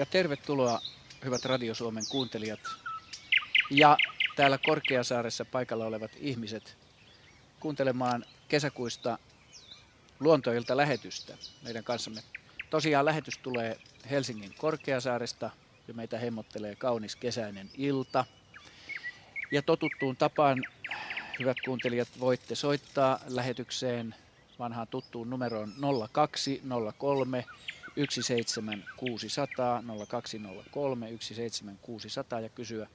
Ja 0.00 0.06
tervetuloa, 0.06 0.80
hyvät 1.24 1.44
Radio 1.44 1.74
Suomen 1.74 2.04
kuuntelijat 2.10 2.60
ja 3.70 3.96
täällä 4.36 4.58
Korkeasaaressa 4.58 5.44
paikalla 5.44 5.84
olevat 5.84 6.10
ihmiset 6.16 6.76
kuuntelemaan 7.60 8.24
kesäkuista 8.48 9.18
luontoilta 10.20 10.76
lähetystä 10.76 11.36
meidän 11.62 11.84
kanssamme. 11.84 12.22
Tosiaan 12.70 13.04
lähetys 13.04 13.38
tulee 13.38 13.78
Helsingin 14.10 14.54
Korkeasaaresta 14.58 15.50
ja 15.88 15.94
meitä 15.94 16.18
hemmottelee 16.18 16.76
kaunis 16.76 17.16
kesäinen 17.16 17.70
ilta. 17.74 18.24
Ja 19.52 19.62
totuttuun 19.62 20.16
tapaan, 20.16 20.64
hyvät 21.38 21.56
kuuntelijat, 21.64 22.08
voitte 22.20 22.54
soittaa 22.54 23.20
lähetykseen 23.28 24.14
vanhaan 24.58 24.88
tuttuun 24.88 25.30
numeroon 25.30 25.72
0203 26.12 27.44
17600 27.96 29.82
0203 30.08 31.08
17600 31.20 32.40
ja 32.40 32.48
kysyä 32.48 32.86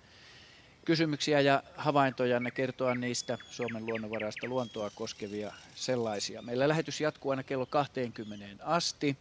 kysymyksiä 0.85 1.41
ja 1.41 1.63
havaintoja, 1.75 2.41
kertoa 2.53 2.95
niistä 2.95 3.37
Suomen 3.49 3.85
luonnonvaraista 3.85 4.47
luontoa 4.47 4.89
koskevia 4.95 5.53
sellaisia. 5.75 6.41
Meillä 6.41 6.67
lähetys 6.67 7.01
jatkuu 7.01 7.31
aina 7.31 7.43
kello 7.43 7.65
20 7.65 8.65
asti 8.65 9.17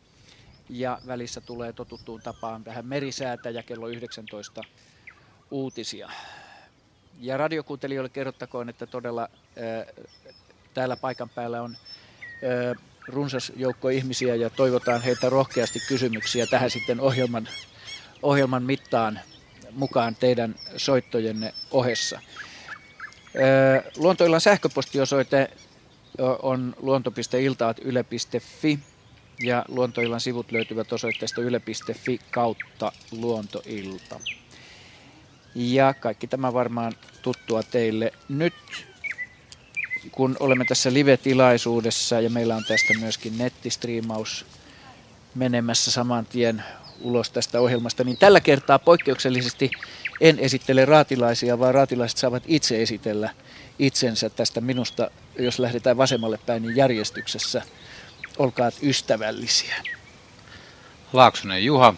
ja 0.70 0.98
välissä 1.06 1.40
tulee 1.40 1.72
totuttuun 1.72 2.20
tapaan 2.22 2.64
tähän 2.64 2.86
merisäätä 2.86 3.50
ja 3.50 3.62
kello 3.62 3.88
19 3.88 4.62
uutisia. 5.50 6.10
Ja 7.20 7.36
radiokuuntelijoille 7.36 8.08
kerrottakoon, 8.08 8.68
että 8.68 8.86
todella 8.86 9.20
ää, 9.20 10.04
täällä 10.74 10.96
paikan 10.96 11.28
päällä 11.28 11.62
on 11.62 11.76
ää, 12.42 12.74
runsas 13.08 13.52
joukko 13.56 13.88
ihmisiä 13.88 14.34
ja 14.34 14.50
toivotaan 14.50 15.02
heitä 15.02 15.30
rohkeasti 15.30 15.80
kysymyksiä 15.88 16.46
tähän 16.46 16.70
sitten 16.70 17.00
ohjelman, 17.00 17.48
ohjelman 18.22 18.62
mittaan 18.62 19.20
mukaan 19.72 20.16
teidän 20.16 20.54
soittojenne 20.76 21.54
ohessa. 21.70 22.20
Luontoillan 23.96 24.40
sähköpostiosoite 24.40 25.50
on 26.42 26.74
luonto.iltaat.yle.fi 26.76 28.78
ja 29.40 29.64
Luontoillan 29.68 30.20
sivut 30.20 30.52
löytyvät 30.52 30.92
osoitteesta 30.92 31.40
yle.fi 31.40 32.20
kautta 32.30 32.92
luontoilta. 33.12 34.20
Ja 35.54 35.94
kaikki 35.94 36.26
tämä 36.26 36.52
varmaan 36.52 36.92
tuttua 37.22 37.62
teille. 37.62 38.12
Nyt 38.28 38.54
kun 40.12 40.36
olemme 40.40 40.64
tässä 40.64 40.92
live-tilaisuudessa 40.92 42.20
ja 42.20 42.30
meillä 42.30 42.56
on 42.56 42.64
tästä 42.64 42.94
myöskin 43.00 43.38
nettistriimaus 43.38 44.46
menemässä 45.34 45.90
saman 45.90 46.26
tien 46.26 46.64
ulos 47.00 47.30
tästä 47.30 47.60
ohjelmasta, 47.60 48.04
niin 48.04 48.16
tällä 48.16 48.40
kertaa 48.40 48.78
poikkeuksellisesti 48.78 49.70
en 50.20 50.38
esittele 50.38 50.84
raatilaisia, 50.84 51.58
vaan 51.58 51.74
raatilaiset 51.74 52.18
saavat 52.18 52.42
itse 52.46 52.82
esitellä 52.82 53.30
itsensä 53.78 54.30
tästä 54.30 54.60
minusta, 54.60 55.10
jos 55.38 55.58
lähdetään 55.58 55.96
vasemmalle 55.96 56.38
päin, 56.46 56.62
niin 56.62 56.76
järjestyksessä. 56.76 57.62
Olkaa 58.38 58.70
ystävällisiä. 58.82 59.74
Laaksonen 61.12 61.64
Juha, 61.64 61.94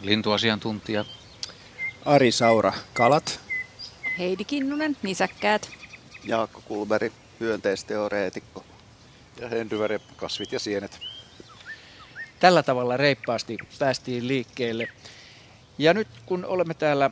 lintuasiantuntija. 0.00 1.04
Ari 2.04 2.32
Saura, 2.32 2.72
kalat. 2.94 3.40
Heidi 4.18 4.44
Kinnunen, 4.44 4.96
nisäkkäät. 5.02 5.70
Jaakko 6.24 6.62
Kulberi, 6.64 7.12
hyönteisteoreetikko. 7.40 8.64
Ja 9.40 9.48
Hendyvere, 9.48 10.00
kasvit 10.16 10.52
ja 10.52 10.58
sienet. 10.58 11.00
Tällä 12.40 12.62
tavalla 12.62 12.96
reippaasti 12.96 13.58
päästiin 13.78 14.28
liikkeelle. 14.28 14.88
Ja 15.78 15.94
nyt 15.94 16.08
kun 16.26 16.44
olemme 16.44 16.74
täällä, 16.74 17.10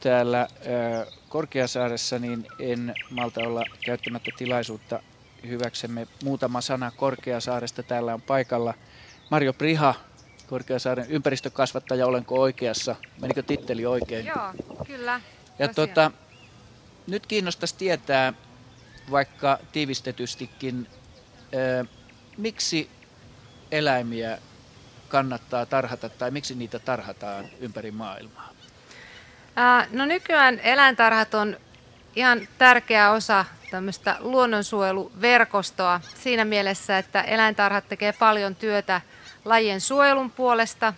täällä 0.00 0.40
äh, 0.40 0.48
Korkeasaaressa, 1.28 2.18
niin 2.18 2.46
en 2.58 2.94
malta 3.10 3.40
olla 3.40 3.64
käyttämättä 3.84 4.30
tilaisuutta 4.38 5.02
hyväksemme 5.46 6.06
muutama 6.24 6.60
sana 6.60 6.90
Korkeasaaresta. 6.90 7.82
Täällä 7.82 8.14
on 8.14 8.22
paikalla 8.22 8.74
Mario 9.30 9.52
Priha, 9.52 9.94
Korkeasaaren 10.46 11.06
ympäristökasvattaja, 11.08 12.06
olenko 12.06 12.40
oikeassa? 12.40 12.96
Menikö 13.20 13.42
titteli 13.42 13.86
oikein? 13.86 14.26
Joo, 14.26 14.52
kyllä. 14.86 15.20
Ja 15.58 15.68
tota, 15.68 16.10
nyt 17.06 17.26
kiinnostaisi 17.26 17.74
tietää, 17.78 18.32
vaikka 19.10 19.58
tiivistetystikin, 19.72 20.88
miksi 22.36 22.90
eläimiä 23.70 24.38
kannattaa 25.08 25.66
tarhata 25.66 26.08
tai 26.08 26.30
miksi 26.30 26.54
niitä 26.54 26.78
tarhataan 26.78 27.44
ympäri 27.60 27.90
maailmaa? 27.90 28.50
No 29.90 30.06
nykyään 30.06 30.60
eläintarhat 30.60 31.34
on 31.34 31.56
ihan 32.16 32.48
tärkeä 32.58 33.10
osa 33.10 33.44
tämmöistä 33.70 34.16
luonnonsuojeluverkostoa 34.20 36.00
siinä 36.14 36.44
mielessä, 36.44 36.98
että 36.98 37.22
eläintarhat 37.22 37.88
tekee 37.88 38.12
paljon 38.12 38.56
työtä 38.56 39.00
lajien 39.44 39.80
suojelun 39.80 40.30
puolesta. 40.30 40.94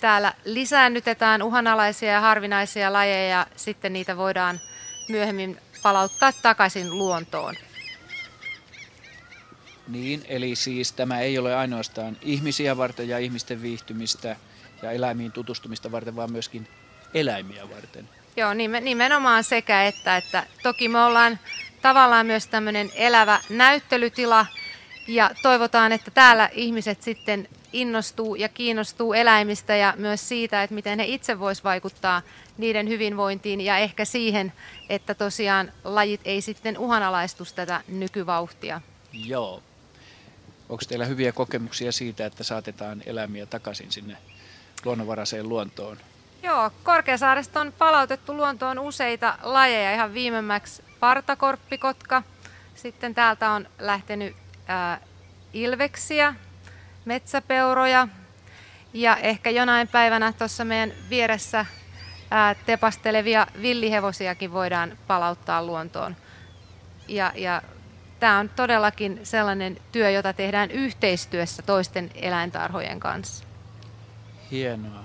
Täällä 0.00 0.32
lisäännytetään 0.44 1.42
uhanalaisia 1.42 2.12
ja 2.12 2.20
harvinaisia 2.20 2.92
lajeja 2.92 3.28
ja 3.28 3.46
sitten 3.56 3.92
niitä 3.92 4.16
voidaan 4.16 4.60
myöhemmin 5.08 5.60
palauttaa 5.84 6.32
takaisin 6.32 6.98
luontoon. 6.98 7.54
Niin, 9.88 10.24
eli 10.28 10.56
siis 10.56 10.92
tämä 10.92 11.20
ei 11.20 11.38
ole 11.38 11.54
ainoastaan 11.54 12.16
ihmisiä 12.22 12.76
varten 12.76 13.08
ja 13.08 13.18
ihmisten 13.18 13.62
viihtymistä 13.62 14.36
ja 14.82 14.90
eläimiin 14.90 15.32
tutustumista 15.32 15.92
varten, 15.92 16.16
vaan 16.16 16.32
myöskin 16.32 16.68
eläimiä 17.14 17.70
varten. 17.70 18.08
Joo, 18.36 18.54
nimenomaan 18.80 19.44
sekä 19.44 19.84
että, 19.84 20.16
että 20.16 20.46
toki 20.62 20.88
me 20.88 21.04
ollaan 21.04 21.38
tavallaan 21.82 22.26
myös 22.26 22.46
tämmöinen 22.46 22.90
elävä 22.94 23.40
näyttelytila 23.48 24.46
ja 25.08 25.30
toivotaan, 25.42 25.92
että 25.92 26.10
täällä 26.10 26.48
ihmiset 26.52 27.02
sitten 27.02 27.48
innostuu 27.74 28.34
ja 28.34 28.48
kiinnostuu 28.48 29.12
eläimistä 29.12 29.76
ja 29.76 29.94
myös 29.96 30.28
siitä, 30.28 30.62
että 30.62 30.74
miten 30.74 30.98
he 30.98 31.04
itse 31.04 31.38
vois 31.38 31.64
vaikuttaa 31.64 32.22
niiden 32.58 32.88
hyvinvointiin 32.88 33.60
ja 33.60 33.78
ehkä 33.78 34.04
siihen, 34.04 34.52
että 34.88 35.14
tosiaan 35.14 35.72
lajit 35.84 36.20
ei 36.24 36.40
sitten 36.40 36.78
uhanalaistus 36.78 37.52
tätä 37.52 37.80
nykyvauhtia. 37.88 38.80
Joo. 39.12 39.62
Onko 40.68 40.82
teillä 40.88 41.04
hyviä 41.04 41.32
kokemuksia 41.32 41.92
siitä, 41.92 42.26
että 42.26 42.44
saatetaan 42.44 43.02
eläimiä 43.06 43.46
takaisin 43.46 43.92
sinne 43.92 44.16
luonnonvaraiseen 44.84 45.48
luontoon? 45.48 45.96
Joo, 46.42 46.70
Korkeasaaresta 46.82 47.60
on 47.60 47.72
palautettu 47.72 48.36
luontoon 48.36 48.78
useita 48.78 49.38
lajeja. 49.42 49.94
Ihan 49.94 50.14
viimemmäksi 50.14 50.82
partakorppikotka. 51.00 52.22
Sitten 52.74 53.14
täältä 53.14 53.50
on 53.50 53.68
lähtenyt 53.78 54.36
ää, 54.66 55.00
ilveksiä, 55.52 56.34
metsäpeuroja 57.04 58.08
ja 58.92 59.16
ehkä 59.16 59.50
jonain 59.50 59.88
päivänä 59.88 60.32
tuossa 60.32 60.64
meidän 60.64 60.92
vieressä 61.10 61.66
ää, 62.30 62.54
tepastelevia 62.54 63.46
villihevosiakin 63.62 64.52
voidaan 64.52 64.98
palauttaa 65.06 65.64
luontoon. 65.64 66.16
Ja, 67.08 67.32
ja 67.36 67.62
tämä 68.20 68.38
on 68.38 68.48
todellakin 68.48 69.20
sellainen 69.22 69.76
työ, 69.92 70.10
jota 70.10 70.32
tehdään 70.32 70.70
yhteistyössä 70.70 71.62
toisten 71.62 72.10
eläintarhojen 72.14 73.00
kanssa. 73.00 73.44
Hienoa. 74.50 75.04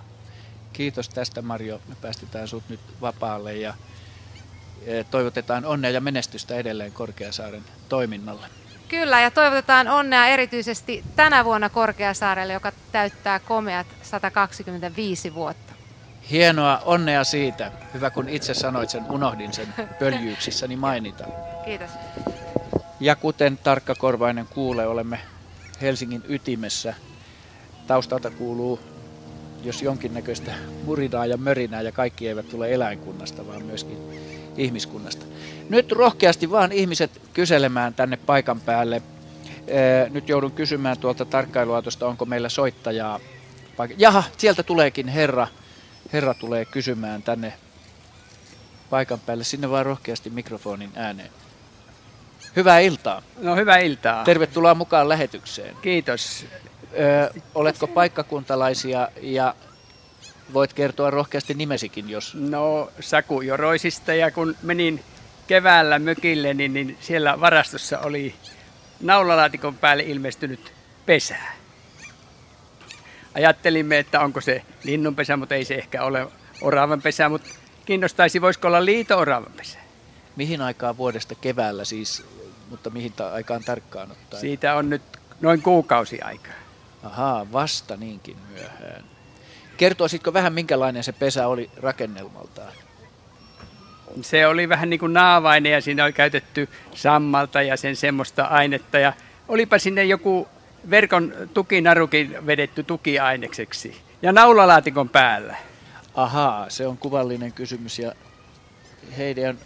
Kiitos 0.73 1.09
tästä 1.09 1.41
Marjo. 1.41 1.81
Me 1.87 1.95
päästetään 2.01 2.47
sut 2.47 2.63
nyt 2.69 2.79
vapaalle 3.01 3.55
ja 3.55 3.73
e, 4.85 5.03
toivotetaan 5.03 5.65
onnea 5.65 5.91
ja 5.91 6.01
menestystä 6.01 6.55
edelleen 6.55 6.91
Korkeasaaren 6.91 7.63
toiminnalle. 7.89 8.58
Kyllä, 8.89 9.21
ja 9.21 9.31
toivotetaan 9.31 9.87
onnea 9.87 10.27
erityisesti 10.27 11.03
tänä 11.15 11.45
vuonna 11.45 11.69
Korkeasaarelle, 11.69 12.53
joka 12.53 12.71
täyttää 12.91 13.39
komeat 13.39 13.87
125 14.01 15.33
vuotta. 15.33 15.73
Hienoa, 16.31 16.81
onnea 16.85 17.23
siitä. 17.23 17.71
Hyvä 17.93 18.09
kun 18.09 18.29
itse 18.29 18.53
sanoit 18.53 18.89
sen, 18.89 19.03
unohdin 19.09 19.53
sen 19.53 19.73
pöljyyksissäni 19.99 20.75
mainita. 20.75 21.23
Kiitos. 21.65 21.89
Ja 22.99 23.15
kuten 23.15 23.57
tarkkakorvainen 23.57 24.45
kuulee, 24.47 24.87
olemme 24.87 25.19
Helsingin 25.81 26.23
ytimessä. 26.27 26.93
Taustalta 27.87 28.31
kuuluu, 28.31 28.79
jos 29.63 29.81
jonkinnäköistä 29.81 30.51
murinaa 30.85 31.25
ja 31.25 31.37
mörinää, 31.37 31.81
ja 31.81 31.91
kaikki 31.91 32.27
eivät 32.27 32.49
tule 32.49 32.73
eläinkunnasta, 32.73 33.47
vaan 33.47 33.63
myöskin 33.63 33.97
ihmiskunnasta. 34.57 35.25
Nyt 35.69 35.91
rohkeasti 35.91 36.51
vaan 36.51 36.71
ihmiset 36.71 37.21
kyselemään 37.33 37.93
tänne 37.93 38.17
paikan 38.17 38.61
päälle. 38.61 39.01
Nyt 40.09 40.29
joudun 40.29 40.51
kysymään 40.51 40.97
tuolta 40.97 41.25
tarkkailuautosta, 41.25 42.07
onko 42.07 42.25
meillä 42.25 42.49
soittajaa. 42.49 43.19
Jaha, 43.97 44.23
sieltä 44.37 44.63
tuleekin 44.63 45.07
herra. 45.07 45.47
Herra 46.13 46.33
tulee 46.33 46.65
kysymään 46.65 47.23
tänne 47.23 47.53
paikan 48.89 49.19
päälle. 49.19 49.43
Sinne 49.43 49.69
vaan 49.69 49.85
rohkeasti 49.85 50.29
mikrofonin 50.29 50.91
ääneen. 50.95 51.29
Hyvää 52.55 52.79
iltaa. 52.79 53.21
No 53.37 53.55
hyvää 53.55 53.77
iltaa. 53.77 54.23
Tervetuloa 54.23 54.75
mukaan 54.75 55.09
lähetykseen. 55.09 55.75
Kiitos. 55.81 56.45
Ö, 56.99 57.39
oletko 57.55 57.87
paikkakuntalaisia 57.87 59.07
ja 59.21 59.55
voit 60.53 60.73
kertoa 60.73 61.09
rohkeasti 61.09 61.53
nimesikin, 61.53 62.09
jos... 62.09 62.35
No 62.35 62.91
Saku 62.99 63.41
Joroisista 63.41 64.13
ja 64.13 64.31
kun 64.31 64.55
menin 64.63 65.03
keväällä 65.47 65.99
mökille, 65.99 66.53
niin, 66.53 66.73
niin 66.73 66.97
siellä 67.01 67.39
varastossa 67.41 67.99
oli 67.99 68.35
naulalaatikon 69.01 69.77
päälle 69.77 70.03
ilmestynyt 70.03 70.73
pesä. 71.05 71.35
Ajattelimme, 73.35 73.97
että 73.99 74.19
onko 74.19 74.41
se 74.41 74.63
linnunpesä, 74.83 75.37
mutta 75.37 75.55
ei 75.55 75.65
se 75.65 75.75
ehkä 75.75 76.03
ole 76.03 76.27
oravan 76.61 77.01
pesä, 77.01 77.29
mutta 77.29 77.49
kiinnostaisi, 77.85 78.41
voisiko 78.41 78.67
olla 78.67 78.85
liito-oravan 78.85 79.53
pesä. 79.57 79.79
Mihin 80.35 80.61
aikaan 80.61 80.97
vuodesta 80.97 81.35
keväällä 81.35 81.85
siis, 81.85 82.23
mutta 82.69 82.89
mihin 82.89 83.13
ta- 83.13 83.33
aikaan 83.33 83.63
tarkkaan 83.63 84.11
ottaen? 84.11 84.41
Siitä 84.41 84.75
on 84.75 84.89
nyt 84.89 85.01
noin 85.41 85.61
kuukausi 85.61 86.21
aikaa. 86.21 86.53
Ahaa, 87.03 87.51
vasta 87.51 87.97
niinkin 87.97 88.37
myöhään. 88.53 89.03
Kertoisitko 89.79 90.33
vähän, 90.33 90.53
minkälainen 90.53 91.03
se 91.03 91.11
pesä 91.11 91.47
oli 91.47 91.69
rakennelmaltaan? 91.77 92.71
Se 94.21 94.47
oli 94.47 94.69
vähän 94.69 94.89
niin 94.89 94.99
kuin 94.99 95.13
naavainen 95.13 95.71
ja 95.71 95.81
siinä 95.81 96.03
oli 96.03 96.13
käytetty 96.13 96.69
sammalta 96.95 97.61
ja 97.61 97.77
sen 97.77 97.95
semmoista 97.95 98.43
ainetta. 98.43 98.99
Ja 98.99 99.13
olipa 99.47 99.77
sinne 99.77 100.03
joku 100.03 100.47
verkon 100.89 101.33
tukinarukin 101.53 102.45
vedetty 102.45 102.83
tukiainekseksi. 102.83 104.01
Ja 104.21 104.31
naulalaatikon 104.31 105.09
päällä. 105.09 105.55
Ahaa, 106.15 106.69
se 106.69 106.87
on 106.87 106.97
kuvallinen 106.97 107.51
kysymys 107.51 107.99
ja 107.99 108.13
Heidi 109.17 109.45
on, 109.45 109.57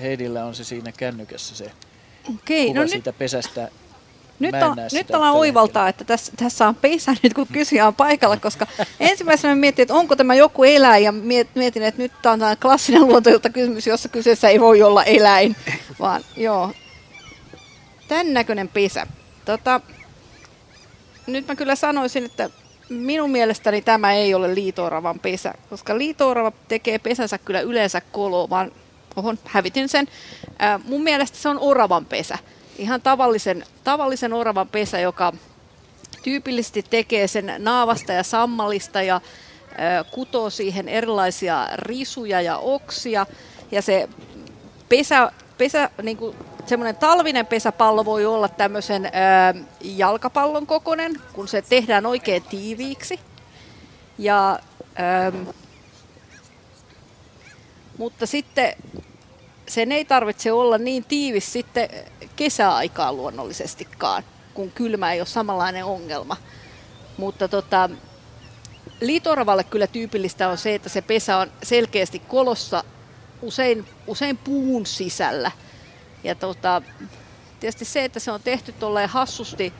Heidillä 0.00 0.44
on 0.44 0.54
se 0.54 0.64
siinä 0.64 0.92
kännykässä 0.92 1.56
se 1.56 1.72
Okei, 2.34 2.66
kuva 2.66 2.78
no 2.78 2.82
nyt, 2.82 2.90
siitä 2.90 3.12
pesästä. 3.12 3.68
Nyt, 4.38 4.54
on, 4.54 4.76
nyt 4.92 5.10
ollaan 5.10 5.32
tällä 5.32 5.32
oivaltaa, 5.32 5.88
että 5.88 6.04
tässä, 6.04 6.32
tässä 6.36 6.68
on 6.68 6.74
pesä 6.74 7.14
nyt, 7.22 7.34
kun 7.34 7.46
kysyjä 7.52 7.86
on 7.86 7.94
paikalla, 7.94 8.36
koska 8.36 8.66
ensimmäisenä 9.00 9.54
mietin, 9.54 9.82
että 9.82 9.94
onko 9.94 10.16
tämä 10.16 10.34
joku 10.34 10.64
eläin, 10.64 11.04
ja 11.04 11.10
miet- 11.12 11.48
mietin, 11.54 11.82
että 11.82 12.02
nyt 12.02 12.12
tämä 12.22 12.32
on 12.32 12.38
tämä 12.38 12.56
klassinen 12.56 13.06
luontoilta 13.06 13.50
kysymys, 13.50 13.86
jossa 13.86 14.08
kyseessä 14.08 14.48
ei 14.48 14.60
voi 14.60 14.82
olla 14.82 15.04
eläin, 15.04 15.56
vaan 16.00 16.24
joo, 16.36 16.72
tämän 18.08 18.34
näköinen 18.34 18.68
pesä. 18.68 19.06
Tota, 19.44 19.80
nyt 21.26 21.46
mä 21.46 21.56
kyllä 21.56 21.74
sanoisin, 21.74 22.24
että 22.24 22.50
minun 22.88 23.30
mielestäni 23.30 23.82
tämä 23.82 24.12
ei 24.12 24.34
ole 24.34 24.54
liitooravan 24.54 25.20
pesä, 25.20 25.54
koska 25.70 25.98
liitoorava 25.98 26.52
tekee 26.68 26.98
pesänsä 26.98 27.38
kyllä 27.38 27.60
yleensä 27.60 28.00
koloon, 28.00 28.50
vaan 28.50 28.72
ohon, 29.16 29.38
hävitin 29.44 29.88
sen. 29.88 30.08
Ää, 30.58 30.80
mun 30.84 31.02
mielestä 31.02 31.38
se 31.38 31.48
on 31.48 31.58
oravan 31.58 32.04
pesä. 32.04 32.38
Ihan 32.78 33.02
tavallisen, 33.02 33.64
tavallisen 33.84 34.32
oravan 34.32 34.68
pesä, 34.68 35.00
joka 35.00 35.32
tyypillisesti 36.22 36.82
tekee 36.90 37.28
sen 37.28 37.54
naavasta 37.58 38.12
ja 38.12 38.22
sammalista 38.22 39.02
ja 39.02 39.20
kutoo 40.10 40.50
siihen 40.50 40.88
erilaisia 40.88 41.68
risuja 41.72 42.40
ja 42.40 42.58
oksia. 42.58 43.26
Ja 43.70 43.82
se 43.82 44.08
pesä, 44.88 45.32
pesä 45.58 45.90
niin 46.02 46.16
kuin 46.16 46.36
semmoinen 46.66 46.96
talvinen 46.96 47.46
pesäpallo 47.46 48.04
voi 48.04 48.26
olla 48.26 48.48
tämmöisen 48.48 49.10
jalkapallon 49.80 50.66
kokoinen, 50.66 51.12
kun 51.32 51.48
se 51.48 51.62
tehdään 51.62 52.06
oikein 52.06 52.42
tiiviiksi. 52.42 53.20
Ja, 54.18 54.58
mutta 57.98 58.26
sitten 58.26 58.72
sen 59.68 59.92
ei 59.92 60.04
tarvitse 60.04 60.52
olla 60.52 60.78
niin 60.78 61.04
tiivis 61.04 61.52
sitten 61.52 61.88
kesäaikaan 62.38 63.16
luonnollisestikaan, 63.16 64.22
kun 64.54 64.70
kylmä 64.70 65.12
ei 65.12 65.20
ole 65.20 65.26
samanlainen 65.26 65.84
ongelma. 65.84 66.36
Mutta 67.16 67.48
tota, 67.48 67.90
liitoravalle 69.00 69.64
kyllä 69.64 69.86
tyypillistä 69.86 70.48
on 70.48 70.58
se, 70.58 70.74
että 70.74 70.88
se 70.88 71.02
pesä 71.02 71.36
on 71.36 71.50
selkeästi 71.62 72.18
kolossa 72.18 72.84
usein, 73.42 73.86
usein 74.06 74.36
puun 74.36 74.86
sisällä. 74.86 75.50
Ja 76.24 76.34
tota, 76.34 76.82
tietysti 77.60 77.84
se, 77.84 78.04
että 78.04 78.20
se 78.20 78.30
on 78.30 78.42
tehty 78.42 78.72
tolleen 78.72 79.08
hassusti 79.08 79.72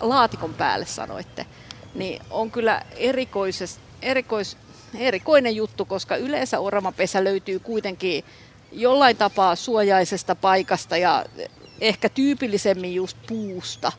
laatikon 0.00 0.54
päälle 0.54 0.86
sanoitte, 0.86 1.46
niin 1.94 2.22
on 2.30 2.50
kyllä 2.50 2.82
erikoises, 2.96 3.80
erikois, 4.02 4.56
erikoinen 4.94 5.56
juttu, 5.56 5.84
koska 5.84 6.16
yleensä 6.16 6.60
oravapesä 6.60 7.24
löytyy 7.24 7.58
kuitenkin 7.58 8.24
jollain 8.72 9.16
tapaa 9.16 9.56
suojaisesta 9.56 10.34
paikasta 10.34 10.96
ja 10.96 11.24
ehkä 11.80 12.08
tyypillisemmin 12.08 12.94
just 12.94 13.16
puusta. 13.26 13.92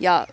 Ja 0.00 0.26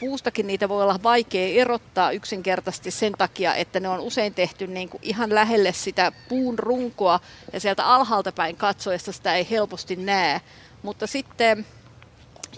puustakin 0.00 0.46
niitä 0.46 0.68
voi 0.68 0.82
olla 0.82 1.02
vaikea 1.02 1.60
erottaa 1.60 2.10
yksinkertaisesti 2.10 2.90
sen 2.90 3.12
takia, 3.12 3.54
että 3.54 3.80
ne 3.80 3.88
on 3.88 4.00
usein 4.00 4.34
tehty 4.34 4.66
niin 4.66 4.88
kuin 4.88 5.00
ihan 5.02 5.34
lähelle 5.34 5.72
sitä 5.72 6.12
puun 6.28 6.58
runkoa 6.58 7.20
ja 7.52 7.60
sieltä 7.60 7.86
alhaalta 7.86 8.32
päin 8.32 8.56
katsoessa 8.56 9.12
sitä 9.12 9.34
ei 9.34 9.46
helposti 9.50 9.96
näe. 9.96 10.40
Mutta 10.82 11.06
sitten 11.06 11.66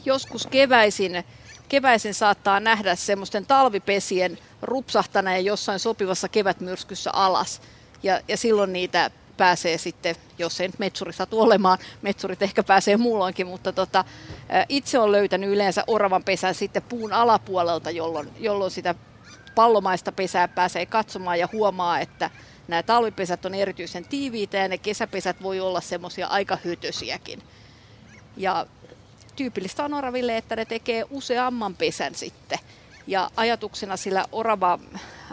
joskus 0.05 0.47
keväisin, 0.47 1.25
keväisin 1.69 2.15
saattaa 2.15 2.61
nähdä 2.61 2.95
semmoisten 2.95 3.47
talvipesien 3.47 4.39
rupsahtaneen 4.63 5.45
jossain 5.45 5.79
sopivassa 5.79 6.29
kevätmyrskyssä 6.29 7.11
alas. 7.13 7.63
Ja, 8.03 8.21
ja 8.29 8.37
silloin 8.37 8.73
niitä 8.73 9.11
pääsee 9.39 9.79
sitten, 9.79 10.17
jos 10.39 10.61
ei 10.61 10.69
nyt 10.69 10.79
metsuri 10.79 11.13
satu 11.13 11.41
olemaan, 11.41 11.79
metsurit 12.03 12.43
ehkä 12.43 12.63
pääsee 12.63 12.97
muulloinkin, 12.97 13.47
mutta 13.47 13.73
tota, 13.73 14.05
itse 14.69 14.99
olen 14.99 15.13
löytänyt 15.13 15.51
yleensä 15.51 15.85
oravan 15.87 16.25
pesän 16.25 16.55
sitten 16.55 16.83
puun 16.83 17.13
alapuolelta, 17.13 17.91
jolloin, 17.91 18.31
jolloin 18.41 18.71
sitä 18.71 18.95
pallomaista 19.55 20.13
pesää 20.13 20.49
pääsee 20.49 20.87
katsomaan 20.87 21.39
ja 21.39 21.49
huomaa, 21.53 22.01
että 22.01 22.31
nämä 22.69 22.83
talvipesät 22.83 23.45
on 23.45 23.55
erityisen 23.55 24.09
tiiviitä 24.09 24.57
ja 24.57 24.69
ne 24.69 24.79
kesäpesät 24.79 25.43
voi 25.43 25.61
olla 25.61 25.81
semmoisia 25.81 26.27
aika 26.27 26.59
hytösiäkin. 26.65 27.43
Ja 28.37 28.67
tyypillistä 29.37 29.85
on 29.85 29.95
oraville, 29.95 30.37
että 30.37 30.57
ne 30.57 30.65
tekee 30.65 31.05
useamman 31.11 31.75
pesän 31.75 32.15
sitten. 32.15 32.59
Ja 33.07 33.31
ajatuksena 33.37 33.97
sillä 33.97 34.25
orava 34.33 34.79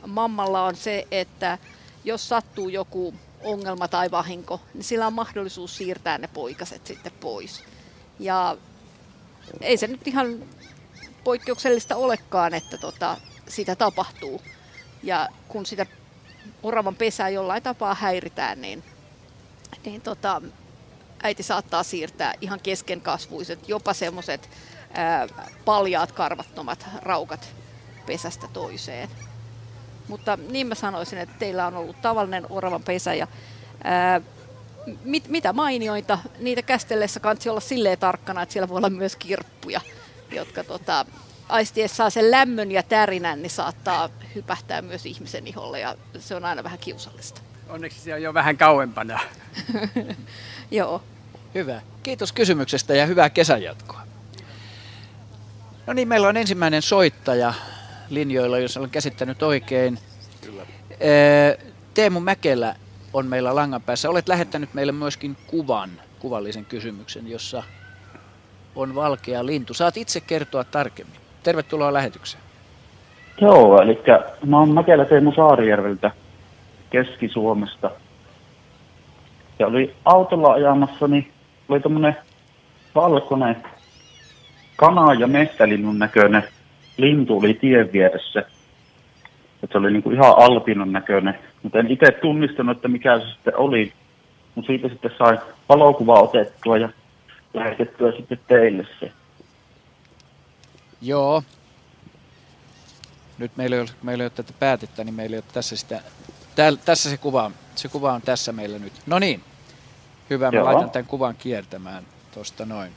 mammalla 0.07 0.65
on 0.65 0.75
se, 0.75 1.07
että 1.11 1.57
jos 2.03 2.29
sattuu 2.29 2.69
joku 2.69 3.13
ongelma 3.43 3.87
tai 3.87 4.11
vahinko, 4.11 4.61
niin 4.73 4.83
sillä 4.83 5.07
on 5.07 5.13
mahdollisuus 5.13 5.77
siirtää 5.77 6.17
ne 6.17 6.27
poikaset 6.27 6.87
sitten 6.87 7.11
pois. 7.19 7.63
Ja 8.19 8.57
ei 9.61 9.77
se 9.77 9.87
nyt 9.87 10.07
ihan 10.07 10.43
poikkeuksellista 11.23 11.95
olekaan, 11.95 12.53
että 12.53 12.77
tota, 12.77 13.17
sitä 13.47 13.75
tapahtuu. 13.75 14.41
Ja 15.03 15.29
kun 15.47 15.65
sitä 15.65 15.85
oravan 16.63 16.95
pesää 16.95 17.29
jollain 17.29 17.63
tapaa 17.63 17.95
häiritään, 17.95 18.61
niin, 18.61 18.83
niin 19.85 20.01
tota, 20.01 20.41
äiti 21.23 21.43
saattaa 21.43 21.83
siirtää 21.83 22.33
ihan 22.41 22.59
keskenkasvuiset, 22.59 23.69
jopa 23.69 23.93
semmoiset 23.93 24.49
paljaat 25.65 26.11
karvattomat 26.11 26.85
raukat 27.01 27.49
pesästä 28.05 28.47
toiseen. 28.53 29.09
Mutta 30.07 30.37
niin 30.49 30.67
mä 30.67 30.75
sanoisin, 30.75 31.19
että 31.19 31.35
teillä 31.39 31.67
on 31.67 31.75
ollut 31.75 32.01
tavallinen 32.01 32.45
oravan 32.49 32.83
pesä 32.83 33.13
ja 33.13 33.27
ää, 33.83 34.21
mit, 35.03 35.27
mitä 35.27 35.53
mainioita, 35.53 36.19
niitä 36.39 36.61
kästellessä 36.61 37.19
kansi 37.19 37.49
olla 37.49 37.59
silleen 37.59 37.99
tarkkana, 37.99 38.41
että 38.41 38.53
siellä 38.53 38.69
voi 38.69 38.77
olla 38.77 38.89
myös 38.89 39.15
kirppuja, 39.15 39.81
jotka 40.31 40.63
tota, 40.63 41.05
aistiessaan 41.49 42.11
sen 42.11 42.31
lämmön 42.31 42.71
ja 42.71 42.83
tärinän, 42.83 43.41
niin 43.41 43.49
saattaa 43.49 44.09
hypähtää 44.35 44.81
myös 44.81 45.05
ihmisen 45.05 45.47
iholle 45.47 45.79
ja 45.79 45.95
se 46.19 46.35
on 46.35 46.45
aina 46.45 46.63
vähän 46.63 46.79
kiusallista. 46.79 47.41
Onneksi 47.69 47.99
se 47.99 48.13
on 48.13 48.21
jo 48.21 48.33
vähän 48.33 48.57
kauempana. 48.57 49.19
Joo. 50.71 51.01
Hyvä. 51.55 51.81
Kiitos 52.03 52.31
kysymyksestä 52.31 52.95
ja 52.95 53.05
hyvää 53.05 53.29
kesänjatkoa. 53.29 54.01
No 55.87 55.93
niin, 55.93 56.07
meillä 56.07 56.27
on 56.27 56.37
ensimmäinen 56.37 56.81
soittaja 56.81 57.53
linjoilla, 58.09 58.59
jos 58.59 58.77
olen 58.77 58.89
käsittänyt 58.89 59.43
oikein. 59.43 59.97
Kyllä. 60.41 60.65
Teemu 61.93 62.19
Mäkelä 62.19 62.75
on 63.13 63.27
meillä 63.27 63.55
langan 63.55 63.81
päässä. 63.81 64.09
Olet 64.09 64.27
lähettänyt 64.27 64.73
meille 64.73 64.91
myöskin 64.91 65.37
kuvan, 65.47 65.89
kuvallisen 66.19 66.65
kysymyksen, 66.65 67.27
jossa 67.27 67.63
on 68.75 68.95
valkea 68.95 69.45
lintu. 69.45 69.73
Saat 69.73 69.97
itse 69.97 70.19
kertoa 70.19 70.63
tarkemmin. 70.63 71.19
Tervetuloa 71.43 71.93
lähetykseen. 71.93 72.43
Joo, 73.41 73.81
eli 73.81 74.01
mä 74.45 74.59
oon 74.59 74.73
Mäkelä 74.73 75.05
Teemu 75.05 75.33
Saarijärveltä 75.35 76.11
Keski-Suomesta. 76.89 77.91
Ja 79.59 79.67
oli 79.67 79.95
autolla 80.05 80.53
ajamassa, 80.53 81.07
niin 81.07 81.31
oli 81.69 81.79
tämmönen 81.79 82.17
valkoinen 82.95 83.63
kana- 84.75 85.13
ja 85.13 85.27
mestälinnun 85.27 85.99
näköinen 85.99 86.43
lintu 86.97 87.37
oli 87.37 87.53
tien 87.53 87.91
vieressä. 87.93 88.45
Et 89.63 89.69
se 89.71 89.77
oli 89.77 89.91
niinku 89.91 90.11
ihan 90.11 90.33
alpinon 90.37 90.91
näköinen, 90.91 91.39
mutta 91.63 91.79
en 91.79 91.91
itse 91.91 92.11
tunnistanut, 92.11 92.77
että 92.77 92.87
mikä 92.87 93.19
se 93.19 93.25
sitten 93.25 93.57
oli. 93.57 93.93
Mutta 94.55 94.67
siitä 94.67 94.89
sitten 94.89 95.11
sai 95.17 95.37
valokuva 95.69 96.21
otettua 96.21 96.77
ja 96.77 96.89
lähetettyä 97.53 98.11
sitten 98.11 98.39
teille 98.47 98.87
se. 98.99 99.11
Joo. 101.01 101.43
Nyt 103.37 103.51
meillä 103.57 103.75
ei 103.75 103.79
ole, 103.81 103.89
meillä 104.03 104.21
ei 104.21 104.25
ole 104.25 104.31
tätä 104.35 104.53
päätettä, 104.59 105.03
niin 105.03 105.15
meillä 105.15 105.33
ei 105.35 105.37
ole 105.37 105.53
tässä 105.53 105.75
sitä. 105.75 106.01
Tääl, 106.55 106.75
tässä 106.85 107.09
se 107.09 107.17
kuva, 107.17 107.43
on. 107.43 107.53
se 107.75 107.87
kuva 107.87 108.13
on 108.13 108.21
tässä 108.21 108.51
meillä 108.51 108.79
nyt. 108.79 108.93
No 109.05 109.19
niin, 109.19 109.41
hyvä, 110.29 110.51
mä 110.51 110.57
Joo. 110.57 110.65
laitan 110.65 110.89
tämän 110.89 111.05
kuvan 111.05 111.35
kiertämään 111.35 112.03
tuosta 112.33 112.65
noin. 112.65 112.91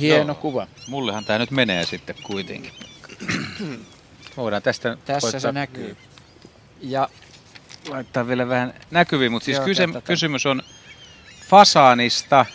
Hieno 0.00 0.26
Joo. 0.26 0.34
kuva. 0.34 0.66
Mullehan 0.88 1.24
tämä 1.24 1.38
nyt 1.38 1.50
menee 1.50 1.86
sitten 1.86 2.16
kuitenkin. 2.22 2.72
Voidaan 4.36 4.62
tästä 4.62 4.96
Tässä 5.04 5.20
koittaa 5.20 5.40
se 5.40 5.52
näkyy. 5.52 5.96
Ja 6.80 7.08
laittaa 7.88 8.26
vielä 8.28 8.48
vähän 8.48 8.74
näkyviin, 8.90 9.32
mutta 9.32 9.44
siis 9.44 9.56
Joo, 9.56 9.64
kyse, 9.66 9.86
tätä- 9.86 10.00
kysymys 10.00 10.46
on 10.46 10.62
fasaanista. 11.48 12.46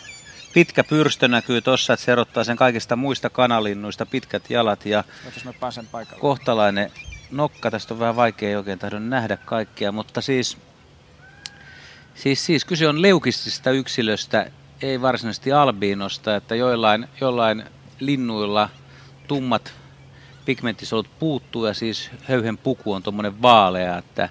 Pitkä 0.54 0.84
pyrstö 0.84 1.28
näkyy 1.28 1.60
tuossa, 1.60 1.92
että 1.92 2.06
se 2.06 2.12
erottaa 2.12 2.44
sen 2.44 2.56
kaikista 2.56 2.96
muista 2.96 3.30
kanalinnuista, 3.30 4.06
pitkät 4.06 4.50
jalat 4.50 4.86
ja 4.86 5.04
kohtalainen 6.18 6.90
nokka. 7.30 7.70
Tästä 7.70 7.94
on 7.94 8.00
vähän 8.00 8.16
vaikea 8.16 8.48
ei 8.48 8.56
oikein 8.56 8.78
tahdon 8.78 9.10
nähdä 9.10 9.36
kaikkea, 9.36 9.92
mutta 9.92 10.20
siis, 10.20 10.56
siis, 12.14 12.46
siis 12.46 12.64
kyse 12.64 12.88
on 12.88 13.02
leukistisesta 13.02 13.70
yksilöstä, 13.70 14.50
ei 14.84 15.02
varsinaisesti 15.02 15.52
albiinosta, 15.52 16.36
että 16.36 16.54
joillain, 16.54 17.08
joillain 17.20 17.64
linnuilla 18.00 18.68
tummat 19.28 19.74
pigmenttisolut 20.44 21.08
puuttuu 21.18 21.66
ja 21.66 21.74
siis 21.74 22.10
höyhen 22.22 22.58
puku 22.58 22.92
on 22.92 23.02
tuommoinen 23.02 23.42
vaalea, 23.42 23.98
että 23.98 24.28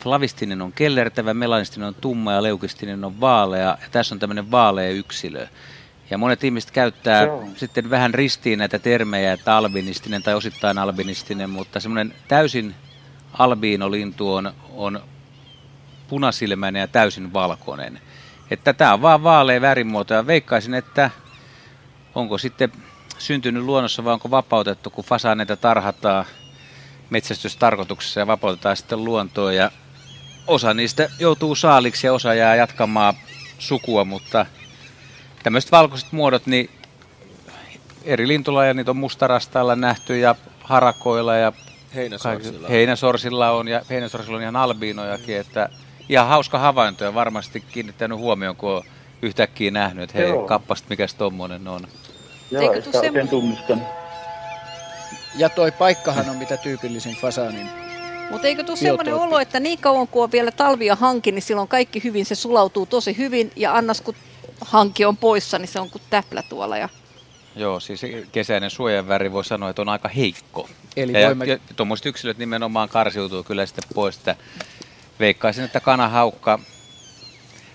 flavistinen 0.00 0.62
on 0.62 0.72
kellertävä, 0.72 1.34
melanistinen 1.34 1.88
on 1.88 1.94
tumma 1.94 2.32
ja 2.32 2.42
leukistinen 2.42 3.04
on 3.04 3.20
vaalea 3.20 3.78
ja 3.82 3.88
tässä 3.92 4.14
on 4.14 4.18
tämmöinen 4.18 4.50
vaalea 4.50 4.90
yksilö. 4.90 5.46
Ja 6.10 6.18
monet 6.18 6.44
ihmiset 6.44 6.70
käyttää 6.70 7.22
Joo. 7.22 7.44
sitten 7.56 7.90
vähän 7.90 8.14
ristiin 8.14 8.58
näitä 8.58 8.78
termejä, 8.78 9.32
että 9.32 9.56
albinistinen 9.56 10.22
tai 10.22 10.34
osittain 10.34 10.78
albinistinen, 10.78 11.50
mutta 11.50 11.80
semmoinen 11.80 12.14
täysin 12.28 12.74
albiinolintu 13.32 14.34
on, 14.34 14.52
on 14.74 15.00
punasilmäinen 16.08 16.80
ja 16.80 16.88
täysin 16.88 17.32
valkoinen. 17.32 18.00
Että 18.50 18.72
tämä 18.72 18.94
on 18.94 19.02
vaan 19.02 19.22
vaalea 19.22 19.60
värimuoto 19.60 20.14
ja 20.14 20.26
veikkaisin, 20.26 20.74
että 20.74 21.10
onko 22.14 22.38
sitten 22.38 22.72
syntynyt 23.18 23.64
luonnossa 23.64 24.04
vai 24.04 24.12
onko 24.12 24.30
vapautettu, 24.30 24.90
kun 24.90 25.04
fasaaneita 25.04 25.56
tarhataan 25.56 26.24
metsästystarkoituksessa 27.10 28.20
ja 28.20 28.26
vapautetaan 28.26 28.76
sitten 28.76 29.04
luontoon 29.04 29.56
ja 29.56 29.70
osa 30.46 30.74
niistä 30.74 31.08
joutuu 31.18 31.54
saaliksi 31.54 32.06
ja 32.06 32.12
osa 32.12 32.34
jää 32.34 32.54
jatkamaan 32.54 33.14
sukua, 33.58 34.04
mutta 34.04 34.46
tämmöiset 35.42 35.72
valkoiset 35.72 36.12
muodot, 36.12 36.46
niin 36.46 36.70
eri 38.04 38.28
lintulajeja, 38.28 38.74
niitä 38.74 38.90
on 38.90 38.96
mustarastailla 38.96 39.76
nähty 39.76 40.18
ja 40.18 40.34
harakoilla 40.62 41.36
ja 41.36 41.52
Heinäsorsilla. 41.94 42.68
heinäsorsilla 42.68 43.50
on 43.50 43.68
ja 43.68 43.82
heinäsorsilla 43.90 44.36
on 44.36 44.42
ihan 44.42 44.56
albiinojakin, 44.56 45.36
että 45.36 45.68
ihan 46.08 46.28
hauska 46.28 46.58
havainto 46.58 47.04
ja 47.04 47.14
varmasti 47.14 47.60
kiinnittänyt 47.60 48.18
huomioon, 48.18 48.56
kun 48.56 48.70
on 48.70 48.82
yhtäkkiä 49.22 49.70
nähnyt, 49.70 50.04
että 50.04 50.18
hei, 50.18 50.28
Joo. 50.28 50.46
kappasta, 50.46 50.86
mikäs 50.90 51.14
tommonen 51.14 51.68
on. 51.68 51.88
Joo, 52.50 52.62
Eikö 52.62 52.74
ei 52.74 52.82
tuu 52.82 52.92
sitä 52.92 52.98
oikein 52.98 53.26
semmo- 53.26 53.30
tunnistanut. 53.30 53.84
Ja 55.36 55.48
toi 55.48 55.72
paikkahan 55.72 56.30
on 56.30 56.36
mitä 56.36 56.56
tyypillisin 56.56 57.16
fasaanin. 57.16 57.68
Mutta 58.30 58.46
eikö 58.46 58.64
tule 58.64 58.76
semmoinen 58.76 59.14
olo, 59.14 59.38
että 59.38 59.60
niin 59.60 59.78
kauan 59.78 60.08
kuin 60.08 60.22
on 60.22 60.32
vielä 60.32 60.50
talvia 60.50 60.94
hanki, 60.96 61.32
niin 61.32 61.42
silloin 61.42 61.68
kaikki 61.68 62.04
hyvin, 62.04 62.26
se 62.26 62.34
sulautuu 62.34 62.86
tosi 62.86 63.16
hyvin. 63.16 63.52
Ja 63.56 63.74
annas 63.74 64.00
kun 64.00 64.14
hanki 64.60 65.04
on 65.04 65.16
poissa, 65.16 65.58
niin 65.58 65.68
se 65.68 65.80
on 65.80 65.90
kuin 65.90 66.02
täplä 66.10 66.42
tuolla. 66.42 66.78
Ja 66.78 66.88
Joo, 67.56 67.80
siis 67.80 68.02
kesäinen 68.32 68.70
suojanväri 68.70 69.32
voi 69.32 69.44
sanoa, 69.44 69.70
että 69.70 69.82
on 69.82 69.88
aika 69.88 70.08
heikko. 70.08 70.68
Eli 70.96 71.20
ja, 71.20 71.26
voimme... 71.26 71.44
ja 71.44 71.58
tuommoiset 71.76 72.06
yksilöt 72.06 72.38
nimenomaan 72.38 72.88
karsiutuu 72.88 73.42
kyllä 73.42 73.66
sitten 73.66 73.84
pois, 73.94 74.16
että 74.16 74.36
veikkaisin, 75.20 75.64
että 75.64 75.80
kanahaukka 75.80 76.58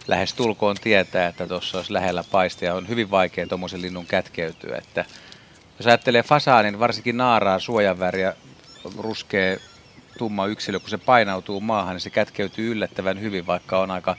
lähes 0.08 0.34
tulkoon 0.34 0.76
tietää, 0.84 1.28
että 1.28 1.48
tuossa 1.48 1.78
olisi 1.78 1.94
lähellä 1.94 2.24
paiste 2.32 2.66
ja 2.66 2.76
on 2.76 2.88
hyvin 2.88 3.12
vaikea 3.12 3.48
tuommoisen 3.48 3.82
linnun 3.82 4.06
kätkeytyä. 4.06 4.78
Että 4.78 5.06
jos 5.80 5.88
ajattelee 5.88 6.24
fasaanin, 6.24 6.80
varsinkin 6.80 7.18
naaraa 7.18 7.60
suojanväriä, 7.60 8.36
ruskea 8.98 9.58
tumma 10.18 10.46
yksilö, 10.46 10.80
kun 10.80 10.90
se 10.90 10.98
painautuu 10.98 11.62
maahan, 11.62 11.94
niin 11.94 12.02
se 12.02 12.10
kätkeytyy 12.10 12.72
yllättävän 12.72 13.22
hyvin, 13.22 13.48
vaikka 13.48 13.80
on 13.80 13.92
aika 13.92 14.16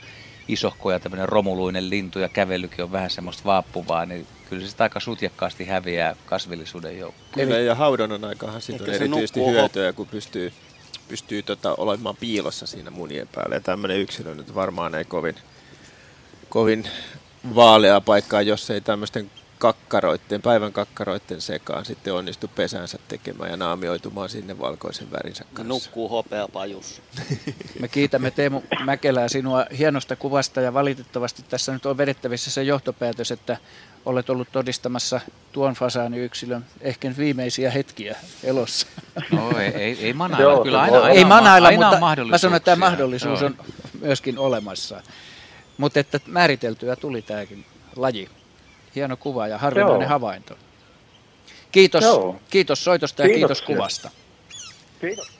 isohko 0.47 0.91
ja 0.91 0.99
tämmöinen 0.99 1.29
romuluinen 1.29 1.89
lintu 1.89 2.19
ja 2.19 2.29
kävelykin 2.29 2.83
on 2.83 2.91
vähän 2.91 3.09
semmoista 3.09 3.43
vaappuvaa, 3.45 4.05
niin 4.05 4.27
kyllä 4.49 4.67
se 4.67 4.75
aika 4.79 4.99
sutjakkaasti 4.99 5.65
häviää 5.65 6.15
kasvillisuuden 6.25 6.99
joukkoon. 6.99 7.47
Kyllä, 7.47 7.59
ja 7.59 7.75
haudonnan 7.75 8.25
aikahan 8.25 8.61
siitä 8.61 8.83
on 8.83 8.89
erityisesti 8.89 9.39
nukkuu 9.39 9.51
hyötyä, 9.51 9.93
kun 9.93 10.07
pystyy, 10.07 10.53
pystyy 11.07 11.43
tota, 11.43 11.75
olemaan 11.75 12.15
piilossa 12.19 12.67
siinä 12.67 12.91
munien 12.91 13.27
päällä. 13.35 13.55
Ja 13.55 13.61
tämmöinen 13.61 13.99
yksilö 13.99 14.35
nyt 14.35 14.55
varmaan 14.55 14.95
ei 14.95 15.05
kovin, 15.05 15.35
kovin 16.49 16.87
vaalea 17.55 18.01
paikkaa, 18.01 18.41
jos 18.41 18.69
ei 18.69 18.81
tämmöisten 18.81 19.31
kakkaroitten, 19.63 20.41
päivän 20.41 20.73
kakkaroitten 20.73 21.41
sekaan 21.41 21.85
sitten 21.85 22.13
onnistu 22.13 22.47
pesäänsä 22.55 22.99
tekemään 23.07 23.51
ja 23.51 23.57
naamioitumaan 23.57 24.29
sinne 24.29 24.59
valkoisen 24.59 25.11
värinsä 25.11 25.43
kanssa. 25.53 25.63
Nukkuu 25.63 26.09
hopeapajus. 26.09 27.01
Me 27.79 27.87
kiitämme 27.87 28.31
Teemu 28.31 28.61
Mäkelää 28.83 29.27
sinua 29.27 29.65
hienosta 29.77 30.15
kuvasta 30.15 30.61
ja 30.61 30.73
valitettavasti 30.73 31.43
tässä 31.49 31.73
nyt 31.73 31.85
on 31.85 31.97
vedettävissä 31.97 32.51
se 32.51 32.63
johtopäätös, 32.63 33.31
että 33.31 33.57
olet 34.05 34.29
ollut 34.29 34.51
todistamassa 34.51 35.21
tuon 35.51 35.73
fasaaniyksilön 35.73 36.65
ehkä 36.81 37.11
viimeisiä 37.17 37.71
hetkiä 37.71 38.15
elossa. 38.43 38.87
No 39.31 39.59
ei, 39.59 39.67
ei, 39.67 39.97
ei 40.01 40.13
manailla, 40.23 40.51
Joo, 40.51 40.63
kyllä 40.63 40.77
se 40.77 40.81
aina, 40.81 40.97
aina, 40.97 41.09
Ei 41.09 41.25
manailla, 41.25 41.67
aina 41.67 41.81
mutta 41.81 41.95
on 41.95 41.99
mahdollisuuksia. 41.99 42.33
mä 42.33 42.37
sanon, 42.37 42.57
että 42.57 42.71
tämä 42.71 42.89
mahdollisuus 42.89 43.41
Joo. 43.41 43.49
on 43.49 43.65
myöskin 44.01 44.37
olemassa. 44.37 45.01
Mutta 45.77 45.99
että 45.99 46.19
määriteltyä 46.25 46.95
tuli 46.95 47.21
tämäkin 47.21 47.65
laji. 47.95 48.29
Hieno 48.95 49.17
kuva 49.17 49.47
ja 49.47 49.57
harvinainen 49.57 50.01
Joo. 50.01 50.09
havainto. 50.09 50.57
Kiitos, 51.71 52.03
Joo. 52.03 52.39
kiitos 52.49 52.83
soitosta 52.83 53.21
ja 53.21 53.27
kiitos 53.27 53.61
Kiitoksia. 53.61 53.75
kuvasta. 53.75 54.11
Kiitos. 55.01 55.31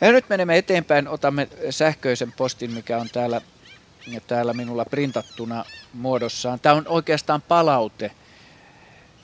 Ja 0.00 0.12
nyt 0.12 0.28
menemme 0.28 0.58
eteenpäin, 0.58 1.08
otamme 1.08 1.48
sähköisen 1.70 2.32
postin, 2.32 2.70
mikä 2.70 2.98
on 2.98 3.08
täällä, 3.12 3.40
täällä 4.26 4.54
minulla 4.54 4.84
printattuna 4.84 5.64
muodossaan. 5.92 6.60
Tämä 6.60 6.74
on 6.74 6.84
oikeastaan 6.88 7.42
palaute 7.42 8.10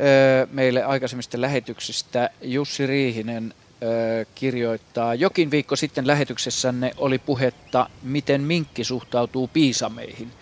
öö, 0.00 0.46
meille 0.50 0.84
aikaisemmista 0.84 1.40
lähetyksistä. 1.40 2.30
Jussi 2.42 2.86
Riihinen 2.86 3.54
öö, 3.82 4.24
kirjoittaa, 4.34 5.14
jokin 5.14 5.50
viikko 5.50 5.76
sitten 5.76 6.06
lähetyksessänne 6.06 6.92
oli 6.96 7.18
puhetta, 7.18 7.90
miten 8.02 8.40
minkki 8.40 8.84
suhtautuu 8.84 9.48
piisameihin. 9.48 10.32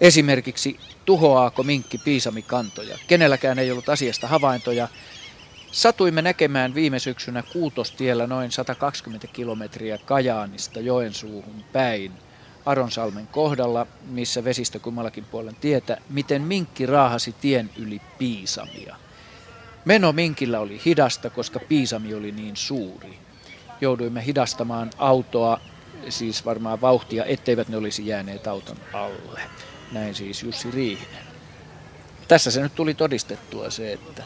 Esimerkiksi 0.00 0.80
tuhoaako 1.04 1.62
minkki 1.62 1.98
piisamikantoja. 1.98 2.98
Kenelläkään 3.06 3.58
ei 3.58 3.70
ollut 3.70 3.88
asiasta 3.88 4.26
havaintoja. 4.26 4.88
Satuimme 5.72 6.22
näkemään 6.22 6.74
viime 6.74 6.98
syksynä 6.98 7.42
Kuutostiellä 7.42 8.26
noin 8.26 8.52
120 8.52 9.26
kilometriä 9.26 9.98
Kajaanista 9.98 10.80
Joensuuhun 10.80 11.64
päin 11.72 12.12
Aronsalmen 12.66 13.26
kohdalla, 13.26 13.86
missä 14.08 14.44
vesistö 14.44 14.78
kummallakin 14.78 15.24
puolen 15.24 15.56
tietä, 15.60 15.96
miten 16.10 16.42
minkki 16.42 16.86
raahasi 16.86 17.34
tien 17.40 17.70
yli 17.76 18.00
piisamia. 18.18 18.96
Meno 19.84 20.12
minkillä 20.12 20.60
oli 20.60 20.80
hidasta, 20.84 21.30
koska 21.30 21.58
piisami 21.58 22.14
oli 22.14 22.32
niin 22.32 22.56
suuri. 22.56 23.18
Jouduimme 23.80 24.26
hidastamaan 24.26 24.90
autoa, 24.98 25.60
siis 26.08 26.44
varmaan 26.44 26.80
vauhtia, 26.80 27.24
etteivät 27.24 27.68
ne 27.68 27.76
olisi 27.76 28.06
jääneet 28.06 28.46
auton 28.46 28.76
alle. 28.92 29.40
Näin 29.92 30.14
siis 30.14 30.42
Jussi 30.42 30.70
Riihinen. 30.70 31.26
Tässä 32.28 32.50
se 32.50 32.60
nyt 32.62 32.74
tuli 32.74 32.94
todistettua 32.94 33.70
se, 33.70 33.92
että 33.92 34.22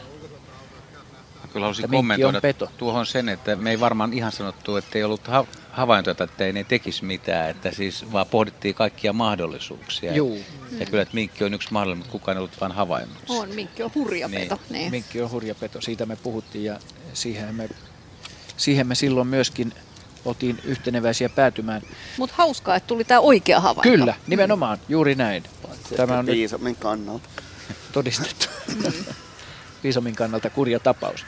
Kyllä 1.53 1.63
haluaisin 1.63 1.85
Että 1.85 1.91
minkki 1.91 2.23
on 2.23 2.33
kommentoida 2.33 2.41
peto. 2.41 2.71
tuohon 2.77 3.05
sen, 3.05 3.29
että 3.29 3.55
me 3.55 3.69
ei 3.71 3.79
varmaan 3.79 4.13
ihan 4.13 4.31
sanottu, 4.31 4.77
että 4.77 4.97
ei 4.97 5.03
ollut 5.03 5.27
ha- 5.27 5.45
havaintoja, 5.71 6.15
että 6.23 6.45
ei 6.45 6.53
ne 6.53 6.63
tekisi 6.63 7.05
mitään, 7.05 7.49
että 7.49 7.71
siis 7.71 8.11
vaan 8.11 8.25
pohdittiin 8.27 8.75
kaikkia 8.75 9.13
mahdollisuuksia. 9.13 10.13
Juu. 10.13 10.39
Ja 10.79 10.85
kyllä, 10.85 11.01
että 11.01 11.15
minkki 11.15 11.43
on 11.43 11.53
yksi 11.53 11.67
mahdollisuus, 11.71 12.05
mutta 12.05 12.11
kukaan 12.19 12.37
ei 12.37 12.39
ollut 12.39 12.61
vain 12.61 12.71
havainnut. 12.71 13.17
on, 13.29 13.49
minkki 13.49 13.83
on 13.83 13.91
hurja 13.95 14.27
Niin. 14.27 14.41
peto. 14.41 14.59
Niin. 14.69 14.91
Minkki 14.91 15.21
on 15.21 15.31
hurja 15.31 15.55
peto, 15.55 15.81
siitä 15.81 16.05
me 16.05 16.15
puhuttiin 16.15 16.65
ja 16.65 16.79
siihen 17.13 17.55
me, 17.55 17.69
siihen 18.57 18.87
me 18.87 18.95
silloin 18.95 19.27
myöskin 19.27 19.73
otin 20.25 20.59
yhteneväisiä 20.63 21.29
päätymään. 21.29 21.81
Mutta 22.17 22.35
hauskaa, 22.37 22.75
että 22.75 22.87
tuli 22.87 23.03
tämä 23.03 23.19
oikea 23.19 23.59
havainto. 23.59 23.89
Kyllä, 23.89 24.13
nimenomaan, 24.27 24.77
juuri 24.89 25.15
näin. 25.15 25.43
Tämä 25.97 26.19
on 26.19 26.25
nyt 26.25 26.35
Piisamin 26.35 26.75
kannalta. 26.75 27.29
todistettu. 27.93 28.45
Piisamin 29.81 30.15
kannalta 30.15 30.49
kurja 30.49 30.79
tapaus. 30.79 31.25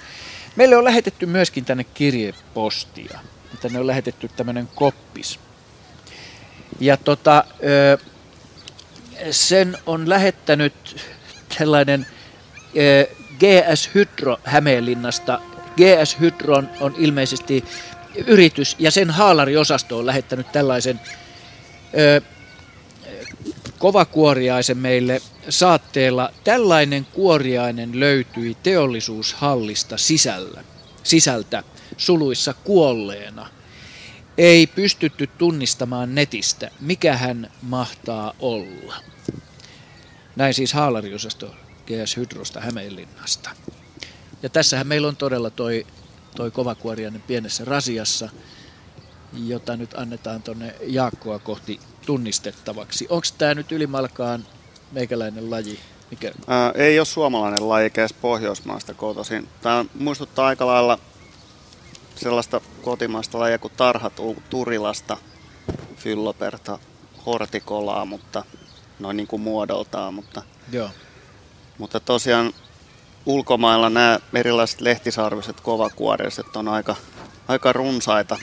Meille 0.55 0.77
on 0.77 0.83
lähetetty 0.83 1.25
myöskin 1.25 1.65
tänne 1.65 1.83
kirjepostia. 1.83 3.19
Tänne 3.61 3.79
on 3.79 3.87
lähetetty 3.87 4.29
tämmöinen 4.35 4.69
koppis. 4.75 5.39
Ja 6.79 6.97
tota, 6.97 7.43
sen 9.31 9.77
on 9.85 10.09
lähettänyt 10.09 11.01
tällainen 11.57 12.07
GS 13.39 13.89
Hydro 13.95 14.37
Hämeenlinnasta 14.43 15.39
GS 15.77 16.19
Hydron 16.19 16.69
on 16.79 16.95
ilmeisesti 16.97 17.63
yritys 18.15 18.75
ja 18.79 18.91
sen 18.91 19.09
haalariosasto 19.09 19.97
on 19.97 20.05
lähettänyt 20.05 20.51
tällaisen 20.51 20.99
ö, 21.97 22.21
kovakuoriaisen 23.79 24.77
meille 24.77 25.21
saatteella. 25.49 26.29
Tällainen 26.43 27.05
kuoriainen 27.05 27.99
löytyi 27.99 28.57
teollisuushallista 28.63 29.97
sisällä, 29.97 30.63
sisältä 31.03 31.63
suluissa 31.97 32.53
kuolleena. 32.53 33.49
Ei 34.37 34.67
pystytty 34.67 35.27
tunnistamaan 35.27 36.15
netistä, 36.15 36.71
mikä 36.79 37.17
hän 37.17 37.51
mahtaa 37.61 38.33
olla. 38.39 38.95
Näin 40.35 40.53
siis 40.53 40.73
haalariosasto 40.73 41.55
GS 41.85 42.17
Hydrosta 42.17 42.61
Hämeenlinnasta. 42.61 43.49
Ja 44.43 44.49
tässähän 44.49 44.87
meillä 44.87 45.07
on 45.07 45.15
todella 45.15 45.49
toi, 45.49 45.85
toi 46.35 46.51
kovakuoriainen 46.51 47.21
pienessä 47.21 47.65
rasiassa, 47.65 48.29
jota 49.33 49.77
nyt 49.77 49.93
annetaan 49.93 50.43
tuonne 50.43 50.75
Jaakkoa 50.81 51.39
kohti 51.39 51.79
tunnistettavaksi. 52.05 53.07
Onko 53.09 53.27
tämä 53.37 53.53
nyt 53.53 53.71
ylimalkaan 53.71 54.45
meikäläinen 54.91 55.51
laji? 55.51 55.79
Mikä? 56.11 56.31
Ää, 56.47 56.71
ei 56.75 56.99
ole 56.99 57.05
suomalainen 57.05 57.69
laji, 57.69 57.83
eikä 57.83 58.01
edes 58.01 58.13
Pohjoismaasta 58.13 58.93
kotoisin. 58.93 59.47
Tämä 59.61 59.85
muistuttaa 59.99 60.47
aika 60.47 60.65
lailla 60.65 60.99
sellaista 62.15 62.61
kotimaista 62.81 63.39
lajia 63.39 63.57
kuin 63.57 63.73
tarha 63.77 64.11
turilasta, 64.49 65.17
fylloperta, 65.95 66.79
hortikolaa, 67.25 68.05
mutta 68.05 68.43
noin 68.99 69.17
niin 69.17 69.27
kuin 69.27 69.41
muodoltaan. 69.41 70.13
Mutta, 70.13 70.41
Joo. 70.71 70.89
mutta 71.77 71.99
tosiaan 71.99 72.53
ulkomailla 73.25 73.89
nämä 73.89 74.19
erilaiset 74.33 74.81
lehtisarviset 74.81 75.61
kovakuoriset 75.61 76.55
on 76.55 76.67
aika, 76.67 76.95
aika 77.47 77.73
runsaita 77.73 78.37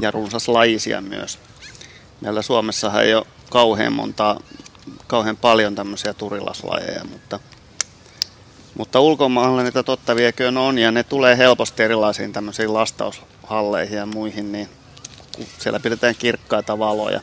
ja 0.00 0.10
runsaslaisia 0.10 1.00
myös. 1.00 1.38
Meillä 2.20 2.42
Suomessahan 2.42 3.04
ei 3.04 3.14
ole 3.14 3.26
kauhean 3.50 3.92
montaa, 3.92 4.40
kauhean 5.06 5.36
paljon 5.36 5.74
tämmöisiä 5.74 6.14
turilaslajeja, 6.14 7.04
mutta, 7.04 7.40
mutta 8.74 9.00
ulkomailla 9.00 9.62
niitä 9.62 9.82
totta 9.82 10.16
vieköön 10.16 10.56
on 10.56 10.78
ja 10.78 10.90
ne 10.90 11.02
tulee 11.02 11.38
helposti 11.38 11.82
erilaisiin 11.82 12.32
tämmöisiin 12.32 12.74
lastaushalleihin 12.74 13.98
ja 13.98 14.06
muihin, 14.06 14.52
niin 14.52 14.68
siellä 15.58 15.80
pidetään 15.80 16.14
kirkkaita 16.18 16.78
valoja. 16.78 17.20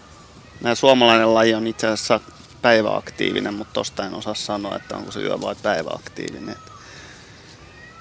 Nämä 0.61 0.75
suomalainen 0.75 1.33
laji 1.33 1.53
on 1.53 1.67
itse 1.67 1.87
asiassa 1.87 2.19
päiväaktiivinen, 2.63 3.53
mutta 3.53 3.73
tosta 3.73 4.05
en 4.05 4.13
osaa 4.13 4.33
sanoa, 4.33 4.75
että 4.75 4.97
onko 4.97 5.11
se 5.11 5.19
yö 5.19 5.41
vai 5.41 5.55
päiväaktiivinen. 5.63 6.55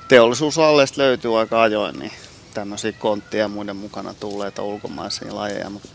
Teollisuusalleista 0.08 1.02
löytyy 1.02 1.38
aika 1.38 1.62
ajoin 1.62 1.98
niin 1.98 2.12
tämmöisiä 2.54 2.92
konttia 2.92 3.40
ja 3.40 3.48
muiden 3.48 3.76
mukana 3.76 4.14
tulleita 4.14 4.62
ulkomaisia 4.62 5.34
lajeja, 5.34 5.70
mutta 5.70 5.88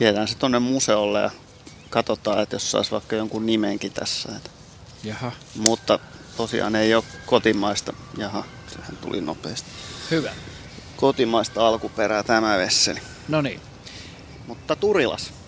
viedään 0.00 0.28
se 0.28 0.34
tuonne 0.34 0.58
museolle 0.58 1.20
ja 1.20 1.30
katsotaan, 1.90 2.42
että 2.42 2.56
jos 2.56 2.70
saisi 2.70 2.90
vaikka 2.90 3.16
jonkun 3.16 3.46
nimenkin 3.46 3.92
tässä. 3.92 4.28
Että. 4.36 4.50
Jaha. 5.04 5.32
Mutta 5.54 5.98
tosiaan 6.36 6.76
ei 6.76 6.94
ole 6.94 7.04
kotimaista. 7.26 7.92
Jaha, 8.16 8.44
sehän 8.74 8.96
tuli 8.96 9.20
nopeasti. 9.20 9.70
Hyvä. 10.10 10.30
Kotimaista 10.96 11.68
alkuperää 11.68 12.22
tämä 12.22 12.58
vesseli. 12.58 13.00
No 13.28 13.42
niin. 13.42 13.60
Mutta 14.46 14.76
Turilas. 14.76 15.41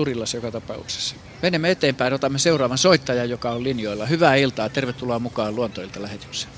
Turilas 0.00 0.34
joka 0.34 0.50
tapauksessa. 0.50 1.16
Menemme 1.42 1.70
eteenpäin, 1.70 2.12
otamme 2.12 2.38
seuraavan 2.38 2.78
soittajan, 2.78 3.30
joka 3.30 3.50
on 3.50 3.64
linjoilla. 3.64 4.06
Hyvää 4.06 4.34
iltaa, 4.34 4.68
tervetuloa 4.68 5.18
mukaan 5.18 5.56
Luontoilta 5.56 6.02
lähetykseen. 6.02 6.52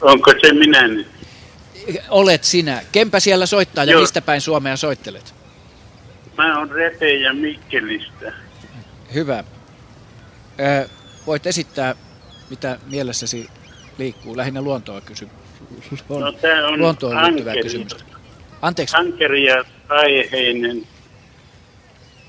Onko 0.00 0.32
se 0.40 0.52
minä 0.52 0.88
nyt? 0.88 1.06
Olet 2.08 2.44
sinä. 2.44 2.82
Kempä 2.92 3.20
siellä 3.20 3.46
soittaa 3.46 3.84
ja 3.84 3.92
Joo. 3.92 4.00
mistä 4.00 4.22
päin 4.22 4.40
Suomea 4.40 4.76
soittelet? 4.76 5.34
Mä 6.38 6.58
oon 6.58 6.70
Repe 6.70 7.12
ja 7.14 7.34
Mikkelistä. 7.34 8.32
Hyvä. 9.14 9.44
Ö, 10.60 10.88
voit 11.26 11.46
esittää, 11.46 11.94
mitä 12.50 12.78
mielessäsi 12.90 13.48
liikkuu. 13.98 14.36
Lähinnä 14.36 14.62
luontoa 14.62 15.00
kysy. 15.00 15.28
No 16.08 16.32
tää 16.32 16.66
on 16.66 16.78
luontoon 16.78 17.22
liittyvää 17.24 17.54
kysymystä. 17.62 18.04
Anteeksi. 18.62 18.96
Ankeri 18.96 19.44
ja 19.44 19.64
aiheinen. 19.88 20.93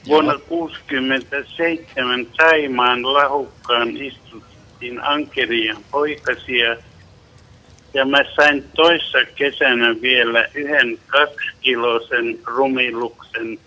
Vuonna 0.07 0.31
1967 0.31 2.27
Saimaan 2.37 3.13
lahukkaan 3.13 3.97
istuttiin 3.97 5.03
ankerian 5.03 5.77
poikasia. 5.91 6.77
Ja 7.93 8.05
mä 8.05 8.17
sain 8.35 8.63
toissa 8.75 9.17
kesänä 9.35 9.95
vielä 10.01 10.47
yhden 10.53 10.99
kaksikilosen 11.07 12.39
rumiluksen 12.45 13.59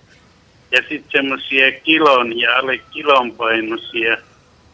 ja 0.71 0.81
sitten 0.89 1.11
semmoisia 1.13 1.73
kilon 1.73 2.39
ja 2.39 2.57
alle 2.57 2.79
kilon 2.79 3.33
painoisia. 3.33 4.17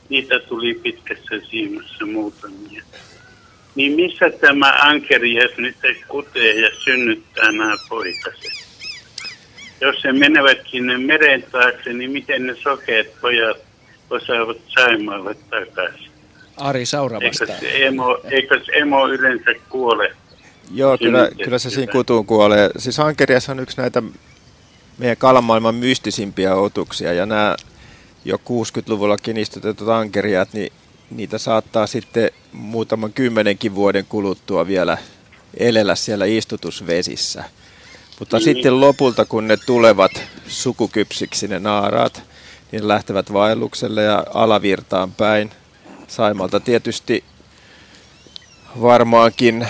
Niitä 0.08 0.38
tuli 0.38 0.74
pitkässä 0.74 1.40
siimassa 1.50 2.06
muutamia. 2.06 2.82
Niin 3.74 3.92
missä 3.92 4.30
tämä 4.30 4.74
ankerias 4.82 5.50
nyt 5.56 5.76
kutee 6.08 6.60
ja 6.60 6.70
synnyttää 6.84 7.52
nämä 7.52 7.76
poikaset? 7.88 8.63
Jos 9.80 10.04
he 10.04 10.12
menevät 10.12 10.58
sinne 10.70 10.98
meren 10.98 11.44
taakse, 11.52 11.92
niin 11.92 12.10
miten 12.10 12.46
ne 12.46 12.54
sokeat 12.62 13.06
pojat 13.20 13.56
osaavat 14.10 14.56
Saimaalle 14.68 15.34
takaisin? 15.50 16.10
Ari 16.56 16.86
Saura 16.86 17.20
vastaa. 17.20 17.58
se 17.60 17.86
emo, 17.86 18.18
eikö 18.30 18.60
se 18.64 18.72
emo 18.72 19.08
yleensä 19.08 19.54
kuole? 19.68 20.12
Joo, 20.74 20.98
kyllä, 20.98 21.30
kyllä 21.44 21.58
se 21.58 21.70
siinä 21.70 21.92
kutuun 21.92 22.26
kuolee. 22.26 22.70
Siis 22.78 23.00
ankerias 23.00 23.48
on 23.48 23.60
yksi 23.60 23.76
näitä 23.76 24.02
meidän 24.98 25.16
kalamaailman 25.16 25.74
mystisimpiä 25.74 26.54
otuksia, 26.54 27.12
ja 27.12 27.26
nämä 27.26 27.56
jo 28.24 28.36
60-luvullakin 28.36 29.36
istutetut 29.36 29.88
ankeriat, 29.88 30.48
niin 30.52 30.72
niitä 31.10 31.38
saattaa 31.38 31.86
sitten 31.86 32.30
muutaman 32.52 33.12
kymmenenkin 33.12 33.74
vuoden 33.74 34.04
kuluttua 34.08 34.66
vielä 34.66 34.98
elellä 35.56 35.94
siellä 35.94 36.24
istutusvesissä. 36.24 37.44
Mutta 38.18 38.36
Niin. 38.36 38.44
sitten 38.44 38.80
lopulta, 38.80 39.24
kun 39.24 39.48
ne 39.48 39.56
tulevat 39.56 40.22
sukukypsiksi 40.48 41.48
ne 41.48 41.58
naaraat, 41.58 42.22
niin 42.72 42.88
lähtevät 42.88 43.32
vaellukselle 43.32 44.02
ja 44.02 44.24
alavirtaan 44.34 45.12
päin. 45.12 45.50
Saimalta 46.08 46.60
tietysti 46.60 47.24
varmaankin 48.82 49.66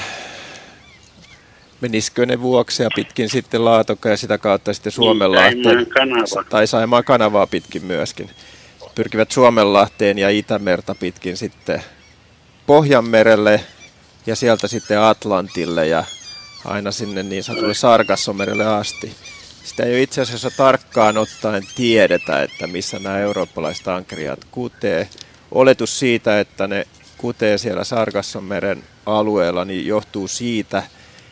menisikö 1.80 2.26
ne 2.26 2.40
vuoksia 2.40 2.88
pitkin 2.94 3.28
sitten 3.28 3.64
Laatoka 3.64 4.08
ja 4.08 4.16
sitä 4.16 4.38
kautta 4.38 4.74
sitten 4.74 4.92
Suomenlahteen. 4.92 5.86
Kanava. 5.86 6.44
Tai 6.50 6.66
Saimaan 6.66 7.04
kanavaa 7.04 7.46
pitkin 7.46 7.84
myöskin. 7.84 8.30
Pyrkivät 8.94 9.30
Suomenlahteen 9.30 10.18
ja 10.18 10.30
Itämerta 10.30 10.94
pitkin 10.94 11.36
sitten 11.36 11.82
Pohjanmerelle 12.66 13.60
ja 14.26 14.36
sieltä 14.36 14.68
sitten 14.68 15.00
Atlantille 15.00 15.86
ja 15.86 16.04
aina 16.64 16.90
sinne 16.90 17.22
niin 17.22 17.44
sanotulle 17.44 17.74
Sargassomerelle 17.74 18.66
asti. 18.66 19.14
Sitä 19.64 19.82
ei 19.82 19.92
ole 19.92 20.02
itse 20.02 20.20
asiassa 20.20 20.50
tarkkaan 20.50 21.18
ottaen 21.18 21.62
tiedetä, 21.74 22.42
että 22.42 22.66
missä 22.66 22.98
nämä 22.98 23.18
eurooppalaiset 23.18 23.88
ankeriat 23.88 24.44
kutee. 24.50 25.08
Oletus 25.52 25.98
siitä, 25.98 26.40
että 26.40 26.66
ne 26.66 26.86
kutee 27.18 27.58
siellä 27.58 27.84
Sargassonmeren 27.84 28.84
alueella, 29.06 29.64
niin 29.64 29.86
johtuu 29.86 30.28
siitä, 30.28 30.82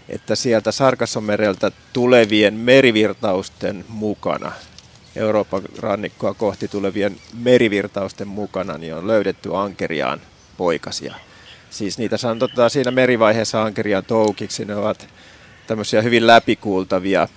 että 0.09 0.35
sieltä 0.35 0.73
Sargassomereltä 0.73 1.71
tulevien 1.93 2.55
merivirtausten 2.55 3.85
mukana, 3.89 4.53
Euroopan 5.17 5.63
rannikkoa 5.79 6.35
kohti 6.35 6.69
tulevien 6.69 7.17
merivirtausten 7.39 8.29
mukana, 8.29 8.79
niin 8.79 8.95
on 8.95 9.07
löydetty 9.07 9.57
ankeriaan 9.57 10.21
poikasia. 10.57 11.15
Siis 11.73 11.99
niitä 11.99 12.17
sanotaan 12.17 12.71
siinä 12.71 12.91
merivaiheessa 12.91 13.63
ankeriaan 13.63 14.05
toukiksi. 14.05 14.65
Ne 14.65 14.77
ovat 14.77 15.09
tämmöisiä 15.67 16.03
hyvin 16.03 16.27
läpikuultavia, 16.27 17.29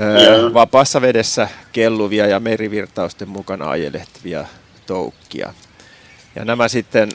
öö, 0.00 0.20
Joo. 0.20 0.54
vapaassa 0.54 1.00
vedessä 1.00 1.48
kelluvia 1.72 2.26
ja 2.26 2.40
merivirtausten 2.40 3.28
mukana 3.28 3.70
ajelehtivia 3.70 4.44
toukkia. 4.86 5.54
Ja 6.36 6.44
nämä 6.44 6.68
sitten 6.68 7.08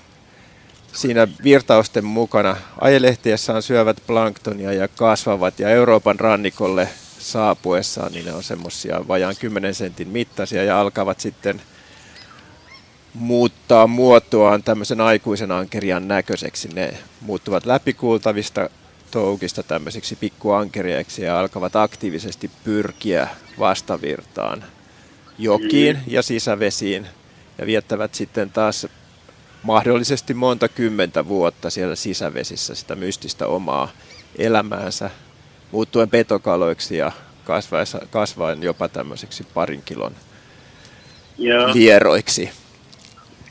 siinä 0.94 1.28
virtausten 1.44 2.06
mukana 2.06 2.58
ajelehtiessään 2.82 3.62
syövät 3.62 3.98
planktonia 4.08 4.74
ja 4.74 4.88
kasvavat 4.88 5.60
ja 5.60 5.70
Euroopan 5.70 6.20
rannikolle 6.20 6.90
saapuessaan 7.20 8.12
niin 8.12 8.26
ne 8.26 8.34
on 8.34 8.44
semmoisia 8.44 9.08
vajaan 9.08 9.36
10 9.40 9.74
sentin 9.74 10.08
mittaisia 10.08 10.63
ja 10.63 10.82
alkavat 10.82 11.20
sitten 11.20 11.62
muuttaa 13.20 13.88
muotoaan 13.88 14.64
tämmöisen 14.64 15.02
aikuisen 15.02 15.52
ankerian 15.52 16.08
näköiseksi. 16.08 16.70
Ne 16.74 16.94
muuttuvat 17.22 17.66
läpikuultavista 17.66 18.70
toukista 19.12 19.64
tämmöisiksi 19.64 20.16
pikkuankeriaiksi 20.16 21.22
ja 21.22 21.40
alkavat 21.40 21.76
aktiivisesti 21.76 22.52
pyrkiä 22.64 23.28
vastavirtaan 23.60 24.64
jokiin 25.40 26.00
ja 26.08 26.22
sisävesiin 26.22 27.08
ja 27.58 27.66
viettävät 27.66 28.16
sitten 28.16 28.50
taas 28.50 28.88
mahdollisesti 29.64 30.34
monta 30.34 30.68
kymmentä 30.68 31.28
vuotta 31.28 31.70
siellä 31.70 31.96
sisävesissä 31.96 32.76
sitä 32.76 32.96
mystistä 32.96 33.48
omaa 33.48 33.92
elämäänsä, 34.38 35.10
muuttuen 35.72 36.10
petokaloiksi 36.10 36.98
ja 36.98 37.12
kasvaen 38.10 38.64
jopa 38.64 38.88
tämmöiseksi 38.88 39.44
parin 39.54 39.82
kilon 39.86 40.16
Joo. 41.38 41.74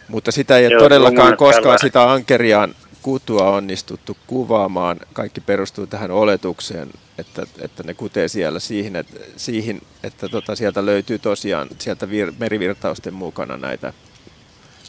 Mutta 0.08 0.32
sitä 0.32 0.58
ei 0.58 0.70
Joo, 0.70 0.82
todellakaan 0.82 1.36
koskaan 1.36 1.62
kala. 1.62 1.78
sitä 1.78 2.12
ankeriaan 2.12 2.74
kutua 3.02 3.50
onnistuttu 3.50 4.16
kuvaamaan. 4.26 5.00
Kaikki 5.12 5.40
perustuu 5.40 5.86
tähän 5.86 6.10
oletukseen, 6.10 6.88
että, 7.18 7.46
että 7.60 7.82
ne 7.82 7.94
kutee 7.94 8.28
siellä 8.28 8.60
siihen, 8.60 8.96
että, 8.96 9.20
siihen, 9.36 9.80
että 10.02 10.28
tota, 10.28 10.56
sieltä 10.56 10.86
löytyy 10.86 11.18
tosiaan 11.18 11.68
sieltä 11.78 12.10
vir, 12.10 12.32
merivirtausten 12.38 13.14
mukana 13.14 13.56
näitä, 13.56 13.92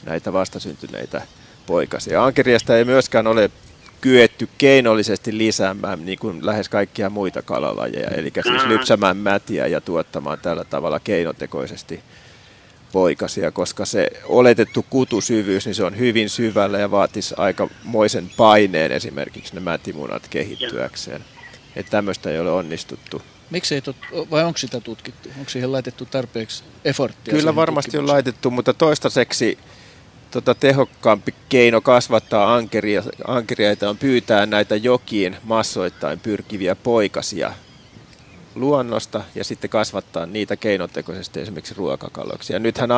näitä 0.06 0.34
vastasyntyneitä 0.34 1.21
poikasia. 1.65 2.25
Ankeriasta 2.25 2.77
ei 2.77 2.86
myöskään 2.86 3.27
ole 3.27 3.51
kyetty 4.01 4.49
keinollisesti 4.58 5.38
lisäämään 5.38 6.06
niin 6.06 6.19
kuin 6.19 6.45
lähes 6.45 6.69
kaikkia 6.69 7.10
muita 7.10 7.41
kalalajeja, 7.41 8.10
eli 8.10 8.32
siis 8.43 8.63
Mm. 8.63 8.69
lypsämään 8.69 9.17
mätiä 9.17 9.67
ja 9.67 9.82
tuottamaan 9.82 10.39
tällä 10.41 10.63
tavalla 10.63 10.99
keinotekoisesti 10.99 11.99
poikasia, 12.91 13.52
koska 13.52 13.86
se 13.86 14.08
oletettu 14.26 14.86
kutusyvyys, 14.89 15.65
niin 15.65 15.76
se 15.76 15.84
on 15.84 15.97
hyvin 15.97 16.30
syvällä 16.30 16.80
ja 16.80 16.91
vaatisi 16.91 17.36
aikamoisen 17.38 18.32
paineen 18.38 18.91
esimerkiksi 18.91 19.54
ne 19.54 19.60
mätimunat 19.60 20.28
kehittyäkseen. 20.30 21.26
Että 21.76 21.89
tämmöistä 21.89 22.30
ei 22.30 22.39
ole 22.39 22.52
onnistuttu. 22.52 23.21
Miksei 23.50 23.82
tot, 23.82 23.95
vai 24.32 24.43
onko 24.43 24.58
sitä 24.58 24.80
tutkittu? 24.80 25.30
Onko 25.38 25.50
siihen 25.50 25.71
laitettu 25.71 26.06
tarpeeksi 26.06 26.63
efforttia? 26.86 27.34
Kyllä 27.34 27.56
varmasti 27.56 27.97
on 27.97 28.08
laitettu, 28.08 28.52
mutta 28.52 28.73
toistaiseksi 28.73 29.58
tota, 30.32 30.56
tehokkaampi 30.56 31.34
keino 31.50 31.82
kasvattaa 31.82 32.56
ankeria, 32.56 33.04
ankeriaita 33.28 33.89
on 33.89 33.97
pyytää 33.97 34.45
näitä 34.45 34.76
jokiin 34.76 35.38
massoittain 35.43 36.19
pyrkiviä 36.19 36.76
poikasia 36.76 37.54
luonnosta 38.60 39.22
ja 39.36 39.43
sitten 39.43 39.70
kasvattaa 39.70 40.26
niitä 40.26 40.56
keinotekoisesti 40.56 41.39
esimerkiksi 41.39 41.74
ruokakaloiksi. 41.78 42.54
Ja 42.54 42.60
nythän 42.60 42.89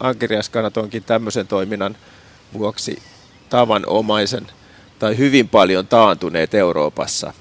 ankeriaskannat 0.00 0.76
onkin 0.76 1.04
tämmöisen 1.04 1.46
toiminnan 1.46 1.96
vuoksi 2.52 3.02
tavanomaisen 3.50 4.46
tai 4.98 5.18
hyvin 5.18 5.48
paljon 5.48 5.86
taantuneet 5.86 6.54
Euroopassa. 6.54 7.32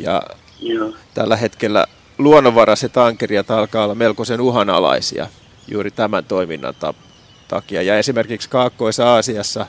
Ja 0.00 0.22
Joo. 0.60 0.92
tällä 1.14 1.36
hetkellä 1.36 1.86
luonnonvaraiset 2.18 2.96
ankeriat 2.96 3.50
alkaa 3.50 3.84
olla 3.84 3.94
melkoisen 3.94 4.40
uhanalaisia 4.40 5.26
juuri 5.68 5.90
tämän 5.90 6.24
toiminnan 6.24 6.74
ta- 6.74 6.94
takia. 7.48 7.82
Ja 7.82 7.98
esimerkiksi 7.98 8.48
Kaakkois-Aasiassa 8.48 9.66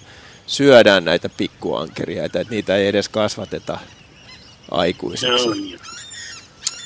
syödään 0.48 1.06
näitä 1.06 1.30
pikkuankeriaita, 1.30 2.39
että 2.39 2.54
niitä 2.54 2.76
ei 2.76 2.88
edes 2.88 3.10
kasvateta 3.10 3.80
aikuisiksi. 4.72 5.78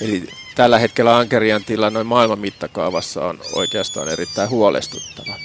Eli 0.01 0.27
tällä 0.55 0.79
hetkellä 0.79 1.17
ankerian 1.17 1.63
tila 1.63 1.89
noin 1.89 2.07
maailman 2.07 2.39
mittakaavassa 2.39 3.25
on 3.25 3.39
oikeastaan 3.53 4.09
erittäin 4.09 4.49
huolestuttava. 4.49 5.35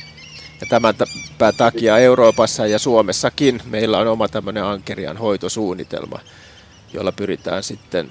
Ja 0.61 0.67
tämän 0.69 0.95
ta- 1.39 1.53
takia 1.53 1.99
Euroopassa 1.99 2.67
ja 2.67 2.79
Suomessakin 2.79 3.61
meillä 3.65 3.99
on 3.99 4.07
oma 4.09 4.29
tämmöinen 4.29 4.65
ankerian 4.65 5.17
hoitosuunnitelma, 5.17 6.19
jolla 6.93 7.13
pyritään 7.13 7.63
sitten 7.63 8.11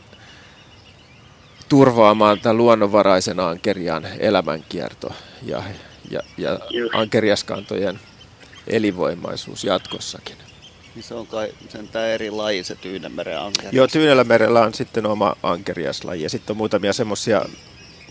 turvaamaan 1.69 2.39
tämän 2.39 2.57
luonnonvaraisen 2.57 3.39
ankerian 3.39 4.07
elämänkierto 4.19 5.13
ja, 5.41 5.63
ja, 6.11 6.19
ja 6.37 6.59
ankeriaskantojen 6.93 7.99
elinvoimaisuus 8.67 9.63
jatkossakin. 9.63 10.44
Niin 10.95 11.03
se 11.03 11.13
on 11.13 11.27
kai 11.27 11.51
sentään 11.69 12.07
eri 12.09 12.31
laji 12.31 12.63
se 12.63 12.75
Tyynenmeren 12.75 13.39
ankeri. 13.39 13.69
Joo, 13.71 13.87
Tyynellämerellä 13.87 14.61
on 14.61 14.73
sitten 14.73 15.05
oma 15.05 15.35
ankeriaslaji 15.43 16.23
ja 16.23 16.29
sitten 16.29 16.53
on 16.53 16.57
muutamia 16.57 16.93
semmoisia 16.93 17.45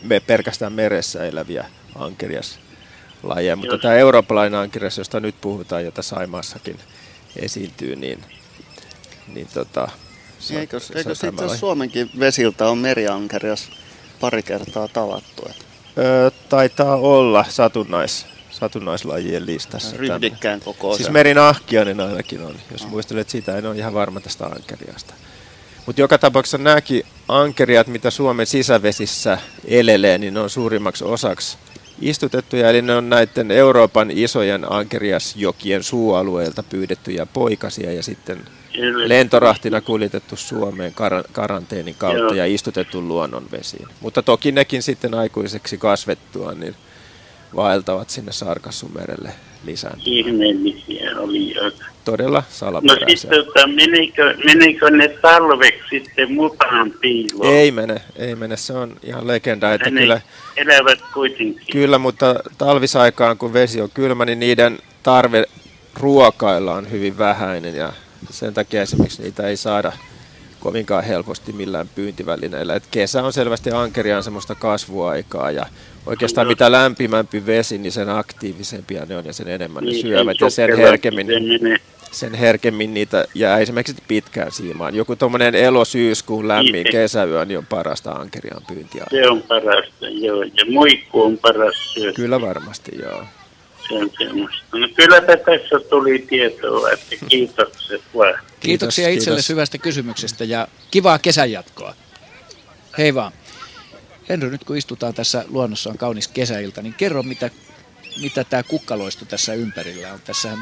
me 0.03 0.20
pelkästään 0.20 0.73
meressä 0.73 1.25
eläviä 1.27 1.64
ankeriaslajeja, 1.94 3.57
mutta 3.57 3.75
Joo. 3.75 3.79
tämä 3.83 3.94
eurooppalainen 3.94 4.61
ankerias, 4.61 4.99
josta 4.99 5.20
nyt 5.20 5.35
puhutaan, 5.40 5.85
jota 5.85 6.03
Saimaassakin 6.03 6.79
esiintyy, 7.37 7.97
niin, 7.97 8.25
niin 9.35 9.49
tota, 9.55 9.88
se, 10.38 10.55
on- 10.55 10.61
Eikö, 10.61 10.81
se 10.81 10.94
eikö 10.97 11.14
sitten 11.14 11.47
laji. 11.47 11.59
Suomenkin 11.59 12.11
vesiltä 12.18 12.68
on 12.68 12.79
meriankerias 12.79 13.70
pari 14.20 14.42
kertaa 14.42 14.88
tavattu? 14.88 15.42
Että 15.51 15.64
Öö, 15.99 16.31
taitaa 16.49 16.97
olla 16.97 17.44
satunnais, 17.49 18.27
satunnaislajien 18.55 19.47
listassa. 19.47 19.97
ryhdikkään 19.97 20.61
kokoisen. 20.61 21.05
Siis 21.05 21.12
merinahkiainen 21.12 22.01
ainakin 22.01 22.40
on, 22.43 22.55
jos 22.73 22.87
muistelet 22.87 23.29
sitä, 23.29 23.59
en 23.59 23.67
ole 23.67 23.77
ihan 23.77 23.95
varma 23.95 24.21
tästä 24.21 24.47
ankeriasta. 24.47 25.14
Mutta 25.87 26.01
joka 26.01 26.19
tapauksessa 26.19 26.59
nämäkin 26.59 27.03
ankeriat, 27.29 27.87
mitä 27.87 28.11
Suomen 28.11 28.47
sisävesissä 28.47 29.38
elelee, 29.64 30.19
niin 30.19 30.35
ne 30.35 30.40
on 30.40 30.51
suurimmaksi 30.51 31.05
osaksi 31.05 31.59
istutettuja, 32.01 32.71
eli 32.71 32.83
ne 32.83 32.95
on 32.95 33.11
näiden 33.11 33.51
Euroopan 33.51 34.11
isojen 34.11 34.73
ankeriasjokien 34.73 35.83
suualueilta 35.83 36.62
pyydettyjä 36.62 37.27
poikasia 37.27 37.93
ja 37.93 38.03
sitten 38.03 38.40
lentorahtina 39.07 39.81
kuljetettu 39.81 40.37
Suomeen 40.37 40.93
kar- 40.93 41.29
karanteenin 41.33 41.95
kautta 41.95 42.19
Joo. 42.19 42.35
ja 42.35 42.47
istutettu 42.47 43.03
luonnonvesiin. 43.03 43.88
Mutta 44.01 44.23
toki 44.23 44.53
nekin 44.53 44.83
sitten 44.83 45.14
aikuiseksi 45.14 45.79
kasvettua, 45.79 46.53
niin 46.53 46.75
vaeltavat 47.57 48.11
sinne 48.11 48.33
Sarkassumerelle 48.33 49.31
lisään. 49.64 49.99
Ihmeellisiä 50.05 51.11
olijoita. 51.19 51.85
Todella 52.05 52.38
No 52.38 52.45
salaperäisiä. 52.51 53.17
sitten, 53.17 53.45
tota, 53.45 53.67
menikö, 53.67 54.35
menikö 54.45 54.90
ne 54.90 55.09
talveksi 55.09 55.88
sitten 55.90 56.33
mutaan 56.33 56.90
piiloon? 57.01 57.55
Ei 57.55 57.71
mene, 57.71 57.95
ei 58.17 58.35
mene. 58.35 58.57
Se 58.57 58.73
on 58.73 58.97
ihan 59.03 59.27
legenda, 59.27 59.75
että 59.75 59.90
ne 59.90 60.01
kyllä, 60.01 60.21
elävät 60.57 60.99
kuitenkin. 61.14 61.67
kyllä, 61.73 61.99
mutta 61.99 62.35
talvisaikaan 62.59 63.38
kun 63.38 63.53
vesi 63.53 63.81
on 63.81 63.90
kylmä, 63.95 64.25
niin 64.25 64.40
niiden 64.40 64.79
tarve 65.03 65.45
ruokailla 66.01 66.75
on 66.75 66.90
hyvin 66.90 67.19
vähäinen 67.19 67.75
ja 67.77 67.93
sen 68.31 68.55
takia 68.55 68.83
esimerkiksi 68.83 69.23
niitä 69.23 69.49
ei 69.49 69.57
saada 69.57 69.93
kovinkaan 70.61 71.05
helposti 71.05 71.53
millään 71.53 71.88
pyyntivälineillä. 71.95 72.75
Et 72.75 72.85
kesä 72.90 73.23
on 73.23 73.33
selvästi 73.33 73.71
ankeriaan 73.71 74.23
semmoista 74.23 74.55
kasvuaikaa 74.55 75.51
ja 75.51 75.67
oikeastaan 76.07 76.47
mitä 76.47 76.73
lämpimämpi 76.73 77.47
vesi, 77.47 77.79
niin 77.79 77.93
sen 77.93 78.09
aktiivisempia 78.09 79.05
ne 79.09 79.17
on 79.17 79.25
ja 79.25 79.33
sen 79.33 79.49
enemmän 79.49 79.85
ne 79.85 79.90
Niin, 79.90 80.03
syövät 80.03 80.37
ja 80.40 80.51
sen 80.51 80.77
herkemmin, 80.77 81.27
sen 82.12 82.35
herkemmin 82.35 82.95
niitä 82.95 83.25
jää 83.35 83.59
esimerkiksi 83.59 84.03
pitkään 84.09 84.53
siimaan. 84.53 84.95
Joku 84.95 85.17
tuommoinen 85.17 85.55
elo-syyskuun 85.55 86.49
lämmin 86.49 86.73
Niin. 86.73 86.93
kesäyö 86.93 87.45
niin 87.45 87.59
on 87.59 87.67
parasta 87.67 88.11
ankeriaan 88.12 88.62
pyyntiä. 88.69 89.05
Se 89.11 89.29
on 89.29 89.43
parasta, 89.43 90.09
joo. 90.09 90.43
Ja 90.43 90.64
muikku 90.71 91.23
on 91.23 91.38
paras 91.38 91.93
syö. 91.95 92.12
Kyllä 92.12 92.40
varmasti, 92.40 92.90
joo. 93.03 93.25
Se 93.88 93.95
on 93.95 94.11
semmoista. 94.19 94.62
No 94.79 94.88
kylläpä 94.97 95.37
tässä 95.37 95.88
tuli 95.90 96.19
tietoa, 96.29 96.90
että 96.90 97.17
kiitokset 97.29 98.03
vaan. 98.17 98.35
Kiitoksia 98.61 99.05
Kiitos, 99.07 99.23
itselle 99.23 99.37
kiitos. 99.37 99.49
hyvästä 99.49 99.79
kysymyksestä 99.79 100.45
ja 100.45 100.69
kivaa 100.90 101.19
kesän 101.19 101.53
jatkoa. 101.53 101.95
Hei 102.99 103.14
vaan. 103.14 103.33
Henry, 104.29 104.51
nyt 104.51 104.65
kun 104.65 104.77
istutaan 104.77 105.15
tässä 105.15 105.45
luonnossa 105.49 105.91
on 105.91 105.99
kaunis 105.99 106.29
kesäilta, 106.29 106.83
niin 106.83 106.95
kerro 106.95 107.23
mitä, 107.23 107.51
mitä 108.23 108.45
tämä 108.45 108.63
kukkaloisto 108.63 109.25
tässä 109.25 109.55
ympärillä 109.55 110.13
on. 110.13 110.21
Tässähän, 110.25 110.59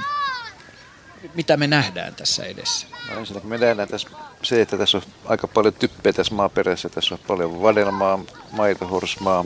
mitä 1.34 1.56
me 1.56 1.66
nähdään 1.66 2.14
tässä 2.14 2.44
edessä? 2.44 2.86
No 3.10 3.18
ensinnäkin 3.18 3.50
me 3.50 3.58
nähdään 3.58 3.88
tässä 3.88 4.08
se, 4.42 4.62
että 4.62 4.78
tässä 4.78 4.98
on 4.98 5.04
aika 5.24 5.48
paljon 5.48 5.74
typpeä 5.74 6.12
tässä 6.12 6.34
maaperässä. 6.34 6.88
Tässä 6.88 7.14
on 7.14 7.20
paljon 7.26 7.62
vadelmaa, 7.62 8.18
maitohorsmaa 8.52 9.44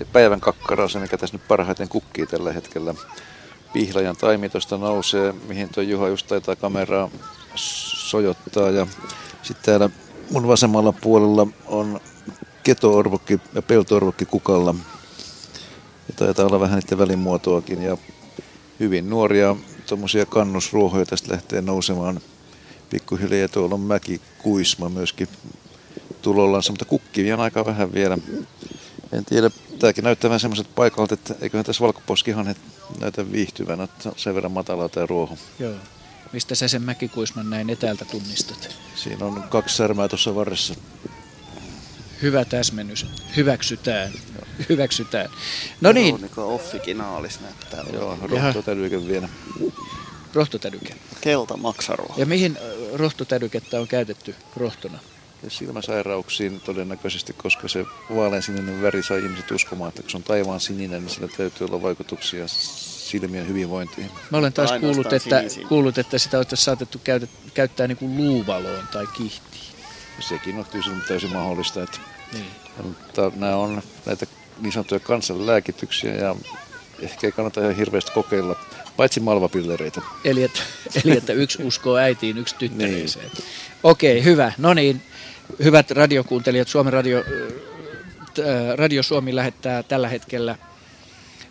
ja 0.00 0.06
päivän 0.06 0.40
kakkaraa, 0.40 0.88
se 0.88 0.98
mikä 0.98 1.18
tässä 1.18 1.36
nyt 1.36 1.48
parhaiten 1.48 1.88
kukkii 1.88 2.26
tällä 2.26 2.52
hetkellä. 2.52 2.94
Pihlajan 3.72 4.16
taimi 4.16 4.48
tuosta 4.48 4.78
nousee, 4.78 5.32
mihin 5.32 5.68
tuo 5.68 5.82
Juha 5.82 6.08
just 6.08 6.26
taitaa 6.26 6.56
kameraa 6.56 7.10
sojottaa. 7.54 8.70
Ja 8.70 8.86
sitten 9.42 9.64
täällä 9.64 9.90
mun 10.30 10.48
vasemmalla 10.48 10.92
puolella 10.92 11.46
on 11.66 12.00
keto-orvokki 12.62 13.40
ja 13.54 13.62
pelto-orvokki 13.62 14.24
kukalla. 14.24 14.74
Ja 16.08 16.14
taitaa 16.16 16.46
olla 16.46 16.60
vähän 16.60 16.78
niiden 16.78 16.98
välimuotoakin. 16.98 17.82
Ja 17.82 17.96
hyvin 18.80 19.10
nuoria 19.10 19.56
tuommoisia 19.86 20.26
kannusruohoja 20.26 21.06
tästä 21.06 21.32
lähtee 21.32 21.62
nousemaan 21.62 22.20
pikkuhiljaa. 22.90 23.40
Ja 23.40 23.48
tuolla 23.48 23.74
on 23.74 23.80
mäkikuisma 23.80 24.88
myöskin 24.88 25.28
tulollansa, 26.22 26.72
mutta 26.72 26.84
kukkivia 26.84 27.34
on 27.34 27.40
aika 27.40 27.66
vähän 27.66 27.92
vielä. 27.94 28.18
En 29.12 29.24
tiedä, 29.24 29.50
tämäkin 29.78 30.04
näyttää 30.04 30.28
vähän 30.28 30.40
semmoiset 30.40 30.74
paikalta, 30.74 31.14
että 31.14 31.34
eiköhän 31.40 31.64
tässä 31.64 31.84
valkoposkihan 31.84 32.54
näytä 33.00 33.32
viihtyvän, 33.32 33.80
että 33.80 34.12
sen 34.16 34.34
verran 34.34 34.52
matala 34.52 34.88
tämä 34.88 35.06
ruoho. 35.06 35.38
Joo. 35.58 35.74
Mistä 36.32 36.54
sä 36.54 36.68
sen 36.68 36.82
mäkikuisman 36.82 37.50
näin 37.50 37.70
etäältä 37.70 38.04
tunnistat? 38.04 38.76
Siinä 38.94 39.26
on 39.26 39.42
kaksi 39.42 39.76
särmää 39.76 40.08
tuossa 40.08 40.34
varressa. 40.34 40.74
Hyvä 42.22 42.44
täsmennys. 42.44 43.06
Hyväksytään. 43.36 44.10
Hyväksytään. 44.68 45.30
No 45.80 45.92
niin, 45.92 46.14
Veronika 46.14 46.44
Offikinaalis 46.44 47.40
näyttää. 47.40 47.84
Joo, 47.92 48.18
Jaha. 48.32 48.46
rohto 48.46 48.62
täytyykö 48.62 49.06
vielä. 49.08 49.28
Rohtotädyke. 50.34 50.94
Keltamaksaroa. 51.20 52.14
Ja 52.16 52.26
mihin 52.26 52.58
rohtotädykettä 52.92 53.80
on 53.80 53.88
käytetty 53.88 54.34
rohtona? 54.56 54.98
Ja 55.42 55.50
silmäsairauksiin 55.50 56.60
todennäköisesti, 56.60 57.32
koska 57.32 57.68
se 57.68 57.84
vaaleansininen 58.16 58.82
väri 58.82 59.02
sai 59.02 59.22
ihmiset 59.22 59.50
uskomaan, 59.50 59.88
että 59.88 60.02
kun 60.02 60.10
se 60.10 60.16
on 60.16 60.22
taivaan 60.22 60.60
sininen, 60.60 61.02
niin 61.02 61.10
sillä 61.10 61.28
täytyy 61.36 61.66
olla 61.66 61.82
vaikutuksia 61.82 62.48
silmien 62.48 63.48
hyvinvointiin. 63.48 64.10
Mä 64.30 64.38
olen 64.38 64.52
taas 64.52 64.70
kuullut 64.80 65.12
että, 65.12 65.42
kuullut, 65.68 65.98
että 65.98 66.18
sitä 66.18 66.36
olisi 66.38 66.56
saatettu 66.56 67.00
käytä, 67.04 67.26
käyttää 67.54 67.86
niin 67.86 67.98
kuin 67.98 68.16
luuvaloon 68.16 68.88
tai 68.92 69.06
kihtiin. 69.16 69.62
Sekin 70.20 70.58
on 70.58 70.64
tietysti 70.64 71.08
täysin 71.08 71.32
mahdollista. 71.32 71.82
Että, 71.82 71.98
niin. 72.32 72.46
Mutta 72.82 73.32
nämä 73.36 73.56
on 73.56 73.82
näitä 74.06 74.26
niin 74.60 74.72
sanottuja 74.72 75.00
kansanlääkityksiä 75.00 76.14
ja 76.14 76.36
ehkä 77.00 77.26
ei 77.26 77.32
kannata 77.32 77.60
ihan 77.60 77.76
hirveästi 77.76 78.10
kokeilla, 78.12 78.56
paitsi 78.96 79.20
malvapillereitä. 79.20 80.02
Eli 80.24 80.42
että, 80.42 80.60
eli 81.04 81.16
että 81.16 81.32
yksi 81.32 81.62
uskoo 81.62 81.96
äitiin, 81.96 82.38
yksi 82.38 82.54
tyttäreeseen. 82.58 83.30
Niin. 83.34 83.44
Okei, 83.82 84.24
hyvä. 84.24 84.52
No 84.58 84.74
niin, 84.74 85.02
hyvät 85.64 85.90
radiokuuntelijat, 85.90 86.68
Suomen 86.68 86.92
radio, 86.92 87.18
äh, 87.18 88.76
radio 88.76 89.02
Suomi 89.02 89.34
lähettää 89.34 89.82
tällä 89.82 90.08
hetkellä 90.08 90.58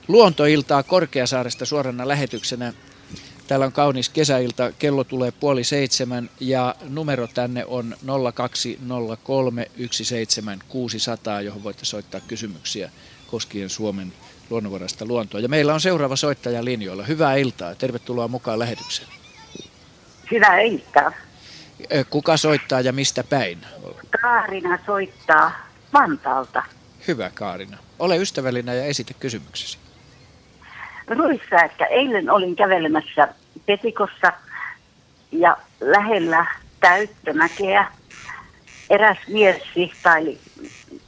luontoiltaa 0.07 0.83
Korkeasaaresta 0.83 1.65
suorana 1.65 2.07
lähetyksenä. 2.07 2.73
Täällä 3.51 3.65
on 3.65 3.71
kaunis 3.71 4.09
kesäilta, 4.09 4.71
kello 4.79 5.03
tulee 5.03 5.31
puoli 5.31 5.63
seitsemän 5.63 6.29
ja 6.39 6.75
numero 6.89 7.27
tänne 7.27 7.65
on 7.65 7.95
0203 8.33 9.67
17600, 9.91 11.41
johon 11.41 11.63
voitte 11.63 11.85
soittaa 11.85 12.21
kysymyksiä 12.27 12.89
koskien 13.27 13.69
Suomen 13.69 14.13
luonnonvaraista 14.49 15.05
luontoa. 15.05 15.39
Ja 15.39 15.49
meillä 15.49 15.73
on 15.73 15.81
seuraava 15.81 16.15
soittaja 16.15 16.65
linjoilla. 16.65 17.03
Hyvää 17.03 17.35
iltaa. 17.35 17.75
Tervetuloa 17.75 18.27
mukaan 18.27 18.59
lähetykseen. 18.59 19.09
Hyvää 20.31 20.59
iltaa. 20.59 21.11
Kuka 22.09 22.37
soittaa 22.37 22.81
ja 22.81 22.93
mistä 22.93 23.23
päin? 23.23 23.57
Kaarina 24.21 24.79
soittaa 24.85 25.51
Vantaalta. 25.93 26.63
Hyvä 27.07 27.31
Kaarina. 27.33 27.77
Ole 27.99 28.17
ystävällinen 28.17 28.77
ja 28.77 28.85
esitä 28.85 29.13
kysymyksesi. 29.19 29.77
Ruissääkkä. 31.07 31.85
Eilen 31.85 32.29
olin 32.29 32.55
kävelemässä 32.55 33.40
Petikossa 33.65 34.33
ja 35.31 35.57
lähellä 35.79 36.45
täyttömäkeä 36.79 37.85
eräs 38.89 39.17
mies 39.27 39.61
sihtaili 39.73 40.39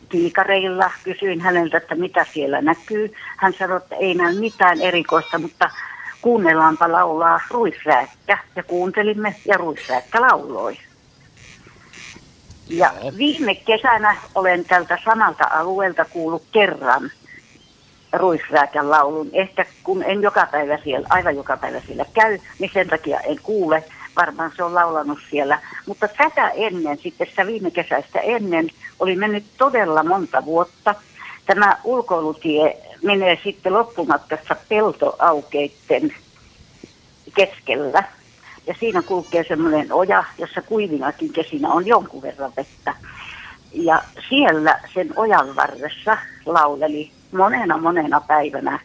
kiikareilla. 0.10 0.92
Kysyin 1.04 1.42
häneltä, 1.42 1.78
että 1.78 1.96
mitä 1.96 2.26
siellä 2.34 2.62
näkyy. 2.62 3.14
Hän 3.38 3.54
sanoi, 3.54 3.78
että 3.78 3.96
ei 3.96 4.14
näy 4.14 4.40
mitään 4.40 4.82
erikoista, 4.82 5.40
mutta 5.40 5.70
kuunnellaanpa 6.22 6.92
laulaa 6.92 7.40
ruisrääkkä. 7.50 8.38
Ja 8.56 8.64
kuuntelimme 8.64 9.36
ja 9.46 9.58
ruisrääkkä 9.58 10.22
lauloi. 10.22 10.78
Ja 12.70 12.94
viime 13.18 13.56
kesänä 13.56 14.16
olen 14.36 14.66
tältä 14.66 14.98
samalta 15.06 15.44
alueelta 15.52 16.06
kuullut 16.06 16.44
kerran 16.52 17.12
ruisrääkän 18.14 18.90
laulun. 18.90 19.30
Ehkä 19.34 19.66
kun 19.84 20.04
en 20.04 20.22
joka 20.22 20.48
päivä 20.52 20.78
siellä, 20.84 21.08
aivan 21.10 21.36
joka 21.36 21.58
päivä 21.58 21.82
siellä 21.88 22.06
käy, 22.14 22.40
niin 22.60 22.72
sen 22.74 22.88
takia 22.88 23.20
en 23.20 23.40
kuule. 23.44 23.84
Varmaan 24.16 24.52
se 24.56 24.64
on 24.64 24.76
laulanut 24.76 25.20
siellä. 25.30 25.60
Mutta 25.86 26.08
tätä 26.08 26.50
ennen, 26.50 26.98
sitten 26.98 27.28
sitä 27.28 27.46
viime 27.46 27.72
kesäistä 27.72 28.20
ennen, 28.20 28.70
oli 29.00 29.16
mennyt 29.16 29.44
todella 29.58 30.04
monta 30.04 30.46
vuotta. 30.46 30.96
Tämä 31.46 31.78
ulkoilutie 31.84 32.78
menee 33.04 33.40
sitten 33.44 33.74
loppumatkassa 33.74 34.56
peltoaukeitten 34.70 36.14
keskellä. 37.36 38.04
Ja 38.68 38.76
siinä 38.80 39.02
kulkee 39.02 39.46
semmoinen 39.48 39.94
oja, 39.94 40.24
jossa 40.38 40.62
kuivinakin 40.62 41.34
kesinä 41.34 41.70
on 41.70 41.88
jonkun 41.88 42.22
verran 42.22 42.54
vettä. 42.58 42.96
Ja 43.74 44.02
siellä 44.30 44.80
sen 44.94 45.14
ojan 45.16 45.56
varressa 45.56 46.18
lauleli 46.46 47.12
monena 47.34 47.78
monena 47.78 48.22
päivänä 48.22 48.80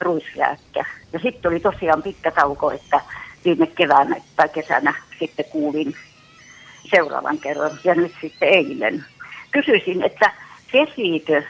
ruisjääkkä. 0.00 0.84
Ja 1.12 1.18
sitten 1.18 1.48
oli 1.50 1.60
tosiaan 1.60 2.02
pitkä 2.02 2.30
tauko, 2.30 2.70
että 2.70 3.00
viime 3.44 3.66
keväänä 3.66 4.16
tai 4.36 4.48
kesänä 4.48 4.94
sitten 5.18 5.44
kuulin 5.44 5.94
seuraavan 6.90 7.38
kerran 7.38 7.70
ja 7.84 7.94
nyt 7.94 8.12
sitten 8.20 8.48
eilen. 8.48 9.04
Kysyisin, 9.50 10.02
että 10.02 10.32
kesiikö 10.72 11.42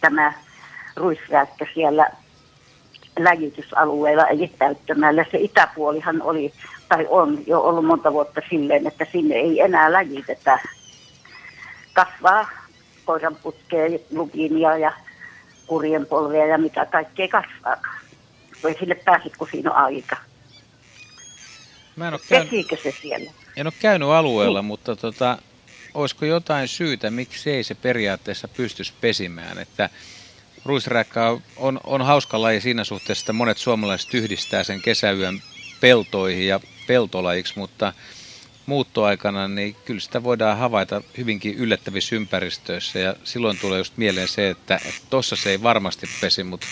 tämä 0.00 0.32
ruisjääkkä 0.96 1.66
siellä 1.74 2.06
läjitysalueella 3.18 4.26
eli 4.26 4.50
täyttämällä. 4.58 5.24
Se 5.30 5.38
itäpuolihan 5.38 6.22
oli 6.22 6.52
tai 6.88 7.06
on 7.10 7.38
jo 7.46 7.60
ollut 7.60 7.86
monta 7.86 8.12
vuotta 8.12 8.40
silleen, 8.50 8.86
että 8.86 9.06
sinne 9.12 9.34
ei 9.34 9.60
enää 9.60 9.92
läjitetä. 9.92 10.58
Kasvaa 11.92 12.50
koiranputkea, 13.04 13.98
lukinia 14.10 14.78
ja 14.78 14.92
kurjenpolvea 15.68 16.46
ja 16.46 16.58
mitä 16.58 16.86
kaikkea 16.86 17.28
kasvaa. 17.28 17.76
Voi 18.62 18.76
sille 18.78 18.94
pääsit, 18.94 19.36
kun 19.36 19.48
siinä 19.50 19.70
on 19.70 19.76
aika. 19.76 20.16
Mä 21.96 22.08
en 22.08 22.14
ole 22.14 22.20
käynyt, 22.28 22.66
se 22.82 22.94
siellä? 23.02 23.30
En 23.56 23.66
ole 23.66 23.74
käynyt 23.80 24.08
alueella, 24.08 24.58
niin. 24.58 24.66
mutta 24.66 24.96
tota, 24.96 25.38
olisiko 25.94 26.24
jotain 26.24 26.68
syytä, 26.68 27.10
miksi 27.10 27.50
ei 27.50 27.64
se 27.64 27.74
periaatteessa 27.74 28.48
pystyisi 28.48 28.92
pesimään, 29.00 29.58
että 29.58 29.90
ruisräkkä 30.64 31.36
on, 31.56 31.80
on 31.84 32.02
hauska 32.02 32.42
laji 32.42 32.60
siinä 32.60 32.84
suhteessa, 32.84 33.22
että 33.22 33.32
monet 33.32 33.58
suomalaiset 33.58 34.14
yhdistää 34.14 34.64
sen 34.64 34.82
kesäyön 34.82 35.42
peltoihin 35.80 36.46
ja 36.46 36.60
peltolajiksi, 36.86 37.58
mutta 37.58 37.92
muuttoaikana 38.68 39.48
niin 39.48 39.76
kyllä 39.84 40.00
sitä 40.00 40.22
voidaan 40.22 40.58
havaita 40.58 41.02
hyvinkin 41.18 41.54
yllättävissä 41.54 42.16
ympäristöissä. 42.16 42.98
Ja 42.98 43.14
silloin 43.24 43.58
tulee 43.58 43.78
just 43.78 43.96
mieleen 43.96 44.28
se, 44.28 44.50
että 44.50 44.80
tuossa 45.10 45.36
se 45.36 45.50
ei 45.50 45.62
varmasti 45.62 46.06
pesi, 46.20 46.44
mutta 46.44 46.66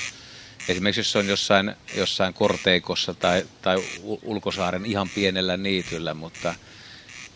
esimerkiksi 0.69 1.01
jos 1.01 1.13
se 1.13 1.19
on 1.19 1.29
jossain, 1.29 1.75
jossain 1.97 2.35
korteikossa 2.35 3.15
tai, 3.15 3.47
tai 3.63 3.77
ulkosaaren 4.23 4.87
ihan 4.87 5.09
pienellä 5.09 5.57
niityllä, 5.57 6.15
mutta 6.15 6.55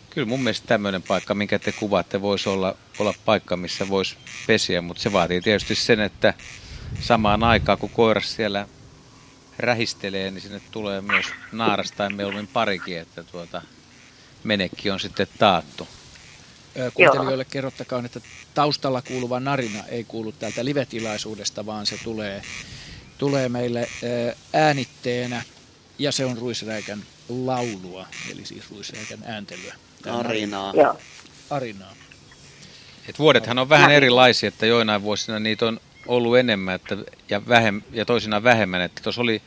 kyllä 0.09 0.27
mun 0.27 0.43
mielestä 0.43 0.67
tämmöinen 0.67 1.03
paikka, 1.03 1.33
minkä 1.33 1.59
te 1.59 1.71
kuvaatte, 1.71 2.21
voisi 2.21 2.49
olla, 2.49 2.75
olla 2.99 3.13
paikka, 3.25 3.57
missä 3.57 3.89
voisi 3.89 4.17
pesiä, 4.47 4.81
mutta 4.81 5.03
se 5.03 5.13
vaatii 5.13 5.41
tietysti 5.41 5.75
sen, 5.75 5.99
että 5.99 6.33
samaan 6.99 7.43
aikaan 7.43 7.77
kun 7.77 7.89
koiras 7.89 8.35
siellä 8.35 8.67
rähistelee, 9.57 10.31
niin 10.31 10.41
sinne 10.41 10.61
tulee 10.71 11.01
myös 11.01 11.25
naaras 11.51 11.91
tai 11.91 12.09
mieluummin 12.09 12.47
parikin, 12.47 12.99
että 12.99 13.23
tuota, 13.23 13.61
menekki 14.43 14.91
on 14.91 14.99
sitten 14.99 15.27
taattu. 15.39 15.87
Kuuntelijoille 16.93 17.45
kerrottakaan, 17.45 18.05
että 18.05 18.21
taustalla 18.53 19.01
kuuluva 19.01 19.39
narina 19.39 19.83
ei 19.87 20.03
kuulu 20.03 20.31
täältä 20.31 20.65
live-tilaisuudesta, 20.65 21.65
vaan 21.65 21.85
se 21.85 21.97
tulee, 22.03 22.41
tulee 23.17 23.49
meille 23.49 23.89
äänitteenä 24.53 25.43
ja 25.99 26.11
se 26.11 26.25
on 26.25 26.37
ruisräikän 26.37 27.03
laulua, 27.29 28.07
eli 28.31 28.45
siis 28.45 28.71
ruisräikän 28.71 29.19
ääntelyä. 29.25 29.75
Arinaa. 30.05 30.73
Arinaa. 31.49 31.95
Et 33.09 33.19
vuodethan 33.19 33.59
on 33.59 33.69
vähän 33.69 33.91
erilaisia, 33.91 34.47
että 34.47 34.65
joinain 34.65 35.01
vuosina 35.01 35.39
niitä 35.39 35.65
on 35.65 35.79
ollut 36.07 36.37
enemmän 36.37 36.75
että, 36.75 36.97
ja, 37.29 37.47
vähem, 37.47 37.81
ja 37.91 38.05
toisinaan 38.05 38.43
vähemmän. 38.43 38.81
Että 38.81 39.03
tuossa 39.03 39.21
oli, 39.21 39.41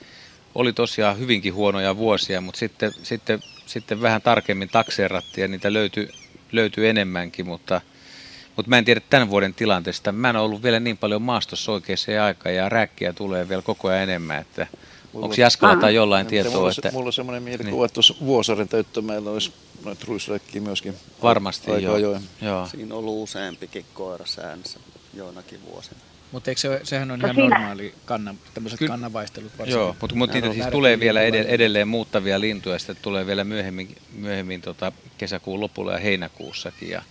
oli 0.54 0.72
tosiaan 0.72 1.18
hyvinkin 1.18 1.54
huonoja 1.54 1.96
vuosia, 1.96 2.40
mutta 2.40 2.59
sitten, 2.59 2.92
sitten, 3.02 3.42
sitten 3.66 4.03
vähän 4.03 4.22
tarkemmin 4.22 4.68
takseerattiin 4.68 5.42
ja 5.42 5.48
niitä 5.48 5.72
löytyi, 5.72 6.09
löytyi 6.53 6.88
enemmänkin, 6.88 7.46
mutta, 7.46 7.81
mutta 8.57 8.70
mä 8.70 8.79
en 8.79 8.85
tiedä 8.85 9.00
tämän 9.11 9.31
vuoden 9.31 9.55
tilanteesta. 9.55 10.12
Mä 10.12 10.31
en 10.31 10.37
ollut 10.37 10.62
vielä 10.62 10.81
niin 10.81 10.98
paljon 10.98 11.22
maastossa 11.22 11.72
oikeaan 11.72 12.24
aikaan 12.24 12.55
ja 12.55 12.68
rääkkiä 12.68 13.12
tulee 13.12 13.48
vielä 13.48 13.62
koko 13.62 13.88
ajan 13.88 14.03
enemmän, 14.03 14.40
että 14.40 14.66
Onko 15.14 15.35
Jaskalla 15.38 15.77
tai 15.77 15.94
jollain 15.94 16.27
tietoa? 16.27 16.53
Mulla, 16.53 16.70
että... 16.70 16.92
mulla 16.92 17.07
on 17.07 17.12
semmoinen 17.12 17.42
mielikuva, 17.42 17.70
niin. 17.70 17.85
että 17.85 17.94
tuossa 17.94 18.14
Vuosaaren 18.20 18.68
täyttömäellä 18.68 19.31
olisi 19.31 19.53
noita 19.85 20.05
ruisräkkiä 20.09 20.61
myöskin. 20.61 20.94
Varmasti, 21.22 21.70
joo. 21.70 21.98
joo. 22.42 22.66
Siinä 22.66 22.94
on 22.94 22.98
ollut 22.98 23.22
useampikin 23.22 23.85
koira 23.94 24.27
säännössä 24.27 24.81
joinakin 25.14 25.61
vuosina. 25.64 26.00
Mutta 26.32 26.50
se, 26.56 26.80
sehän 26.82 27.10
on 27.10 27.18
no 27.18 27.26
ihan 27.26 27.34
siinä... 27.34 27.48
normaali 27.48 27.94
kannan, 28.04 28.38
tämmöiset 28.54 28.78
Ky- 28.78 28.88
kannanvaihtelut 28.88 29.52
varsinkin. 29.58 29.80
Joo, 29.80 29.96
mutta, 30.00 30.16
mutta 30.16 30.34
niitä 30.34 30.52
siis 30.52 30.66
tulee 30.66 31.00
vielä 31.00 31.22
edelleen, 31.22 31.54
edelleen 31.54 31.88
muuttavia 31.88 32.40
lintuja, 32.40 32.78
sitten 32.78 32.96
tulee 33.02 33.26
vielä 33.26 33.44
myöhemmin, 33.44 33.96
myöhemmin 34.12 34.60
tota 34.62 34.92
kesäkuun 35.18 35.60
lopulla 35.60 35.92
ja 35.92 35.98
heinäkuussakin. 35.98 36.90
Ja 36.90 37.02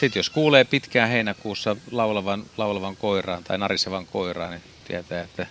sitten 0.00 0.20
jos 0.20 0.30
kuulee 0.30 0.64
pitkään 0.64 1.08
heinäkuussa 1.08 1.76
laulavan, 1.90 2.44
laulavan 2.56 2.96
koiraan 2.96 3.44
tai 3.44 3.58
narisevan 3.58 4.06
koiraan, 4.06 4.50
niin 4.50 4.62
tietää, 4.88 5.22
että 5.22 5.46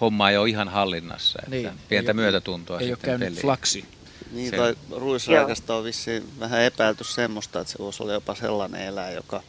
homma 0.00 0.30
ei 0.30 0.36
ole 0.36 0.48
ihan 0.48 0.68
hallinnassa. 0.68 1.38
Että 1.42 1.50
niin, 1.50 1.70
pientä 1.88 2.10
ei 2.10 2.14
myötätuntoa 2.14 2.80
ei 2.80 2.86
sitten 2.86 3.12
ole 3.12 3.18
käynyt 3.18 3.40
flaksi. 3.40 3.84
Niin, 4.32 4.54
tai 4.54 4.74
ruisraikasta 4.90 5.74
on 5.74 5.84
vissiin 5.84 6.40
vähän 6.40 6.62
epäilty 6.62 7.04
semmoista, 7.04 7.60
että 7.60 7.72
se 7.72 7.78
voisi 7.78 8.02
olla 8.02 8.12
jopa 8.12 8.34
sellainen 8.34 8.80
eläin, 8.80 9.14
joka, 9.14 9.42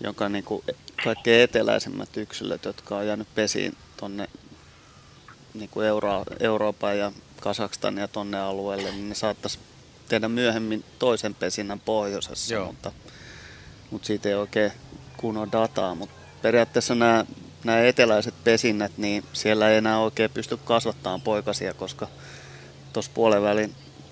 jonka 0.00 0.28
niin 0.28 0.44
kuin 0.44 0.64
kaikkein 1.04 1.42
eteläisemmät 1.42 2.16
yksilöt, 2.16 2.64
jotka 2.64 2.96
on 2.96 3.06
jäänyt 3.06 3.28
pesiin 3.34 3.76
tuonne 3.96 4.28
niin 5.54 5.70
kuin 5.70 5.86
Euro- 5.86 6.24
Euroopan 6.40 6.98
ja 6.98 7.12
Kasakstania 7.40 8.08
tonne 8.08 8.38
alueelle, 8.38 8.90
niin 8.90 9.08
ne 9.08 9.14
saattaisi 9.14 9.58
tehdä 10.08 10.28
myöhemmin 10.28 10.84
toisen 10.98 11.34
pesinnän 11.34 11.80
pohjoisessa, 11.80 12.54
Joo. 12.54 12.66
mutta, 12.66 12.92
mutta 13.90 14.06
siitä 14.06 14.28
ei 14.28 14.34
oikein 14.34 14.72
kunnon 15.16 15.52
dataa. 15.52 15.94
Mutta 15.94 16.14
periaatteessa 16.42 16.94
nämä, 16.94 17.24
nämä 17.64 17.80
eteläiset 17.80 18.34
pesinnät, 18.44 18.92
niin 18.96 19.24
siellä 19.32 19.70
ei 19.70 19.76
enää 19.76 19.98
oikein 19.98 20.30
pysty 20.30 20.56
kasvattamaan 20.56 21.20
poikasia, 21.20 21.74
koska 21.74 22.08
tuossa 22.92 23.12
puolen 23.14 23.42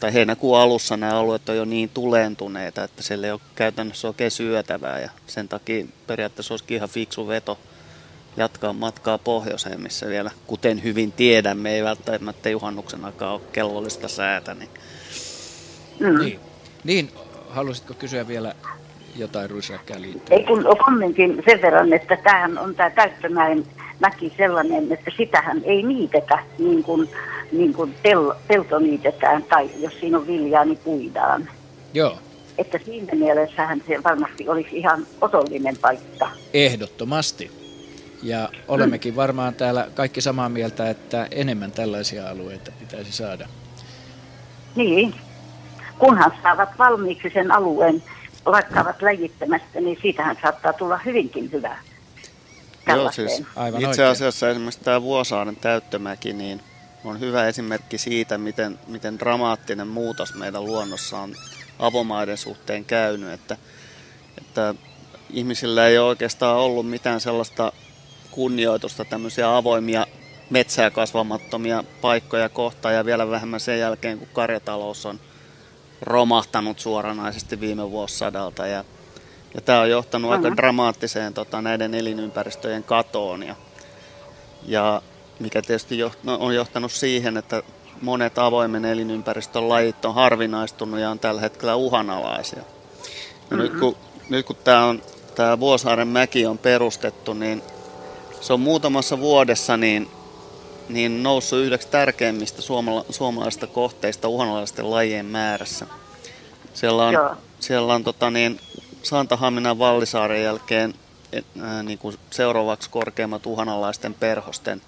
tai 0.01 0.13
heinäkuun 0.15 0.59
alussa 0.59 0.97
nämä 0.97 1.19
alueet 1.19 1.49
on 1.49 1.57
jo 1.57 1.65
niin 1.65 1.91
tuleentuneita, 1.95 2.85
että 2.85 3.03
siellä 3.03 3.27
ei 3.27 3.33
ole 3.33 3.41
käytännössä 3.55 4.09
oikein 4.09 4.31
syötävää 4.31 5.01
ja 5.01 5.11
sen 5.27 5.49
takia 5.49 5.87
periaatteessa 6.07 6.55
olisikin 6.55 6.77
ihan 6.77 6.89
fiksu 6.89 7.29
veto 7.29 7.59
jatkaa 8.37 8.73
matkaa 8.73 9.19
pohjoiseen, 9.19 9.81
missä 9.81 10.07
vielä, 10.07 10.31
kuten 10.47 10.83
hyvin 10.83 11.13
tiedämme, 11.13 11.75
ei 11.75 11.85
välttämättä 11.85 12.51
juhannuksen 12.51 13.05
aikaa 13.05 13.33
ole 13.33 13.41
kelvollista 13.53 14.09
säätä. 14.09 14.55
Niin 14.55 14.71
Mm. 16.01 16.19
Niin. 16.19 16.41
niin, 16.85 17.11
halusitko 17.49 17.95
kysyä 17.95 18.29
vielä 18.29 18.55
jotain 19.17 19.51
ruisräkkään 19.51 20.03
liittyen? 20.03 20.41
Ei 20.41 20.47
kun 20.47 20.65
kommentin 20.85 21.43
sen 21.47 21.63
verran, 21.63 21.93
että 21.93 22.17
tämähän 22.17 22.59
on 22.59 22.75
tämä 22.75 22.91
Täyttömäen 22.91 23.67
mäki 24.01 24.33
sellainen, 24.37 24.93
että 24.93 25.11
sitähän 25.17 25.63
ei 25.65 25.83
niitetä 25.83 26.39
niin 26.59 26.83
kuin, 26.83 27.09
niin 27.53 27.75
kuin 27.75 27.95
tel, 28.03 28.33
pelto 28.49 28.79
niitetään 28.79 29.43
tai 29.43 29.71
jos 29.79 30.01
siinä 30.01 30.19
on 30.19 30.27
viljaa, 30.27 30.65
niin 30.65 30.79
puidaan. 30.85 31.49
Joo, 31.95 32.19
Että 32.59 32.79
siinä 32.85 33.15
mielessähän 33.15 33.83
se 33.89 34.03
varmasti 34.05 34.49
olisi 34.49 34.77
ihan 34.79 35.07
otollinen 35.21 35.77
paikka. 35.81 36.31
ehdottomasti. 36.55 37.51
Ja 38.23 38.49
olemmekin 38.69 39.17
varmaan 39.17 39.55
täällä 39.55 39.87
kaikki 39.95 40.21
samaa 40.21 40.49
mieltä, 40.49 40.91
että 40.91 41.29
enemmän 41.31 41.73
tällaisia 41.73 42.29
alueita 42.31 42.73
pitäisi 42.81 43.13
saada. 43.13 43.49
Niin, 44.77 45.15
kunhan 45.99 46.33
saavat 46.43 46.69
valmiiksi 46.79 47.31
sen 47.35 47.51
alueen, 47.53 48.03
lakkaavat 48.47 49.03
läjittämästä, 49.03 49.81
niin 49.81 49.99
siitähän 50.03 50.37
saattaa 50.43 50.73
tulla 50.73 50.99
hyvinkin 51.05 51.53
hyvää. 51.53 51.79
Joo, 52.89 53.13
siis 53.13 53.43
Aivan 53.57 53.81
itse 53.81 53.89
oikein. 53.91 54.09
asiassa 54.09 54.51
esimerkiksi 54.51 54.81
tämä 54.85 55.03
Vuosaaren 55.03 55.57
täyttömäki 55.57 56.33
niin 56.33 56.61
on 57.07 57.21
hyvä 57.21 57.47
esimerkki 57.49 57.99
siitä, 57.99 58.38
miten, 58.38 58.79
miten 58.87 59.19
dramaattinen 59.19 59.88
muutos 59.88 60.35
meidän 60.35 60.64
luonnossa 60.64 61.19
on 61.19 61.35
avomaiden 61.79 62.38
suhteen 62.38 62.85
käynyt. 62.85 63.33
Että, 63.33 63.57
että 64.38 64.75
ihmisillä 65.31 65.87
ei 65.87 65.99
ole 65.99 66.09
oikeastaan 66.09 66.57
ollut 66.57 66.90
mitään 66.90 67.21
sellaista 67.21 67.73
kunnioitusta 68.31 69.05
tämmöisiä 69.05 69.57
avoimia 69.57 70.07
metsää 70.51 70.90
kasvamattomia 70.90 71.85
paikkoja 72.01 72.49
kohtaan 72.49 72.95
ja 72.95 73.05
vielä 73.05 73.31
vähemmän 73.31 73.61
sen 73.61 73.79
jälkeen, 73.79 74.19
kun 74.19 74.29
karjatalous 74.33 75.07
on 75.07 75.21
romahtanut 76.03 76.79
suoranaisesti 76.79 77.61
viime 77.61 77.90
vuosisadalta. 77.90 78.66
Ja, 78.66 78.85
ja 79.55 79.61
tämä 79.61 79.81
on 79.81 79.90
johtanut 79.90 80.31
aika 80.31 80.49
Mhm. 80.49 80.57
dramaattiseen 80.57 81.35
tota, 81.35 81.62
näiden 81.62 81.95
elinympäristöjen 81.95 82.83
katoon. 82.85 83.42
Ja, 83.42 83.57
ja 84.66 85.03
mikä 85.40 85.62
tietysti 85.62 85.99
no, 86.22 86.37
on 86.40 86.55
johtanut 86.55 86.92
siihen, 86.92 87.37
että 87.37 87.62
monet 88.03 88.38
avoimen 88.38 88.85
elinympäristön 88.85 89.68
lajit 89.68 90.05
on 90.05 90.14
harvinaistunut 90.14 91.01
ja 91.01 91.11
on 91.11 91.18
tällä 91.18 91.40
hetkellä 91.40 91.77
uhanalaisia. 91.77 92.62
Ja 93.51 93.57
nyt 93.57 93.72
kun, 93.81 93.96
nyt 94.31 94.46
kun 94.46 94.57
tämä 94.64 94.85
on 94.85 95.03
tämä 95.35 95.61
Vuosaaren 95.61 96.09
mäki 96.09 96.46
on 96.46 96.59
perustettu, 96.59 97.35
niin 97.35 97.62
se 98.40 98.53
on 98.53 98.61
muutamassa 98.61 99.18
vuodessa 99.18 99.77
niin, 99.77 100.11
niin 100.88 101.22
noussut 101.22 101.59
yhdeksi 101.59 101.88
tärkeimmistä 101.88 102.62
suomala- 102.62 103.05
suomalaisista 103.11 103.66
kohteista 103.66 104.29
uhanalaisten 104.29 104.90
lajien 104.90 105.27
määrässä. 105.27 105.87
Siellä 106.75 107.05
on, 107.05 107.14
Joo. 107.14 107.37
siellä 107.61 107.94
on 107.94 108.05
tota 108.05 108.31
niin, 108.31 108.61
Santahaminan 109.03 109.79
Vallisaaren 109.79 110.42
jälkeen 110.42 110.94
ää, 111.61 111.83
niin 111.83 111.99
kuin 111.99 112.16
seuraavaksi 112.31 112.90
korkeimmat 112.90 113.46
uhanalaisten 113.46 114.14
perhosten 114.14 114.83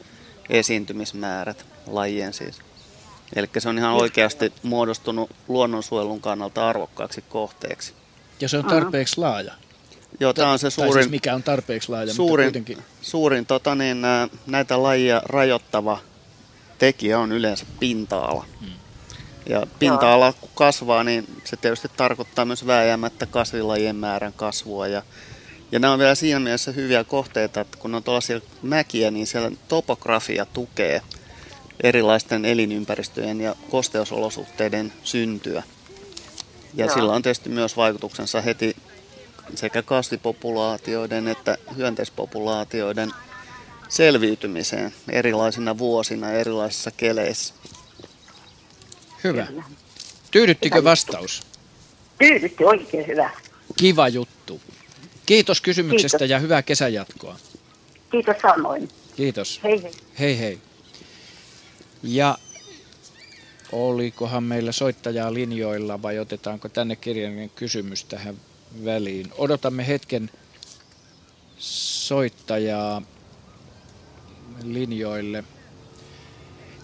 esiintymismäärät, 0.51 1.67
lajien 1.87 2.33
siis. 2.33 2.59
Eli 3.37 3.49
se 3.59 3.69
on 3.69 3.79
ihan 3.79 3.95
oikeasti 3.95 4.53
muodostunut 4.63 5.31
luonnonsuojelun 5.49 6.21
kannalta 6.21 6.69
arvokkaaksi 6.69 7.25
kohteeksi. 7.29 7.93
Ja 8.41 8.49
se 8.49 8.59
on 8.59 8.65
tarpeeksi 8.65 9.21
laaja. 9.21 9.55
Joo, 10.21 10.33
tämä 10.33 10.51
on 10.51 10.59
se 10.59 10.65
Tai 10.65 10.71
suurin, 10.71 10.93
siis 10.93 11.11
mikä 11.11 11.35
on 11.35 11.43
tarpeeksi 11.43 11.89
laaja, 11.89 12.07
mutta 12.07 12.17
suurin, 12.17 12.47
kuitenkin. 12.47 12.79
suurin 13.03 13.47
tota 13.47 13.75
niin, 13.75 14.03
näitä 14.47 14.83
lajia 14.83 15.23
rajoittava 15.25 15.99
tekijä 16.79 17.19
on 17.19 17.33
yleensä 17.33 17.67
pinta-ala. 17.81 18.47
Hmm. 18.61 18.73
Ja 19.49 19.67
pinta-ala 19.79 20.33
kun 20.33 20.51
kasvaa, 20.55 21.05
niin 21.05 21.43
se 21.45 21.57
tietysti 21.57 21.89
tarkoittaa 21.97 22.45
myös 22.45 22.67
vääjäämättä 22.67 23.27
kasvilajien 23.27 23.97
määrän 23.97 24.33
kasvua. 24.33 24.87
Ja, 24.87 25.03
ja 25.73 25.79
nämä 25.79 25.93
on 25.93 25.99
vielä 25.99 26.15
siinä 26.15 26.41
mielessä 26.41 26.73
hyviä 26.73 27.05
kohteita, 27.05 27.61
että 27.61 27.79
kun 27.79 27.95
on 27.95 28.03
tuollaisia 28.03 28.41
mäkiä, 28.63 29.11
niin 29.11 29.27
siellä 29.27 29.51
topografia 29.69 30.47
tukee 30.47 31.03
erilaisten 31.83 32.45
elinympäristöjen 32.45 33.41
ja 33.41 33.57
kosteusolosuhteiden 33.71 34.93
syntyä. 35.05 35.63
Ja 36.75 36.85
Joo. 36.85 36.95
sillä 36.95 37.13
on 37.13 37.23
tietysti 37.23 37.49
myös 37.49 37.77
vaikutuksensa 37.77 38.41
heti 38.41 38.77
sekä 39.55 39.83
kasvipopulaatioiden 39.83 41.29
että 41.29 41.59
hyönteispopulaatioiden 41.77 43.11
selviytymiseen 43.89 44.95
erilaisina 45.09 45.79
vuosina 45.79 46.33
erilaisissa 46.33 46.91
keleissä. 46.91 47.55
Hyvä. 49.25 49.47
Tyydyttikö 50.31 50.85
vastaus? 50.85 51.43
Tyydytti 52.19 52.65
oikein 52.65 53.07
hyvä. 53.07 53.31
Kiva 53.77 54.09
juttu. 54.09 54.61
Kiitos 55.29 55.61
kysymyksestä 55.61 56.19
Kiitos. 56.19 56.31
ja 56.31 56.39
hyvää 56.39 56.63
kesänjatkoa. 56.63 57.37
Kiitos 58.11 58.37
samoin. 58.43 58.89
Kiitos. 59.17 59.61
Hei 59.65 59.83
hei. 59.83 59.93
Hei 60.19 60.39
hei. 60.39 60.59
Ja 62.03 62.39
olikohan 63.73 64.43
meillä 64.43 64.73
soittajaa 64.73 65.35
linjoilla 65.35 66.03
vai 66.03 66.19
otetaanko 66.19 66.69
tänne 66.69 66.97
kirjallinen 66.97 67.51
kysymys 67.51 68.05
tähän 68.05 68.37
väliin? 68.85 69.27
Odotamme 69.39 69.87
hetken 69.87 70.31
soittajaa 71.59 73.03
linjoille. 74.63 75.45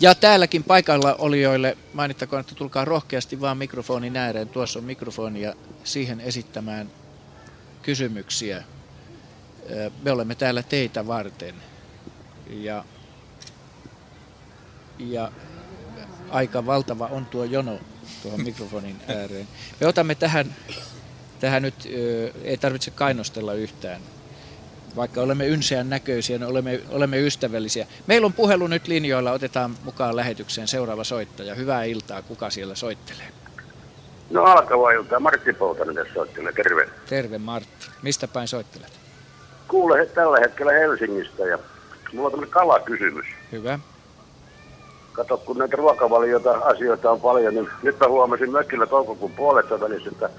Ja 0.01 0.15
täälläkin 0.15 0.65
paikalla 0.65 1.15
olijoille 1.15 1.77
mainittakoon, 1.93 2.41
että 2.41 2.55
tulkaa 2.55 2.85
rohkeasti 2.85 3.41
vaan 3.41 3.59
mikrofonin 3.59 4.17
ääreen. 4.17 4.49
Tuossa 4.49 4.79
on 4.79 4.85
mikrofoni 4.85 5.41
ja 5.43 5.55
siihen 5.85 6.21
esittämään 6.21 6.91
kysymyksiä. 7.85 8.63
Me 10.03 10.11
olemme 10.11 10.35
täällä 10.35 10.63
teitä 10.63 11.07
varten. 11.07 11.55
Ja, 12.51 12.85
ja 14.99 15.33
aika 16.31 16.67
valtava 16.67 17.07
on 17.07 17.27
tuo 17.27 17.45
jono 17.45 17.79
tuohon 18.23 18.43
mikrofonin 18.43 18.97
ääreen. 19.09 19.49
Me 19.81 19.87
otamme 19.87 20.15
tähän, 20.15 20.57
tähän 21.41 21.63
nyt, 21.63 21.75
ei 22.45 22.57
tarvitse 22.57 22.91
kainostella 22.91 23.55
yhtään. 23.55 24.01
Vaikka 24.97 25.21
olemme 25.21 25.47
ynseän 25.47 25.91
näköisiä, 25.91 26.39
niin 26.39 26.49
olemme, 26.49 26.81
olemme 26.89 27.21
ystävällisiä. 27.21 27.87
Meillä 28.07 28.27
on 28.27 28.33
puhelu 28.33 28.67
nyt 28.67 28.89
linjoilla, 28.89 29.33
otetaan 29.33 29.77
mukaan 29.85 30.17
lähetykseen 30.17 30.69
seuraava 30.69 31.05
soittaja. 31.05 31.55
Hyvää 31.55 31.85
iltaa, 31.85 32.23
kuka 32.23 32.51
siellä 32.51 32.75
soittelee? 32.75 33.44
No 34.35 34.45
alkavaa 34.45 34.91
iltaa. 34.91 35.21
Martti 35.21 35.53
Poutanen 35.53 35.95
tässä 35.95 36.15
soittelee. 36.15 36.53
Terve. 36.53 36.89
Terve 37.09 37.39
Martti. 37.39 37.87
Mistä 38.03 38.29
päin 38.29 38.49
soittelet? 38.49 38.93
Kuule 39.69 40.07
tällä 40.07 40.39
hetkellä 40.41 40.73
Helsingistä 40.73 41.43
ja 41.43 41.59
mulla 42.13 42.27
on 42.27 42.33
tämmöinen 42.33 42.53
kalakysymys. 42.53 43.27
Hyvä. 43.53 43.79
Kato, 45.13 45.37
kun 45.39 45.59
näitä 45.59 45.77
ruokavaliota 45.77 46.53
asioita 46.53 47.11
on 47.11 47.21
paljon, 47.21 47.55
niin 47.55 47.69
nyt 47.83 48.01
mä 48.01 48.09
huomasin 48.09 48.51
mökillä 48.51 48.87
toukokuun 48.87 49.33
puolessa 49.33 49.81
välissä, 49.81 50.11
että 50.13 50.31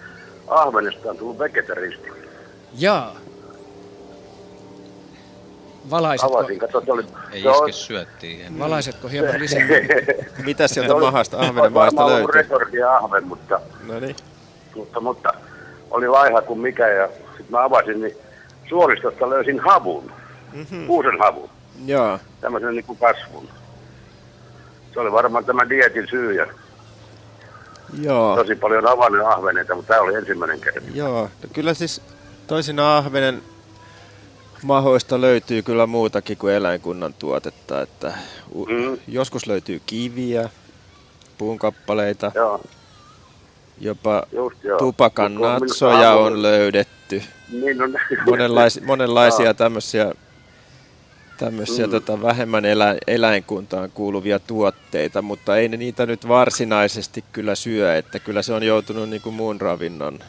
Ahvenesta 0.48 1.10
on 1.10 1.18
tullut 1.18 1.40
vegetaristi. 1.40 2.12
Jaa. 2.78 3.16
Valaisitko, 5.92 6.38
Avasin, 6.40 6.60
kato, 6.60 6.82
se 6.86 6.92
oli... 6.92 7.04
Ei 7.32 7.42
se 7.42 7.50
on- 7.50 7.70
iske 7.70 7.82
syöttiin. 7.82 8.60
valaisetko 8.60 9.08
hieman 9.08 9.40
lisää? 9.42 9.60
Mitä 10.46 10.68
sieltä 10.68 10.88
se 10.90 10.94
oli- 10.94 11.06
mahasta 11.06 11.38
se 11.48 11.56
varmaan 11.56 11.98
ollut 11.98 12.10
löytyy? 12.10 12.32
rekordia 12.42 12.96
ahven, 12.96 13.28
mutta, 13.28 13.60
No 13.88 14.00
niin. 14.00 14.16
mutta, 14.76 15.00
mutta 15.00 15.34
oli 15.92 16.08
laiha 16.08 16.42
kuin 16.42 16.60
mikä 16.60 16.88
ja 16.88 17.08
sitten 17.08 17.46
mä 17.50 17.64
avasin, 17.64 18.02
niin 18.02 18.18
suolistosta 18.70 19.30
löysin 19.30 19.60
havun, 19.60 20.12
Mhm. 20.54 20.86
kuusen 20.88 21.20
havun, 21.20 21.50
Joo. 21.86 22.20
tämmöisen 22.42 22.76
niin 22.76 22.86
kuin 22.86 22.98
kasvun. 23.00 23.50
Se 24.94 25.00
oli 25.00 25.12
varmaan 25.12 25.46
tämä 25.46 25.70
dietin 25.70 26.08
syy 26.10 26.34
ja 26.34 26.46
Joo. 28.02 28.36
tosi 28.36 28.56
paljon 28.56 28.88
avannut 28.88 29.28
ahveneita, 29.28 29.76
mutta 29.76 29.94
tämä 29.94 30.02
oli 30.02 30.16
ensimmäinen 30.16 30.60
kerta. 30.62 30.80
Joo. 30.94 31.22
No 31.22 31.50
kyllä 31.54 31.74
siis 31.74 32.02
toisinaan 32.48 32.98
ahvenen 33.06 33.42
mahoista 34.64 35.22
löytyy 35.22 35.62
kyllä 35.62 35.86
muutakin 35.88 36.38
kuin 36.38 36.54
eläinkunnan 36.54 37.14
tuotetta. 37.14 37.82
Että 37.82 38.14
Mm. 38.56 38.98
Joskus 39.08 39.48
löytyy 39.48 39.82
kiviä, 39.86 40.50
puunkappaleita. 41.38 42.32
Joo. 42.36 42.62
Jopa 43.82 44.24
Just 44.32 44.64
joo. 44.64 44.78
tupakan 44.78 45.38
on 45.38 45.42
natsoja 45.62 46.10
aamulla- 46.12 46.26
on 46.28 46.42
löydetty. 46.42 47.24
Niin 47.52 47.82
on. 47.82 47.94
Monenlaisia, 48.30 48.84
monenlaisia 48.86 49.54
tämmöisiä, 49.54 50.14
tämmöisiä 51.38 51.86
Mm. 51.88 51.92
tota, 51.92 52.22
vähemmän 52.22 52.66
elä, 52.66 52.96
eläinkuntaan 53.08 53.92
kuuluvia 53.92 54.40
tuotteita, 54.40 55.22
mutta 55.22 55.58
ei 55.58 55.68
ne 55.68 55.78
niitä 55.78 56.06
nyt 56.06 56.28
varsinaisesti 56.28 57.24
kyllä 57.32 57.56
syö, 57.56 57.98
että 57.98 58.20
kyllä 58.20 58.42
se 58.42 58.54
on 58.54 58.64
joutunut 58.64 59.10
niin 59.10 59.22
kuin 59.22 59.36
muun 59.36 59.62
ravinnon 59.62 60.20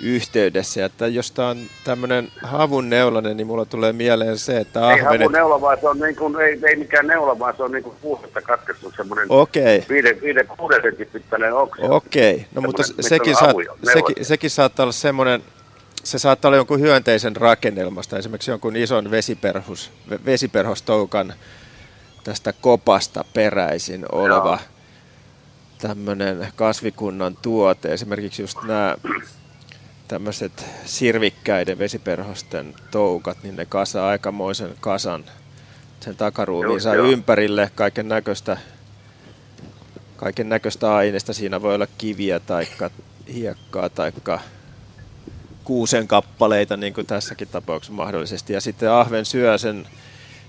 yhteydessä. 0.00 0.84
Että 0.84 1.06
jos 1.06 1.30
tämä 1.30 1.48
on 1.48 1.58
tämmöinen 1.84 2.28
havun 2.42 2.90
neulainen, 2.90 3.36
niin 3.36 3.46
mulla 3.46 3.64
tulee 3.64 3.92
mieleen 3.92 4.38
se, 4.38 4.58
että 4.58 4.80
Ei 4.80 5.00
ahvenet... 5.00 5.20
havu 5.20 5.28
neula, 5.28 5.60
vaan 5.60 5.78
se 5.80 5.88
on 5.88 5.98
niin 5.98 6.16
kuin, 6.16 6.40
ei, 6.40 6.58
ei 6.68 6.76
mikään 6.76 7.06
neula, 7.06 7.38
vaan 7.38 7.56
se 7.56 7.62
on 7.62 7.72
niin 7.72 7.84
kuin 7.84 7.96
kuusesta 8.02 8.42
katkettu 8.42 8.92
semmoinen 8.96 9.26
Okei. 9.28 9.84
viiden, 9.88 10.20
viiden, 10.20 10.46
kuuden 10.46 10.82
sentin 10.82 11.08
pittäinen 11.12 11.54
oksa. 11.54 11.82
Okei, 11.82 12.46
no 12.54 12.62
mutta 12.62 12.82
sekin, 13.00 13.36
saat, 13.36 13.56
sekin, 13.92 14.24
sekin 14.24 14.50
saattaa 14.50 14.84
olla 14.84 14.92
semmoinen, 14.92 15.42
se 16.04 16.18
saattaa 16.18 16.48
olla 16.48 16.56
jonkun 16.56 16.80
hyönteisen 16.80 17.36
rakennelmasta, 17.36 18.18
esimerkiksi 18.18 18.50
jonkun 18.50 18.76
ison 18.76 19.10
vesiperhus, 19.10 19.90
ve- 20.10 20.24
vesiperhostoukan 20.24 21.34
tästä 22.24 22.52
kopasta 22.52 23.24
peräisin 23.34 24.06
oleva 24.12 24.58
tämmöinen 25.78 26.48
kasvikunnan 26.56 27.36
tuote. 27.42 27.92
Esimerkiksi 27.92 28.42
just 28.42 28.58
nämä 28.66 28.96
tämmöiset 30.12 30.66
sirvikkäiden 30.84 31.78
vesiperhosten 31.78 32.74
toukat, 32.90 33.38
niin 33.42 33.56
ne 33.56 33.66
kasaa 33.66 34.08
aikamoisen 34.08 34.74
kasan 34.80 35.24
sen 36.00 36.16
takaruumiinsa 36.16 36.94
ympärille 36.94 37.70
kaiken 37.74 38.08
näköistä 38.08 38.56
kaiken 40.16 40.48
näköistä 40.48 40.94
aineista. 40.94 41.32
Siinä 41.32 41.62
voi 41.62 41.74
olla 41.74 41.86
kiviä 41.98 42.40
tai 42.40 42.66
hiekkaa 43.34 43.88
tai 43.88 44.12
kuusen 45.64 46.08
kappaleita, 46.08 46.76
niin 46.76 46.94
kuin 46.94 47.06
tässäkin 47.06 47.48
tapauksessa 47.48 47.92
mahdollisesti. 47.92 48.52
Ja 48.52 48.60
sitten 48.60 48.90
ahven 48.90 49.24
syö 49.24 49.58
sen, 49.58 49.86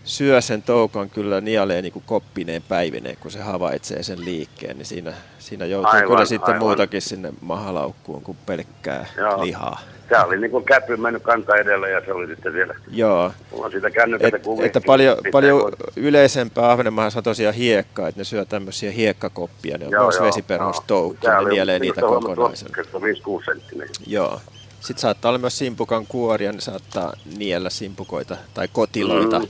syö 0.04 0.42
sen 0.42 0.64
toukan 0.64 1.10
kyllä 1.10 1.42
nielee 1.42 1.82
niin 1.82 1.94
kuin 1.94 2.04
koppineen 2.06 2.62
päivineen, 2.62 3.18
kun 3.20 3.32
se 3.32 3.40
havaitsee 3.42 4.04
sen 4.04 4.26
liikkeen. 4.26 4.78
Niin 4.78 4.86
siinä, 4.86 5.14
siinä 5.40 5.66
joutuu 5.66 5.92
Aivan, 5.92 6.08
kyllä 6.10 6.26
sitten 6.26 6.54
aivan. 6.54 6.60
muutakin 6.68 7.02
sinne 7.02 7.34
mahalaukkuun 7.42 8.22
kuin 8.22 8.38
pelkkää 8.46 9.06
Joo. 9.18 9.46
lihaa. 9.46 9.80
Tämä 10.10 10.24
oli 10.24 10.38
niin 10.38 10.52
kuin 10.52 10.66
käpy 10.66 10.98
mennyt 10.98 11.24
kanta 11.24 11.56
edellä 11.56 11.88
ja 11.90 12.02
se 12.06 12.14
oli 12.14 12.28
sitten 12.28 12.54
siellä. 12.54 12.76
Joo. 12.92 13.32
Mulla 13.52 13.66
on 13.66 13.72
siitä 13.72 13.92
kännykästä 13.92 14.38
Et, 14.38 14.66
että 14.66 14.82
paljon, 14.86 15.18
paljon 15.32 15.60
voi- 15.62 15.72
yleisempää 15.96 16.72
Ahvenanmaassa 16.72 17.20
on 17.20 17.24
tosiaan 17.24 17.56
hiekkaa, 17.56 18.08
että 18.08 18.20
ne 18.22 18.24
syö 18.26 18.46
tämmöisiä 18.46 18.92
hiekkakoppia, 18.92 19.78
ne 19.78 19.86
on 19.86 20.04
myös 20.04 20.22
vesiperhostoukki, 20.22 21.28
ne 21.28 21.50
nielee 21.50 21.80
niitä 21.80 22.02
kokonaisena. 22.02 22.70
otsakkeessa 22.70 22.98
5-6 23.42 23.46
senttinen. 23.46 23.90
Joo. 24.08 24.42
Sitten 24.80 25.02
saattaa 25.02 25.30
olla 25.30 25.40
myös 25.40 25.58
simpukan 25.58 26.08
kuoria, 26.08 26.52
ne 26.52 26.62
saattaa 26.62 27.14
niellä 27.38 27.70
simpukoita 27.70 28.38
tai 28.54 28.68
kotiloita 28.74 29.40
Mm. 29.40 29.48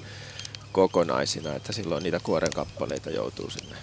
Kokonaisina, 0.73 1.55
että 1.55 1.71
silloin 1.73 2.03
niitä 2.03 2.19
kuoren 2.23 2.51
kappaleita 2.55 3.09
joutuu 3.09 3.49
sinne. 3.49 3.75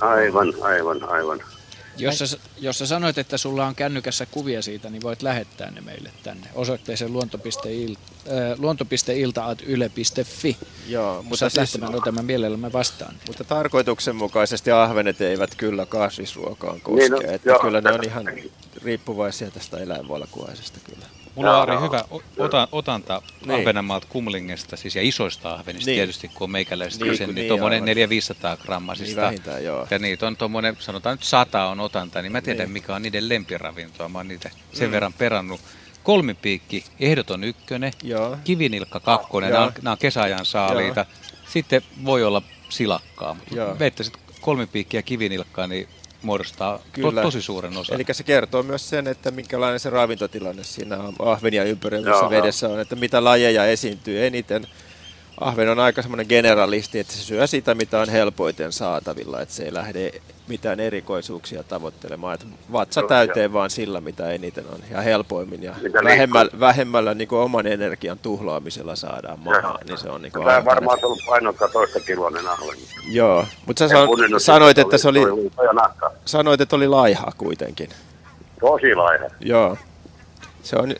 Aivan, 0.00 0.54
aivan, 0.62 1.04
aivan. 1.04 1.40
Jos 1.96 2.18
sä, 2.18 2.24
jos 2.58 2.78
sä 2.78 2.86
sanoit, 2.86 3.18
että 3.18 3.38
sulla 3.38 3.66
on 3.66 3.74
kännykässä 3.74 4.26
kuvia 4.26 4.62
siitä, 4.62 4.90
niin 4.90 5.02
voit 5.02 5.22
lähettää 5.22 5.70
ne 5.70 5.80
meille 5.80 6.10
tänne 6.22 6.46
osoitteeseen 6.54 7.12
luonto.il, 7.12 7.94
äh, 7.94 8.58
luonto.ilta.yle.fi. 8.58 10.56
Joo, 10.88 11.22
mutta 11.22 11.48
siis- 11.48 11.56
lähtemään 11.56 11.94
otamaan 11.94 12.26
mielellämme 12.26 12.72
vastaan. 12.72 13.14
Mutta 13.26 13.44
tarkoituksenmukaisesti 13.44 14.70
ahvenet 14.70 15.20
eivät 15.20 15.54
kyllä 15.54 15.86
kasvisruokaan 15.86 16.80
koske, 16.80 17.00
Niin, 17.00 17.12
no, 17.12 17.20
että 17.34 17.48
joo. 17.48 17.58
kyllä 17.58 17.80
ne 17.80 17.92
on 17.92 18.04
ihan 18.04 18.26
riippuvaisia 18.82 19.50
tästä 19.50 19.78
eläinvalkuaisesta 19.78 20.78
kyllä. 20.84 21.06
Mulla 21.34 21.50
on 21.50 21.54
Joo, 21.56 21.62
Ari 21.62 21.72
joo. 21.72 21.82
hyvä 21.82 22.04
o- 22.10 22.22
ota, 22.38 22.68
otanta 22.72 23.22
Niin. 23.46 23.60
Ahvenanmaalta 23.60 24.06
Kumlingesta, 24.10 24.76
siis 24.76 24.96
ja 24.96 25.02
isoista 25.02 25.54
ahvenista 25.54 25.90
Niin. 25.90 25.96
tietysti, 25.98 26.28
kun 26.28 26.44
on 26.44 26.50
meikäläiset 26.50 27.00
Niin, 27.00 27.10
kyse, 27.10 27.26
niin, 27.26 27.34
niin, 27.34 27.48
tuommoinen 27.48 27.82
aivan. 27.82 27.96
400-500 28.58 28.62
grammasista. 28.62 29.30
Niin 29.30 29.42
joo. 29.64 29.86
Ja 29.90 29.98
niitä 29.98 30.26
on 30.26 30.36
tuommoinen, 30.36 30.76
sanotaan 30.80 31.14
nyt 31.14 31.22
100 31.22 31.64
on 31.66 31.80
otanta, 31.80 32.22
niin 32.22 32.32
mä 32.32 32.40
tiedän 32.40 32.64
Niin. 32.66 32.72
mikä 32.72 32.94
on 32.94 33.02
niiden 33.02 33.28
lempiravintoa. 33.28 34.08
Mä 34.08 34.18
oon 34.18 34.28
niitä 34.28 34.50
sen 34.72 34.88
Mm. 34.88 34.92
verran 34.92 35.12
perannut. 35.12 35.60
Kolmipiikki, 36.02 36.84
ehdoton 37.00 37.44
ykkönen, 37.44 37.92
Joo. 38.02 38.36
kivinilkka 38.44 39.00
kakkonen, 39.00 39.48
Joo. 39.50 39.58
nämä 39.58 39.66
on, 39.66 39.72
nämä 39.82 39.92
on 39.92 39.98
kesäajan 39.98 40.44
saaliita. 40.46 41.06
Sitten 41.48 41.82
voi 42.04 42.24
olla 42.24 42.42
silakkaa, 42.68 43.36
Joo. 43.50 43.66
mutta 43.66 43.78
veittäisit 43.78 44.14
kolmipiikkiä 44.40 45.02
kivinilkkaa, 45.02 45.66
niin 45.66 45.88
muodostaa 46.24 46.78
to, 46.78 46.84
Kyllä. 46.92 47.22
tosi 47.22 47.42
suuren 47.42 47.76
osan. 47.76 47.94
Eli 47.94 48.04
se 48.12 48.22
kertoo 48.22 48.62
myös 48.62 48.88
sen, 48.88 49.06
että 49.06 49.30
minkälainen 49.30 49.80
se 49.80 49.90
ravintotilanne 49.90 50.64
siinä 50.64 50.98
ahvenia 51.18 51.64
ympäröivässä 51.64 52.24
Joo, 52.24 52.30
vedessä 52.30 52.68
on, 52.68 52.80
että 52.80 52.96
mitä 52.96 53.24
lajeja 53.24 53.66
esiintyy 53.66 54.26
eniten. 54.26 54.66
Ahven 55.40 55.68
on 55.68 55.78
aika 55.78 56.02
semmoinen 56.02 56.26
generalisti, 56.28 56.98
että 56.98 57.12
se 57.12 57.22
syö 57.22 57.46
sitä, 57.46 57.74
mitä 57.74 58.00
on 58.00 58.08
helpoiten 58.08 58.72
saatavilla, 58.72 59.40
että 59.40 59.54
se 59.54 59.62
ei 59.62 59.74
lähde 59.74 60.10
mitään 60.48 60.80
erikoisuuksia 60.80 61.62
tavoittelemaan. 61.62 62.34
Että 62.34 62.46
vatsa 62.72 63.00
Joo, 63.00 63.08
täyteen 63.08 63.52
vaan 63.52 63.70
sillä, 63.70 64.00
mitä 64.00 64.30
eniten 64.30 64.64
on 64.72 64.78
ja 64.90 65.00
helpoimmin 65.00 65.62
ja 65.62 65.74
Mitä 65.82 66.04
vähemmällä, 66.04 66.60
vähemmällä 66.60 67.14
niin 67.14 67.28
oman 67.30 67.66
energian 67.66 68.18
tuhlaamisella 68.18 68.96
saadaan 68.96 69.38
maahan, 69.40 69.78
niin 69.88 69.98
se 69.98 70.08
on 70.08 70.22
niin 70.22 70.32
Tämä 70.32 70.56
on 70.56 70.64
varmaan 70.64 70.98
ollut 71.02 71.20
painokka 71.26 71.68
toista 71.68 72.00
kiloinen 72.00 72.48
ahven. 72.48 72.78
Joo, 73.08 73.46
mutta 73.66 73.88
sä 73.88 73.94
san, 73.94 74.08
sanoit, 74.38 74.78
että 74.78 74.98
se 74.98 75.08
oli, 75.08 75.24
oli 75.24 75.50
sanoit, 76.24 76.60
että 76.60 76.76
oli 76.76 76.88
laiha 76.88 77.32
kuitenkin. 77.38 77.90
Tosi 78.60 78.94
laiha. 78.94 79.26
Joo. 79.40 79.76
Se 80.62 80.76
on 80.76 80.94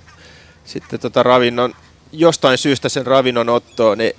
sitten 0.64 1.00
tota 1.00 1.22
ravinnon, 1.22 1.74
jostain 2.12 2.58
syystä 2.58 2.88
sen 2.88 3.06
ravinnon 3.06 3.48
otto 3.48 3.90
on 3.90 3.98
ne 3.98 4.14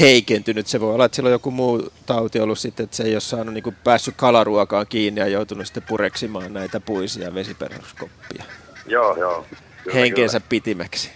heikentynyt. 0.00 0.66
Se 0.66 0.80
voi 0.80 0.94
olla, 0.94 1.04
että 1.04 1.16
sillä 1.16 1.26
on 1.26 1.32
joku 1.32 1.50
muu 1.50 1.92
tauti 2.06 2.40
ollut 2.40 2.58
sitten, 2.58 2.84
että 2.84 2.96
se 2.96 3.02
ei 3.02 3.14
ole 3.14 3.20
saanut 3.20 3.54
niin 3.54 3.76
päässyt 3.84 4.14
kalaruokaan 4.16 4.86
kiinni 4.86 5.20
ja 5.20 5.26
joutunut 5.26 5.66
sitten 5.66 5.82
pureksimaan 5.88 6.52
näitä 6.52 6.80
puisia 6.80 7.34
vesiperhoskoppia 7.34 8.44
Joo, 8.86 9.16
joo. 9.16 9.46
Kyllä, 9.84 9.96
henkensä 9.96 10.40
pitimeksi. 10.48 11.10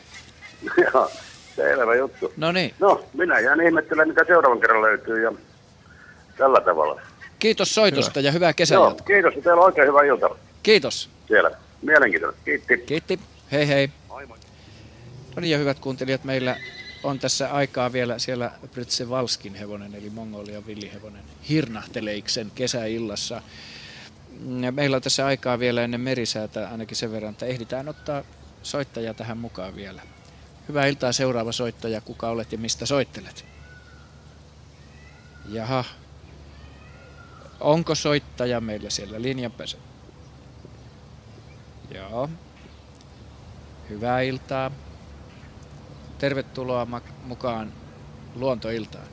kyllä. 0.74 0.90
Joo, 0.94 1.10
selvä 1.56 1.94
juttu. 1.94 2.32
No 2.36 2.52
niin. 2.52 2.74
No, 2.80 3.04
minä 3.14 3.38
jään 3.40 3.60
ihmettelemään, 3.60 4.08
mitä 4.08 4.24
seuraavan 4.26 4.60
kerran 4.60 4.82
löytyy 4.82 5.22
ja 5.22 5.32
tällä 6.36 6.60
tavalla. 6.60 7.00
Kiitos 7.38 7.74
soitosta 7.74 8.20
ja 8.20 8.32
hyvää 8.32 8.52
kesää. 8.52 8.76
Joo, 8.76 8.96
kiitos 9.06 9.34
ja 9.36 9.42
teillä 9.42 9.60
on 9.60 9.66
oikein 9.66 9.88
hyvä 9.88 10.02
ilta 10.02 10.30
Kiitos. 10.62 11.10
siellä. 11.28 11.50
Mielenkiintoista. 11.82 12.40
Kiitti. 12.44 12.78
Kiitti. 12.78 13.18
Hei 13.52 13.68
hei. 13.68 13.90
No 15.36 15.40
niin 15.40 15.50
ja 15.50 15.58
hyvät 15.58 15.78
kuuntelijat, 15.78 16.24
meillä 16.24 16.56
on 17.04 17.18
tässä 17.18 17.52
aikaa 17.52 17.92
vielä 17.92 18.18
siellä 18.18 18.50
Valskin 19.08 19.54
hevonen, 19.54 19.94
eli 19.94 20.10
Mongolian 20.10 20.66
villihevonen, 20.66 21.24
hirnahteleiksen 21.48 22.52
kesäillassa. 22.54 23.42
Meillä 24.70 24.96
on 24.96 25.02
tässä 25.02 25.26
aikaa 25.26 25.58
vielä 25.58 25.82
ennen 25.82 26.00
merisäätä 26.00 26.68
ainakin 26.68 26.96
sen 26.96 27.12
verran, 27.12 27.32
että 27.32 27.46
ehditään 27.46 27.88
ottaa 27.88 28.22
soittaja 28.62 29.14
tähän 29.14 29.38
mukaan 29.38 29.76
vielä. 29.76 30.02
Hyvää 30.68 30.86
iltaa 30.86 31.12
seuraava 31.12 31.52
soittaja, 31.52 32.00
kuka 32.00 32.28
olet 32.28 32.52
ja 32.52 32.58
mistä 32.58 32.86
soittelet? 32.86 33.44
Jaha. 35.48 35.84
Onko 37.60 37.94
soittaja 37.94 38.60
meillä 38.60 38.90
siellä 38.90 39.22
linjan 39.22 39.52
päässä? 39.52 39.76
Joo. 41.94 42.30
Hyvää 43.90 44.20
iltaa. 44.20 44.70
Tervetuloa 46.24 46.86
mukaan 47.24 47.72
luontoiltaan. 48.34 49.04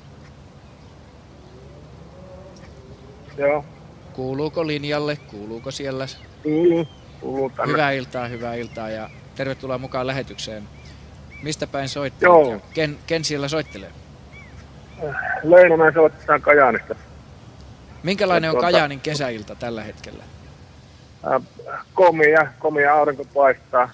Joo. 3.38 3.66
Kuuluuko 4.14 4.68
linjalle? 4.68 5.16
Kuuluuko 5.16 5.72
siellä? 5.72 6.06
Kuuluu. 6.44 6.88
Kuuluu 7.20 7.50
tänne. 7.50 7.72
Hyvää 7.74 7.92
iltaa, 7.92 8.28
hyvää 8.28 8.56
iltaa 8.56 8.90
ja 8.90 9.10
tervetuloa 9.36 9.78
mukaan 9.78 10.08
lähetykseen. 10.08 10.64
Mistä 11.44 11.68
päin 11.68 11.90
soittelet? 11.90 12.34
Joo. 12.34 12.52
ja 12.54 12.60
Ken, 12.74 12.98
ken 13.08 13.24
siellä 13.26 13.48
soittelee? 13.48 13.92
Leinonen 15.44 15.94
soittaa 15.94 16.40
Kajaanista. 16.40 16.96
Minkälainen 18.04 18.50
on 18.50 18.54
Tuota- 18.56 18.66
Kajaanin 18.72 19.00
kesäilta 19.00 19.56
tällä 19.56 19.84
hetkellä? 19.84 20.24
Äh, 21.34 21.42
komia, 21.94 22.48
komia 22.60 22.94
aurinko 22.94 23.26
paistaa. 23.26 23.90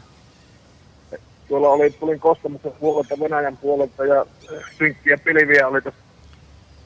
Tuolla 1.48 1.70
oli, 1.70 1.89
tulin 1.89 2.20
Kostamuksen 2.20 2.72
puolelta, 2.80 3.20
Venäjän 3.20 3.58
puolelta 3.58 4.06
ja 4.06 4.22
äh, 4.22 4.64
synkkiä 4.78 5.18
pilviä 5.18 5.68
oli 5.68 5.82
tuossa 5.82 6.02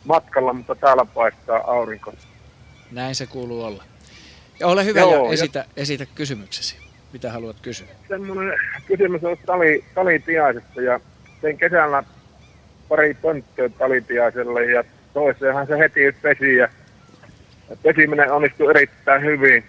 matkalla, 0.05 0.53
mutta 0.53 0.75
täällä 0.75 1.05
paistaa 1.05 1.71
aurinko. 1.71 2.13
Näin 2.91 3.15
se 3.15 3.25
kuuluu 3.25 3.63
olla. 3.63 3.83
Ja 4.59 4.67
ole 4.67 4.85
hyvä 4.85 4.99
Joo, 4.99 5.15
ja 5.15 5.23
ja- 5.25 5.33
esitä, 5.33 5.65
esitä 5.77 6.05
kysymyksesi. 6.15 6.77
Mitä 7.13 7.31
haluat 7.31 7.55
kysyä? 7.61 7.87
Semmoinen 8.07 8.59
kysymys 8.85 9.23
on 9.23 9.37
tali, 9.45 9.83
talitiaisesta 9.95 10.81
ja 10.81 10.99
tein 11.41 11.57
kesällä 11.57 12.03
pari 12.89 13.13
pönttöä 13.13 13.69
talitiaiselle 13.69 14.65
ja 14.65 14.83
toiseenhan 15.13 15.67
se 15.67 15.77
heti 15.77 15.99
pesi 16.21 16.55
ja 16.55 16.69
Pesiminen 17.83 18.31
onnistui 18.31 18.69
erittäin 18.69 19.21
hyvin. 19.21 19.63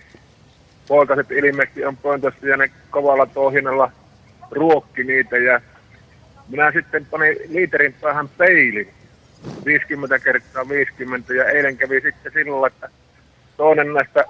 Poikaset 0.88 1.30
ilmeisesti 1.30 1.84
on 1.84 1.96
pöntössä 1.96 2.46
ja 2.46 2.56
ne 2.56 2.70
kovalla 2.90 3.26
tohinalla 3.26 3.92
ruokki 4.52 5.04
niitä 5.04 5.38
ja 5.38 5.60
minä 6.48 6.72
sitten 6.72 7.06
panin 7.06 7.36
liiterin 7.48 7.94
päähän 8.00 8.28
peilin 8.28 8.88
50 9.64 10.18
kertaa 10.18 10.68
50 10.68 11.34
ja 11.34 11.44
eilen 11.44 11.76
kävi 11.76 12.00
sitten 12.00 12.32
sillä, 12.32 12.66
että 12.66 12.88
toinen 13.56 13.94
näistä 13.94 14.24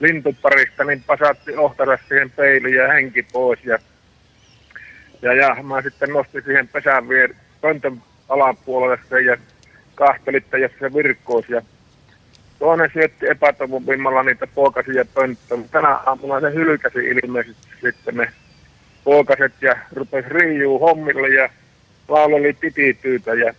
lintuparista 0.00 0.84
niin 0.84 1.04
pasatti 1.06 1.56
ohtaras 1.56 2.00
siihen 2.08 2.30
peiliin 2.30 2.74
ja 2.74 2.92
henki 2.92 3.22
pois 3.32 3.64
ja, 3.64 3.78
ja, 5.22 5.34
ja 5.34 5.62
mä 5.62 5.82
sitten 5.82 6.10
nostin 6.10 6.42
siihen 6.42 6.68
pesän 6.68 7.08
vier, 7.08 7.34
pöntön 7.60 8.02
alapuolelle 8.28 8.98
sen 9.08 9.26
ja 9.26 9.36
kahtelin, 9.94 10.42
että 10.42 10.58
jos 10.58 10.72
se 10.80 10.94
virkkoisi 10.94 11.52
ja 11.52 11.62
toinen 12.58 12.90
syötti 12.92 13.28
epätoivovimmalla 13.28 14.22
niitä 14.22 14.46
poikasia 14.46 15.04
pönttöön. 15.14 15.68
Tänä 15.68 15.88
aamuna 15.88 16.40
se 16.40 16.54
hylkäsi 16.54 16.98
ilmeisesti 16.98 17.68
sitten 17.80 18.16
ne 18.16 18.32
poikaset 19.04 19.52
ja 19.60 19.76
rupesi 19.92 20.28
riijuu 20.28 20.78
hommille 20.78 21.28
ja 21.28 21.48
lauleli 22.08 22.52
titityytä 22.52 23.34
ja 23.34 23.54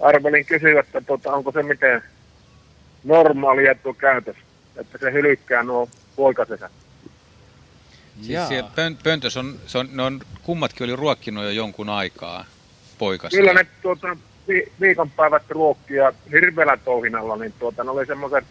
arvelin 0.00 0.46
kysyä, 0.46 0.80
että 0.80 1.00
tuota, 1.00 1.32
onko 1.32 1.52
se 1.52 1.62
miten 1.62 2.02
normaalia 3.04 3.74
tuo 3.74 3.94
käytös, 3.94 4.36
että 4.76 4.98
se 4.98 5.12
hylkkää 5.12 5.62
nuo 5.62 5.88
poikasensa. 6.16 6.70
Siis 8.22 8.48
siellä 8.48 8.70
pön, 8.74 8.98
pöntös 9.04 9.36
on, 9.36 9.58
se 9.66 9.78
on, 9.78 9.88
ne 9.92 10.02
on, 10.02 10.20
kummatkin 10.42 10.84
oli 10.84 10.96
ruokkinut 10.96 11.44
jo 11.44 11.50
jonkun 11.50 11.88
aikaa 11.88 12.44
poikasia. 12.98 13.38
Kyllä 13.38 13.54
ne 13.54 13.66
tuota, 13.82 14.16
vi, 14.48 14.72
viikonpäivät 14.80 15.42
ruokkia 15.48 16.12
hirveällä 16.32 16.76
touhinalla, 16.76 17.36
niin 17.36 17.54
tuota, 17.58 17.84
ne 17.84 17.90
oli 17.90 18.06
semmoisen 18.06 18.46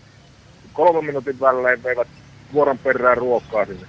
kolmen 0.74 1.06
minuutin 1.06 1.40
välein 1.40 1.84
veivät 1.84 2.08
vuoron 2.54 2.78
perään 2.78 3.18
ruokkaa 3.18 3.66
sinne. 3.66 3.88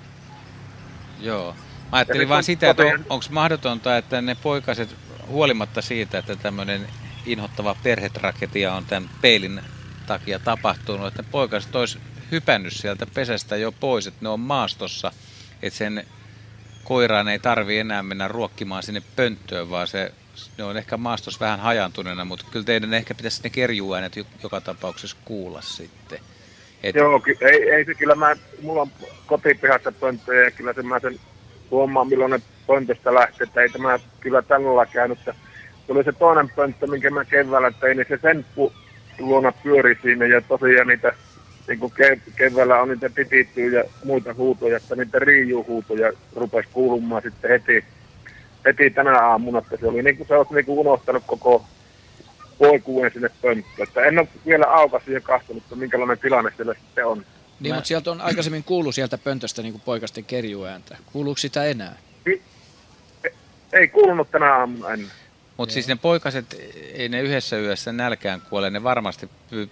Joo. 1.21 1.55
Mä 1.95 1.99
ajattelin 1.99 2.28
vaan 2.28 2.45
sitä, 2.45 2.70
että 2.70 2.82
on, 2.82 3.07
onko 3.11 3.24
mahdotonta, 3.30 3.97
että 3.97 4.22
ne 4.22 4.36
poikaset, 4.42 4.97
huolimatta 5.26 5.82
siitä, 5.82 6.18
että 6.18 6.36
tämmöinen 6.36 6.88
inhottava 7.26 7.76
perhetragedia 7.82 8.74
on 8.74 8.84
tämän 8.84 9.11
peilin 9.20 9.61
takia 10.07 10.38
tapahtunut, 10.38 11.07
että 11.07 11.22
ne 11.22 11.28
poikaset 11.30 11.76
olisi 11.76 11.99
hypännyt 12.30 12.72
sieltä 12.72 13.07
pesästä 13.14 13.57
jo 13.57 13.72
pois, 13.72 14.07
että 14.07 14.18
ne 14.22 14.28
on 14.28 14.40
maastossa, 14.40 15.12
että 15.62 15.78
sen 15.78 16.07
koiraan 16.84 17.28
ei 17.28 17.38
tarvi 17.38 17.78
enää 17.78 18.03
mennä 18.03 18.28
ruokkimaan 18.28 18.82
sinne 18.82 19.03
pönttöön, 19.16 19.70
vaan 19.70 19.86
se, 19.86 20.12
ne 20.59 20.64
on 20.64 20.76
ehkä 20.76 20.97
maastossa 20.97 21.40
vähän 21.40 21.61
hajantuneena, 21.61 22.24
mutta 22.24 22.47
kyllä 22.51 22.64
teidän 22.64 22.95
ehkä 22.95 23.14
pitäisi 23.14 23.42
ne 23.42 23.51
kerjuäänet 23.51 24.16
joka 24.42 24.61
tapauksessa 24.61 25.16
kuulla 25.24 25.62
sitten. 25.62 26.18
Et... 26.82 26.95
Joo, 26.95 27.22
ei, 27.40 27.70
ei 27.70 27.84
se 27.84 27.95
kyllä, 27.95 28.14
mä, 28.14 28.36
mulla 28.62 28.82
on 28.82 28.90
kotipihassa 29.26 29.92
pönttöjä 29.92 30.45
ja 30.45 30.51
kyllä 30.51 30.72
se 30.72 30.82
mä 30.82 31.01
sen 31.01 31.20
huomaan, 31.71 32.09
milloin 32.09 32.31
ne 32.31 32.41
pöntöstä 32.67 33.15
lähtee, 33.15 33.45
että 33.45 33.61
ei 33.61 33.69
tämä 33.69 33.99
kyllä 34.21 34.43
tällä 34.43 34.87
käynyt. 34.87 35.19
Tuli 35.87 36.05
se 36.05 36.12
toinen 36.12 36.49
pönttö, 36.57 36.87
minkä 36.87 37.11
mä 37.11 37.25
keväällä 37.25 37.71
tein, 37.71 37.97
niin 37.97 38.07
se 38.09 38.19
sen 38.23 38.45
luona 39.19 39.53
pyöri 39.53 39.99
siinä 40.03 40.27
ja 40.27 40.41
tosiaan 40.41 40.87
niitä 40.87 41.12
niin 41.69 41.79
kuin 41.79 41.93
kev- 41.93 42.33
keväällä 42.37 42.81
on 42.81 42.89
niitä 42.89 43.11
pitittyjä 43.11 43.79
ja 43.79 43.85
muita 44.05 44.35
huutoja, 44.35 44.77
että 44.77 44.97
niitä 44.97 45.19
riijuhuutoja 45.19 46.12
rupesi 46.37 46.69
kuulumaan 46.73 47.23
sitten 47.23 47.51
heti, 47.51 47.85
heti 48.65 48.91
tänä 48.91 49.19
aamuna, 49.19 49.59
että 49.59 49.77
se 49.77 49.87
oli 49.87 50.03
niin 50.03 50.17
kuin 50.17 50.29
se 50.29 50.35
olisi 50.35 50.55
niin 50.55 50.65
kuin 50.65 50.79
unohtanut 50.79 51.23
koko 51.27 51.65
poikuuden 52.59 53.12
sinne 53.12 53.31
pönttöön. 53.43 53.89
Että 53.89 54.05
en 54.05 54.19
ole 54.19 54.29
vielä 54.47 54.67
aukasi 54.67 55.12
ja 55.12 55.21
katsonut, 55.21 55.62
että 55.62 55.77
minkälainen 55.77 56.19
tilanne 56.19 56.53
siellä 56.57 56.75
sitten 56.75 57.07
on. 57.07 57.25
Niin, 57.61 57.73
Mä... 57.73 57.75
mutta 57.75 57.89
sieltä 57.89 58.11
on 58.11 58.21
aikaisemmin 58.21 58.65
kuullut 58.65 58.95
sieltä 58.95 59.19
pöntöstä 59.19 59.63
niin 59.63 59.73
kuin 59.73 59.83
poikasten 59.83 60.25
kerjuääntä. 60.25 60.97
Kuuluuko 61.13 61.39
sitä 61.39 61.65
enää? 61.65 61.97
Ei, 62.27 62.43
ei 63.73 63.89
kuulunut 63.89 64.31
tänä 64.31 64.55
aamuna 64.55 64.91
ennen. 64.91 65.11
Mutta 65.57 65.73
siis 65.73 65.89
ne 65.89 65.97
poikaset, 65.97 66.57
ei 66.95 67.09
ne 67.09 67.21
yhdessä 67.21 67.59
yössä 67.59 67.93
nälkään 67.93 68.41
kuole, 68.41 68.71
ne 68.71 68.83
varmasti 68.83 69.29
py, 69.51 69.71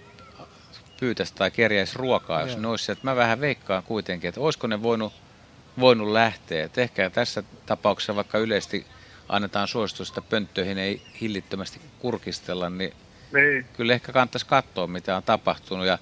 pyytäisi 0.99 1.33
tai 1.35 1.51
kerjäisi 1.51 1.97
ruokaa, 1.97 2.41
jos 2.41 2.51
Joo. 2.51 2.61
ne 2.61 2.67
olisi 2.67 2.97
Mä 3.03 3.15
vähän 3.15 3.41
veikkaan 3.41 3.83
kuitenkin, 3.83 4.27
että 4.27 4.41
olisiko 4.41 4.67
ne 4.67 4.83
voinut, 4.83 5.13
voinut 5.79 6.11
lähteä. 6.11 6.65
Et 6.65 6.77
ehkä 6.77 7.09
tässä 7.09 7.43
tapauksessa, 7.65 8.15
vaikka 8.15 8.37
yleisesti 8.37 8.85
annetaan 9.29 9.67
suositusta 9.67 10.21
pönttöihin 10.21 10.77
ei 10.77 11.01
hillittömästi 11.21 11.81
kurkistella, 11.99 12.69
niin, 12.69 12.93
niin. 13.33 13.65
kyllä 13.73 13.93
ehkä 13.93 14.11
kannattaisi 14.11 14.45
katsoa, 14.45 14.87
mitä 14.87 15.15
on 15.15 15.23
tapahtunut. 15.23 15.85
Ja 15.85 15.97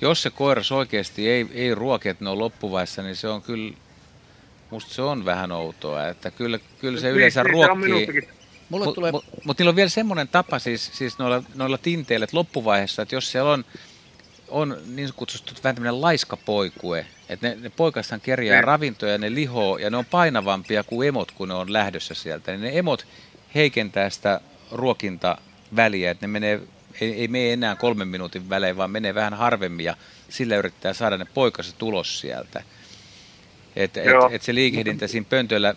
jos 0.00 0.22
se 0.22 0.30
koiras 0.30 0.72
oikeasti 0.72 1.28
ei, 1.28 1.46
ei 1.52 1.74
ruoki, 1.74 2.08
että 2.08 2.24
ne 2.24 2.30
on 2.30 2.38
loppuvaiheessa, 2.38 3.02
niin 3.02 3.16
se 3.16 3.28
on 3.28 3.42
kyllä, 3.42 3.74
musta 4.70 4.94
se 4.94 5.02
on 5.02 5.24
vähän 5.24 5.52
outoa, 5.52 6.08
että 6.08 6.30
kyllä, 6.30 6.58
kyllä 6.78 7.00
se 7.00 7.06
niin, 7.06 7.16
yleensä 7.16 7.44
niin, 7.44 7.52
ruokkii. 7.52 8.28
Mulle 8.68 8.84
Mutta 8.84 8.94
tulee... 8.94 9.12
mut, 9.12 9.24
mut 9.44 9.58
niillä 9.58 9.70
on 9.70 9.76
vielä 9.76 9.88
semmoinen 9.88 10.28
tapa 10.28 10.58
siis, 10.58 10.90
siis 10.92 11.18
noilla, 11.18 11.42
noilla 11.54 11.78
tinteillä, 11.78 12.24
että 12.24 12.36
loppuvaiheessa, 12.36 13.02
että 13.02 13.14
jos 13.14 13.32
siellä 13.32 13.50
on, 13.50 13.64
on 14.48 14.76
niin 14.86 15.10
kutsuttu 15.16 15.52
vähän 15.64 15.74
tämmöinen 15.74 16.00
laiskapoikue, 16.00 17.06
että 17.28 17.48
ne, 17.48 17.56
ne 17.60 17.70
poikastaan 17.70 18.20
kerjää 18.20 18.56
ne. 18.56 18.62
ravintoja 18.62 19.12
ja 19.12 19.18
ne 19.18 19.34
lihoo, 19.34 19.78
ja 19.78 19.90
ne 19.90 19.96
on 19.96 20.04
painavampia 20.04 20.84
kuin 20.84 21.08
emot, 21.08 21.30
kun 21.30 21.48
ne 21.48 21.54
on 21.54 21.72
lähdössä 21.72 22.14
sieltä. 22.14 22.50
Niin 22.52 22.60
ne 22.60 22.78
emot 22.78 23.06
heikentää 23.54 24.10
sitä 24.10 24.40
ruokintaväliä, 24.72 26.10
että 26.10 26.26
ne 26.26 26.32
menee, 26.32 26.60
ei, 27.00 27.12
ei 27.12 27.28
mene 27.28 27.52
enää 27.52 27.76
kolmen 27.76 28.08
minuutin 28.08 28.48
välein, 28.48 28.76
vaan 28.76 28.90
menee 28.90 29.14
vähän 29.14 29.34
harvemmin, 29.34 29.84
ja 29.84 29.96
sillä 30.28 30.56
yrittää 30.56 30.92
saada 30.92 31.16
ne 31.16 31.24
poikaset 31.24 31.82
ulos 31.82 32.20
sieltä. 32.20 32.62
Että 33.76 34.02
et, 34.02 34.08
et 34.30 34.42
se 34.42 34.54
liikehdintä 34.54 35.06
siinä 35.06 35.26
pöntöllä 35.30 35.74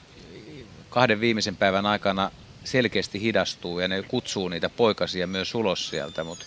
kahden 0.90 1.20
viimeisen 1.20 1.56
päivän 1.56 1.86
aikana 1.86 2.32
selkeästi 2.64 3.22
hidastuu 3.22 3.80
ja 3.80 3.88
ne 3.88 4.04
kutsuu 4.08 4.50
niitä 4.50 4.70
poikasia 4.70 5.28
myös 5.28 5.56
ulos 5.56 5.90
sieltä, 5.90 6.24
mutta 6.24 6.46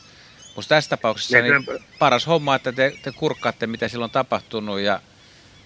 mutta 0.57 0.69
tässä 0.69 0.91
tapauksessa 0.91 1.39
niin 1.39 1.67
paras 1.99 2.27
homma, 2.27 2.55
että 2.55 2.73
te, 2.73 2.93
te 3.03 3.13
kurkkaatte, 3.13 3.67
mitä 3.67 3.89
silloin 3.89 4.09
on 4.09 4.13
tapahtunut 4.13 4.81
ja 4.81 5.01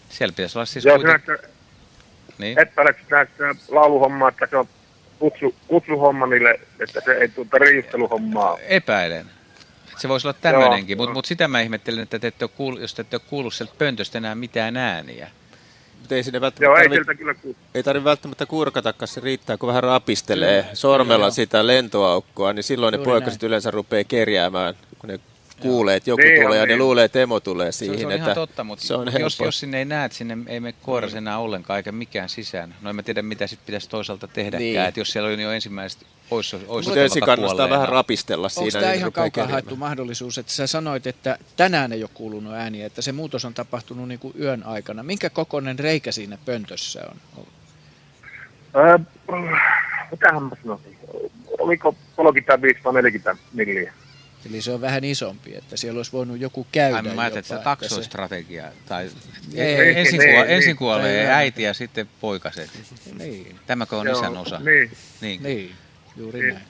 siellä 0.09 0.33
pitäisi 0.33 0.59
olla 0.59 0.67
siis... 0.67 0.85
Joo, 0.85 0.97
kuitenkin... 0.97 1.27
näyttää, 1.29 1.51
niin? 2.39 2.59
et 2.59 2.71
näistä 3.11 3.45
lauluhommaa, 3.69 4.29
että 4.29 4.47
se 4.51 4.57
on 4.57 4.69
kutsu, 5.25 5.55
kutsuhomma 5.69 6.27
niille, 6.27 6.61
että 6.81 7.01
se 7.05 7.13
ei 7.13 7.29
tule 7.29 7.47
riisteluhommaa. 7.59 8.59
Epäilen. 8.69 9.27
Se 9.97 10.09
voisi 10.09 10.27
olla 10.27 10.37
tämmöinenkin, 10.41 10.97
mutta 10.97 11.15
mut 11.15 11.25
sitä 11.25 11.49
mä 11.49 11.61
ihmettelen, 11.61 12.03
että 12.03 12.19
te 12.19 12.27
ette 12.27 12.45
ole 12.45 12.51
kuullut, 12.57 12.81
jos 12.81 12.95
te 12.95 13.03
ette 13.03 13.17
ole 13.17 13.23
kuullut 13.31 13.55
sieltä 13.55 13.75
pöntöstä 13.79 14.19
enää 14.19 14.35
mitään 14.35 14.77
ääniä. 14.77 15.31
Mutta 16.01 16.15
ei 16.15 16.23
sinne 16.23 16.41
välttämättä 16.41 16.65
Joo, 16.65 16.77
ei, 16.77 17.05
tarvi, 17.05 17.17
kyllä 17.17 17.35
ei 17.75 17.83
tarvitse 17.83 18.05
välttämättä 18.05 18.47
kurkatakaan, 18.47 19.09
se 19.09 19.21
riittää, 19.21 19.57
kun 19.57 19.67
vähän 19.67 19.83
rapistelee 19.83 20.63
mm. 20.63 20.69
sormella 20.75 21.27
Joo. 21.27 21.31
sitä 21.31 21.67
lentoaukkoa, 21.67 22.53
niin 22.53 22.63
silloin 22.63 22.95
Juuri 22.95 23.07
ne 23.07 23.11
poikaset 23.11 23.43
näin. 23.43 23.49
yleensä 23.49 23.71
rupeaa 23.71 24.05
kerjäämään, 24.05 24.75
kun 24.99 25.09
ne 25.09 25.21
kuulee, 25.61 25.97
että 25.97 26.11
joku 26.11 26.23
niin, 26.23 26.43
tulee 26.43 26.59
ja 26.59 26.67
niin. 26.67 26.79
ne 26.79 26.85
luulee, 26.85 27.05
että 27.05 27.21
emo 27.21 27.41
tulee 27.41 27.73
siihen. 27.73 27.97
Se, 27.97 28.01
se 28.01 28.07
on 28.07 28.13
että 28.13 28.25
ihan 28.25 28.35
totta, 28.35 28.65
mutta 28.65 28.85
se 28.85 28.95
on 28.95 29.09
jos, 29.19 29.41
jos 29.41 29.61
sinne 29.61 29.79
ei 29.79 29.85
näe, 29.85 30.05
että 30.05 30.19
sinne 30.19 30.39
ei 30.47 30.61
mene 30.61 30.75
koiras 30.83 31.13
mm. 31.13 31.19
enää 31.19 31.39
ollenkaan 31.39 31.77
eikä 31.77 31.93
mikään 31.93 32.29
sisään. 32.29 32.75
No 32.83 32.91
en 32.91 32.97
mä 32.97 33.03
tiedä, 33.03 33.23
mitä 33.23 33.47
sitten 33.47 33.67
pitäisi 33.67 33.89
toisaalta 33.89 34.29
tehdäkään, 34.29 34.63
niin. 34.63 34.81
että 34.81 35.01
jos 35.01 35.11
siellä 35.11 35.29
on 35.29 35.41
jo 35.41 35.51
ensimmäiset 35.51 36.07
olisi, 36.31 36.57
olisi 36.69 36.89
Mutta 36.89 37.03
ensin 37.03 37.23
kannattaa 37.23 37.71
vähän 37.71 37.89
rapistella 37.89 38.49
siinä. 38.49 38.65
Onko 38.65 38.79
tämä 38.79 38.87
niin 38.93 38.99
ihan 38.99 39.13
kaukaa 39.13 39.47
haettu 39.47 39.77
mahdollisuus, 39.77 40.39
että 40.39 40.53
sä 40.53 40.67
sanoit, 40.67 41.07
että 41.07 41.39
tänään 41.57 41.93
ei 41.93 42.03
ole 42.03 42.11
kuulunut 42.15 42.55
ääniä, 42.55 42.87
että 42.87 43.03
se 43.03 43.13
muutos 43.13 43.45
on 43.45 43.55
tapahtunut 43.55 44.09
niin 44.09 44.19
kuin 44.19 44.35
yön 44.41 44.63
aikana. 44.67 45.03
Minkä 45.03 45.31
kokoinen 45.31 45.79
reikä 45.79 46.13
siinä 46.13 46.39
pöntössä 46.45 47.01
on? 47.11 47.47
Öö, 48.77 48.99
mitähän 50.11 50.43
mä 50.43 50.57
sanoisin? 50.63 50.99
Oliko 51.59 51.95
35 52.17 52.85
vai 52.85 52.93
40 52.93 53.37
milliä? 53.53 53.93
Eli 54.49 54.63
se 54.63 54.71
on 54.71 54.81
vähän 54.81 55.05
isompi, 55.05 55.57
että 55.57 55.77
siellä 55.77 55.99
olisi 55.99 56.13
voinut 56.13 56.41
joku 56.41 56.67
käydä. 56.73 56.97
Ai, 56.97 57.03
mä 57.03 57.23
ajattelin, 57.23 57.39
että 57.39 57.57
se 57.57 57.63
taksoistrategia. 57.65 58.65
Tai 58.87 59.11
ei, 59.55 59.99
ensin, 60.01 60.23
ei, 60.23 60.33
kuole, 60.33 60.57
ensin 60.57 60.77
kuolee 60.77 61.21
ei, 61.21 61.27
äiti 61.27 61.63
ja 61.63 61.75
sitten 61.75 62.09
poikaset. 62.21 62.71
Niin. 63.19 63.61
Tämäkö 63.67 63.97
on 63.97 64.07
Joo, 64.07 64.19
isän 64.19 64.37
osa? 64.37 64.59
Niin. 64.59 64.91
Niin, 65.21 65.43
niin 65.43 65.77
juuri 66.17 66.41
niin. 66.41 66.55
näin. 66.55 66.67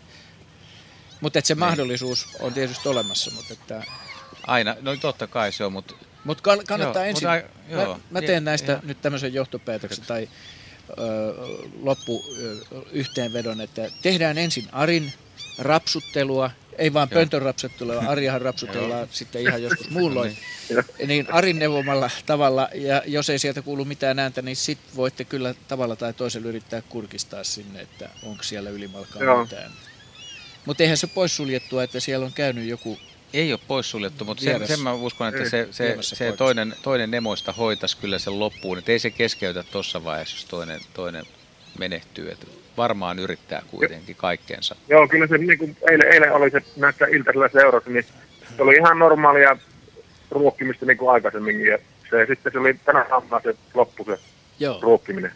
Mutta 1.20 1.40
se 1.44 1.54
niin. 1.54 1.58
mahdollisuus 1.58 2.36
on 2.40 2.54
tietysti 2.54 2.88
olemassa, 2.88 3.30
mutta 3.30 3.52
että... 3.52 3.82
Aina, 4.46 4.76
no 4.80 4.96
totta 4.96 5.26
kai 5.26 5.52
se 5.52 5.64
on, 5.64 5.72
mutta... 5.72 5.94
Mutta 6.24 6.42
kannattaa 6.42 7.02
joo, 7.02 7.10
ensin... 7.10 7.28
Mutta, 7.28 7.72
joo, 7.74 7.94
mä, 7.94 8.20
mä 8.20 8.26
teen 8.26 8.44
näistä 8.44 8.72
joo. 8.72 8.80
nyt 8.84 9.02
tämmöisen 9.02 9.34
johtopäätöksen 9.34 10.04
tai 10.06 10.28
ö, 10.90 10.94
loppu 11.82 12.24
ö, 12.38 12.56
yhteenvedon, 12.92 13.60
että 13.60 13.90
tehdään 14.02 14.38
ensin 14.38 14.68
Arin 14.72 15.12
rapsuttelua, 15.58 16.50
ei 16.78 16.92
vaan 16.92 17.08
pöntön 17.08 17.42
rapsuttelua, 17.42 17.98
Arjahan 18.06 18.42
rapsutellaan 18.42 19.08
sitten 19.10 19.42
ihan 19.42 19.62
joskus 19.62 19.90
muulloin. 19.90 20.36
Niin. 20.98 21.08
niin 21.08 21.32
Arin 21.32 21.58
neuvomalla 21.58 22.10
tavalla, 22.26 22.68
ja 22.74 23.02
jos 23.06 23.30
ei 23.30 23.38
sieltä 23.38 23.62
kuulu 23.62 23.84
mitään 23.84 24.18
ääntä, 24.18 24.42
niin 24.42 24.56
sitten 24.56 24.96
voitte 24.96 25.24
kyllä 25.24 25.54
tavalla 25.68 25.96
tai 25.96 26.12
toisella 26.12 26.48
yrittää 26.48 26.82
kurkistaa 26.82 27.44
sinne, 27.44 27.80
että 27.80 28.08
onko 28.22 28.42
siellä 28.42 28.70
ylimalkaan 28.70 29.40
mitään. 29.40 29.70
Mutta 30.66 30.82
eihän 30.82 30.96
se 30.96 31.06
poissuljettua, 31.06 31.82
että 31.82 32.00
siellä 32.00 32.26
on 32.26 32.32
käynyt 32.32 32.68
joku 32.68 32.98
Ei 33.32 33.52
ole 33.52 33.60
poissuljettu, 33.68 34.24
mutta 34.24 34.44
sen, 34.44 34.68
sen 34.68 34.80
mä 34.80 34.92
uskon, 34.92 35.28
että 35.28 35.50
se, 35.50 35.68
se, 35.70 35.96
se 36.00 36.32
toinen, 36.32 36.74
toinen 36.82 37.10
nemoista 37.10 37.52
hoitaisi 37.52 37.96
kyllä 37.96 38.18
sen 38.18 38.38
loppuun. 38.38 38.78
Että 38.78 38.92
ei 38.92 38.98
se 38.98 39.10
keskeytä 39.10 39.62
tuossa 39.62 40.04
vaiheessa, 40.04 40.36
jos 40.36 40.44
toinen, 40.44 40.80
toinen 40.94 41.24
menehtyy. 41.78 42.30
Että 42.30 42.46
varmaan 42.76 43.18
yrittää 43.18 43.62
kuitenkin 43.70 44.16
kaikkeensa. 44.16 44.76
Joo, 44.88 45.08
kyllä 45.08 45.26
se 45.26 45.38
niin 45.38 45.58
kuin 45.58 45.76
eilen, 45.90 46.12
eilen 46.12 46.32
oli 46.32 46.50
se 46.50 46.60
näissä 46.76 47.06
iltaisilla 47.06 47.48
seurassa, 47.48 47.90
niin 47.90 48.04
se 48.56 48.62
oli 48.62 48.74
ihan 48.74 48.98
normaalia 48.98 49.56
ruokkimista 50.30 50.86
niin 50.86 50.96
kuin 50.98 51.10
aikaisemminkin. 51.10 51.66
Ja 51.66 51.78
se, 52.10 52.26
sitten 52.28 52.52
se 52.52 52.58
oli 52.58 52.74
tänä 52.74 53.06
aamuna 53.10 53.40
se 53.42 53.54
loppu 53.74 54.04
se 54.04 54.18
Joo. 54.58 54.78
ruokkiminen. 54.82 55.32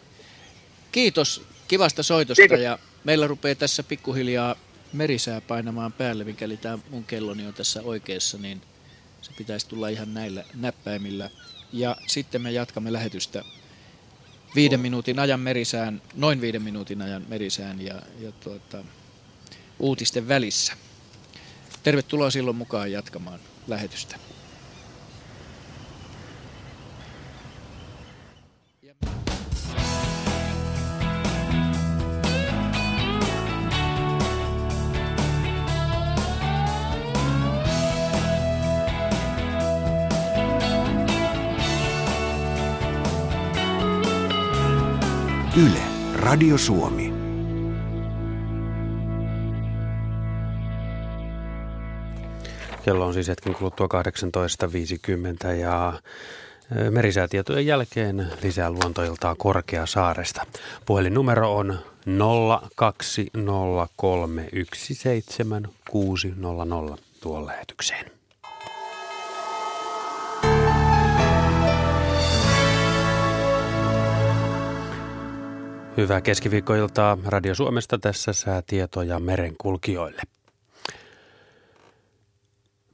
Kiitos 0.93 1.47
kivasta 1.68 2.03
soitosta 2.03 2.43
Kiitos. 2.43 2.61
ja 2.61 2.78
meillä 3.05 3.26
rupeaa 3.26 3.55
tässä 3.55 3.82
pikkuhiljaa 3.82 4.57
merisää 4.93 5.41
painamaan 5.41 5.93
päälle, 5.93 6.24
mikäli 6.24 6.57
tämä 6.57 6.78
mun 6.91 7.05
kelloni 7.05 7.47
on 7.47 7.55
tässä 7.55 7.82
oikeassa, 7.82 8.39
niin 8.39 8.61
se 9.22 9.32
pitäisi 9.39 9.68
tulla 9.68 9.89
ihan 9.89 10.14
näillä 10.14 10.45
näppäimillä. 10.55 11.30
Ja 11.72 11.97
sitten 12.07 12.43
me 12.43 12.51
jatkamme 12.51 12.93
lähetystä 12.93 13.45
viiden 14.59 14.80
minuutin 14.80 15.18
ajan 15.18 15.40
merisään, 15.40 16.02
noin 16.14 16.40
viiden 16.40 16.62
minuutin 16.62 17.02
ajan 17.02 17.24
merisään 17.28 17.80
ja, 17.80 18.02
ja 18.20 18.32
tuota, 18.32 18.84
uutisten 19.78 20.28
välissä. 20.28 20.72
Tervetuloa 21.82 22.30
silloin 22.30 22.56
mukaan 22.56 22.92
jatkamaan 22.92 23.40
lähetystä. 23.68 24.16
Yle, 45.66 45.82
Radio 46.14 46.59
Suomi. 46.59 47.12
Kello 52.84 53.06
on 53.06 53.14
siis 53.14 53.28
hetken 53.28 53.54
kuluttua 53.54 53.88
18.50 55.46 55.52
ja 55.54 55.92
ö, 56.76 56.90
merisäätietojen 56.90 57.66
jälkeen 57.66 58.26
lisää 58.42 58.70
luontoiltaa 58.70 59.34
Korkeasaaresta. 59.34 60.46
Puhelinnumero 60.86 61.56
on 61.56 61.78
020317600 66.94 66.98
tuon 67.20 67.46
lähetykseen. 67.46 68.17
Hyvää 75.99 76.20
keskiviikkoiltaa 76.20 77.18
Radio 77.26 77.55
Suomesta 77.55 77.99
tässä 77.99 78.32
säätietoja 78.32 79.18
merenkulkijoille. 79.18 80.22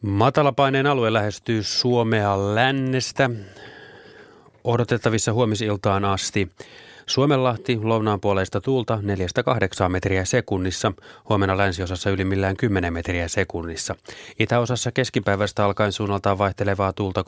Matalapaineen 0.02 0.86
alue 0.86 1.12
lähestyy 1.12 1.62
Suomea 1.62 2.54
lännestä 2.54 3.30
odotettavissa 4.64 5.32
huomisiltaan 5.32 6.04
asti. 6.04 6.50
Suomenlahti 7.06 7.78
lounaan 7.82 8.20
puoleista 8.20 8.60
tuulta 8.60 8.98
4-8 9.86 9.88
metriä 9.88 10.24
sekunnissa, 10.24 10.92
huomenna 11.28 11.56
länsiosassa 11.56 12.10
ylimmillään 12.10 12.56
10 12.56 12.92
metriä 12.92 13.28
sekunnissa. 13.28 13.94
Itäosassa 14.38 14.92
keskipäivästä 14.92 15.64
alkaen 15.64 15.92
suunnaltaan 15.92 16.38
vaihtelevaa 16.38 16.92
tuulta 16.92 17.24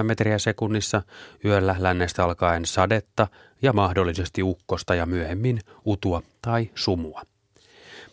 3-7 0.00 0.02
metriä 0.02 0.38
sekunnissa, 0.38 1.02
yöllä 1.44 1.76
lännestä 1.78 2.24
alkaen 2.24 2.66
sadetta 2.66 3.26
ja 3.62 3.72
mahdollisesti 3.72 4.42
ukkosta 4.42 4.94
ja 4.94 5.06
myöhemmin 5.06 5.60
utua 5.84 6.22
tai 6.42 6.70
sumua. 6.74 7.22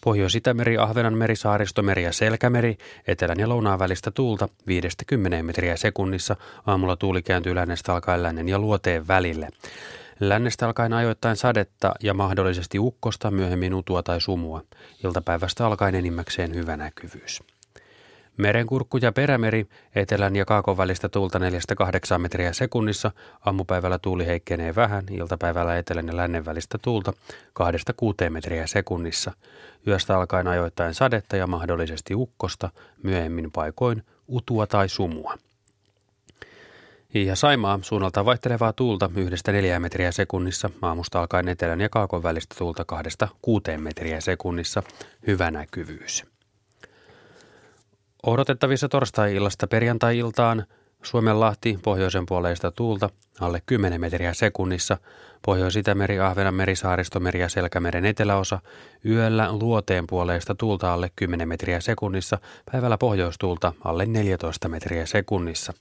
Pohjois-Itämeri, 0.01 0.77
Ahvenanmeri, 0.77 1.35
Saaristomeri 1.35 2.03
ja 2.03 2.13
Selkämeri, 2.13 2.77
etelän 3.07 3.39
ja 3.39 3.49
lounaan 3.49 3.79
välistä 3.79 4.11
tuulta 4.11 4.49
5-10 5.41 5.43
metriä 5.43 5.77
sekunnissa. 5.77 6.35
Aamulla 6.65 6.95
tuuli 6.95 7.21
kääntyy 7.21 7.55
lännestä 7.55 7.93
alkaen 7.93 8.23
lännen 8.23 8.49
ja 8.49 8.59
luoteen 8.59 9.07
välille. 9.07 9.49
Lännestä 10.19 10.65
alkaen 10.65 10.93
ajoittain 10.93 11.35
sadetta 11.35 11.91
ja 12.03 12.13
mahdollisesti 12.13 12.79
ukkosta, 12.79 13.31
myöhemmin 13.31 13.73
utua 13.73 14.03
tai 14.03 14.21
sumua. 14.21 14.61
Iltapäivästä 15.03 15.65
alkaen 15.65 15.95
enimmäkseen 15.95 16.55
hyvä 16.55 16.77
näkyvyys. 16.77 17.43
Merenkurkku 18.37 18.97
ja 18.97 19.11
perämeri, 19.11 19.67
etelän 19.95 20.35
ja 20.35 20.45
kaakon 20.45 20.77
välistä 20.77 21.09
tuulta 21.09 21.39
4-8 21.39 21.41
metriä 22.17 22.53
sekunnissa. 22.53 23.11
Aamupäivällä 23.45 23.99
tuuli 23.99 24.25
heikkenee 24.25 24.75
vähän, 24.75 25.03
iltapäivällä 25.11 25.77
etelän 25.77 26.07
ja 26.07 26.17
lännen 26.17 26.45
välistä 26.45 26.77
tuulta 26.81 27.13
2-6 28.25 28.29
metriä 28.29 28.67
sekunnissa. 28.67 29.31
Yöstä 29.87 30.17
alkaen 30.17 30.47
ajoittain 30.47 30.93
sadetta 30.93 31.35
ja 31.35 31.47
mahdollisesti 31.47 32.15
ukkosta, 32.15 32.69
myöhemmin 33.03 33.51
paikoin 33.51 34.03
utua 34.27 34.67
tai 34.67 34.89
sumua. 34.89 35.37
Ja 37.23 37.35
Saimaa 37.35 37.79
suunnalta 37.81 38.25
vaihtelevaa 38.25 38.73
tuulta 38.73 39.09
yhdestä 39.15 39.51
neljää 39.51 39.79
metriä 39.79 40.11
sekunnissa, 40.11 40.69
aamusta 40.81 41.19
alkaen 41.19 41.47
etelän 41.47 41.81
ja 41.81 41.89
kaakon 41.89 42.23
välistä 42.23 42.55
tuulta 42.57 42.85
kahdesta 42.85 43.27
kuuteen 43.41 43.81
metriä 43.81 44.21
sekunnissa, 44.21 44.83
hyvä 45.27 45.51
näkyvyys. 45.51 46.23
Odotettavissa 48.25 48.89
torstai-illasta 48.89 49.67
perjantai-iltaan. 49.67 50.65
Suomenlahti 51.03 51.79
pohjoisen 51.83 52.25
puoleista 52.25 52.71
tuulta 52.71 53.09
alle 53.39 53.61
10 53.65 54.01
metriä 54.01 54.33
sekunnissa, 54.33 54.97
Pohjois-Itämeri, 55.45 56.19
Ahvenanmeri, 56.19 56.75
Saaristomeri 56.75 57.39
ja 57.39 57.49
Selkämeren 57.49 58.05
eteläosa, 58.05 58.59
yöllä 59.05 59.51
luoteen 59.51 60.07
puoleista 60.07 60.55
tuulta 60.55 60.93
alle 60.93 61.11
10 61.15 61.47
metriä 61.47 61.79
sekunnissa, 61.79 62.37
päivällä 62.71 62.97
pohjoistuulta 62.97 63.73
alle 63.83 64.05
14 64.05 64.69
metriä 64.69 65.05
sekunnissa. 65.05 65.73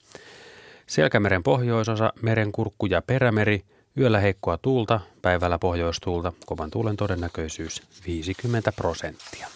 Selkämeren 0.86 1.42
pohjoisosa, 1.42 2.12
merenkurkku 2.22 2.86
ja 2.86 3.02
perämeri, 3.02 3.64
yöllä 3.98 4.20
heikkoa 4.20 4.58
tuulta, 4.58 5.00
päivällä 5.22 5.58
pohjoistuulta, 5.58 6.32
kovan 6.46 6.70
tuulen 6.70 6.96
todennäköisyys 6.96 7.82
50 8.06 8.72
prosenttia. 8.72 9.48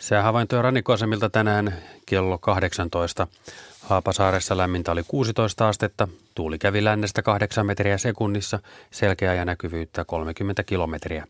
Säähavaintoja 0.00 0.62
rannikkoasemilta 0.62 1.30
tänään 1.30 1.74
kello 2.06 2.38
18. 2.38 3.26
Haapasaaressa 3.82 4.56
lämmintä 4.56 4.92
oli 4.92 5.02
16 5.08 5.68
astetta, 5.68 6.08
tuuli 6.34 6.58
kävi 6.58 6.84
lännestä 6.84 7.22
8 7.22 7.66
metriä 7.66 7.98
sekunnissa, 7.98 8.58
selkeää 8.90 9.34
ja 9.34 9.44
näkyvyyttä 9.44 10.04
30 10.04 10.62
kilometriä. 10.62 11.26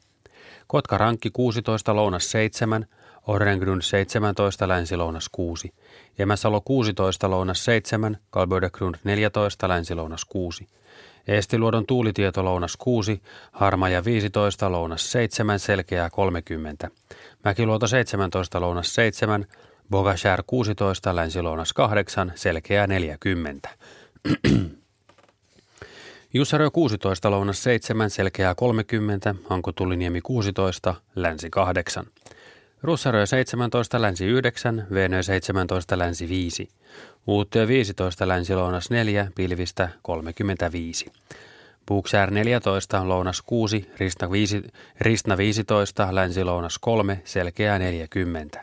Kotka 0.67 0.99
Rankki 0.99 1.31
16, 1.31 1.97
lounas 1.97 2.31
7, 2.31 2.87
Orrengrund 3.29 3.83
17, 3.83 4.69
länsi-lounas 4.69 5.29
6. 5.33 5.75
Jämäsalo 6.19 6.61
16, 6.61 7.31
lounas 7.31 7.65
7, 7.65 8.19
Kalbödegrund 8.31 8.95
14, 9.05 9.69
länsi-lounas 9.69 10.25
6. 10.25 10.67
Eestiluodon 11.29 11.87
tuulitieto 11.87 12.45
lounas 12.45 12.77
6, 12.77 13.23
Harmaja 13.53 14.05
15, 14.05 14.73
lounas 14.73 15.13
7, 15.13 15.59
selkeää 15.59 16.11
30. 16.11 16.91
Mäkiluoto 17.45 17.87
17, 17.87 18.61
lounas 18.61 18.95
7, 18.95 19.47
Bogashär 19.91 20.43
16, 20.47 21.17
länsi-lounas 21.17 21.73
8, 21.73 22.33
selkeää 22.35 22.87
40. 22.87 23.69
Jussarö 26.35 26.71
16, 26.71 27.31
lounas 27.31 27.63
7, 27.63 28.11
selkeää 28.11 28.55
30, 28.55 29.35
Hanko 29.45 29.73
Tuliniemi 29.73 30.21
16, 30.21 30.95
länsi 31.15 31.51
8. 31.51 32.07
Russarö 32.83 33.27
17, 33.27 34.03
länsi 34.03 34.27
9, 34.27 34.87
Venö 34.95 35.23
17, 35.23 35.99
länsi 35.99 36.29
5. 36.29 36.69
Uuttyö 37.27 37.69
15, 37.69 38.29
länsi 38.29 38.55
lounas 38.55 38.91
4, 38.91 39.31
pilvistä 39.35 39.89
35. 40.03 41.13
Buuksär 41.87 42.31
14, 42.31 43.09
lounas 43.09 43.43
6, 43.43 43.91
Ristna, 43.97 44.31
5, 44.31 44.63
Ristna 45.01 45.37
15, 45.37 46.15
länsi 46.15 46.45
lounas 46.45 46.79
3, 46.79 47.23
selkeää 47.25 47.79
40. 47.79 48.63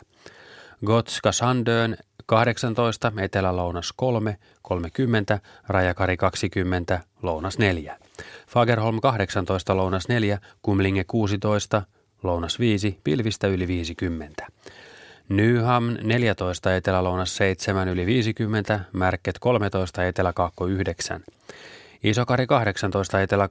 Gotska 0.86 1.32
Sandön 1.32 1.96
18, 2.26 3.12
etelä-lounas 3.20 3.92
3, 3.96 4.36
30, 4.62 5.40
Rajakari 5.68 6.16
20, 6.16 7.00
lounas 7.22 7.58
4. 7.58 7.98
Fagerholm 8.48 9.00
18, 9.00 9.76
lounas 9.76 10.08
4, 10.08 10.38
Kumlinge 10.62 11.04
16, 11.04 11.82
lounas 12.26 12.60
5, 12.60 12.98
pilvistä 13.04 13.46
yli 13.46 13.68
50. 13.68 14.46
Nyham 15.28 15.96
14, 16.02 16.76
etelä-lounas 16.76 17.36
7, 17.36 17.88
yli 17.88 18.06
50, 18.06 18.80
Märket 18.92 19.38
13, 19.38 20.04
etelä-kaakko 20.04 20.66
9. 20.66 21.24
Isokari 22.02 22.46
18, 22.46 23.20
etelä- 23.20 23.48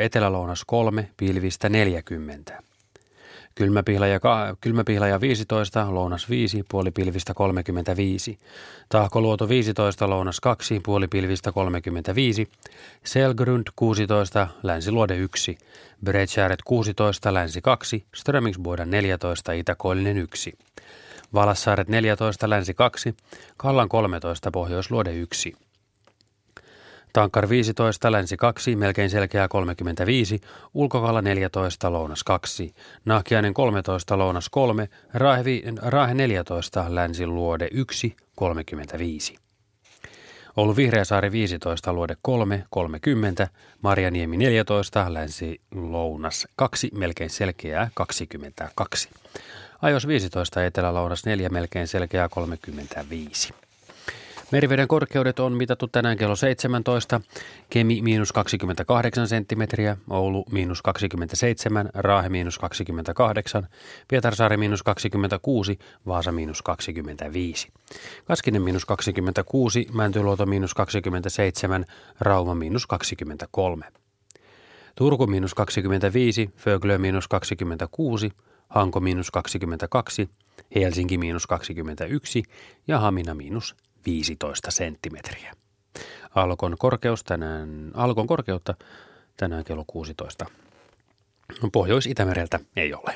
etelä-lounas 0.00 0.64
3, 0.66 1.10
pilvistä 1.16 1.68
40. 1.68 2.62
Kylmäpihlaja, 3.54 4.20
kylmäpihlaja 4.60 5.20
15, 5.20 5.94
lounas 5.94 6.30
5, 6.30 6.64
puolipilvistä 6.68 7.34
35. 7.34 8.38
Tahkoluoto 8.88 9.48
15, 9.48 10.10
lounas 10.10 10.40
2, 10.40 10.80
puolipilvistä 10.80 11.52
35. 11.52 12.48
Selgrund 13.04 13.66
16, 13.76 14.48
länsiluode 14.62 15.16
1. 15.16 15.58
Bredskäret 16.04 16.62
16, 16.64 17.34
länsi 17.34 17.60
2. 17.60 18.04
Strömingsboda 18.14 18.84
14, 18.84 19.52
itäkoillinen 19.52 20.18
1. 20.18 20.58
Valassaaret 21.34 21.88
14, 21.88 22.50
länsi 22.50 22.74
2. 22.74 23.14
Kallan 23.56 23.88
13, 23.88 24.50
pohjoisluode 24.50 25.14
1. 25.14 25.56
Tankkar 27.12 27.48
15, 27.48 28.12
länsi 28.12 28.36
2, 28.36 28.76
melkein 28.76 29.10
selkeää 29.10 29.48
35, 29.48 30.40
ulkokalla 30.74 31.22
14, 31.22 31.92
lounas 31.92 32.24
2, 32.24 32.74
Nahkiainen 33.04 33.54
13, 33.54 34.18
lounas 34.18 34.48
3, 34.48 34.88
Raahe, 35.14 35.42
Raahe 35.82 36.14
14, 36.14 36.84
länsi 36.88 37.26
luode 37.26 37.68
1, 37.70 38.16
35. 38.34 39.36
Oulu 40.56 40.76
Vihreäsaari 40.76 41.32
15, 41.32 41.92
luode 41.92 42.16
3, 42.22 42.64
30, 42.70 43.48
Marjaniemi 43.82 44.36
14, 44.36 45.14
länsi 45.14 45.60
lounas 45.74 46.46
2, 46.56 46.90
melkein 46.94 47.30
selkeää 47.30 47.90
22. 47.94 49.08
Ajos 49.82 50.06
15, 50.06 50.64
etelä-lounas 50.64 51.24
4, 51.24 51.48
melkein 51.48 51.88
selkeää 51.88 52.28
35. 52.28 53.54
Meriveden 54.52 54.88
korkeudet 54.88 55.40
on 55.40 55.52
mitattu 55.52 55.88
tänään 55.88 56.16
kello 56.16 56.36
17. 56.36 57.20
Kemi 57.70 58.02
miinus 58.02 58.32
28 58.32 59.28
senttimetriä, 59.28 59.96
Oulu 60.10 60.44
miinus 60.50 60.82
27, 60.82 61.90
Raahe 61.94 62.28
miinus 62.28 62.58
28, 62.58 63.68
Pietarsaari 64.08 64.56
miinus 64.56 64.82
26, 64.82 65.78
Vaasa 66.06 66.32
miinus 66.32 66.62
25. 66.62 67.68
Kaskinen 68.24 68.62
miinus 68.62 68.84
26, 68.84 69.86
Mäntyluoto 69.92 70.46
miinus 70.46 70.74
27, 70.74 71.84
Rauma 72.20 72.54
miinus 72.54 72.86
23. 72.86 73.86
Turku 74.94 75.26
miinus 75.26 75.54
25, 75.54 76.50
Föglö 76.56 76.98
miinus 76.98 77.28
26, 77.28 78.30
Hanko 78.68 79.00
miinus 79.00 79.30
22, 79.30 80.28
Helsinki 80.74 81.18
miinus 81.18 81.46
21 81.46 82.42
ja 82.88 82.98
Hamina 82.98 83.34
miinus 83.34 83.76
15 84.06 84.70
senttimetriä. 84.70 85.54
Alkon, 86.34 86.76
korkeus 86.78 87.24
tänään, 87.24 87.90
alkon 87.94 88.26
korkeutta 88.26 88.74
tänään 89.36 89.64
kello 89.64 89.84
16. 89.86 90.46
Pohjois-Itämereltä 91.72 92.60
ei 92.76 92.94
ole. 92.94 93.14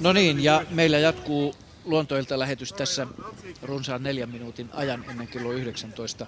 No 0.00 0.12
niin, 0.12 0.44
ja 0.44 0.64
meillä 0.70 0.98
jatkuu 0.98 1.54
luontoilta 1.84 2.38
lähetys 2.38 2.72
tässä 2.72 3.06
runsaan 3.62 4.02
neljän 4.02 4.30
minuutin 4.30 4.68
ajan 4.72 5.04
ennen 5.10 5.28
kello 5.28 5.52
19 5.52 6.26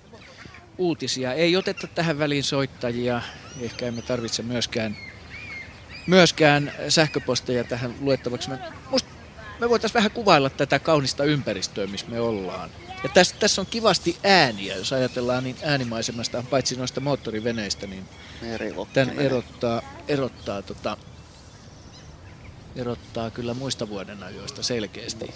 uutisia. 0.78 1.32
Ei 1.32 1.56
oteta 1.56 1.86
tähän 1.86 2.18
väliin 2.18 2.44
soittajia, 2.44 3.22
ehkä 3.60 3.86
emme 3.86 4.02
tarvitse 4.02 4.42
myöskään, 4.42 4.96
myöskään 6.06 6.72
sähköposteja 6.88 7.64
tähän 7.64 7.94
luettavaksi. 8.00 8.50
Me, 8.50 8.58
me 9.60 9.68
voitaisiin 9.68 9.94
vähän 9.94 10.10
kuvailla 10.10 10.50
tätä 10.50 10.78
kaunista 10.78 11.24
ympäristöä, 11.24 11.86
missä 11.86 12.06
me 12.08 12.20
ollaan. 12.20 12.70
Ja 13.02 13.08
tässä, 13.08 13.36
tässä 13.40 13.60
on 13.60 13.66
kivasti 13.66 14.16
ääniä, 14.24 14.76
jos 14.76 14.92
ajatellaan 14.92 15.44
niin 15.44 15.56
äänimaisemasta, 15.62 16.44
paitsi 16.50 16.76
noista 16.76 17.00
moottoriveneistä, 17.00 17.86
niin 17.86 18.04
tämän 18.92 19.18
erottaa, 19.18 19.82
erottaa, 20.08 20.62
tota, 20.62 20.96
erottaa 22.76 23.30
kyllä 23.30 23.54
muista 23.54 23.88
vuoden 23.88 24.22
ajoista 24.22 24.62
selkeästi. 24.62 25.34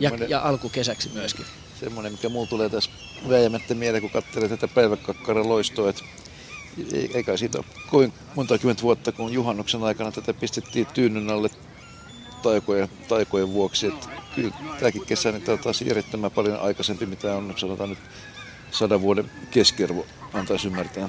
Ja, 0.00 0.10
ja 0.28 0.40
alkukesäksi 0.40 1.10
myöskin 1.14 1.46
semmoinen, 1.80 2.12
mikä 2.12 2.28
mulla 2.28 2.46
tulee 2.46 2.68
tässä 2.68 2.90
väijämättä 3.28 3.74
mieleen, 3.74 4.00
kun 4.00 4.10
katselee 4.10 4.48
tätä 4.48 4.68
päiväkakkaran 4.68 5.48
loistoa, 5.48 5.90
että 5.90 6.04
eikä 7.14 7.36
siitä 7.36 7.58
ole 7.58 7.66
kovin 7.90 8.12
monta 8.34 8.58
kymmentä 8.58 8.82
vuotta, 8.82 9.12
kun 9.12 9.32
juhannuksen 9.32 9.82
aikana 9.82 10.12
tätä 10.12 10.34
pistettiin 10.34 10.86
tyynyn 10.86 11.30
alle 11.30 11.50
taikojen, 12.42 12.88
taikojen 13.08 13.52
vuoksi. 13.52 13.86
Että 13.86 14.08
kyllä 14.34 14.54
tämäkin 14.78 15.06
kesä 15.06 15.32
niin 15.32 15.42
tämä 15.42 15.52
on 15.52 15.58
taas 15.58 15.82
järjettömän 15.82 16.30
paljon 16.30 16.60
aikaisempi, 16.60 17.06
mitä 17.06 17.34
on 17.34 17.54
sanotaan 17.56 17.90
nyt 17.90 17.98
sadan 18.70 19.02
vuoden 19.02 19.30
keskiarvo 19.50 20.06
antaisi 20.32 20.66
ymmärtää. 20.66 21.08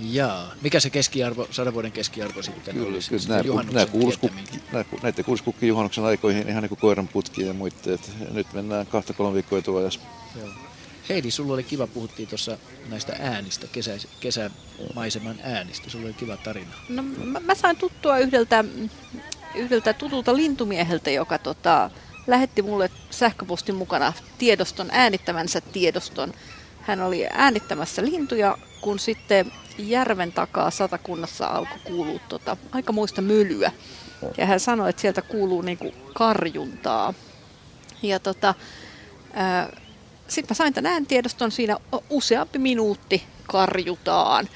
Jaa. 0.00 0.54
Mikä 0.62 0.80
se 0.80 0.90
keskiarvo, 0.90 1.48
sadan 1.50 1.74
vuoden 1.74 1.92
keskiarvo 1.92 2.42
sitten 2.42 2.74
kyllä, 2.74 2.88
olisi? 2.88 3.10
Kyllä, 3.10 3.42
nämä, 3.42 3.62
nämä 3.62 3.86
kuuluisi 3.86 4.18
kukki, 4.18 4.60
näitä 5.02 5.22
kuuluisi 5.22 5.44
kukki 5.44 5.68
juhannuksen 5.68 6.04
aikoihin 6.04 6.48
ihan 6.48 6.62
niin 6.62 6.68
kuin 6.68 6.78
koiran 6.78 7.08
putkiin 7.08 7.46
ja 7.46 7.52
muiden. 7.52 7.98
Nyt 8.32 8.52
mennään 8.52 8.86
kahta 8.86 9.12
kolme 9.12 9.34
viikkoa 9.34 9.58
etuajassa. 9.58 10.00
Joo. 10.36 10.48
Heidi, 11.08 11.30
sulla 11.30 11.54
oli 11.54 11.62
kiva, 11.62 11.86
puhuttiin 11.86 12.28
tuossa 12.28 12.58
näistä 12.88 13.16
äänistä, 13.20 13.66
kesä, 13.72 13.98
kesämaiseman 14.20 15.36
äänistä. 15.42 15.90
Sulla 15.90 16.06
oli 16.06 16.14
kiva 16.14 16.36
tarina. 16.36 16.70
No 16.88 17.02
mä, 17.02 17.40
mä 17.40 17.54
sain 17.54 17.76
tuttua 17.76 18.18
yhdeltä, 18.18 18.64
yhdeltä 19.54 19.92
tutulta 19.92 20.36
lintumieheltä, 20.36 21.10
joka 21.10 21.38
tota, 21.38 21.90
lähetti 22.26 22.62
mulle 22.62 22.90
sähköpostin 23.10 23.74
mukana 23.74 24.12
tiedoston, 24.38 24.88
äänittämänsä 24.90 25.60
tiedoston. 25.60 26.32
Hän 26.80 27.02
oli 27.02 27.26
äänittämässä 27.32 28.04
lintuja, 28.04 28.58
kun 28.80 28.98
sitten 28.98 29.52
järven 29.78 30.32
takaa 30.32 30.70
satakunnassa 30.70 31.46
alkoi 31.46 31.78
kuulua 31.84 32.20
tota, 32.28 32.56
aika 32.72 32.92
muista 32.92 33.22
mylyä. 33.22 33.72
Ja 34.36 34.46
hän 34.46 34.60
sanoi, 34.60 34.90
että 34.90 35.02
sieltä 35.02 35.22
kuuluu 35.22 35.62
niinku 35.62 35.94
karjuntaa. 36.14 37.14
Ja 38.02 38.20
tota, 38.20 38.54
sitten 40.28 40.54
mä 40.54 40.54
sain 40.54 40.74
tämän 40.74 40.92
ääntiedoston, 40.92 41.52
siinä 41.52 41.76
useampi 42.10 42.58
minuutti 42.58 43.22
karjutaan. 43.46 44.48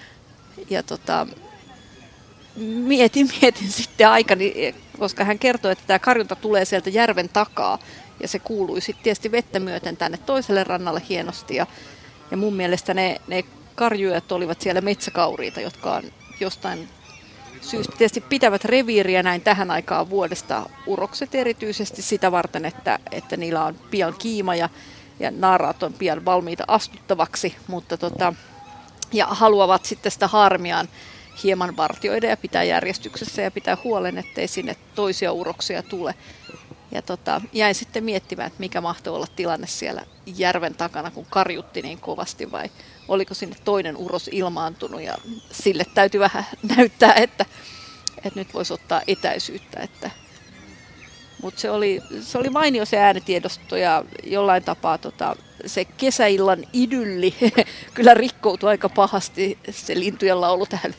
Ja 0.71 0.83
tota, 0.83 1.27
mietin, 2.57 3.31
mietin 3.41 3.73
sitten 3.83 4.09
aikani, 4.09 4.75
koska 4.99 5.25
hän 5.25 5.39
kertoi, 5.39 5.73
että 5.73 5.85
tämä 5.87 5.99
karjunta 5.99 6.37
tulee 6.37 6.65
sieltä 6.65 6.91
järven 6.91 7.29
takaa. 7.29 7.79
Ja 8.21 8.29
se 8.29 8.39
kuului 8.39 8.81
sitten 8.81 9.05
tietysti 9.05 9.33
vettä 9.33 9.61
myöten 9.61 9.97
tänne 9.97 10.19
toiselle 10.19 10.65
rannalle 10.65 11.03
hienosti. 11.09 11.57
Ja, 11.57 11.67
ja 12.31 12.37
mun 12.37 12.55
mielestä 12.55 12.95
ne, 12.95 13.21
ne 13.27 13.45
karjuet 13.83 14.33
olivat 14.33 14.61
siellä 14.61 14.81
metsäkauriita, 14.81 15.61
jotka 15.61 15.95
on 15.95 16.03
jostain 16.41 16.89
syystä 17.61 17.97
tietysti 17.99 18.21
pitävät 18.21 18.65
reviiriä 18.65 19.23
näin 19.23 19.41
tähän 19.41 19.71
aikaan 19.71 20.11
vuodesta. 20.11 20.71
Urokset 20.87 21.35
erityisesti 21.35 22.03
sitä 22.03 22.33
varten, 22.33 22.65
että, 22.65 22.99
että 23.11 23.37
niillä 23.37 23.65
on 23.65 23.75
pian 23.91 24.15
kiima 24.19 24.55
ja, 24.55 24.69
ja 25.21 25.31
naaraat 25.31 25.83
on 25.83 25.93
pian 25.93 26.25
valmiita 26.25 26.65
astuttavaksi, 26.69 27.57
mutta 27.67 27.97
tota, 27.97 28.35
ja 29.13 29.27
haluavat 29.27 29.85
sitten 29.85 30.13
sitä 30.13 30.29
harmiaan 30.29 30.89
hieman 31.45 31.77
vartioida 31.77 32.27
ja 32.27 32.37
pitää 32.37 32.65
järjestyksessä 32.65 33.43
ja 33.43 33.51
pitää 33.51 33.77
huolen, 33.85 34.19
ettei 34.19 34.49
sinne 34.49 34.77
toisia 34.95 35.33
uroksia 35.33 35.83
tule. 35.83 36.15
Ja 36.93 37.03
tota, 37.03 37.41
jäin 37.53 37.75
sitten 37.75 38.05
miettimään, 38.05 38.47
että 38.47 38.61
mikä 38.61 38.81
mahtoi 38.81 39.15
olla 39.15 39.27
tilanne 39.37 39.67
siellä 39.67 40.03
järven 40.27 40.75
takana, 40.75 41.11
kun 41.11 41.27
karjutti 41.31 41.83
niin 41.83 41.99
kovasti 41.99 42.53
vai 42.53 42.71
oliko 43.13 43.35
sinne 43.35 43.57
toinen 43.65 43.97
uros 43.97 44.31
ilmaantunut 44.33 45.03
ja 45.03 45.15
sille 45.51 45.85
täytyy 45.95 46.21
vähän 46.21 46.47
näyttää, 46.77 47.15
että, 47.15 47.47
että 48.25 48.41
nyt 48.41 48.55
voisi 48.55 48.73
ottaa 48.73 49.03
etäisyyttä. 49.07 49.81
Että. 49.81 50.11
Mutta 51.43 51.61
se 51.61 51.71
oli, 51.71 52.01
se 52.21 52.39
oli 52.39 52.49
mainio 52.49 52.85
se 52.85 52.99
äänitiedosto 52.99 53.77
ja 53.77 54.05
jollain 54.25 54.63
tapaa 54.63 54.99
tota, 54.99 55.37
se 55.67 55.85
kesäillan 55.85 56.65
idylli 56.73 57.35
kyllä 57.95 58.15
rikkoutui 58.15 58.69
aika 58.69 58.89
pahasti 58.89 59.59
se 59.71 59.95
lintujen 60.01 60.41
laulu 60.41 60.67
tähän 60.67 60.95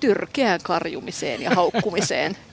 tyrkeään 0.00 0.60
karjumiseen 0.62 1.42
ja 1.42 1.50
haukkumiseen. 1.50 2.36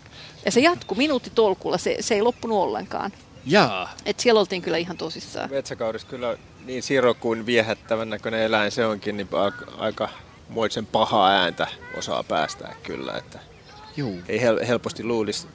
Ja 0.45 0.51
se 0.51 0.59
jatkui 0.59 0.97
minuuttitolkulla, 0.97 1.78
se, 1.78 1.97
se 1.99 2.16
ei 2.16 2.22
loppunut 2.22 2.57
ollenkaan. 2.57 3.11
Jaa. 3.45 3.93
Et 4.05 4.20
siellä 4.20 4.39
oltiin 4.39 4.61
kyllä 4.61 4.78
ihan 4.78 4.97
tosissaan. 4.97 5.49
Metsäkaudessa 5.49 6.07
kyllä 6.07 6.38
niin 6.66 6.84
siro 6.84 7.13
kuin 7.13 7.45
viehättävän 7.45 8.09
näköinen 8.09 8.41
eläin 8.41 8.72
se 8.72 8.86
onkin, 8.86 9.18
niin 9.18 9.30
aika 9.78 10.09
moisen 10.49 10.86
pahaa 10.86 11.32
ääntä 11.32 11.68
osaa 11.97 12.24
päästää 12.24 12.76
kyllä. 12.84 13.13
Että 13.18 13.39
Juu. 13.97 14.20
Ei 14.28 14.41
hel- 14.41 14.66
helposti 14.68 15.03
luulisi 15.03 15.47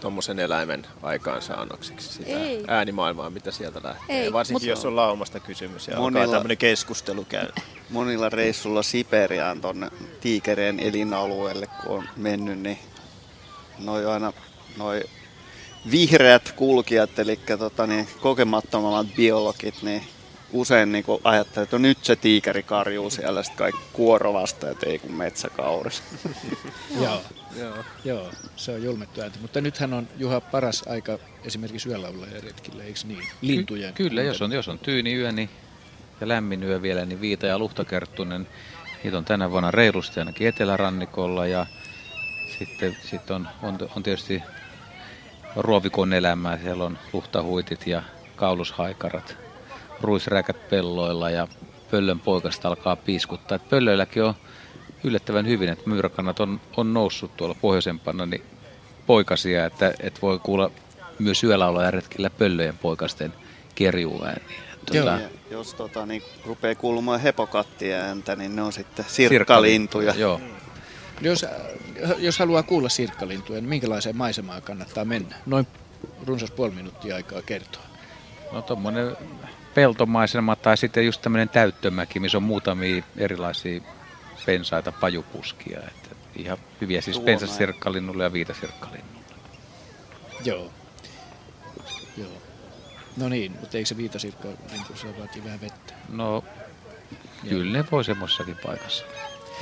tuommoisen 0.00 0.38
eläimen 0.38 0.86
aikaansaannoksiksi 1.02 2.12
sitä 2.12 2.38
Ei. 2.38 2.64
äänimaailmaa, 2.68 3.30
mitä 3.30 3.50
sieltä 3.50 3.80
lähtee. 3.84 4.22
Ei, 4.22 4.32
Varsinkin 4.32 4.54
mutta... 4.54 4.68
jos 4.68 4.84
on 4.84 4.96
laumasta 4.96 5.40
kysymys 5.40 5.88
ja 5.88 5.96
monilla, 5.96 6.24
alkaa 6.24 6.34
tämmöinen 6.34 6.58
keskustelu 6.58 7.24
käy. 7.24 7.48
Monilla 7.90 8.28
reissulla 8.28 8.82
Siperiaan 8.82 9.60
tuonne 9.60 9.90
tiikereen 10.20 10.80
elinalueelle, 10.80 11.66
kun 11.66 11.96
on 11.98 12.08
mennyt, 12.16 12.58
niin 12.58 12.78
noi 13.78 14.06
aina 14.06 14.32
noi 14.76 15.02
vihreät 15.90 16.52
kulkijat, 16.56 17.18
eli 17.18 17.40
tota, 17.58 17.86
niin, 17.86 18.08
kokemattomammat 18.20 19.06
biologit, 19.16 19.82
niin 19.82 20.02
usein 20.52 20.92
niin 20.92 21.04
ajattelee, 21.24 21.64
että 21.64 21.76
no 21.76 21.82
nyt 21.82 21.98
se 22.02 22.16
tiikeri 22.16 22.62
karjuu 22.62 23.10
siellä, 23.10 23.42
sitten 23.42 23.58
kaikki 23.58 23.80
kuorovastajat 23.92 24.82
ei 24.82 24.98
kun 24.98 25.12
metsäkauris. 25.12 26.02
joo, 27.02 27.22
joo, 27.58 27.84
joo, 28.04 28.30
se 28.56 28.72
on 28.72 28.82
julmettu 28.82 29.20
ääntä. 29.20 29.38
Mutta 29.40 29.60
nythän 29.60 29.92
on 29.92 30.08
Juha 30.16 30.40
paras 30.40 30.84
aika 30.88 31.18
esimerkiksi 31.44 31.88
yöllä 31.88 32.08
ja 32.08 32.40
retkillä, 32.40 32.84
eikö 32.84 33.00
niin? 33.04 33.28
Lintujen. 33.40 33.94
Ky- 33.94 34.08
kyllä, 34.08 34.22
jos 34.22 34.42
on, 34.42 34.52
jos 34.52 34.68
on 34.68 34.78
tyyni 34.78 35.14
yö 35.14 35.32
niin, 35.32 35.50
ja 36.20 36.28
lämmin 36.28 36.62
yö 36.62 36.82
vielä, 36.82 37.04
niin 37.04 37.20
Viita 37.20 37.46
ja 37.46 37.58
Luhtakerttunen, 37.58 38.48
niitä 39.02 39.18
on 39.18 39.24
tänä 39.24 39.50
vuonna 39.50 39.70
reilusti 39.70 40.20
ainakin 40.20 40.48
etelärannikolla 40.48 41.46
ja 41.46 41.66
sitten 42.58 42.96
sit 43.10 43.30
on, 43.30 43.48
on, 43.62 43.78
on 43.96 44.02
tietysti 44.02 44.42
ruovikon 45.56 46.12
elämää. 46.12 46.58
Siellä 46.58 46.84
on 46.84 46.98
luhtahuitit 47.12 47.86
ja 47.86 48.02
kaulushaikarat, 48.36 49.36
ruisräkät 50.00 50.68
pelloilla 50.70 51.30
ja 51.30 51.48
pöllön 51.90 52.20
poikasta 52.20 52.68
alkaa 52.68 52.96
piiskuttaa. 52.96 53.56
Et 53.56 53.68
pöllöilläkin 53.68 54.24
on 54.24 54.34
yllättävän 55.04 55.46
hyvin, 55.46 55.68
että 55.68 55.90
myyräkannat 55.90 56.40
on, 56.40 56.60
on 56.76 56.94
noussut 56.94 57.36
tuolla 57.36 57.56
pohjoisempana 57.60 58.26
niin 58.26 58.42
poikasia, 59.06 59.66
että, 59.66 59.94
että 60.00 60.20
voi 60.22 60.38
kuulla 60.38 60.70
myös 61.18 61.44
yöllä 61.44 61.90
retkillä 61.90 62.30
pöllöjen 62.30 62.78
poikasten 62.78 63.32
kerjuääniä. 63.74 64.60
Tuota, 64.86 65.18
jos 65.50 65.74
tota, 65.74 66.06
niin, 66.06 66.22
rupeaa 66.46 66.74
kuulumaan 66.74 67.20
hepokattien 67.20 68.00
ääntä, 68.00 68.36
niin 68.36 68.56
ne 68.56 68.62
on 68.62 68.72
sitten 68.72 69.04
sirkkalintuja. 69.08 70.14
Joo. 70.14 70.40
Jos, 71.20 71.46
jos 72.18 72.38
haluaa 72.38 72.62
kuulla 72.62 72.88
sirkkalintuja, 72.88 73.60
niin 73.60 73.68
minkälaiseen 73.68 74.16
maisemaan 74.16 74.62
kannattaa 74.62 75.04
mennä? 75.04 75.36
Noin 75.46 75.66
runsas 76.26 76.50
puoli 76.50 76.70
minuuttia 76.70 77.14
aikaa 77.14 77.42
kertoa. 77.42 77.82
No 78.52 78.62
tuommoinen 78.62 79.16
peltomaisema 79.74 80.56
tai 80.56 80.76
sitten 80.76 81.06
just 81.06 81.22
tämmöinen 81.22 81.48
täyttömäki, 81.48 82.20
missä 82.20 82.38
on 82.38 82.42
muutamia 82.42 83.02
erilaisia 83.16 83.80
pensaita 84.46 84.92
pajupuskia. 84.92 85.78
Että 85.78 86.08
ihan 86.36 86.58
hyviä 86.80 87.00
siis 87.00 87.18
pensasirkkalinnulle 87.18 88.24
ja 88.24 88.32
viitasirkkalinnulle. 88.32 89.18
Joo. 90.44 90.70
Joo. 92.16 92.30
No 93.16 93.28
niin, 93.28 93.52
mutta 93.60 93.76
eikö 93.76 93.88
se 93.88 93.96
viitasirkkalintu, 93.96 94.96
se 94.96 95.18
vaatii 95.18 95.44
vähän 95.44 95.60
vettä? 95.60 95.94
No, 96.08 96.44
kyllä 97.48 97.78
ne 97.78 97.84
voi 97.90 98.04
semmoisessakin 98.04 98.56
paikassa. 98.64 99.04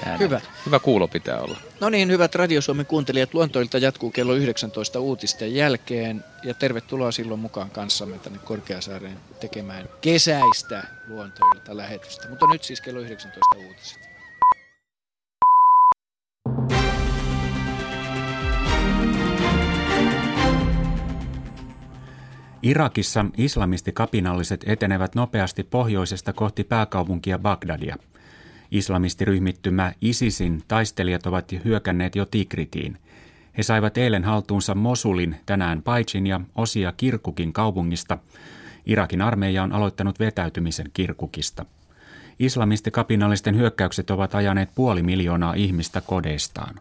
Äänet. 0.05 0.21
Hyvä. 0.21 0.41
Hyvä 0.67 0.79
kuulo 0.79 1.09
pitää 1.09 1.41
olla. 1.41 1.59
No 1.81 1.91
niin, 1.91 2.11
hyvät 2.11 2.35
Radio 2.35 2.61
Suomen 2.61 2.87
kuuntelijat. 2.87 3.35
Luontoilta 3.35 3.79
jatkuu 3.79 4.11
kello 4.11 4.35
19 4.35 5.01
uutisten 5.01 5.55
jälkeen. 5.55 6.25
Ja 6.45 6.55
tervetuloa 6.55 7.13
silloin 7.13 7.41
mukaan 7.41 7.71
kanssamme 7.71 8.19
tänne 8.19 8.39
Korkeasaareen 8.45 9.17
tekemään 9.41 9.89
kesäistä 10.01 10.85
luontoilta 11.09 11.77
lähetystä. 11.77 12.29
Mutta 12.29 12.47
nyt 12.53 12.63
siis 12.63 12.81
kello 12.81 13.01
19 13.01 13.57
uutiset. 13.57 14.07
Irakissa 22.63 23.25
islamistikapinalliset 23.37 24.65
etenevät 24.67 25.15
nopeasti 25.15 25.65
pohjoisesta 25.65 26.33
kohti 26.33 26.65
pääkaupunkia 26.65 27.39
Bagdadia– 27.39 27.97
Islamistiryhmittymä 28.71 29.93
ISISin 30.01 30.62
taistelijat 30.69 31.27
ovat 31.27 31.53
hyökänneet 31.64 32.17
jo 32.17 32.27
Tikritiin. 32.27 32.99
He 33.59 33.62
saivat 33.62 33.99
eilen 33.99 34.25
haltuunsa 34.25 34.75
Mosulin, 34.75 35.37
tänään 35.47 35.83
Paitsin 35.83 36.27
ja 36.27 36.41
osia 36.55 36.93
Kirkukin 36.93 37.53
kaupungista. 37.53 38.19
Irakin 38.87 39.23
armeija 39.23 39.62
on 39.62 39.73
aloittanut 39.73 40.21
vetäytymisen 40.21 40.91
Kirkukista. 40.93 41.64
Islamistikapinallisten 42.39 43.57
hyökkäykset 43.57 44.11
ovat 44.11 44.35
ajaneet 44.35 44.71
puoli 44.75 45.03
miljoonaa 45.03 45.55
ihmistä 45.55 46.01
kodeistaan. 46.01 46.75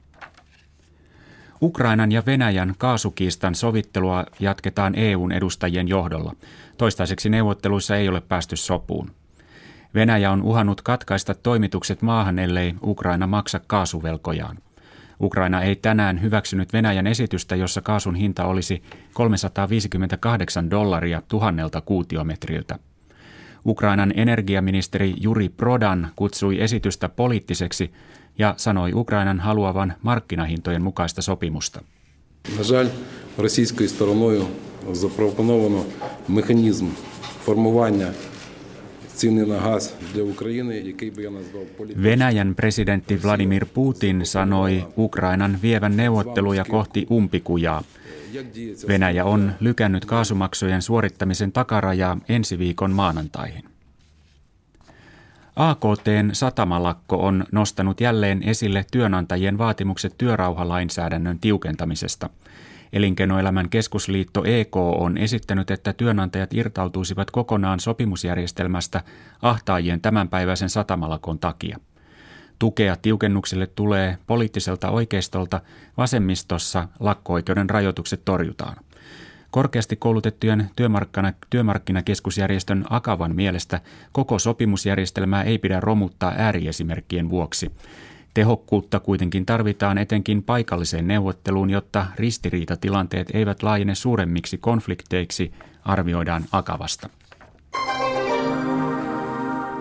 Ukrainan 1.62 2.12
ja 2.12 2.24
Venäjän 2.26 2.76
kaasukiistan 2.78 3.56
sovittelua 3.56 4.26
jatketaan 4.40 4.96
EUn 4.96 5.32
edustajien 5.32 5.88
johdolla. 5.88 6.36
Toistaiseksi 6.78 7.30
neuvotteluissa 7.30 7.96
ei 7.96 8.10
ole 8.10 8.22
päästy 8.22 8.56
sopuun. 8.56 9.12
Venäjä 9.95 10.31
on 10.31 10.43
uhannut 10.43 10.83
katkaista 10.83 11.35
toimitukset 11.35 12.03
maahan, 12.03 12.39
ellei 12.39 12.75
Ukraina 12.83 13.27
maksa 13.27 13.61
kaasuvelkojaan. 13.67 14.59
Ukraina 15.21 15.63
ei 15.63 15.77
tänään 15.77 16.23
hyväksynyt 16.23 16.73
Venäjän 16.73 17.07
esitystä, 17.07 17.57
jossa 17.57 17.81
kaasun 17.81 18.15
hinta 18.15 18.45
olisi 18.45 18.83
358 19.13 20.71
dollaria 20.71 21.23
tuhannelta 21.29 21.81
kuutiometriltä. 21.81 22.79
Ukrainan 23.67 24.13
energiaministeri 24.17 25.15
Juri 25.21 25.49
Prodan 25.49 26.09
kutsui 26.17 26.61
esitystä 26.61 27.09
poliittiseksi 27.09 27.93
ja 28.39 28.55
sanoi 28.57 28.93
Ukrainan 28.95 29.41
haluavan 29.41 29.95
markkinahintojen 30.03 30.83
mukaista 30.83 31.23
sopimusta. 31.23 31.81
На 32.59 32.63
жаль, 32.63 32.89
російською 33.39 33.89
стороною 33.89 34.47
запропоновано 34.93 35.85
механізм 36.29 36.87
формування 37.45 38.13
Venäjän 42.04 42.56
presidentti 42.56 43.24
Vladimir 43.24 43.66
Putin 43.74 44.26
sanoi 44.26 44.86
Ukrainan 44.98 45.60
vievän 45.62 45.98
neuvotteluja 45.98 46.66
kohti 46.66 47.08
umpikujaa. 47.12 47.84
Venäjä 48.88 49.26
on 49.26 49.54
lykännyt 49.60 50.06
kaasumaksujen 50.06 50.82
suorittamisen 50.82 51.52
takarajaa 51.52 52.18
ensi 52.30 52.60
viikon 52.60 52.92
maanantaihin. 52.92 53.64
AKTn 55.56 56.30
satamalakko 56.34 57.18
on 57.18 57.46
nostanut 57.52 58.02
jälleen 58.02 58.44
esille 58.44 58.86
työnantajien 58.92 59.58
vaatimukset 59.58 60.14
työrauhalainsäädännön 60.18 61.40
tiukentamisesta– 61.40 62.30
Elinkeinoelämän 62.96 63.70
keskusliitto 63.70 64.44
EK 64.46 64.76
on 64.76 65.18
esittänyt, 65.18 65.72
että 65.72 65.94
työnantajat 65.94 66.54
irtautuisivat 66.54 67.32
kokonaan 67.32 67.80
sopimusjärjestelmästä 67.80 69.04
ahtaajien 69.42 70.02
tämänpäiväisen 70.02 70.70
satamalakon 70.70 71.40
takia. 71.40 71.78
Tukea 72.60 72.96
tiukennuksille 72.96 73.68
tulee 73.68 74.18
poliittiselta 74.28 74.90
oikeistolta, 74.90 75.62
vasemmistossa 75.98 76.88
lakko-oikeuden 77.00 77.70
rajoitukset 77.70 78.26
torjutaan. 78.26 78.78
Korkeasti 79.52 79.96
koulutettujen 79.96 80.70
työmarkkina, 80.76 81.34
työmarkkinakeskusjärjestön 81.50 82.86
Akavan 82.90 83.36
mielestä 83.36 83.82
koko 84.12 84.40
sopimusjärjestelmää 84.40 85.44
ei 85.44 85.58
pidä 85.58 85.80
romuttaa 85.80 86.34
ääriesimerkkien 86.38 87.30
vuoksi. 87.30 87.72
Tehokkuutta 88.36 89.00
kuitenkin 89.00 89.46
tarvitaan 89.46 89.98
etenkin 89.98 90.44
paikalliseen 90.44 91.08
neuvotteluun, 91.08 91.70
jotta 91.70 92.06
ristiriitatilanteet 92.16 93.28
eivät 93.34 93.64
laajene 93.64 93.96
suuremmiksi 93.96 94.58
konflikteiksi, 94.58 95.52
arvioidaan 95.86 96.46
Akavasta. 96.52 97.10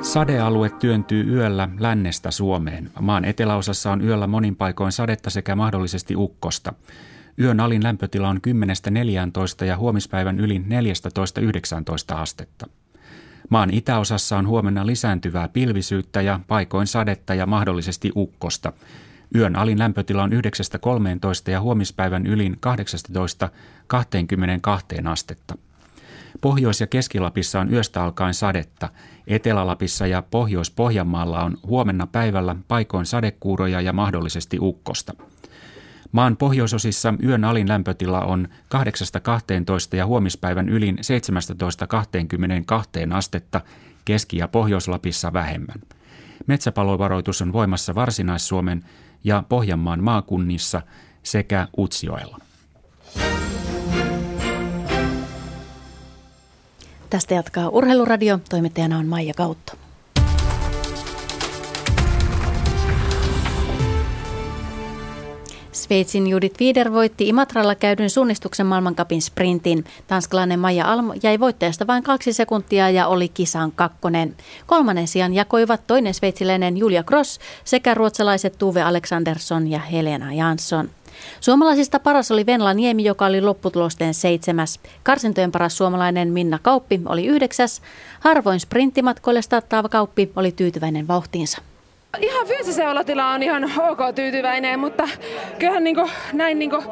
Sadealue 0.03 0.71
työntyy 0.71 1.35
yöllä 1.35 1.69
lännestä 1.79 2.31
Suomeen. 2.31 2.91
Maan 3.01 3.25
eteläosassa 3.25 3.93
on 3.93 4.05
yöllä 4.05 4.27
monin 4.27 4.57
paikoin 4.57 4.93
sadetta 4.93 5.31
sekä 5.31 5.57
mahdollisesti 5.57 6.17
ukkosta. 6.17 6.73
Yön 7.41 7.61
alin 7.61 7.83
lämpötila 7.83 8.29
on 8.29 8.41
10-14 9.63 9.65
ja 9.65 9.77
huomispäivän 9.77 10.41
yli 10.41 10.65
14-19 12.13 12.17
astetta. 12.17 12.67
Maan 13.51 13.75
itäosassa 13.75 14.39
on 14.39 14.49
huomenna 14.49 14.87
lisääntyvää 14.87 15.49
pilvisyyttä 15.49 16.21
ja 16.21 16.41
paikoin 16.49 16.87
sadetta 16.87 17.35
ja 17.35 17.47
mahdollisesti 17.47 18.13
ukkosta. 18.17 18.73
Yön 19.35 19.57
alin 19.57 19.79
lämpötila 19.79 20.23
on 20.23 20.33
9-13 20.33 20.37
ja 21.51 21.61
huomispäivän 21.61 22.27
ylin 22.27 22.57
18-22 25.07 25.09
astetta. 25.09 25.59
Pohjois- 26.41 26.81
ja 26.81 26.87
Keski-Lapissa 26.87 27.61
on 27.61 27.73
yöstä 27.73 28.05
alkaen 28.05 28.35
sadetta. 28.35 28.89
Etelä-Lapissa 29.27 30.07
ja 30.07 30.23
Pohjois-Pohjanmaalla 30.31 31.45
on 31.45 31.59
huomenna 31.67 32.07
päivällä 32.07 32.57
paikoin 32.69 33.07
sadekuuroja 33.07 33.81
ja 33.81 33.93
mahdollisesti 33.93 34.59
ukkosta. 34.61 35.15
Maan 36.15 36.37
pohjoisosissa 36.37 37.15
yön 37.25 37.45
alin 37.45 37.69
lämpötila 37.69 38.21
on 38.21 38.49
8-12 38.75 39.97
ja 39.97 40.07
huomispäivän 40.07 40.69
ylin 40.69 40.99
17-22 43.11 43.15
astetta, 43.15 43.61
Keski- 44.05 44.37
ja 44.37 44.49
Pohjois-Lapissa 44.49 45.33
vähemmän. 45.33 45.81
Metsäpalovaroitus 46.47 47.43
on 47.43 47.53
voimassa 47.53 47.95
Varsinais-Suomen 47.95 48.85
ja 49.25 49.43
Pohjanmaan 49.49 50.05
maakunnissa 50.05 50.83
sekä 51.23 51.69
Utsjoella. 51.79 52.39
Tästä 57.11 57.35
jatkaa 57.35 57.69
Urheiluradio. 57.69 58.39
Toimittajana 58.51 58.99
on 58.99 59.07
Maija 59.07 59.35
Kautto. 59.35 59.84
Sveitsin 65.75 66.27
Judith 66.27 66.61
Wider 66.61 66.93
voitti 66.93 67.29
Imatralla 67.29 67.75
käydyn 67.75 68.11
suunnistuksen 68.11 68.67
maailmankapin 68.67 69.23
sprintin. 69.23 69.85
Tanskalainen 70.07 70.59
Maja 70.61 70.93
Alm 70.93 71.11
jäi 71.23 71.41
voittajasta 71.41 71.87
vain 71.87 72.03
kaksi 72.03 72.33
sekuntia 72.33 72.91
ja 72.91 73.07
oli 73.07 73.29
kisan 73.29 73.73
kakkonen. 73.73 74.37
Kolmannen 74.67 75.09
sijaan 75.09 75.35
jakoivat 75.35 75.87
toinen 75.87 76.15
sveitsiläinen 76.15 76.77
Julia 76.77 77.03
Cross 77.03 77.39
sekä 77.65 77.95
ruotsalaiset 77.95 78.59
Tuve 78.59 78.83
Alexandersson 78.83 79.67
ja 79.71 79.79
Helena 79.79 80.35
Jansson. 80.35 80.91
Suomalaisista 81.41 81.99
paras 82.01 82.31
oli 82.31 82.47
Venla 82.47 82.75
Niemi, 82.75 83.05
joka 83.05 83.27
oli 83.27 83.41
lopputulosten 83.41 84.15
seitsemäs. 84.15 84.81
Karsintojen 85.03 85.53
paras 85.53 85.77
suomalainen 85.77 86.33
Minna 86.33 86.59
Kauppi 86.63 87.01
oli 87.07 87.27
yhdeksäs. 87.27 87.83
Harvoin 88.21 88.61
sprinttimatkoille 88.61 89.43
starttaava 89.43 89.89
Kauppi 89.89 90.33
oli 90.37 90.53
tyytyväinen 90.53 91.09
vauhtiinsa. 91.09 91.63
Ihan 92.21 92.47
fyysisen 92.47 92.89
olotila 92.89 93.31
on 93.31 93.43
ihan 93.43 93.65
ok 93.65 93.99
tyytyväinen, 94.15 94.79
mutta 94.81 95.09
kyllähän 95.59 95.85
niinku, 95.85 96.11
näin 96.33 96.59
niinku, 96.59 96.85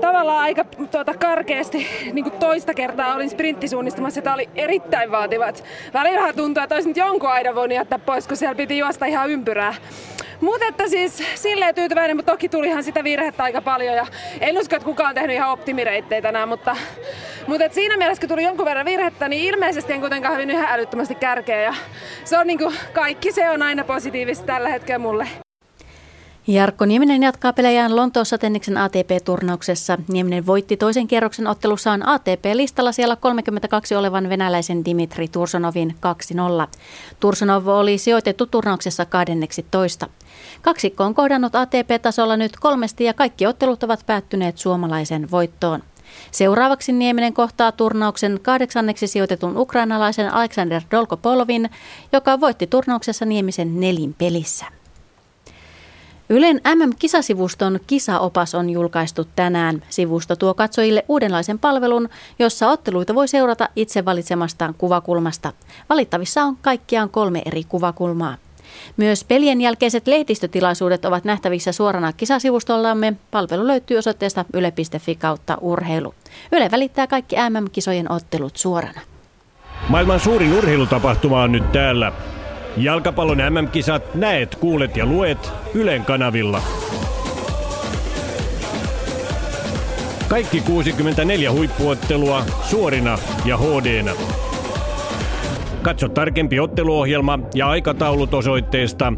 tavallaan 0.00 0.38
aika 0.38 0.64
tuota, 0.90 1.14
karkeasti 1.14 1.86
niinku 2.12 2.30
toista 2.30 2.74
kertaa 2.74 3.14
olin 3.14 3.30
sprinttisuunnistamassa, 3.30 4.22
tämä 4.22 4.34
oli 4.34 4.48
erittäin 4.54 5.10
vaativat. 5.10 5.64
Välillä 5.94 6.32
tuntuu, 6.32 6.62
että 6.62 6.74
olisin 6.74 6.92
jonkun 6.96 7.30
aidan 7.30 7.54
voinut 7.54 7.76
jättää 7.76 7.98
pois, 7.98 8.26
kun 8.26 8.36
siellä 8.36 8.54
piti 8.54 8.78
juosta 8.78 9.06
ihan 9.06 9.30
ympyrää. 9.30 9.74
Mutta 10.40 10.88
siis 10.88 11.22
silleen 11.34 11.74
tyytyväinen, 11.74 12.16
mutta 12.16 12.32
toki 12.32 12.48
tulihan 12.48 12.84
sitä 12.84 13.04
virhettä 13.04 13.42
aika 13.42 13.62
paljon 13.62 13.96
ja 13.96 14.06
en 14.40 14.58
usko, 14.58 14.76
että 14.76 14.86
kukaan 14.86 15.08
on 15.08 15.14
tehnyt 15.14 15.36
ihan 15.36 15.50
optimireittejä 15.50 16.22
tänään, 16.22 16.48
mutta, 16.48 16.76
mutta 17.46 17.64
et 17.64 17.72
siinä 17.72 17.96
mielessä 17.96 18.20
kun 18.20 18.28
tuli 18.28 18.44
jonkun 18.44 18.64
verran 18.64 18.86
virhettä, 18.86 19.28
niin 19.28 19.42
ilmeisesti 19.42 19.92
en 19.92 20.00
kuitenkaan 20.00 20.34
hyvin 20.34 20.50
ihan 20.50 20.66
älyttömästi 20.68 21.14
kärkeä 21.14 21.62
ja 21.62 21.74
se 22.24 22.38
on 22.38 22.46
niin 22.46 22.58
kuin 22.58 22.74
kaikki 22.92 23.32
se 23.32 23.50
on 23.50 23.62
aina 23.62 23.84
positiivista 23.84 24.46
tällä 24.46 24.68
hetkellä 24.68 24.98
mulle. 24.98 25.45
Jarkko 26.48 26.84
Nieminen 26.86 27.22
jatkaa 27.22 27.52
pelejään 27.52 27.96
Lontoossa 27.96 28.38
Tenniksen 28.38 28.76
ATP-turnauksessa. 28.76 29.98
Nieminen 30.08 30.46
voitti 30.46 30.76
toisen 30.76 31.06
kierroksen 31.06 31.46
ottelussaan 31.46 32.08
ATP-listalla 32.08 32.92
siellä 32.92 33.16
32 33.16 33.94
olevan 33.94 34.28
venäläisen 34.28 34.84
Dimitri 34.84 35.28
Tursonovin 35.28 35.96
2-0. 36.66 36.68
Tursonov 37.20 37.66
oli 37.66 37.98
sijoitettu 37.98 38.46
turnauksessa 38.46 39.04
12. 39.04 40.08
Kaksikko 40.62 41.04
on 41.04 41.14
kohdannut 41.14 41.54
ATP-tasolla 41.54 42.36
nyt 42.36 42.52
kolmesti 42.60 43.04
ja 43.04 43.14
kaikki 43.14 43.46
ottelut 43.46 43.82
ovat 43.82 44.06
päättyneet 44.06 44.58
suomalaisen 44.58 45.30
voittoon. 45.30 45.82
Seuraavaksi 46.30 46.92
Nieminen 46.92 47.34
kohtaa 47.34 47.72
turnauksen 47.72 48.40
kahdeksanneksi 48.42 49.06
sijoitetun 49.06 49.56
ukrainalaisen 49.56 50.34
Alexander 50.34 50.82
Dolkopolovin, 50.90 51.70
joka 52.12 52.40
voitti 52.40 52.66
turnauksessa 52.66 53.24
Niemisen 53.24 53.80
nelin 53.80 54.14
pelissä. 54.14 54.66
Ylen 56.28 56.60
MM-kisasivuston 56.74 57.80
kisaopas 57.86 58.54
on 58.54 58.70
julkaistu 58.70 59.28
tänään. 59.36 59.82
Sivusto 59.88 60.36
tuo 60.36 60.54
katsojille 60.54 61.04
uudenlaisen 61.08 61.58
palvelun, 61.58 62.08
jossa 62.38 62.68
otteluita 62.68 63.14
voi 63.14 63.28
seurata 63.28 63.68
itse 63.76 64.04
valitsemastaan 64.04 64.74
kuvakulmasta. 64.78 65.52
Valittavissa 65.88 66.42
on 66.42 66.56
kaikkiaan 66.62 67.10
kolme 67.10 67.42
eri 67.44 67.64
kuvakulmaa. 67.64 68.36
Myös 68.96 69.24
pelien 69.24 69.60
jälkeiset 69.60 70.06
lehdistötilaisuudet 70.06 71.04
ovat 71.04 71.24
nähtävissä 71.24 71.72
suorana 71.72 72.12
kisasivustollamme. 72.12 73.12
Palvelu 73.30 73.66
löytyy 73.66 73.96
osoitteesta 73.96 74.44
yle.fi 74.54 75.14
kautta 75.14 75.58
urheilu. 75.60 76.14
Yle 76.52 76.70
välittää 76.70 77.06
kaikki 77.06 77.36
MM-kisojen 77.36 78.12
ottelut 78.12 78.56
suorana. 78.56 79.00
Maailman 79.88 80.20
suurin 80.20 80.52
urheilutapahtuma 80.52 81.42
on 81.42 81.52
nyt 81.52 81.72
täällä. 81.72 82.12
Jalkapallon 82.76 83.38
MM-kisat 83.38 84.14
näet, 84.14 84.54
kuulet 84.54 84.96
ja 84.96 85.06
luet 85.06 85.52
Ylen 85.74 86.04
kanavilla. 86.04 86.62
Kaikki 90.28 90.60
64 90.60 91.52
huippuottelua 91.52 92.42
suorina 92.62 93.18
ja 93.44 93.56
hd 93.56 94.14
Katso 95.82 96.08
tarkempi 96.08 96.60
otteluohjelma 96.60 97.38
ja 97.54 97.68
aikataulut 97.68 98.34
osoitteesta 98.34 99.12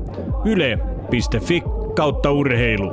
yle.fi 0.44 1.62
kautta 1.96 2.32
urheilu. 2.32 2.92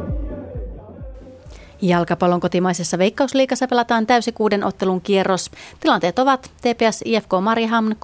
Jalkapallon 1.81 2.39
kotimaisessa 2.39 2.97
veikkausliikassa 2.97 3.67
pelataan 3.67 4.07
täysi 4.07 4.31
kuuden 4.31 4.63
ottelun 4.63 5.01
kierros. 5.01 5.51
Tilanteet 5.79 6.19
ovat 6.19 6.51
TPS 6.61 7.01
IFK 7.05 7.29
Mariham 7.41 7.85
3-1. 7.85 7.95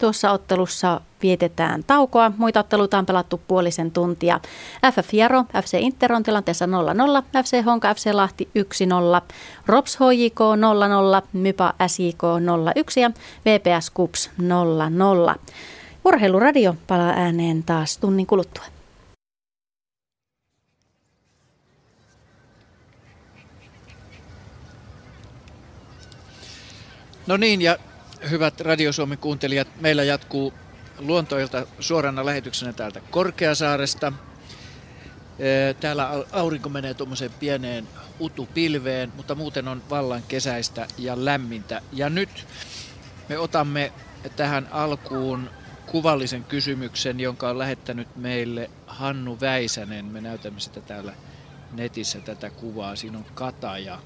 Tuossa 0.00 0.32
ottelussa 0.32 1.00
vietetään 1.22 1.84
taukoa. 1.86 2.32
Muita 2.36 2.60
otteluita 2.60 2.98
on 2.98 3.06
pelattu 3.06 3.40
puolisen 3.48 3.90
tuntia. 3.90 4.40
FF 4.92 5.14
Jaro, 5.14 5.44
FC 5.62 5.78
Inter 5.80 6.12
on 6.12 6.22
tilanteessa 6.22 6.66
0-0, 6.66 6.68
FC 7.44 7.64
Honka, 7.64 7.94
FC 7.94 8.10
Lahti 8.12 8.48
1-0, 8.58 9.32
Rops 9.66 9.96
HJK 9.96 10.40
0-0, 11.22 11.26
Mypa 11.32 11.74
SJK 11.86 12.22
0-1 12.96 13.00
ja 13.00 13.10
VPS 13.44 13.90
Kups 13.90 14.30
0-0. 15.36 15.38
Urheiluradio 16.04 16.76
palaa 16.86 17.12
ääneen 17.16 17.62
taas 17.62 17.98
tunnin 17.98 18.26
kuluttua. 18.26 18.64
No 27.26 27.36
niin, 27.36 27.62
ja 27.62 27.76
hyvät 28.30 28.60
Radio 28.60 28.92
Suomen 28.92 29.18
kuuntelijat, 29.18 29.68
meillä 29.80 30.04
jatkuu 30.04 30.52
luontoilta 31.00 31.66
suorana 31.80 32.26
lähetyksenä 32.26 32.72
täältä 32.72 33.00
Korkeasaaresta. 33.10 34.12
Täällä 35.80 36.24
aurinko 36.32 36.68
menee 36.68 36.94
tuommoiseen 36.94 37.30
pieneen 37.40 37.88
utupilveen, 38.20 39.12
mutta 39.16 39.34
muuten 39.34 39.68
on 39.68 39.82
vallan 39.90 40.22
kesäistä 40.28 40.86
ja 40.98 41.24
lämmintä. 41.24 41.82
Ja 41.92 42.10
nyt 42.10 42.46
me 43.28 43.38
otamme 43.38 43.92
tähän 44.36 44.68
alkuun 44.70 45.50
kuvallisen 45.86 46.44
kysymyksen, 46.44 47.20
jonka 47.20 47.48
on 47.48 47.58
lähettänyt 47.58 48.16
meille 48.16 48.70
Hannu 48.86 49.38
Väisänen. 49.40 50.04
Me 50.04 50.20
näytämme 50.20 50.60
sitä 50.60 50.80
täällä 50.80 51.14
netissä 51.72 52.20
tätä 52.20 52.50
kuvaa. 52.50 52.96
Siinä 52.96 53.18
on 53.18 53.26
kataja. 53.34 53.98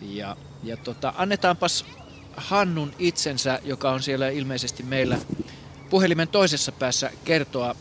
Ja, 0.00 0.36
ja 0.62 0.76
tota, 0.76 1.14
annetaanpas 1.16 1.84
Hannun 2.36 2.92
itsensä, 2.98 3.60
joka 3.64 3.90
on 3.90 4.02
siellä 4.02 4.28
ilmeisesti 4.28 4.82
meillä 4.82 5.18
puhelimen 5.90 6.28
toisessa 6.28 6.72
päässä 6.72 7.10
kertoa 7.24 7.74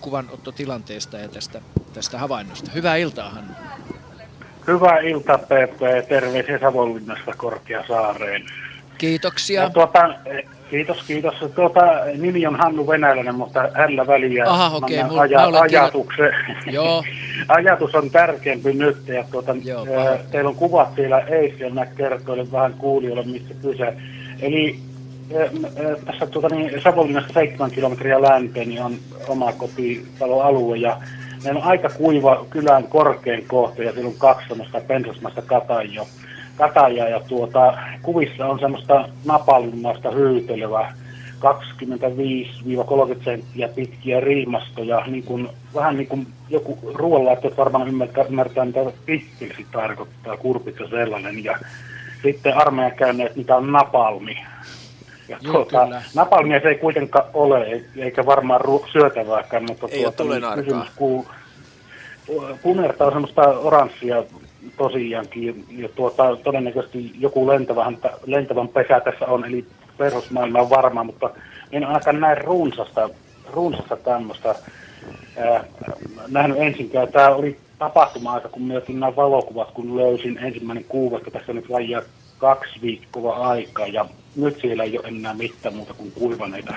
kuvanottotilanteesta 0.00 1.18
ja 1.18 1.28
tästä, 1.28 1.60
tästä 1.94 2.18
havainnosta. 2.18 2.70
Hyvää 2.74 2.96
iltaa, 2.96 3.30
Hannu. 3.30 3.52
Hyvää 4.66 4.98
iltaa, 4.98 5.38
PP. 5.38 6.08
Terveisiä 6.08 6.58
Savonlinnasta 6.58 7.32
Korkeasaareen. 7.36 8.42
Kiitoksia. 8.98 9.62
Ja 9.62 9.70
tuota, 9.70 10.14
kiitos, 10.70 11.02
kiitos. 11.06 11.34
Tuota, 11.54 11.80
nimi 12.16 12.46
on 12.46 12.56
Hannu 12.56 12.88
Venäläinen, 12.88 13.34
mutta 13.34 13.68
hällä 13.74 14.06
väliä 14.06 14.44
Aha, 14.48 14.76
okay. 14.76 15.04
Mun, 15.04 15.18
aja, 15.18 15.48
ajatukse. 15.60 16.30
Joo. 16.66 17.04
ajatus 17.48 17.94
on 17.94 18.10
tärkeämpi 18.10 18.72
nyt. 18.72 19.08
Ja 19.08 19.24
tuota, 19.30 19.56
Joo, 19.64 19.86
teillä 20.30 20.50
on 20.50 20.56
kuvat 20.56 20.88
siellä 20.94 21.18
eis 21.20 21.60
ja 21.60 21.70
mä 21.70 21.86
kertoilen 21.86 22.52
vähän 22.52 22.74
kuulijoille, 22.74 23.24
mistä 23.24 23.54
kyse. 23.62 23.94
Eli 24.40 24.78
tässä 26.06 26.26
tuota, 26.26 26.48
niin, 26.48 26.82
Savonlinnasta 26.82 27.32
7 27.32 27.70
kilometriä 27.70 28.22
länteen 28.22 28.68
niin 28.68 28.82
on 28.82 28.94
oma 29.28 29.52
kotitaloalue 29.52 30.76
ja 30.76 30.96
meillä 31.44 31.60
on 31.60 31.66
aika 31.66 31.88
kuiva 31.88 32.46
kylän 32.50 32.84
korkein 32.84 33.44
kohta 33.48 33.82
ja 33.82 33.92
siellä 33.92 34.08
on 34.08 34.18
kaksi 34.18 34.48
semmoista 34.48 34.80
pensasmaista 34.80 35.42
katajaa. 35.42 36.06
katajaa 36.56 37.08
ja 37.08 37.20
tuota, 37.20 37.78
kuvissa 38.02 38.46
on 38.46 38.60
semmoista 38.60 39.08
napalmasta 39.24 40.10
hyytelevä 40.10 40.92
25-30 43.20 43.24
senttiä 43.24 43.68
pitkiä 43.68 44.20
riimastoja, 44.20 45.06
niin 45.06 45.24
kuin, 45.24 45.48
vähän 45.74 45.96
niin 45.96 46.08
kuin 46.08 46.26
joku 46.50 46.78
ruoanlaitteet 46.94 47.56
varmaan 47.56 47.88
ymmärtää, 47.88 48.24
ymmärtää 48.24 48.64
mitä 48.64 48.80
pittilsi 49.06 49.66
tarkoittaa, 49.72 50.36
kurpitsa 50.36 50.88
sellainen. 50.88 51.44
Ja 51.44 51.58
sitten 52.22 52.56
armeijan 52.56 52.96
käyneet, 52.96 53.36
mitä 53.36 53.56
on 53.56 53.72
napalmi. 53.72 54.36
Ja 55.28 55.38
Joo, 55.40 55.52
tuota, 55.52 55.88
napalmia 56.14 56.60
se 56.60 56.68
ei 56.68 56.74
kuitenkaan 56.78 57.24
ole, 57.34 57.82
eikä 57.96 58.26
varmaan 58.26 58.60
ru- 58.60 58.92
syötävääkään, 58.92 59.64
mutta 59.68 59.86
ei 59.90 60.02
tuota, 60.02 60.24
niin 60.24 60.64
kysymys 60.64 60.88
kuuluu. 60.96 61.26
Punerta 62.62 63.06
on 63.06 63.12
semmoista 63.12 63.42
oranssia 63.42 64.24
tosiaankin, 64.76 65.64
ja 65.70 65.88
tuota, 65.88 66.36
todennäköisesti 66.36 67.12
joku 67.18 67.46
lentävän, 67.46 67.98
lentävän 68.26 68.68
pesä 68.68 69.00
tässä 69.00 69.26
on, 69.26 69.44
eli 69.44 69.64
perusmaailma 69.98 70.60
on 70.60 70.70
varma, 70.70 71.04
mutta 71.04 71.30
en 71.72 71.84
ainakaan 71.84 72.20
näin 72.20 72.38
runsasta, 72.38 73.10
runsasta 73.52 73.96
tämmöistä 73.96 74.54
nähnyt 76.28 76.58
ensinkään. 76.58 77.08
Tämä 77.08 77.30
oli 77.30 77.56
tapahtuma-aika, 77.78 78.48
kun 78.48 78.62
mietin 78.62 79.00
nämä 79.00 79.16
valokuvat, 79.16 79.70
kun 79.70 79.96
löysin 79.96 80.38
ensimmäinen 80.38 80.84
kuva, 80.84 81.18
että 81.18 81.30
tässä 81.30 81.52
nyt 81.52 81.70
vajaa 81.70 82.02
kaksi 82.38 82.80
viikkoa 82.82 83.48
aikaa, 83.48 83.86
ja 83.86 84.06
nyt 84.36 84.60
siellä 84.60 84.84
ei 84.84 84.98
ole 84.98 85.08
enää 85.08 85.34
mitään 85.34 85.74
muuta 85.74 85.94
kuin 85.94 86.12
kuivaneita, 86.12 86.74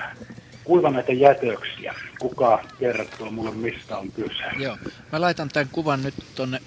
kuivaneita 0.64 1.12
jätöksiä. 1.12 1.94
Kuka 2.18 2.64
kertoo 2.78 3.30
mulle, 3.30 3.50
mistä 3.50 3.98
on 3.98 4.12
kyse? 4.12 4.44
Joo, 4.58 4.76
mä 5.12 5.20
laitan 5.20 5.48
tämän 5.48 5.68
kuvan 5.72 6.02
nyt 6.02 6.14
tuonne 6.34 6.60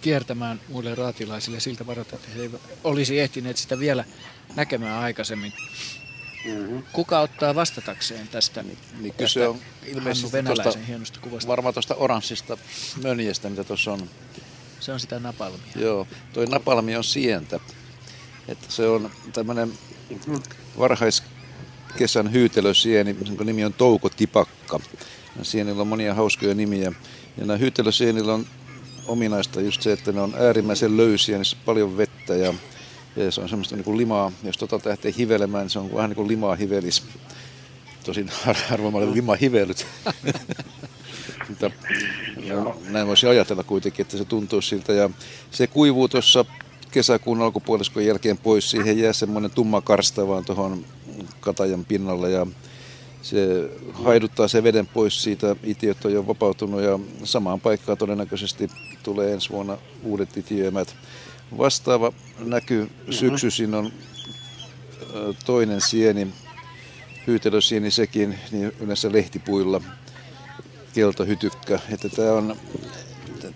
kiertämään 0.00 0.60
muille 0.68 0.94
raatilaisille 0.94 1.60
siltä 1.60 1.86
varalta, 1.86 2.16
että 2.16 2.28
he 2.36 2.50
olisi 2.84 3.20
ehtineet 3.20 3.56
sitä 3.56 3.78
vielä 3.78 4.04
näkemään 4.56 5.02
aikaisemmin. 5.02 5.52
Mm-hmm. 6.44 6.82
Kuka 6.92 7.20
ottaa 7.20 7.54
vastatakseen 7.54 8.28
tästä, 8.28 8.62
niin 8.62 8.78
tästä 9.00 9.18
kyse 9.18 9.48
on 9.48 9.58
ilmeisesti 9.86 10.32
venäläisen 10.32 10.64
tosta, 10.64 10.86
hienosta 10.86 11.20
kuvasta? 11.20 11.48
varmaan 11.48 11.74
tuosta 11.74 11.94
oranssista 11.94 12.58
mönjestä, 13.02 13.50
mitä 13.50 13.64
tuossa 13.64 13.92
on. 13.92 14.08
Se 14.80 14.92
on 14.92 15.00
sitä 15.00 15.18
napalmia. 15.18 15.72
Joo, 15.76 16.08
toi 16.32 16.46
napalmi 16.46 16.96
on 16.96 17.04
sientä. 17.04 17.60
Että 18.48 18.66
se 18.68 18.88
on 18.88 19.10
tämmöinen 19.32 19.72
varhaiskesän 20.78 22.32
hyytelösieni, 22.32 23.16
jonka 23.26 23.44
nimi 23.44 23.64
on 23.64 23.72
toukotipakka. 23.72 24.80
Sienillä 25.42 25.80
on 25.80 25.88
monia 25.88 26.14
hauskoja 26.14 26.54
nimiä. 26.54 26.92
Ja 27.36 27.46
nämä 27.46 27.56
hyytelösienillä 27.56 28.34
on 28.34 28.46
ominaista 29.06 29.60
just 29.60 29.82
se, 29.82 29.92
että 29.92 30.12
ne 30.12 30.20
on 30.20 30.34
äärimmäisen 30.38 30.96
löysiä, 30.96 31.38
niissä 31.38 31.56
on 31.56 31.62
paljon 31.64 31.96
vettä 31.96 32.34
ja, 32.34 32.54
ja 33.16 33.30
se 33.30 33.40
on 33.40 33.48
semmoista 33.48 33.76
niin 33.76 33.84
kuin 33.84 33.98
limaa. 33.98 34.32
Jos 34.42 34.56
tota 34.56 34.80
lähtee 34.84 35.14
hivelemään, 35.18 35.64
niin 35.64 35.70
se 35.70 35.78
on 35.78 35.94
vähän 35.94 36.10
niin 36.10 36.16
kuin 36.16 36.28
limaa 36.28 36.54
hivelis. 36.54 37.02
Tosin 38.04 38.30
harvoin 38.68 38.94
olen 38.94 39.14
lima 39.14 39.34
hivelyt. 39.34 39.86
Mutta 41.48 41.70
näin 42.88 43.06
voisi 43.06 43.26
ajatella 43.26 43.62
kuitenkin, 43.62 44.02
että 44.02 44.18
se 44.18 44.24
tuntuu 44.24 44.60
siltä. 44.60 44.92
Ja 44.92 45.10
se 45.50 45.66
kuivuu 45.66 46.08
tuossa 46.08 46.44
kesäkuun 46.90 47.42
alkupuoliskon 47.42 48.04
jälkeen 48.04 48.38
pois. 48.38 48.70
Siihen 48.70 48.98
jää 48.98 49.12
semmoinen 49.12 49.50
tumma 49.50 49.80
karsta 49.80 50.28
vaan 50.28 50.44
tuohon 50.44 50.84
katajan 51.40 51.84
pinnalle 51.84 52.30
ja 52.30 52.46
se 53.22 53.70
haiduttaa 53.92 54.48
se 54.48 54.62
veden 54.62 54.86
pois 54.86 55.22
siitä. 55.22 55.56
Itiöt 55.62 56.04
on 56.04 56.12
jo 56.12 56.26
vapautunut 56.26 56.82
ja 56.82 56.98
samaan 57.24 57.60
paikkaan 57.60 57.98
todennäköisesti 57.98 58.70
tulee 59.02 59.32
ensi 59.32 59.50
vuonna 59.50 59.78
uudet 60.02 60.36
itiöimät. 60.36 60.96
Vastaava 61.58 62.12
näky 62.38 62.90
syksyisin 63.10 63.74
on 63.74 63.92
toinen 65.46 65.80
sieni, 65.80 66.28
hyytelösieni 67.26 67.90
sekin, 67.90 68.38
niin 68.52 68.72
yleensä 68.80 69.12
lehtipuilla 69.12 69.80
keltahytykkä. 70.94 71.78
Että 71.90 72.08
tämä 72.08 72.32
on, 72.32 72.56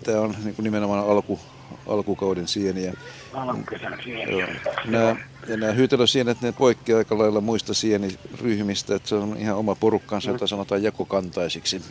tämä 0.03 0.19
on 0.19 0.35
niin 0.43 0.55
nimenomaan 0.59 1.07
alku, 1.07 1.39
alkukauden 1.87 2.47
sieniä. 2.47 2.93
Alkukesän 3.33 3.99
Joo. 4.29 4.47
Nämä, 4.85 5.15
ja 5.47 5.57
nämä 5.57 5.71
hyytelösienet, 5.71 6.41
ne 6.41 6.51
poikkeaa 6.51 6.97
aika 6.97 7.17
lailla 7.17 7.41
muista 7.41 7.73
sieniryhmistä, 7.73 8.95
että 8.95 9.09
se 9.09 9.15
on 9.15 9.37
ihan 9.37 9.57
oma 9.57 9.75
porukkansa, 9.75 10.31
jota 10.31 10.47
sanotaan 10.47 10.83
jakokantaisiksi. 10.83 11.81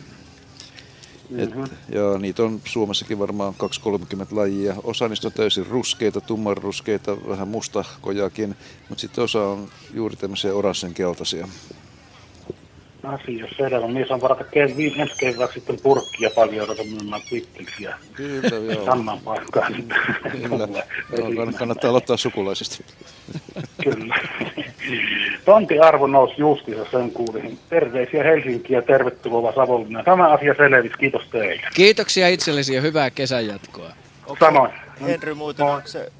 Et, 1.37 1.49
ja 1.89 2.19
niitä 2.19 2.43
on 2.43 2.61
Suomessakin 2.65 3.19
varmaan 3.19 3.53
2-30 3.53 3.57
lajia. 4.31 4.75
Osa 4.83 5.09
niistä 5.09 5.27
on 5.27 5.31
täysin 5.31 5.67
ruskeita, 5.67 6.21
tummanruskeita, 6.21 7.27
vähän 7.27 7.47
mustahkojakin, 7.47 8.55
mutta 8.89 9.01
sitten 9.01 9.23
osa 9.23 9.43
on 9.43 9.69
juuri 9.93 10.15
tämmöisiä 10.15 10.53
oranssenkeltaisia. 10.53 11.43
Asia 11.43 11.82
selvä. 13.57 13.87
Mies 13.87 14.11
on 14.11 14.21
varata 14.21 14.43
ke- 14.43 14.77
viime 14.77 15.01
ensi 15.01 15.15
kevääksi 15.19 15.53
sitten 15.53 15.77
purkkia 15.83 16.29
paljon 16.35 16.65
odota 16.65 16.83
myymään 16.83 17.21
pittelisiä. 17.29 17.97
Kyllä, 18.13 18.57
joo. 18.73 18.85
Samaan 18.85 19.19
paikkaan. 19.19 19.73
Kyllä. 20.31 20.67
Joo, 21.17 21.29
kann- 21.29 21.57
kannattaa 21.57 21.89
aloittaa 21.89 22.17
sukulaisista. 22.17 22.83
Kyllä. 23.83 24.15
Tonti 25.45 25.79
arvo 25.79 26.07
nousi 26.07 26.33
justiinsa 26.37 26.85
sen 26.91 27.11
kuulin. 27.11 27.59
Terveisiä 27.69 28.23
Helsinkiä, 28.23 28.81
tervetuloa 28.81 29.53
Savonlinna. 29.53 30.03
Tämä 30.03 30.29
asia 30.29 30.55
selvisi, 30.57 30.97
kiitos 30.99 31.21
teille. 31.31 31.61
Kiitoksia 31.73 32.27
itsellesi 32.27 32.73
ja 32.75 32.81
hyvää 32.81 33.09
kesän 33.09 33.47
jatkoa. 33.47 33.91
Samoin. 34.39 34.71
Henry 35.01 35.33
muuten, 35.33 35.65
onko 35.65 35.87
se 35.87 36.11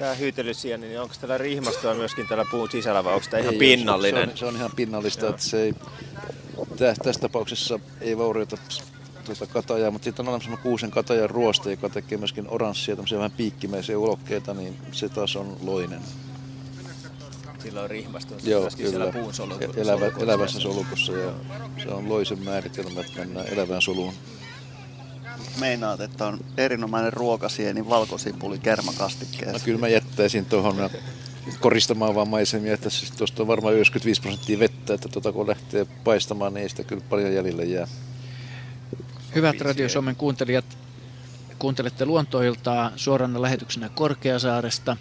tämä 0.00 0.14
hyytelysieni, 0.14 0.86
niin 0.86 1.00
onko 1.00 1.14
tällä 1.20 1.38
rihmastoa 1.38 1.94
myöskin 1.94 2.28
tällä 2.28 2.44
puun 2.50 2.70
sisällä 2.70 3.04
vai 3.04 3.14
onko 3.14 3.26
tämä 3.30 3.40
ihan 3.40 3.54
Ei, 3.54 3.58
pinnallinen? 3.58 4.24
Se 4.24 4.30
on, 4.30 4.38
se 4.38 4.46
on 4.46 4.56
ihan 4.56 4.70
pinnallista, 4.76 5.28
että 5.28 5.42
se 5.42 5.62
ei, 5.62 5.74
tä, 6.76 6.94
tässä 7.04 7.20
tapauksessa 7.20 7.80
ei 8.00 8.18
vaurioita 8.18 8.56
tuota 9.24 9.46
katajaa, 9.46 9.90
mutta 9.90 10.04
sitten 10.04 10.28
on 10.28 10.28
olemassa 10.28 10.56
kuusen 10.56 10.90
katajan 10.90 11.30
ruoste, 11.30 11.70
joka 11.70 11.88
tekee 11.88 12.18
myöskin 12.18 12.46
oranssia, 12.48 12.96
tämmöisiä 12.96 13.18
vähän 13.18 13.30
piikkimäisiä 13.30 13.98
ulokkeita, 13.98 14.54
niin 14.54 14.76
se 14.92 15.08
taas 15.08 15.36
on 15.36 15.56
loinen. 15.62 16.00
Sillä 17.58 17.82
on 17.82 17.90
rihmastoa 17.90 18.38
Joo, 18.42 18.68
kyllä. 18.76 18.90
siellä 18.90 19.12
puun 19.12 19.34
solukossa. 19.34 19.80
Elävä, 19.80 20.10
elävässä 20.18 20.60
solukossa 20.60 21.12
ja 21.12 21.32
se 21.82 21.88
on 21.88 22.08
loisen 22.08 22.44
määritelmä, 22.44 23.00
että 23.00 23.18
mennään 23.18 23.46
elävään 23.46 23.82
soluun. 23.82 24.14
Meinaat, 25.60 26.00
että 26.00 26.26
on 26.26 26.40
erinomainen 26.56 27.12
ruokasieni 27.12 27.88
valkosipuli 27.88 28.58
kermakastikkeessa. 28.58 29.52
No 29.52 29.58
kyllä 29.64 29.80
mä 29.80 29.88
jättäisin 29.88 30.44
tuohon 30.44 30.90
koristamaan 31.60 32.14
vaan 32.14 32.28
maisemia, 32.28 32.74
että 32.74 32.90
siis 32.90 33.10
tuosta 33.10 33.42
on 33.42 33.46
varmaan 33.46 33.74
95 33.74 34.20
prosenttia 34.20 34.58
vettä, 34.58 34.94
että 34.94 35.08
tuota 35.08 35.32
kun 35.32 35.48
lähtee 35.48 35.86
paistamaan, 36.04 36.54
niin 36.54 36.62
ei 36.62 36.68
sitä 36.68 36.84
kyllä 36.84 37.02
paljon 37.10 37.34
jäljelle 37.34 37.64
jää. 37.64 37.86
Hyvät 39.34 39.60
Radio 39.60 39.88
Suomen 39.88 40.16
kuuntelijat, 40.16 40.64
kuuntelette 41.58 42.06
luontoiltaa 42.06 42.92
suorana 42.96 43.42
lähetyksenä 43.42 43.88
Korkeasaaresta. 43.88 44.96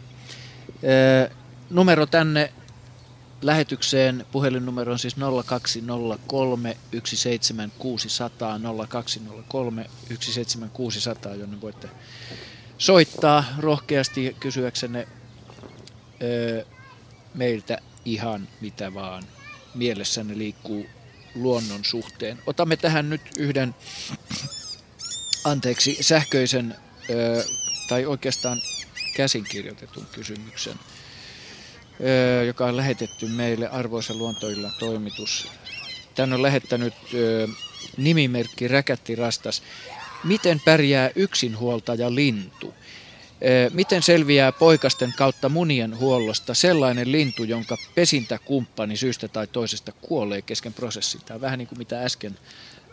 Ee, 0.83 1.31
numero 1.69 2.05
tänne 2.05 2.51
lähetykseen, 3.41 4.25
puhelinnumero 4.31 4.91
on 4.91 4.99
siis 4.99 5.15
0203 5.45 6.77
17600, 7.03 8.59
0203 8.89 9.89
17600, 10.19 11.35
jonne 11.35 11.61
voitte 11.61 11.89
soittaa 12.77 13.43
rohkeasti 13.57 14.35
kysyäksenne 14.39 15.07
ö, 16.21 16.65
meiltä 17.33 17.77
ihan 18.05 18.47
mitä 18.61 18.93
vaan 18.93 19.23
mielessänne 19.75 20.37
liikkuu 20.37 20.85
luonnon 21.35 21.85
suhteen. 21.85 22.39
Otamme 22.47 22.75
tähän 22.77 23.09
nyt 23.09 23.21
yhden, 23.37 23.75
anteeksi, 25.43 25.97
sähköisen 26.01 26.75
ö, 27.09 27.43
tai 27.89 28.05
oikeastaan 28.05 28.61
käsinkirjoitetun 29.15 30.05
kysymyksen, 30.11 30.79
joka 32.47 32.65
on 32.65 32.77
lähetetty 32.77 33.27
meille 33.27 33.67
Arvoisa 33.67 34.13
luontoilla 34.13 34.71
toimitus. 34.79 35.47
Tän 36.15 36.33
on 36.33 36.41
lähettänyt 36.41 36.93
nimimerkki 37.97 38.67
Räkätti 38.67 39.15
Rastas. 39.15 39.63
Miten 40.23 40.61
pärjää 40.65 41.11
yksinhuoltaja 41.15 42.15
lintu? 42.15 42.73
Miten 43.73 44.03
selviää 44.03 44.51
poikasten 44.51 45.13
kautta 45.17 45.49
munien 45.49 45.97
huollosta 45.97 46.53
sellainen 46.53 47.11
lintu, 47.11 47.43
jonka 47.43 47.77
pesintäkumppani 47.95 48.97
syystä 48.97 49.27
tai 49.27 49.47
toisesta 49.47 49.91
kuolee 49.91 50.41
kesken 50.41 50.73
prosessin? 50.73 51.21
Tämä 51.25 51.35
on 51.35 51.41
vähän 51.41 51.59
niin 51.59 51.67
kuin 51.67 51.79
mitä 51.79 52.01
äsken, 52.03 52.37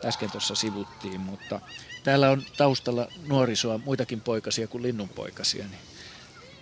äsken 0.04 0.30
tuossa 0.30 0.54
sivuttiin, 0.54 1.20
mutta 1.20 1.60
täällä 2.04 2.30
on 2.30 2.42
taustalla 2.56 3.08
nuorisoa, 3.26 3.80
muitakin 3.84 4.20
poikasia 4.20 4.66
kuin 4.66 4.82
linnunpoikasia. 4.82 5.64
Niin 5.64 5.80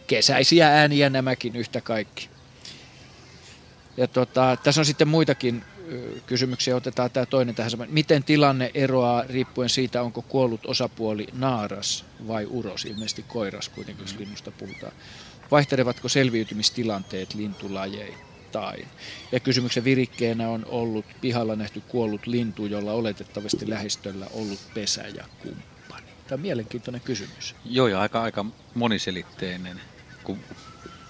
kesäisiä 0.07 0.69
ääniä 0.69 1.11
nämäkin 1.11 1.57
yhtä 1.57 1.81
kaikki. 1.81 2.34
Ja 3.97 4.09
tota, 4.09 4.57
tässä 4.63 4.81
on 4.81 4.85
sitten 4.85 5.09
muitakin 5.09 5.65
kysymyksiä. 6.27 6.77
Otetaan 6.77 7.11
tämä 7.11 7.27
toinen 7.27 7.55
tähän 7.55 7.71
samaan. 7.71 7.89
Miten 7.93 8.25
tilanne 8.25 8.71
eroaa 8.75 9.25
riippuen 9.29 9.69
siitä, 9.69 10.03
onko 10.03 10.23
kuollut 10.23 10.67
osapuoli 10.67 11.27
naaras 11.33 12.05
vai 12.29 12.47
uros? 12.47 12.85
Ilmeisesti 12.85 13.25
koiras 13.29 13.69
kuitenkin, 13.69 14.05
jos 14.05 14.19
linnusta 14.19 14.51
puhutaan. 14.51 14.93
Vaihtelevatko 15.51 16.09
selviytymistilanteet 16.09 17.35
lintulajeittain? 17.35 18.89
Ja 19.33 19.41
kysymyksen 19.41 19.85
virikkeenä 19.85 20.49
on 20.49 20.65
ollut 20.69 21.05
pihalla 21.21 21.57
nähty 21.57 21.81
kuollut 21.81 22.27
lintu, 22.27 22.67
jolla 22.67 22.93
oletettavasti 22.93 23.71
lähistöllä 23.71 24.27
ollut 24.33 24.61
pesä 24.75 25.03
ja 25.03 25.25
kumppani. 25.43 26.07
Tämä 26.27 26.37
on 26.37 26.41
mielenkiintoinen 26.41 27.01
kysymys. 27.01 27.55
Joo, 27.65 27.89
ja 27.89 28.01
aika, 28.01 28.23
aika 28.23 28.45
moniselitteinen, 28.75 29.81
kun 30.25 30.39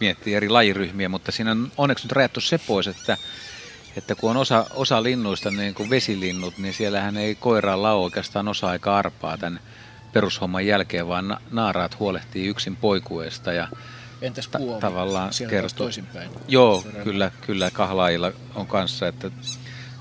miettii 0.01 0.35
eri 0.35 0.49
lajiryhmiä, 0.49 1.09
mutta 1.09 1.33
siinä 1.33 1.51
on 1.51 1.73
onneksi 1.77 2.05
nyt 2.05 2.13
rajattu 2.13 2.41
se 2.41 2.59
pois, 2.59 2.87
että, 2.89 3.17
että 3.97 4.15
kun 4.15 4.31
on 4.31 4.37
osa, 4.37 4.67
osa 4.75 5.03
linnuista, 5.03 5.51
niin 5.51 5.75
kuin 5.75 5.91
vesilinnut, 5.91 6.59
niin 6.59 6.75
siellähän 6.75 7.17
ei 7.17 7.35
koiraa 7.35 7.83
lau 7.83 8.05
oikeastaan 8.05 8.49
osa 8.49 8.69
aika 8.69 8.97
arpaa 8.99 9.39
tämän 9.39 9.61
perushomman 10.13 10.67
jälkeen, 10.67 11.09
vaan 11.09 11.29
na- 11.29 11.41
naaraat 11.51 11.99
huolehtii 11.99 12.47
yksin 12.47 12.77
poikueesta 12.77 13.53
ja 13.53 13.69
Entäs 14.23 14.49
ta- 14.49 14.59
tavallaan 14.81 15.31
kertoo. 15.51 15.85
toisinpäin. 15.85 16.31
Joo, 16.49 16.85
kyllä, 17.05 17.31
kyllä 17.47 17.71
kahlaajilla 17.71 18.33
on 18.55 18.67
kanssa. 18.67 19.09
Että, 19.09 19.31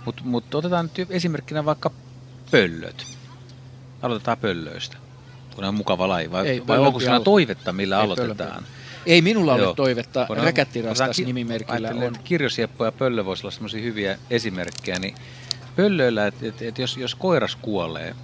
mutta 0.05 0.21
mut 0.25 0.55
otetaan 0.55 0.89
nyt 0.97 1.11
esimerkkinä 1.11 1.65
vaikka 1.65 1.91
pöllöt. 2.51 3.05
Aloitetaan 4.01 4.37
pöllöistä. 4.37 4.97
Kun 5.55 5.63
on 5.63 5.75
mukava 5.75 6.07
laji. 6.07 6.31
Vai, 6.31 6.47
Ei, 6.47 6.67
vai 6.67 6.77
onko 6.77 6.99
siinä 6.99 7.19
toivetta, 7.19 7.73
millä 7.73 7.97
Ei, 7.97 8.03
aloitetaan? 8.03 8.65
Ei 9.05 9.21
minulla 9.21 9.53
ole 9.53 9.61
Joo. 9.61 9.73
toivetta. 9.73 10.27
Räkättirastas 10.29 11.15
ki- 11.15 11.25
nimimerkillä 11.25 11.89
on. 11.89 12.17
Kirjosieppo 12.23 12.85
ja 12.85 12.91
pöllö 12.91 13.25
voisi 13.25 13.43
olla 13.43 13.51
semmoisia 13.51 13.81
hyviä 13.81 14.17
esimerkkejä. 14.29 14.99
Niin 14.99 15.15
pöllöillä, 15.75 16.27
että 16.27 16.47
et, 16.47 16.61
et 16.61 16.77
jos, 16.77 16.97
jos 16.97 17.15
koiras 17.15 17.55
kuolee, 17.55 18.15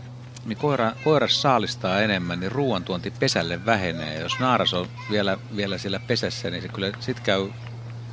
niin 0.45 0.57
koira, 0.57 0.91
koiras 1.03 1.41
saalistaa 1.41 2.01
enemmän, 2.01 2.39
niin 2.39 2.51
ruoantuonti 2.51 3.11
pesälle 3.11 3.65
vähenee. 3.65 4.13
Ja 4.13 4.21
jos 4.21 4.39
naaras 4.39 4.73
on 4.73 4.87
vielä, 5.11 5.37
vielä 5.55 5.77
siellä 5.77 5.99
pesässä, 5.99 6.49
niin 6.49 6.61
se 6.61 6.67
kyllä 6.67 6.91
sit 6.99 7.19
käy, 7.19 7.49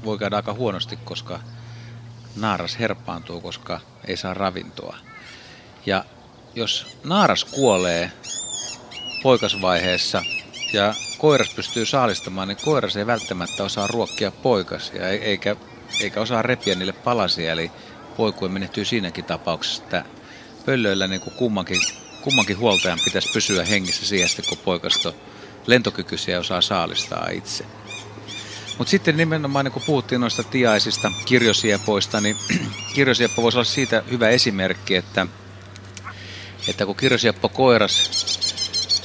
voi 0.04 0.18
käydä 0.18 0.36
aika 0.36 0.52
huonosti, 0.52 0.98
koska 1.04 1.40
naaras 2.36 2.78
herpaantuu, 2.78 3.40
koska 3.40 3.80
ei 4.06 4.16
saa 4.16 4.34
ravintoa. 4.34 4.96
Ja 5.86 6.04
jos 6.54 6.86
naaras 7.04 7.44
kuolee 7.44 8.12
poikasvaiheessa 9.22 10.22
ja 10.72 10.94
koiras 11.18 11.54
pystyy 11.54 11.86
saalistamaan, 11.86 12.48
niin 12.48 12.58
koiras 12.64 12.96
ei 12.96 13.06
välttämättä 13.06 13.64
osaa 13.64 13.86
ruokkia 13.86 14.30
poikasia, 14.30 15.08
eikä, 15.08 15.56
eikä 16.00 16.20
osaa 16.20 16.42
repiä 16.42 16.74
niille 16.74 16.92
palasia. 16.92 17.52
Eli 17.52 17.70
poikue 18.16 18.48
menehtyy 18.48 18.84
siinäkin 18.84 19.24
tapauksessa, 19.24 19.82
että 19.82 20.04
pöllöillä 20.66 21.08
niin 21.08 21.20
kuin 21.20 21.34
kummankin, 21.34 21.80
kummankin 22.22 22.58
huoltajan 22.58 22.98
pitäisi 23.04 23.32
pysyä 23.32 23.64
hengissä 23.64 24.06
sijasta, 24.06 24.42
kun 24.42 24.58
poikasto 24.58 25.14
lentokykyisiä 25.66 26.40
osaa 26.40 26.60
saalistaa 26.60 27.28
itse. 27.32 27.64
Mutta 28.78 28.90
sitten 28.90 29.16
nimenomaan, 29.16 29.64
niin 29.64 29.72
kun 29.72 29.82
puhuttiin 29.86 30.20
noista 30.20 30.42
tiaisista, 30.42 31.12
kirjosiepoista, 31.24 32.20
niin 32.20 32.36
kirjosieppo 32.94 33.42
voisi 33.42 33.58
olla 33.58 33.64
siitä 33.64 34.02
hyvä 34.10 34.28
esimerkki, 34.28 34.96
että, 34.96 35.26
että 36.68 36.86
kun 36.86 36.96
kirjosieppo 36.96 37.48
koiras, 37.48 38.10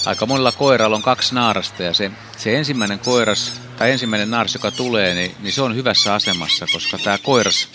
aika 0.06 0.26
monella 0.26 0.52
koiralla 0.52 0.95
on 0.95 1.02
kaksi 1.02 1.36
naarasta 1.36 1.84
ja 1.84 1.94
se, 1.94 2.11
se 2.38 2.57
ensimmäinen 2.57 2.99
koiras 2.99 3.61
tai 3.78 3.91
ensimmäinen 3.91 4.32
naaras, 4.32 4.53
joka 4.53 4.72
tulee, 4.72 5.15
niin, 5.15 5.36
niin 5.40 5.53
se 5.53 5.61
on 5.61 5.76
hyvässä 5.76 6.14
asemassa, 6.14 6.65
koska 6.73 6.98
tämä 6.98 7.18
koiras 7.18 7.68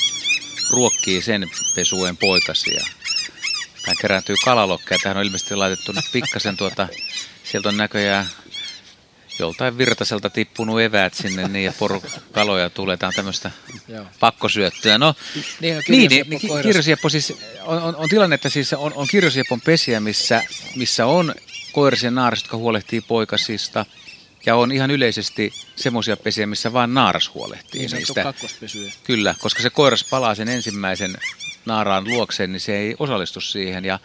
ruokkii 0.70 1.22
sen 1.22 1.50
pesueen 1.74 2.16
poikasia. 2.16 2.84
Tämä 3.84 3.94
kerääntyy 4.00 4.36
kalalokkeja. 4.44 4.98
Tähän 5.02 5.16
on 5.16 5.24
ilmeisesti 5.24 5.56
laitettu 5.56 5.92
nyt 5.92 6.04
pikkasen 6.12 6.56
tuota, 6.56 6.88
sieltä 7.44 7.68
on 7.68 7.76
näköjään 7.76 8.26
joltain 9.38 9.78
virtaselta 9.78 10.30
tippunut 10.30 10.80
eväät 10.80 11.14
sinne 11.14 11.48
niin 11.48 11.64
ja 11.64 11.72
porukaloja 11.78 12.70
tulee. 12.70 12.96
Tämä 12.96 13.08
on 13.08 13.14
tämmöistä 13.14 13.50
pakkosyöttöä. 14.20 14.98
No, 14.98 15.14
niin, 15.60 15.82
niin, 15.88 16.10
niin, 16.10 16.30
niin 16.30 16.62
kirjosieppo 16.62 17.08
siis 17.08 17.32
on, 17.62 17.82
on, 17.82 17.96
on, 17.96 18.08
tilanne, 18.08 18.34
että 18.34 18.48
siis 18.48 18.72
on, 18.72 18.92
on 18.94 19.06
kirjosiepon 19.06 19.60
pesiä, 19.60 20.00
missä, 20.00 20.42
missä 20.76 21.06
on 21.06 21.34
koirisia 21.76 22.10
naaras, 22.10 22.42
jotka 22.42 22.56
huolehtii 22.56 23.00
poikasista. 23.00 23.86
Ja 24.46 24.56
on 24.56 24.72
ihan 24.72 24.90
yleisesti 24.90 25.52
semmoisia 25.76 26.16
pesiä, 26.16 26.46
missä 26.46 26.72
vain 26.72 26.94
naaras 26.94 27.34
huolehtii 27.34 27.80
niin 27.80 27.90
niistä. 27.90 28.34
Kyllä, 29.04 29.34
koska 29.40 29.62
se 29.62 29.70
koiras 29.70 30.04
palaa 30.04 30.34
sen 30.34 30.48
ensimmäisen 30.48 31.14
naaraan 31.66 32.04
luokseen, 32.04 32.52
niin 32.52 32.60
se 32.60 32.76
ei 32.76 32.96
osallistu 32.98 33.40
siihen. 33.40 33.84
Ja 33.84 33.98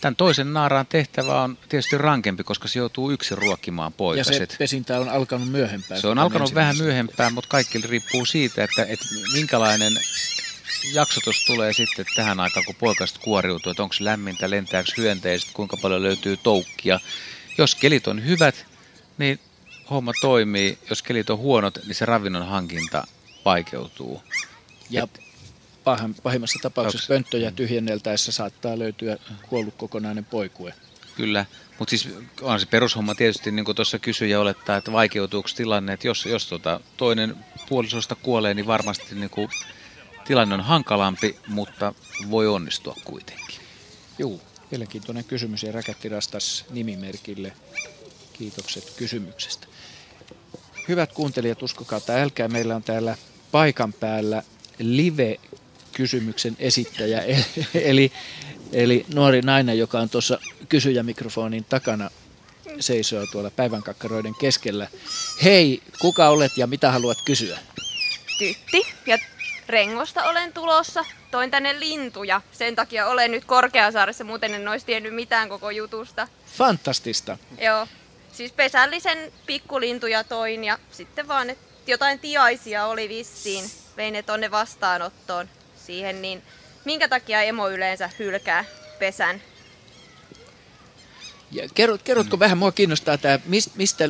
Tämän 0.00 0.16
toisen 0.16 0.52
naaraan 0.52 0.86
tehtävä 0.86 1.42
on 1.42 1.58
tietysti 1.68 1.98
rankempi, 1.98 2.44
koska 2.44 2.68
se 2.68 2.78
joutuu 2.78 3.10
yksin 3.10 3.38
ruokkimaan 3.38 3.92
poikaset. 3.92 4.40
Ja 4.40 4.46
se 4.46 4.58
pesintä 4.58 5.00
on 5.00 5.08
alkanut 5.08 5.48
myöhempään. 5.48 6.00
Se 6.00 6.06
on 6.06 6.18
alkanut 6.18 6.54
vähän 6.54 6.76
myöhempään, 6.78 7.32
mutta 7.32 7.48
kaikki 7.48 7.78
riippuu 7.78 8.24
siitä, 8.24 8.64
että, 8.64 8.82
että 8.82 9.06
minkälainen 9.32 9.92
jaksotus 10.92 11.44
tulee 11.44 11.72
sitten 11.72 12.06
tähän 12.16 12.40
aikaan, 12.40 12.66
kun 12.66 12.74
poikaset 12.74 13.18
kuoriutuu, 13.18 13.70
että 13.70 13.82
onko 13.82 13.94
lämmintä, 14.00 14.50
lentääkö 14.50 14.92
hyönteiset, 14.96 15.50
kuinka 15.52 15.76
paljon 15.76 16.02
löytyy 16.02 16.36
toukkia. 16.36 17.00
Jos 17.58 17.74
kelit 17.74 18.06
on 18.06 18.24
hyvät, 18.24 18.66
niin 19.18 19.40
homma 19.90 20.12
toimii. 20.20 20.78
Jos 20.90 21.02
kelit 21.02 21.30
on 21.30 21.38
huonot, 21.38 21.78
niin 21.86 21.94
se 21.94 22.04
ravinnon 22.04 22.46
hankinta 22.46 23.06
vaikeutuu. 23.44 24.22
Ja 24.90 25.02
Et, 25.02 25.20
pahimmassa 26.22 26.58
tapauksessa 26.62 27.08
pönttöjä 27.08 27.50
tyhjenneltäessä 27.50 28.32
saattaa 28.32 28.78
löytyä 28.78 29.16
kuollut 29.48 29.74
kokonainen 29.74 30.24
poikue. 30.24 30.74
Kyllä, 31.16 31.46
mutta 31.78 31.90
siis 31.90 32.08
on 32.42 32.60
se 32.60 32.66
perushomma 32.66 33.14
tietysti, 33.14 33.50
niin 33.50 33.64
kuin 33.64 33.76
tuossa 33.76 33.98
kysyjä 33.98 34.40
olettaa, 34.40 34.76
että 34.76 34.92
vaikeutuuko 34.92 35.48
tilanne, 35.56 35.92
että 35.92 36.06
jos, 36.06 36.26
jos 36.26 36.46
tota 36.46 36.80
toinen 36.96 37.36
puolisosta 37.68 38.14
kuolee, 38.14 38.54
niin 38.54 38.66
varmasti 38.66 39.14
niin 39.14 39.30
kuin 39.30 39.48
tilanne 40.28 40.54
on 40.54 40.60
hankalampi, 40.60 41.36
mutta 41.48 41.94
voi 42.30 42.46
onnistua 42.46 42.96
kuitenkin. 43.04 43.60
Joo, 44.18 44.40
mielenkiintoinen 44.70 45.24
kysymys 45.24 45.62
ja 45.62 45.72
Räkätti 45.72 46.08
Rastas 46.08 46.64
nimimerkille. 46.70 47.52
Kiitokset 48.32 48.92
kysymyksestä. 48.96 49.66
Hyvät 50.88 51.12
kuuntelijat, 51.12 51.62
uskokaa 51.62 52.00
tai 52.00 52.20
älkää, 52.20 52.48
meillä 52.48 52.76
on 52.76 52.82
täällä 52.82 53.16
paikan 53.52 53.92
päällä 53.92 54.42
live 54.78 55.36
kysymyksen 55.92 56.56
esittäjä, 56.58 57.22
eli, 57.74 58.12
eli 58.72 59.06
nuori 59.14 59.40
nainen, 59.40 59.78
joka 59.78 60.00
on 60.00 60.10
tuossa 60.10 60.38
kysyjämikrofonin 60.68 61.64
takana, 61.68 62.10
seisoo 62.80 63.26
tuolla 63.32 63.50
päivänkakkaroiden 63.50 64.34
keskellä. 64.34 64.88
Hei, 65.44 65.82
kuka 65.98 66.28
olet 66.28 66.52
ja 66.56 66.66
mitä 66.66 66.92
haluat 66.92 67.18
kysyä? 67.26 67.58
Tytti 68.38 68.82
ja 69.06 69.18
Rengosta 69.68 70.24
olen 70.24 70.52
tulossa. 70.52 71.04
Toin 71.30 71.50
tänne 71.50 71.80
lintuja. 71.80 72.40
Sen 72.52 72.76
takia 72.76 73.06
olen 73.06 73.30
nyt 73.30 73.44
Korkeasaaressa, 73.44 74.24
muuten 74.24 74.54
en 74.54 74.68
olisi 74.68 74.86
tiennyt 74.86 75.14
mitään 75.14 75.48
koko 75.48 75.70
jutusta. 75.70 76.28
Fantastista. 76.46 77.38
Joo. 77.58 77.86
Siis 78.32 78.52
pesällisen 78.52 79.32
pikkulintuja 79.46 80.24
toin 80.24 80.64
ja 80.64 80.78
sitten 80.90 81.28
vaan, 81.28 81.50
että 81.50 81.64
jotain 81.86 82.18
tiaisia 82.18 82.86
oli 82.86 83.08
vissiin. 83.08 83.70
Vein 83.96 84.12
ne 84.12 84.22
tonne 84.22 84.50
vastaanottoon 84.50 85.48
siihen, 85.86 86.22
niin 86.22 86.42
minkä 86.84 87.08
takia 87.08 87.42
emo 87.42 87.68
yleensä 87.68 88.10
hylkää 88.18 88.64
pesän? 88.98 89.42
Ja 91.52 91.68
kerrot, 91.74 92.02
kerrotko 92.02 92.38
vähän, 92.38 92.58
mua 92.58 92.72
kiinnostaa 92.72 93.18
tämä, 93.18 93.38
mistä 93.76 94.08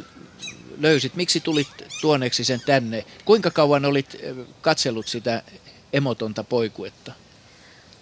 löysit, 0.78 1.14
miksi 1.14 1.40
tulit 1.40 1.85
tuoneeksi 2.00 2.44
sen 2.44 2.60
tänne? 2.60 3.04
Kuinka 3.24 3.50
kauan 3.50 3.84
olit 3.84 4.16
katsellut 4.60 5.08
sitä 5.08 5.42
emotonta 5.92 6.44
poikuetta? 6.44 7.12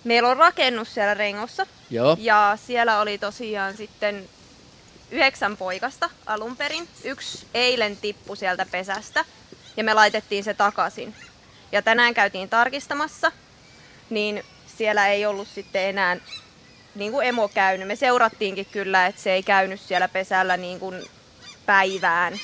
Meillä 0.04 0.28
on 0.28 0.36
rakennus 0.36 0.94
siellä 0.94 1.14
Rengossa. 1.14 1.66
Joo. 1.90 2.16
Ja 2.20 2.58
siellä 2.66 3.00
oli 3.00 3.18
tosiaan 3.18 3.76
sitten 3.76 4.28
yhdeksän 5.10 5.56
poikasta 5.56 6.10
alun 6.26 6.56
perin. 6.56 6.88
Yksi 7.04 7.46
eilen 7.54 7.96
tippu 7.96 8.36
sieltä 8.36 8.66
pesästä 8.70 9.24
ja 9.76 9.84
me 9.84 9.94
laitettiin 9.94 10.44
se 10.44 10.54
takaisin. 10.54 11.14
Ja 11.72 11.82
tänään 11.82 12.14
käytiin 12.14 12.48
tarkistamassa 12.48 13.32
niin 14.10 14.44
siellä 14.78 15.08
ei 15.08 15.26
ollut 15.26 15.48
sitten 15.48 15.82
enää 15.82 16.16
niin 16.94 17.12
kuin 17.12 17.26
emo 17.26 17.48
käynyt. 17.48 17.88
Me 17.88 17.96
seurattiinkin 17.96 18.66
kyllä, 18.66 19.06
että 19.06 19.22
se 19.22 19.32
ei 19.32 19.42
käynyt 19.42 19.80
siellä 19.80 20.08
pesällä 20.08 20.56
niin 20.56 20.80
kuin 20.80 21.02
päivään. 21.66 22.40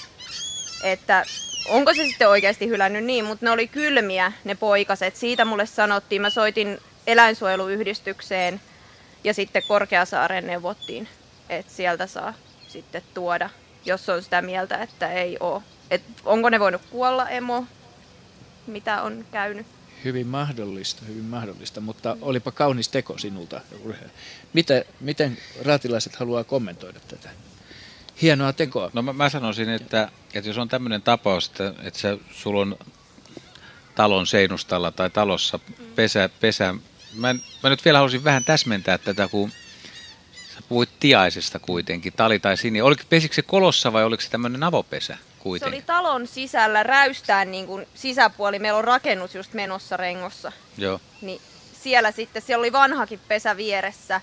Että 0.83 1.25
onko 1.69 1.95
se 1.95 2.07
sitten 2.07 2.29
oikeasti 2.29 2.69
hylännyt 2.69 3.05
niin, 3.05 3.25
mutta 3.25 3.47
ne 3.47 3.51
oli 3.51 3.69
kylmiä 3.69 4.33
ne 4.45 4.55
poikaset. 4.55 5.17
Siitä 5.17 5.45
mulle 5.45 5.67
sanottiin, 5.67 6.23
mä 6.23 6.31
soitin 6.31 6.79
eläinsuojeluyhdistykseen 7.07 8.61
ja 9.25 9.35
sitten 9.35 9.63
Korkeasaareen 9.69 10.47
neuvottiin, 10.47 11.09
että 11.49 11.73
sieltä 11.73 12.07
saa 12.07 12.35
sitten 12.69 13.03
tuoda, 13.15 13.51
jos 13.85 14.09
on 14.09 14.23
sitä 14.23 14.43
mieltä, 14.43 14.77
että 14.77 15.13
ei 15.13 15.37
ole. 15.41 15.63
Et 15.91 16.03
onko 16.25 16.51
ne 16.51 16.61
voinut 16.61 16.83
kuolla 16.91 17.29
emo, 17.29 17.65
mitä 18.67 19.03
on 19.03 19.27
käynyt. 19.33 19.67
Hyvin 20.05 20.27
mahdollista, 20.27 21.05
hyvin 21.09 21.25
mahdollista, 21.25 21.81
mutta 21.81 22.17
olipa 22.21 22.53
kaunis 22.53 22.89
teko 22.89 23.19
sinulta. 23.19 23.61
Miten, 24.53 24.85
miten 25.01 25.39
raatilaiset 25.63 26.17
haluaa 26.17 26.45
kommentoida 26.45 27.01
tätä? 27.09 27.31
Hienoa 28.23 28.53
tekoa. 28.53 28.91
No 28.93 29.03
mä, 29.03 29.13
mä 29.13 29.29
sanoisin, 29.29 29.69
että, 29.69 30.09
että 30.35 30.51
jos 30.51 30.59
on 30.59 30.69
tämmöinen 30.69 31.03
tapaus, 31.03 31.47
että, 31.47 31.75
että 31.83 32.01
sä, 32.01 32.19
sulla 32.33 32.61
on 32.61 32.79
talon 33.95 34.27
seinustalla 34.27 34.91
tai 34.91 35.11
talossa 35.11 35.59
pesä, 35.95 36.31
pesä 36.41 36.75
mä, 37.15 37.35
mä 37.63 37.71
nyt 37.71 37.85
vielä 37.85 37.99
haluaisin 37.99 38.25
vähän 38.25 38.45
täsmentää 38.45 38.99
tätä, 38.99 39.29
kun 39.29 39.51
sä 40.55 40.61
puhuit 40.69 40.91
tiaisesta 41.01 41.59
kuitenkin, 41.59 42.13
tali 42.13 42.39
tai 42.39 42.57
sini. 42.57 42.83
Oliko, 42.83 43.03
pesikö 43.09 43.35
se 43.35 43.43
kolossa 43.43 43.93
vai 43.93 44.05
oliko 44.05 44.21
se 44.21 44.31
tämmöinen 44.31 44.63
avopesä? 44.63 45.19
kuitenkin. 45.41 45.73
Se 45.73 45.77
oli 45.77 46.03
talon 46.03 46.27
sisällä 46.27 46.83
räystään 46.83 47.51
niin 47.51 47.67
kuin 47.67 47.87
sisäpuoli. 47.95 48.59
Meillä 48.59 48.79
on 48.79 48.85
rakennus 48.85 49.35
just 49.35 49.55
menossa 49.55 49.97
rengossa. 49.97 50.53
Joo. 50.79 51.01
Niin 51.23 51.41
siellä 51.83 52.13
sitten, 52.13 52.43
siellä 52.43 52.63
oli 52.63 52.73
vanhakin 52.73 53.21
pesä 53.29 53.57
vieressä. 53.57 54.21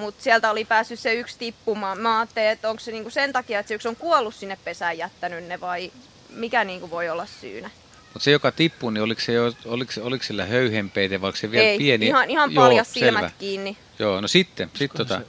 Mutta 0.00 0.22
sieltä 0.22 0.50
oli 0.50 0.64
päässyt 0.64 1.00
se 1.00 1.14
yksi 1.14 1.38
tippumaan. 1.38 1.98
Mä 1.98 2.18
ajattelin, 2.18 2.48
että 2.48 2.70
onko 2.70 2.80
se 2.80 2.92
niinku 2.92 3.10
sen 3.10 3.32
takia, 3.32 3.60
että 3.60 3.68
se 3.68 3.74
yksi 3.74 3.88
on 3.88 3.96
kuollut 3.96 4.34
sinne 4.34 4.58
pesään 4.64 4.98
jättänyt 4.98 5.44
ne 5.44 5.60
vai 5.60 5.92
mikä 6.30 6.64
niinku 6.64 6.90
voi 6.90 7.08
olla 7.08 7.26
syynä. 7.26 7.70
Mutta 8.12 8.24
se, 8.24 8.30
joka 8.30 8.52
tippui, 8.52 8.92
niin 8.92 9.02
oliko, 9.02 9.20
se 9.20 9.32
jo, 9.32 9.52
oliko, 9.64 9.92
oliko 10.02 10.24
sillä 10.24 10.46
höyhenpeite 10.46 11.20
vai 11.20 11.26
oliko 11.26 11.36
se 11.36 11.50
vielä 11.50 11.66
Ei, 11.66 11.78
pieni? 11.78 12.06
ihan, 12.06 12.30
ihan 12.30 12.54
paljas 12.54 12.92
silmät 12.92 13.20
selvä. 13.20 13.32
kiinni. 13.38 13.76
Joo, 13.98 14.20
no 14.20 14.28
sitten. 14.28 14.70
Sit 14.74 14.92
tota, 14.96 15.20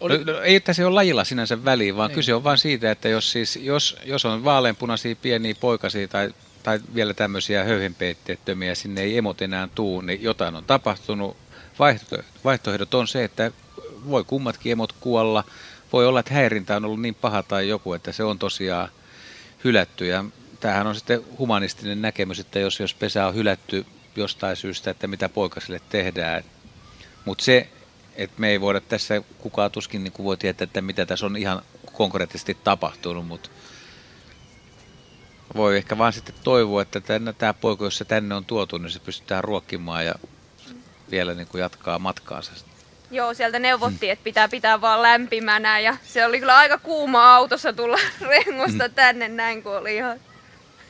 oli... 0.00 0.18
No, 0.18 0.32
no, 0.32 0.40
ei 0.40 0.60
tässä 0.60 0.86
ole 0.86 0.94
lajilla 0.94 1.24
sinänsä 1.24 1.64
väliin, 1.64 1.96
vaan 1.96 2.08
niin. 2.08 2.14
kyse 2.14 2.34
on 2.34 2.44
vain 2.44 2.58
siitä, 2.58 2.90
että 2.90 3.08
jos, 3.08 3.32
siis, 3.32 3.56
jos, 3.56 3.96
jos 4.04 4.24
on 4.24 4.44
vaaleanpunaisia 4.44 5.16
pieniä 5.16 5.54
poikasia 5.60 6.08
tai, 6.08 6.34
tai 6.62 6.80
vielä 6.94 7.14
tämmöisiä 7.14 7.64
höyhenpeitteettömiä, 7.64 8.74
sinne 8.74 9.00
ei 9.00 9.18
emot 9.18 9.42
enää 9.42 9.68
tuu, 9.74 10.00
niin 10.00 10.22
jotain 10.22 10.56
on 10.56 10.64
tapahtunut. 10.64 11.36
Vaihto, 11.78 12.16
vaihtoehdot 12.44 12.94
on 12.94 13.08
se, 13.08 13.24
että 13.24 13.50
voi 14.10 14.24
kummatkin 14.24 14.72
emot 14.72 14.92
kuolla. 14.92 15.44
Voi 15.92 16.06
olla, 16.06 16.20
että 16.20 16.34
häirintä 16.34 16.76
on 16.76 16.84
ollut 16.84 17.00
niin 17.00 17.14
paha 17.14 17.42
tai 17.42 17.68
joku, 17.68 17.92
että 17.92 18.12
se 18.12 18.24
on 18.24 18.38
tosiaan 18.38 18.88
hylätty. 19.64 20.06
Ja 20.06 20.24
tämähän 20.60 20.86
on 20.86 20.94
sitten 20.94 21.24
humanistinen 21.38 22.02
näkemys, 22.02 22.40
että 22.40 22.58
jos, 22.58 22.80
jos 22.80 22.94
pesä 22.94 23.26
on 23.26 23.34
hylätty 23.34 23.86
jostain 24.16 24.56
syystä, 24.56 24.90
että 24.90 25.06
mitä 25.06 25.28
poikasille 25.28 25.80
tehdään. 25.88 26.44
Mutta 27.24 27.44
se, 27.44 27.68
että 28.16 28.40
me 28.40 28.48
ei 28.48 28.60
voida 28.60 28.80
tässä, 28.80 29.22
kukaan 29.38 29.70
tuskin 29.70 30.04
niin 30.04 30.12
voi 30.18 30.36
tietää, 30.36 30.64
että 30.64 30.82
mitä 30.82 31.06
tässä 31.06 31.26
on 31.26 31.36
ihan 31.36 31.62
konkreettisesti 31.92 32.56
tapahtunut, 32.64 33.26
mutta 33.26 33.50
voi 35.56 35.76
ehkä 35.76 35.98
vaan 35.98 36.12
sitten 36.12 36.34
toivoa, 36.44 36.82
että 36.82 37.00
tämä 37.38 37.54
poika, 37.54 37.84
jos 37.84 37.98
se 37.98 38.04
tänne 38.04 38.34
on 38.34 38.44
tuotu, 38.44 38.78
niin 38.78 38.90
se 38.90 38.98
pystytään 38.98 39.44
ruokkimaan 39.44 40.06
ja 40.06 40.14
vielä 41.10 41.34
niin 41.34 41.46
kuin 41.46 41.60
jatkaa 41.60 41.98
matkaansa. 41.98 42.52
Joo, 43.10 43.34
sieltä 43.34 43.58
neuvottiin, 43.58 44.12
että 44.12 44.24
pitää 44.24 44.48
pitää 44.48 44.80
vaan 44.80 45.02
lämpimänä 45.02 45.80
ja 45.80 45.96
se 46.04 46.24
oli 46.24 46.38
kyllä 46.38 46.56
aika 46.56 46.78
kuuma 46.78 47.34
autossa 47.34 47.72
tulla 47.72 47.98
rengosta 48.28 48.88
mm. 48.88 48.94
tänne 48.94 49.28
näin, 49.28 49.62
kun 49.62 49.76
oli 49.76 49.96
ihan 49.96 50.20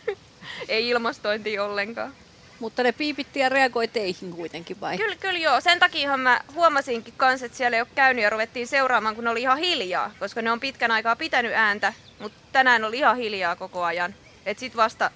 ei 0.69 0.89
ilmastointi 0.89 1.59
ollenkaan. 1.59 2.13
Mutta 2.59 2.83
ne 2.83 2.93
piipitti 2.93 3.41
ja 3.41 3.49
reagoi 3.49 3.89
teihin 3.89 4.33
kuitenkin 4.33 4.81
vai? 4.81 4.99
Kyllä, 4.99 5.17
kyllä 5.17 5.39
joo. 5.39 5.61
Sen 5.61 5.79
takia 5.79 6.17
mä 6.17 6.41
huomasinkin 6.55 7.15
kans, 7.17 7.43
että 7.43 7.59
siellä 7.59 7.77
ei 7.77 7.81
ole 7.81 7.89
käynyt 7.95 8.23
ja 8.23 8.31
ruvettiin 8.31 8.67
seuraamaan, 8.67 9.15
kun 9.15 9.25
ne 9.25 9.31
oli 9.31 9.41
ihan 9.41 9.59
hiljaa. 9.59 10.13
Koska 10.19 10.43
ne 10.43 10.51
on 10.51 10.61
pitkän 10.61 10.91
aikaa 10.91 11.17
pitänyt 11.17 11.53
ääntä, 11.55 11.93
mutta 12.19 12.39
tänään 12.53 12.85
oli 12.85 12.99
ihan 12.99 13.17
hiljaa 13.17 13.57
koko 13.57 13.85
ajan. 13.85 14.15
Et 14.47 14.59
sit 14.59 14.77
vasta, 14.77 15.11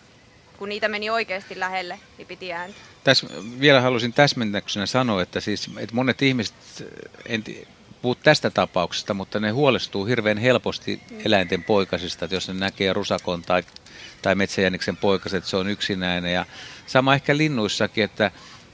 kun 0.59 0.69
niitä 0.69 0.89
meni 0.89 1.11
oikeasti 1.11 1.61
lähelle, 1.61 2.01
niin 2.19 2.27
piti 2.27 2.53
ääntä. 2.53 2.90
Tässä 3.11 3.27
vielä 3.61 3.81
haluaisin 3.81 4.13
täsmennäksenä 4.13 4.87
sanoa, 4.87 5.23
että, 5.23 5.41
siis, 5.41 5.71
että 5.79 5.95
monet 5.95 6.23
ihmiset, 6.23 6.55
en 7.27 7.45
puhu 8.03 8.15
tästä 8.15 8.51
tapauksesta, 8.51 9.15
mutta 9.15 9.41
ne 9.41 9.51
huolestuu 9.51 10.05
hirveän 10.05 10.39
helposti 10.39 11.01
eläinten 11.25 11.65
poikasista, 11.65 12.25
että 12.25 12.37
jos 12.37 12.49
ne 12.49 12.55
näkee 12.55 12.93
rusakon 12.93 13.43
tai, 13.43 13.63
tai 14.23 14.35
metsäjäniksen 14.35 14.97
poikaset, 14.97 15.45
se 15.45 15.57
on 15.57 15.69
yksinäinen. 15.69 16.33
Ja 16.33 16.47
sama 16.87 17.15
ehkä 17.15 17.37
linnuissakin, 17.37 18.05
että 18.05 18.31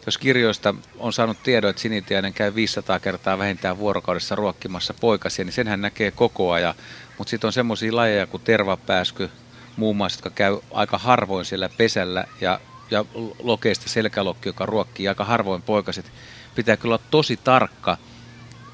jos 0.06 0.18
kirjoista 0.18 0.74
on 0.98 1.12
saanut 1.12 1.42
tiedon, 1.42 1.70
että 1.70 1.82
sinitiainen 1.82 2.32
käy 2.32 2.54
500 2.54 3.00
kertaa 3.00 3.38
vähintään 3.38 3.78
vuorokaudessa 3.78 4.34
ruokkimassa 4.34 4.94
poikasia, 4.94 5.44
niin 5.44 5.52
senhän 5.52 5.80
näkee 5.80 6.10
koko 6.10 6.52
ajan. 6.52 6.74
Mutta 7.18 7.30
sitten 7.30 7.48
on 7.48 7.52
semmoisia 7.52 7.96
lajeja 7.96 8.26
kuin 8.26 8.42
tervapääsky, 8.42 9.30
muun 9.76 9.96
muassa, 9.96 10.18
jotka 10.18 10.30
käy 10.30 10.58
aika 10.70 10.98
harvoin 10.98 11.44
siellä 11.44 11.68
pesällä 11.68 12.24
ja, 12.40 12.60
ja 12.90 13.04
lokeista 13.42 13.88
selkälokki, 13.88 14.48
joka 14.48 14.66
ruokkii 14.66 15.08
aika 15.08 15.24
harvoin 15.24 15.62
poikaset. 15.62 16.12
Pitää 16.54 16.76
kyllä 16.76 16.94
olla 16.94 17.04
tosi 17.10 17.36
tarkka, 17.36 17.98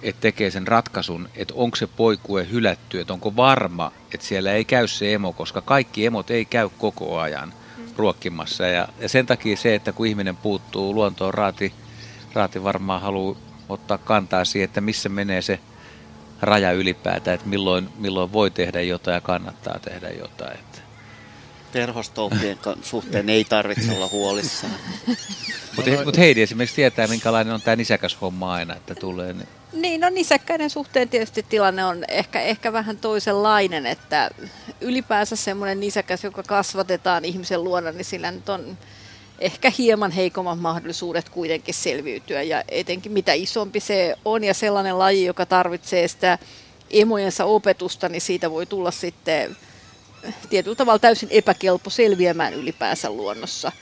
että 0.02 0.20
tekee 0.20 0.50
sen 0.50 0.68
ratkaisun, 0.68 1.28
että 1.36 1.54
onko 1.54 1.76
se 1.76 1.86
poikue 1.86 2.46
hylätty, 2.50 3.00
että 3.00 3.12
onko 3.12 3.36
varma, 3.36 3.92
että 4.14 4.26
siellä 4.26 4.52
ei 4.52 4.64
käy 4.64 4.88
se 4.88 5.14
emo, 5.14 5.32
koska 5.32 5.60
kaikki 5.60 6.06
emot 6.06 6.30
ei 6.30 6.44
käy 6.44 6.68
koko 6.78 7.20
ajan 7.20 7.52
ruokkimassa. 7.96 8.66
Ja, 8.66 8.88
ja 9.00 9.08
sen 9.08 9.26
takia 9.26 9.56
se, 9.56 9.74
että 9.74 9.92
kun 9.92 10.06
ihminen 10.06 10.36
puuttuu 10.36 10.94
luontoon, 10.94 11.34
raati, 11.34 11.72
raati 12.32 12.64
varmaan 12.64 13.00
haluaa 13.00 13.36
ottaa 13.68 13.98
kantaa 13.98 14.44
siihen, 14.44 14.64
että 14.64 14.80
missä 14.80 15.08
menee 15.08 15.42
se 15.42 15.60
raja 16.40 16.72
ylipäätään, 16.72 17.34
että 17.34 17.48
milloin, 17.48 17.88
milloin 17.98 18.32
voi 18.32 18.50
tehdä 18.50 18.80
jotain 18.80 19.14
ja 19.14 19.20
kannattaa 19.20 19.78
tehdä 19.78 20.10
jotain. 20.10 20.58
Terhostouppien 21.72 22.58
suhteen 22.82 23.28
ei 23.28 23.44
tarvitse 23.44 23.92
olla 23.92 24.08
huolissaan. 24.08 24.72
Mutta 25.76 25.90
mut 26.04 26.18
Heidi 26.18 26.42
esimerkiksi 26.42 26.76
tietää, 26.76 27.06
minkälainen 27.06 27.54
on 27.54 27.62
tämä 27.62 27.76
nisäkäs 27.76 28.16
homma 28.20 28.52
aina, 28.52 28.76
että 28.76 28.94
tulee. 28.94 29.32
Niin... 29.32 29.48
Niin, 29.72 30.00
no 30.00 30.08
nisäkkäiden 30.08 30.70
suhteen 30.70 31.08
tietysti 31.08 31.46
tilanne 31.48 31.84
on 31.84 32.04
ehkä, 32.08 32.40
ehkä 32.40 32.72
vähän 32.72 32.96
toisenlainen, 32.96 33.86
että 33.86 34.30
ylipäänsä 34.80 35.36
semmoinen 35.36 35.80
nisäkäs, 35.80 36.24
joka 36.24 36.42
kasvatetaan 36.42 37.24
ihmisen 37.24 37.64
luona, 37.64 37.92
niin 37.92 38.04
sillä 38.04 38.30
nyt 38.30 38.48
on 38.48 38.78
ehkä 39.38 39.72
hieman 39.78 40.10
heikommat 40.10 40.60
mahdollisuudet 40.60 41.28
kuitenkin 41.28 41.74
selviytyä. 41.74 42.42
Ja 42.42 42.64
etenkin 42.68 43.12
mitä 43.12 43.32
isompi 43.32 43.80
se 43.80 44.16
on 44.24 44.44
ja 44.44 44.54
sellainen 44.54 44.98
laji, 44.98 45.24
joka 45.24 45.46
tarvitsee 45.46 46.08
sitä 46.08 46.38
emojensa 46.90 47.44
opetusta, 47.44 48.08
niin 48.08 48.20
siitä 48.20 48.50
voi 48.50 48.66
tulla 48.66 48.90
sitten 48.90 49.56
tietyllä 50.50 50.76
tavalla 50.76 50.98
täysin 50.98 51.28
epäkelpo 51.32 51.90
selviämään 51.90 52.54
ylipäänsä 52.54 53.10
luonnossa. 53.10 53.72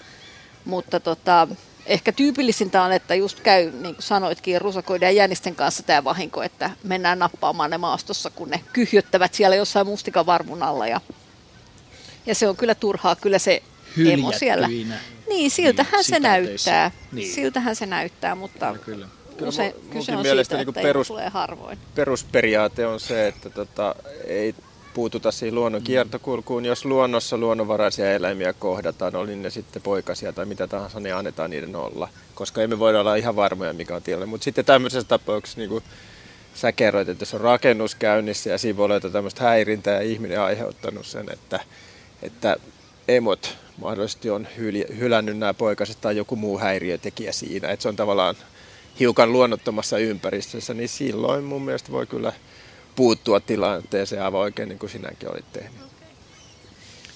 Mutta 0.65 1.01
tota, 1.01 1.49
ehkä 1.87 2.12
tyypillisintä 2.12 2.83
on, 2.83 2.93
että 2.93 3.15
just 3.15 3.41
käy, 3.41 3.71
niin 3.71 3.95
kuin 3.95 4.03
sanoitkin, 4.03 4.61
rusakoiden 4.61 5.07
ja 5.07 5.12
jänisten 5.12 5.55
kanssa 5.55 5.83
tämä 5.83 6.05
vahinko, 6.05 6.43
että 6.43 6.71
mennään 6.85 7.19
nappaamaan 7.19 7.71
ne 7.71 7.79
maastossa, 7.79 8.31
kun 8.31 8.51
ne 8.51 8.61
kyhjöttävät 8.73 9.35
siellä 9.35 9.57
jossain 9.57 9.87
mustikan 9.87 10.27
varmun 10.27 10.62
alla. 10.62 10.87
Ja, 10.87 11.01
ja 12.27 12.35
se 12.35 12.49
on 12.49 12.57
kyllä 12.57 12.75
turhaa, 12.75 13.17
kyllä 13.17 13.39
se 13.39 13.62
emo 14.12 14.33
siellä. 14.33 14.69
Niin, 15.29 15.51
siltähän 15.51 15.93
niin, 15.93 16.05
se 16.05 16.21
näyttää. 16.21 16.91
Niin. 17.12 17.35
Siltähän 17.35 17.77
se 17.77 17.87
näyttää, 17.87 18.35
mutta 18.35 18.77
kyllä. 18.85 19.09
usein 19.41 19.75
kyse 19.91 20.17
on 20.17 20.25
siitä, 20.25 20.57
niin 20.57 20.75
perus, 20.75 21.09
tulee 21.09 21.29
harvoin. 21.29 21.79
Perusperiaate 21.95 22.87
on 22.87 23.01
se, 23.01 23.29
että 23.29 23.51
tota, 23.51 23.95
ei 24.27 24.55
puututa 24.95 25.31
siihen 25.33 25.55
luonnon 25.55 25.83
mm. 25.83 25.85
kiertokulkuun. 25.85 26.65
Jos 26.65 26.85
luonnossa 26.85 27.37
luonnonvaraisia 27.39 28.12
eläimiä 28.12 28.53
kohdataan, 28.53 29.17
oli 29.17 29.37
ne 29.37 29.51
sitten 29.51 29.83
poikasia 29.83 30.33
tai 30.33 30.47
mitä 30.47 30.67
tahansa, 30.67 31.01
niin 31.01 31.15
annetaan 31.15 31.51
niiden 31.51 31.77
olla. 31.77 32.09
Koska 32.35 32.62
emme 32.62 32.79
voida 32.79 33.01
olla 33.01 33.15
ihan 33.15 33.37
varmoja, 33.37 33.73
mikä 33.73 33.97
on 33.97 34.03
tilanne. 34.03 34.27
Mutta 34.27 34.45
sitten 34.45 34.65
tämmöisessä 34.65 35.09
tapauksessa, 35.09 35.59
niin 35.59 35.71
kuin 35.71 35.85
sä 36.55 36.73
kerroit, 36.73 37.09
että 37.09 37.23
jos 37.23 37.35
on 37.35 37.41
rakennus 37.41 37.95
käynnissä 37.95 38.51
ja 38.51 38.59
siinä 38.59 38.77
voi 38.77 38.85
olla 38.85 39.01
tämmöistä 39.01 39.45
häirintää 39.45 39.95
ja 39.95 40.01
ihminen 40.01 40.41
on 40.41 40.47
aiheuttanut 40.47 41.07
sen, 41.07 41.27
että, 41.33 41.61
että 42.23 42.57
emot 43.09 43.57
mahdollisesti 43.81 44.31
on 44.31 44.49
hylännyt 44.99 45.39
nämä 45.39 45.55
poikaset 45.55 46.01
tai 46.01 46.17
joku 46.17 46.37
muu 46.37 46.59
häiriötekijä 46.59 47.33
siinä. 47.33 47.69
Että 47.69 47.83
se 47.83 47.89
on 47.89 47.97
tavallaan 47.97 48.35
hiukan 49.01 49.33
luonnottomassa 49.33 49.99
ympäristössä, 49.99 50.75
niin 50.75 50.89
silloin 50.89 51.45
mun 51.45 51.62
mielestä 51.62 51.93
voi 51.93 52.07
kyllä 52.07 52.33
puuttua 53.01 53.41
tilanteeseen 53.41 54.23
aivan 54.23 54.41
oikein 54.41 54.69
niin 54.69 54.79
kuin 54.79 54.91
sinäkin 54.91 55.33
olit 55.33 55.53
tehnyt. 55.53 55.81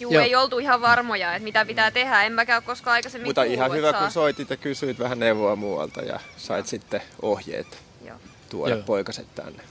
Juu, 0.01 0.13
Joo. 0.13 0.23
ei 0.23 0.37
oltu 0.37 0.59
ihan 0.59 0.81
varmoja, 0.81 1.35
että 1.35 1.45
mitä 1.45 1.65
pitää 1.65 1.91
tehdä. 1.91 2.23
En 2.23 2.33
mäkään 2.33 2.63
koskaan 2.63 2.95
aikaisemmin 2.95 3.29
Mutta 3.29 3.41
kuullut, 3.41 3.55
ihan 3.55 3.73
hyvä, 3.73 3.91
saa... 3.91 4.01
kun 4.01 4.11
soitit 4.11 4.51
ja 4.51 4.57
kysyit 4.57 4.99
vähän 4.99 5.19
neuvoa 5.19 5.57
muualta 5.57 6.01
ja 6.01 6.21
sait 6.37 6.65
Joo. 6.65 6.71
sitten 6.71 7.03
ohjeet 7.23 7.79
Joo. 8.05 8.17
tuoda 8.51 8.75
Joo. 8.75 8.83
poikaset 8.83 9.35
tänne. 9.35 9.63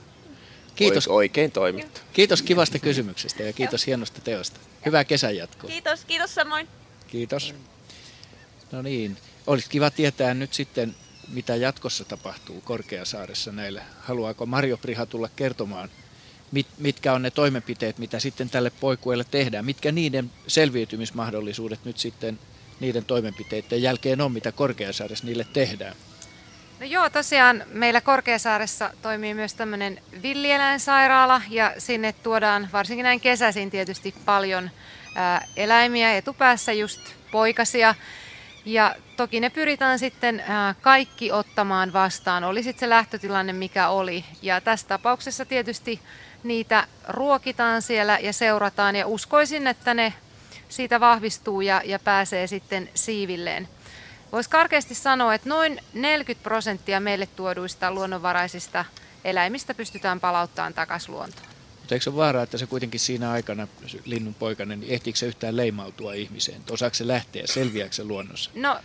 Kiitos. 0.76 1.08
Oikein 1.08 1.52
toimittu. 1.52 2.00
Kiitos 2.12 2.42
kivasta 2.42 2.78
kysymyksestä 2.78 3.42
ja 3.42 3.52
kiitos 3.52 3.86
hienosta 3.86 4.20
teosta. 4.20 4.60
Hyvää 4.86 5.04
kesän 5.04 5.36
jatkoa. 5.36 5.70
Kiitos, 5.70 6.04
kiitos 6.04 6.34
samoin. 6.34 6.68
Kiitos. 7.06 7.54
No 8.72 8.82
niin, 8.82 9.16
olisi 9.46 9.70
kiva 9.70 9.90
tietää 9.90 10.34
nyt 10.34 10.52
sitten, 10.52 10.94
mitä 11.28 11.56
jatkossa 11.56 12.04
tapahtuu 12.04 12.60
Korkeasaaressa 12.60 13.52
näille. 13.52 13.82
Haluaako 14.00 14.46
Mario 14.46 14.76
Priha 14.76 15.06
tulla 15.06 15.28
kertomaan 15.36 15.88
mit, 16.54 16.66
mitkä 16.78 17.12
on 17.12 17.22
ne 17.22 17.30
toimenpiteet, 17.30 17.98
mitä 17.98 18.20
sitten 18.20 18.50
tälle 18.50 18.70
poikueelle 18.80 19.24
tehdään, 19.30 19.64
mitkä 19.64 19.92
niiden 19.92 20.30
selviytymismahdollisuudet 20.46 21.84
nyt 21.84 21.98
sitten 21.98 22.38
niiden 22.80 23.04
toimenpiteiden 23.04 23.82
jälkeen 23.82 24.20
on, 24.20 24.32
mitä 24.32 24.52
Korkeasaaressa 24.52 25.26
niille 25.26 25.46
tehdään. 25.52 25.96
No 26.80 26.86
joo, 26.86 27.10
tosiaan 27.10 27.62
meillä 27.72 28.00
Korkeasaaressa 28.00 28.90
toimii 29.02 29.34
myös 29.34 29.54
tämmöinen 29.54 30.00
villieläinsairaala 30.22 31.42
ja 31.50 31.74
sinne 31.78 32.12
tuodaan 32.12 32.68
varsinkin 32.72 33.04
näin 33.04 33.20
kesäisin 33.20 33.70
tietysti 33.70 34.14
paljon 34.24 34.70
ää, 35.14 35.46
eläimiä 35.56 36.16
etupäässä 36.16 36.72
just 36.72 37.00
poikasia. 37.32 37.94
Ja 38.64 38.96
toki 39.16 39.40
ne 39.40 39.50
pyritään 39.50 39.98
sitten 39.98 40.44
kaikki 40.80 41.32
ottamaan 41.32 41.92
vastaan, 41.92 42.44
oli 42.44 42.62
sitten 42.62 42.80
se 42.80 42.88
lähtötilanne 42.90 43.52
mikä 43.52 43.88
oli. 43.88 44.24
Ja 44.42 44.60
tässä 44.60 44.88
tapauksessa 44.88 45.44
tietysti 45.44 46.00
niitä 46.44 46.86
ruokitaan 47.08 47.82
siellä 47.82 48.18
ja 48.18 48.32
seurataan 48.32 48.96
ja 48.96 49.06
uskoisin, 49.06 49.66
että 49.66 49.94
ne 49.94 50.12
siitä 50.68 51.00
vahvistuu 51.00 51.60
ja, 51.60 51.82
ja 51.84 51.98
pääsee 51.98 52.46
sitten 52.46 52.88
siivilleen. 52.94 53.68
Voisi 54.32 54.50
karkeasti 54.50 54.94
sanoa, 54.94 55.34
että 55.34 55.48
noin 55.48 55.80
40 55.94 56.42
prosenttia 56.42 57.00
meille 57.00 57.26
tuoduista 57.26 57.92
luonnonvaraisista 57.92 58.84
eläimistä 59.24 59.74
pystytään 59.74 60.20
palauttamaan 60.20 60.74
takaisin 60.74 61.14
luontoon. 61.14 61.46
Mutta 61.78 61.94
eikö 61.94 62.02
se 62.02 62.10
ole 62.10 62.16
vaara, 62.16 62.42
että 62.42 62.58
se 62.58 62.66
kuitenkin 62.66 63.00
siinä 63.00 63.30
aikana, 63.30 63.68
linnun 64.04 64.34
poikainen, 64.34 64.80
niin 64.80 64.92
ehtiikö 64.92 65.18
se 65.18 65.26
yhtään 65.26 65.56
leimautua 65.56 66.14
ihmiseen? 66.14 66.62
Osaako 66.70 66.94
se 66.94 67.06
lähteä, 67.06 67.42
selviääkö 67.46 67.94
se 67.94 68.04
luonnossa? 68.04 68.50
No 68.54 68.78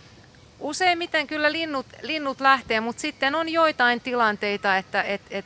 useimmiten 0.60 1.26
kyllä 1.26 1.52
linnut, 1.52 1.86
linnut 2.02 2.40
lähtee, 2.40 2.80
mutta 2.80 3.00
sitten 3.02 3.34
on 3.34 3.48
joitain 3.48 4.00
tilanteita, 4.00 4.76
että 4.76 5.02
et, 5.02 5.20
et 5.30 5.44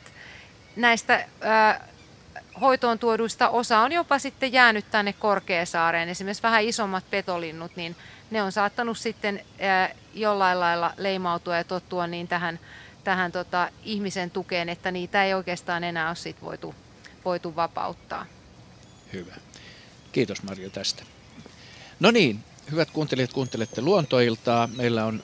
näistä 0.75 1.27
ää, 1.41 1.87
hoitoon 2.61 2.99
tuoduista 2.99 3.49
osa 3.49 3.79
on 3.79 3.91
jopa 3.91 4.19
sitten 4.19 4.53
jäänyt 4.53 4.85
tänne 4.91 5.13
Korkeasaareen. 5.13 6.09
Esimerkiksi 6.09 6.43
vähän 6.43 6.63
isommat 6.63 7.03
petolinnut, 7.11 7.75
niin 7.75 7.95
ne 8.31 8.43
on 8.43 8.51
saattanut 8.51 8.97
sitten 8.97 9.41
ää, 9.59 9.89
jollain 10.13 10.59
lailla 10.59 10.93
leimautua 10.97 11.57
ja 11.57 11.63
tottua 11.63 12.07
niin 12.07 12.27
tähän, 12.27 12.59
tähän 13.03 13.31
tota, 13.31 13.69
ihmisen 13.83 14.31
tukeen, 14.31 14.69
että 14.69 14.91
niitä 14.91 15.23
ei 15.23 15.33
oikeastaan 15.33 15.83
enää 15.83 16.07
ole 16.07 16.15
sit 16.15 16.41
voitu, 16.41 16.75
voitu 17.25 17.55
vapauttaa. 17.55 18.25
Hyvä. 19.13 19.35
Kiitos 20.11 20.43
Marjo 20.43 20.69
tästä. 20.69 21.03
No 21.99 22.11
niin, 22.11 22.43
hyvät 22.71 22.91
kuuntelijat, 22.91 23.33
kuuntelette 23.33 23.81
luontoiltaa. 23.81 24.69
Meillä 24.77 25.05
on 25.05 25.23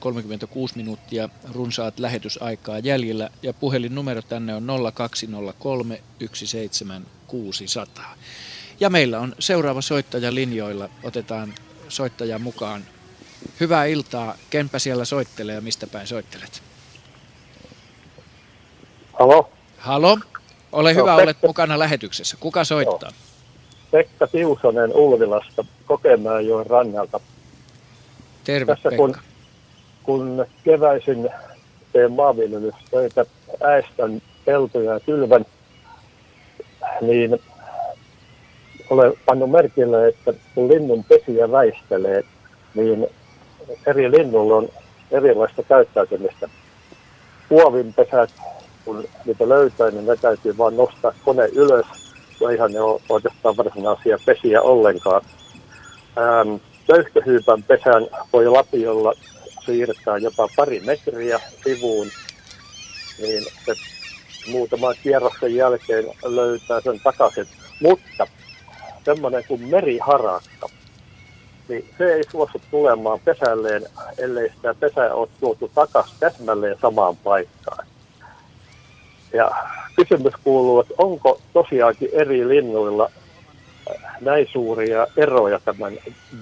36 0.00 0.76
minuuttia 0.76 1.28
runsaat 1.54 1.98
lähetysaikaa 1.98 2.78
jäljellä 2.78 3.30
ja 3.42 3.52
puhelinnumero 3.52 4.22
tänne 4.22 4.54
on 4.54 4.66
0203 4.94 6.02
17600. 6.34 8.14
Ja 8.80 8.90
meillä 8.90 9.20
on 9.20 9.34
seuraava 9.38 9.80
soittaja 9.80 10.34
linjoilla. 10.34 10.88
Otetaan 11.02 11.54
soittaja 11.88 12.38
mukaan. 12.38 12.82
Hyvää 13.60 13.84
iltaa. 13.84 14.34
Kenpä 14.50 14.78
siellä 14.78 15.04
soittelee 15.04 15.54
ja 15.54 15.60
mistä 15.60 15.86
päin 15.86 16.06
soittelet? 16.06 16.62
Halo? 19.12 19.50
Halo? 19.78 20.18
Ole 20.72 20.92
No, 20.94 21.00
hyvä, 21.00 21.10
Pekka. 21.10 21.22
olet 21.22 21.36
mukana 21.42 21.78
lähetyksessä. 21.78 22.36
Kuka 22.40 22.64
soittaa? 22.64 23.10
Pekka 23.90 24.26
Tiusonen 24.26 24.92
Ulvilasta 24.94 25.64
Kokemäenjoen 25.86 26.66
rannalta. 26.66 27.20
Terve 28.44 28.72
Tässä 28.72 28.88
Pekka. 28.90 28.96
kun 28.96 29.16
keväisin 30.64 31.28
teen 31.92 32.12
maanviljelystöitä, 32.12 33.26
äestän 33.60 34.22
peltoja 34.44 34.92
ja 34.92 35.00
kylvän, 35.00 35.46
niin 37.00 37.40
olen 38.90 39.12
pannut 39.26 39.50
merkille, 39.50 40.08
että 40.08 40.32
kun 40.54 40.68
linnun 40.68 41.04
pesiä 41.04 41.52
väistelee, 41.52 42.22
niin 42.74 43.06
eri 43.86 44.10
linnulla 44.10 44.56
on 44.56 44.68
erilaista 45.10 45.62
käyttäytymistä. 45.62 46.48
Puovinpesät, 47.48 48.30
kun 48.84 49.04
niitä 49.24 49.48
löytää, 49.48 49.90
niin 49.90 50.06
ne 50.06 50.16
täytyy 50.16 50.58
vaan 50.58 50.76
nostaa 50.76 51.12
kone 51.24 51.48
ylös, 51.52 51.86
ja 52.40 52.50
ihan 52.50 52.72
ne 52.72 52.80
ole 52.80 53.00
oikeastaan 53.08 53.56
varsinaisia 53.56 54.18
pesiä 54.26 54.62
ollenkaan. 54.62 55.22
Ähm, 56.18 56.54
Köyhköhyypän 56.86 57.62
pesän 57.62 58.06
voi 58.32 58.46
lapiolla 58.46 59.12
siirtää 59.68 60.18
jopa 60.18 60.48
pari 60.56 60.80
metriä 60.80 61.40
sivuun, 61.64 62.06
niin 63.18 63.44
se 63.66 63.74
muutaman 64.50 64.94
kierroksen 65.02 65.54
jälkeen 65.54 66.04
löytää 66.24 66.80
sen 66.80 67.00
takaisin. 67.04 67.46
Mutta 67.82 68.26
semmoinen 69.04 69.44
kuin 69.48 69.68
meriharakka, 69.68 70.68
niin 71.68 71.90
se 71.98 72.14
ei 72.14 72.22
suostu 72.30 72.60
tulemaan 72.70 73.20
pesälleen, 73.20 73.82
ellei 74.18 74.50
sitä 74.54 74.74
pesää 74.74 75.14
ole 75.14 75.28
tuotu 75.40 75.70
takaisin 75.74 76.16
täsmälleen 76.20 76.76
samaan 76.82 77.16
paikkaan. 77.16 77.86
Ja 79.32 79.50
kysymys 79.96 80.34
kuuluu, 80.44 80.80
että 80.80 80.94
onko 80.98 81.40
tosiaankin 81.52 82.10
eri 82.12 82.48
linnuilla 82.48 83.10
näin 84.20 84.46
suuria 84.52 85.06
eroja 85.16 85.60
tämän 85.64 85.92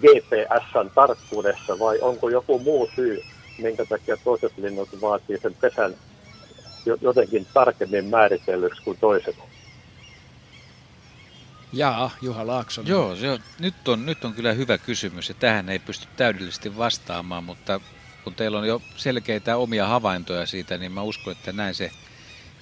GPSn 0.01 0.91
tarkkuudessa 0.95 1.79
vai 1.79 1.99
onko 2.01 2.29
joku 2.29 2.59
muu 2.59 2.91
syy, 2.95 3.25
minkä 3.59 3.87
takia 3.87 4.17
toiset 4.17 4.53
linnut 4.57 4.89
vaatii 5.01 5.39
sen 5.43 5.55
pesän 5.61 5.95
jo- 6.87 6.99
jotenkin 7.01 7.47
tarkemmin 7.55 8.05
määritellyksi 8.05 8.83
kuin 8.83 8.99
toiset? 8.99 9.37
Jaa, 11.73 12.11
Juha 12.23 12.47
Laaksonen. 12.47 12.91
Joo, 12.91 13.17
se 13.17 13.31
on, 13.31 13.39
nyt, 13.61 13.89
on, 13.89 14.07
nyt 14.07 14.25
on 14.25 14.35
kyllä 14.35 14.53
hyvä 14.53 14.79
kysymys 14.79 15.29
ja 15.29 15.35
tähän 15.39 15.69
ei 15.69 15.79
pysty 15.79 16.09
täydellisesti 16.17 16.77
vastaamaan, 16.77 17.45
mutta 17.45 17.81
kun 18.25 18.35
teillä 18.35 18.59
on 18.59 18.69
jo 18.69 18.83
selkeitä 18.97 19.57
omia 19.57 19.87
havaintoja 19.87 20.47
siitä, 20.47 20.79
niin 20.79 20.93
mä 20.93 21.03
uskon, 21.03 21.33
että 21.33 21.53
näin 21.53 21.75
se 21.75 21.91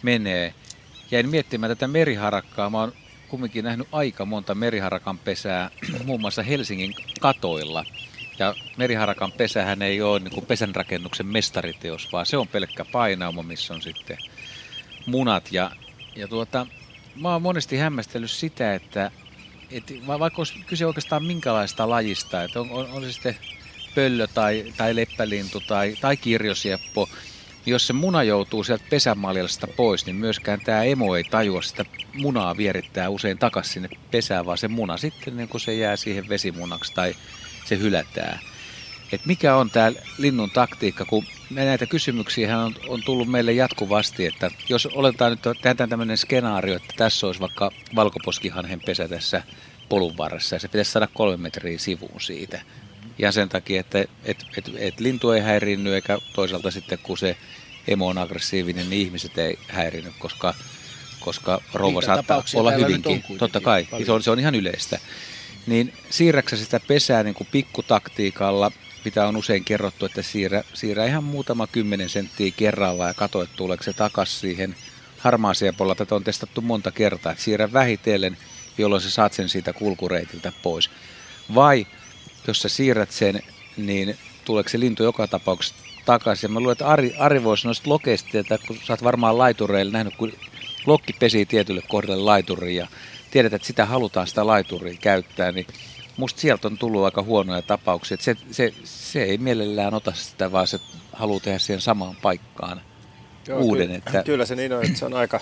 menee. 0.03 0.55
Jäin 1.11 1.29
miettimään 1.29 1.71
tätä 1.71 1.89
meriharakkaa. 1.89 2.71
Mä 2.71 2.81
oon 2.81 2.93
kumminkin 3.35 3.65
nähnyt 3.65 3.89
aika 3.93 4.25
monta 4.25 4.55
meriharakan 4.55 5.19
pesää, 5.19 5.71
muun 6.07 6.21
muassa 6.21 6.43
Helsingin 6.43 6.95
katoilla. 7.21 7.85
Ja 8.39 8.55
meriharakan 8.77 9.33
pesähän 9.33 9.83
ei 9.83 10.03
ole 10.03 10.19
niin 10.21 10.35
kuin 10.35 10.47
pesänrakennuksen 10.47 11.27
mestariteos, 11.27 12.13
vaan 12.13 12.27
se 12.27 12.37
on 12.37 12.49
pelkkä 12.49 12.85
painauma, 12.85 13.43
missä 13.43 13.75
on 13.75 13.83
sitten 13.83 14.19
munat. 15.07 15.53
Ja, 15.53 15.71
ja 16.17 16.29
tuota, 16.29 16.67
mä 17.17 17.33
oon 17.33 17.43
monesti 17.43 17.77
hämmästellyt 17.77 18.31
sitä, 18.31 18.75
että, 18.75 19.11
että 19.71 19.95
va- 20.07 20.19
vaikka 20.19 20.41
olisi 20.41 20.55
kyse 20.67 20.87
oikeastaan 20.87 21.25
minkälaista 21.25 21.91
lajista, 21.91 22.43
että 22.43 22.61
on, 22.61 22.71
on, 22.71 22.87
on 22.93 23.03
se 23.03 23.13
sitten 23.13 23.37
pöllö 23.95 24.27
tai, 24.27 24.73
tai 24.77 24.97
leppälintu 24.97 25.61
tai, 25.61 25.97
tai 26.01 26.17
kirjosieppo, 26.17 27.09
jos 27.67 27.87
se 27.87 27.93
muna 27.93 28.23
joutuu 28.23 28.65
sieltä 28.65 28.85
pesämaljasta 28.91 29.67
pois, 29.67 30.07
niin 30.07 30.17
myöskään 30.17 30.61
tämä 30.61 30.83
emo 30.83 31.17
ei 31.17 31.25
tajua 31.25 31.63
sitä 31.63 31.85
munaa 32.15 32.57
vierittää 32.57 33.09
usein 33.09 33.39
takaisin 33.39 33.73
sinne 33.73 33.89
pesään, 34.11 34.47
vaan 34.47 34.59
se 34.59 34.69
muna 34.69 34.97
sitten 34.97 35.37
niin 35.37 35.49
kun 35.49 35.61
se 35.61 35.75
jää 35.75 35.97
siihen 35.97 36.29
vesimunaksi 36.29 36.95
tai 36.95 37.15
se 37.65 37.79
hylätään. 37.79 38.41
Et 39.13 39.27
mikä 39.27 39.57
on 39.57 39.71
tämä 39.71 39.93
linnun 40.19 40.51
taktiikka, 40.51 41.05
kun 41.05 41.25
näitä 41.51 41.87
kysymyksiä 41.87 42.59
on, 42.59 42.75
on 42.89 43.03
tullut 43.03 43.29
meille 43.29 43.53
jatkuvasti, 43.53 44.27
että 44.27 44.51
jos 44.69 44.87
oletetaan 44.87 45.33
nyt, 45.33 45.59
tehdään 45.63 45.89
tämmöinen 45.89 46.17
skenaario, 46.19 46.77
että 46.77 46.95
tässä 46.97 47.27
olisi 47.27 47.41
vaikka 47.41 47.71
valkoposkihanhen 47.95 48.81
pesä 48.81 49.09
tässä 49.09 49.43
polun 49.89 50.17
varressa 50.17 50.57
ja 50.57 50.61
se 50.61 50.69
pitäisi 50.69 50.93
saada 50.93 51.09
kolme 51.15 51.37
metriä 51.37 51.79
sivuun 51.79 52.21
siitä. 52.21 52.61
Ja 53.19 53.33
sen 53.33 53.49
takia, 53.49 53.81
että 53.81 53.99
et, 54.25 54.45
et, 54.57 54.71
et 54.77 55.01
lintu 55.01 55.31
ei 55.31 55.41
häirinny 55.41 55.95
eikä 55.95 56.19
toisaalta 56.35 56.71
sitten 56.71 56.99
kun 57.03 57.19
se 57.19 57.37
emo 57.89 58.07
on 58.07 58.19
aggressiivinen, 58.19 58.91
niin 58.91 59.07
ihmiset 59.07 59.39
ei 59.39 59.59
häirinny, 59.69 60.13
koska, 60.19 60.55
koska 61.21 61.61
rouva 61.73 62.01
Niitä 62.01 62.15
saattaa 62.15 62.43
olla 62.55 62.71
hyvinkin. 62.71 63.25
Totta 63.39 63.61
kai, 63.61 63.87
paljon. 63.91 64.07
se 64.07 64.13
on, 64.13 64.23
se 64.23 64.31
on 64.31 64.41
ihan 64.41 64.55
yleistä. 64.55 64.99
Niin 65.67 65.93
siirräksä 66.11 66.57
sitä 66.57 66.81
pesää 66.89 67.23
niin 67.23 67.35
kuin 67.35 67.49
pikkutaktiikalla, 67.53 68.73
mitä 69.05 69.27
on 69.27 69.37
usein 69.37 69.65
kerrottu, 69.65 70.07
että 70.07 70.23
siirrä, 70.23 70.63
siirrä 70.75 71.07
ihan 71.07 71.25
muutama 71.25 71.67
kymmenen 71.67 72.09
senttiä 72.09 72.53
kerralla 72.57 73.07
ja 73.07 73.15
katso, 73.15 73.43
että 73.43 73.57
tuleeko 73.57 73.83
se 73.83 73.93
takaisin 73.93 74.41
siihen 74.41 74.77
harmaaseen 75.19 75.75
puolella. 75.75 75.95
Tätä 75.95 76.15
on 76.15 76.25
testattu 76.25 76.61
monta 76.61 76.91
kertaa, 76.91 77.33
että 77.33 77.45
siirrä 77.45 77.73
vähitellen, 77.73 78.37
jolloin 78.79 79.03
sä 79.03 79.11
saat 79.11 79.33
sen 79.33 79.49
siitä 79.49 79.73
kulkureitiltä 79.73 80.53
pois. 80.63 80.91
Vai 81.55 81.87
jos 82.49 82.63
sä 82.63 82.69
siirrät 82.69 83.11
sen, 83.11 83.43
niin 83.77 84.19
tuleeko 84.45 84.69
se 84.69 84.81
lintu 84.81 85.03
joka 85.03 85.27
tapauksessa 85.27 85.75
takaisin. 86.05 86.53
Mä 86.53 86.61
luulen, 86.61 86.73
että 86.73 86.89
Ari, 86.89 87.15
Ari 87.19 87.45
voisi 87.45 87.67
noista 87.67 87.91
lokeista, 87.91 88.39
että 88.39 88.59
kun 88.67 88.77
sä 88.85 88.93
oot 88.93 89.05
varmaan 89.05 89.39
laitureilla 89.39 89.93
nähnyt, 89.93 90.17
kun 90.17 90.33
lokki 90.87 91.13
pesii 91.13 91.47
tietylle 91.47 91.83
kohdalle 91.89 92.23
laituriin 92.23 92.77
ja 92.77 92.87
tiedät, 93.31 93.53
että 93.53 93.67
sitä 93.67 93.87
halutaan 93.87 94.27
sitä 94.27 94.47
laituria 94.47 94.97
käyttää, 95.01 95.53
niin 95.53 95.67
musta 96.17 96.41
sieltä 96.41 96.69
on 96.69 96.79
tullut 96.79 97.05
aika 97.05 97.23
huonoja 97.23 97.63
tapauksia. 97.63 98.17
Se, 98.21 98.37
se, 98.51 98.75
se 98.85 99.23
ei 99.23 99.39
mielellään 99.39 99.95
ota 99.95 100.13
sitä, 100.13 100.53
vaan 100.53 100.67
se 100.67 100.81
haluaa 101.13 101.41
tehdä 101.41 101.59
siihen 101.59 101.81
samaan 101.81 102.17
paikkaan 102.23 102.81
Joo, 103.49 103.61
uuden. 103.61 103.87
Kyllä, 103.87 103.99
Että, 103.99 104.23
kyllä 104.23 104.47
se 104.47 104.57
niin 104.57 104.73
on, 104.73 104.85
että 104.85 104.99
se 104.99 105.05
on 105.05 105.15
aika, 105.15 105.41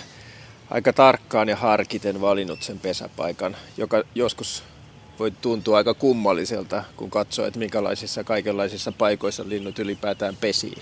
aika 0.69 0.93
tarkkaan 0.93 1.49
ja 1.49 1.55
harkiten 1.55 2.21
valinnut 2.21 2.63
sen 2.63 2.79
pesäpaikan, 2.79 3.55
joka 3.77 4.03
joskus 4.15 4.63
voi 5.19 5.31
tuntua 5.31 5.77
aika 5.77 5.93
kummalliselta, 5.93 6.83
kun 6.97 7.09
katsoo, 7.09 7.45
että 7.45 7.59
minkälaisissa 7.59 8.23
kaikenlaisissa 8.23 8.91
paikoissa 8.91 9.43
linnut 9.47 9.79
ylipäätään 9.79 10.37
pesii. 10.41 10.77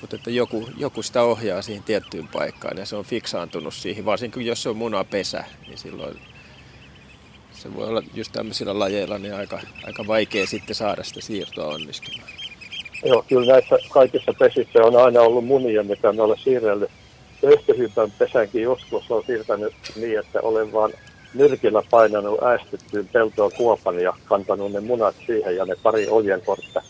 Mutta 0.00 0.16
että 0.16 0.30
joku, 0.30 0.68
joku 0.76 1.02
sitä 1.02 1.22
ohjaa 1.22 1.62
siihen 1.62 1.82
tiettyyn 1.82 2.28
paikkaan 2.28 2.78
ja 2.78 2.86
se 2.86 2.96
on 2.96 3.04
fiksaantunut 3.04 3.74
siihen, 3.74 4.04
varsinkin 4.04 4.46
jos 4.46 4.62
se 4.62 4.68
on 4.68 4.76
munapesä, 4.76 5.44
niin 5.66 5.78
silloin 5.78 6.20
se 7.52 7.74
voi 7.74 7.88
olla 7.88 8.02
just 8.14 8.32
tämmöisillä 8.32 8.78
lajeilla 8.78 9.18
niin 9.18 9.34
aika, 9.34 9.60
aika 9.86 10.06
vaikea 10.06 10.46
sitten 10.46 10.74
saada 10.74 11.04
sitä 11.04 11.20
siirtoa 11.20 11.74
onnistumaan. 11.74 12.28
Joo, 13.04 13.24
kyllä 13.28 13.52
näissä 13.52 13.78
kaikissa 13.90 14.34
pesissä 14.38 14.84
on 14.84 14.96
aina 14.96 15.20
ollut 15.20 15.44
munia, 15.44 15.82
mitä 15.82 16.12
me 16.12 16.22
olemme 16.22 16.42
siirrellyt. 16.42 16.90
Köyhköhyypän 17.40 18.10
pesänkin 18.10 18.62
joskus 18.62 19.10
on 19.10 19.22
siirtänyt 19.26 19.74
niin, 19.96 20.18
että 20.18 20.40
olen 20.42 20.72
vaan 20.72 20.92
nyrkillä 21.34 21.82
painanut 21.90 22.42
äästettyyn 22.42 23.08
peltoon 23.08 23.52
kuopan 23.56 24.00
ja 24.00 24.12
kantanut 24.24 24.72
ne 24.72 24.80
munat 24.80 25.16
siihen 25.26 25.56
ja 25.56 25.64
ne 25.64 25.74
pari 25.82 26.08
oljenkortta. 26.08 26.82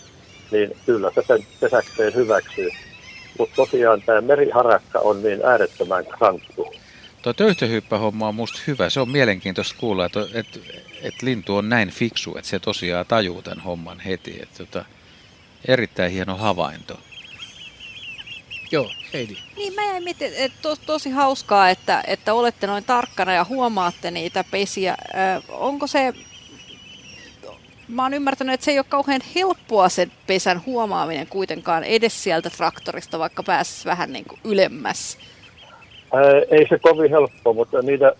Niin 0.50 0.76
kyllä 0.86 1.10
se 1.14 1.22
sen 1.26 1.46
pesäkseen 1.60 2.14
hyväksyy. 2.14 2.70
Mutta 3.38 3.56
tosiaan 3.56 4.02
tämä 4.02 4.20
meriharakka 4.20 4.98
on 4.98 5.22
niin 5.22 5.44
äärettömän 5.44 6.06
krankku. 6.06 6.72
Tuo 7.22 7.32
töyhtöhyppähomma 7.32 8.28
on 8.28 8.34
musta 8.34 8.60
hyvä. 8.66 8.90
Se 8.90 9.00
on 9.00 9.08
mielenkiintoista 9.08 9.74
kuulla, 9.78 10.06
että, 10.06 10.20
että, 10.34 10.58
että 11.02 11.26
lintu 11.26 11.56
on 11.56 11.68
näin 11.68 11.90
fiksu, 11.90 12.36
että 12.36 12.50
se 12.50 12.58
tosiaan 12.58 13.06
tajuu 13.06 13.42
tämän 13.42 13.60
homman 13.60 14.00
heti. 14.00 14.38
Että, 14.42 14.58
tota, 14.58 14.84
erittäin 15.68 16.12
hieno 16.12 16.36
havainto. 16.36 16.98
Joo, 18.72 18.90
Heidi. 19.12 19.36
Niin 19.56 19.74
mä 19.74 19.84
jäin 19.84 20.04
miettimään, 20.04 20.34
että 20.36 20.58
tos, 20.62 20.78
tosi 20.78 21.10
hauskaa, 21.10 21.70
että, 21.70 22.02
että 22.06 22.34
olette 22.34 22.66
noin 22.66 22.84
tarkkana 22.84 23.32
ja 23.34 23.44
huomaatte 23.44 24.10
niitä 24.10 24.44
pesiä. 24.50 24.96
Ö, 25.14 25.42
onko 25.48 25.86
se, 25.86 26.12
mä 27.88 28.02
oon 28.02 28.14
ymmärtänyt, 28.14 28.54
että 28.54 28.64
se 28.64 28.70
ei 28.70 28.78
ole 28.78 28.86
kauhean 28.88 29.20
helppoa 29.34 29.88
sen 29.88 30.12
pesän 30.26 30.62
huomaaminen 30.66 31.26
kuitenkaan 31.26 31.84
edes 31.84 32.22
sieltä 32.22 32.50
traktorista, 32.50 33.18
vaikka 33.18 33.42
pääsisi 33.42 33.84
vähän 33.84 34.12
niin 34.12 34.24
kuin 34.28 34.40
ylemmäs. 34.44 35.18
Ää, 36.14 36.22
ei 36.50 36.66
se 36.68 36.78
kovin 36.78 37.10
helppo, 37.10 37.52
mutta 37.52 37.82
niitä 37.82 38.12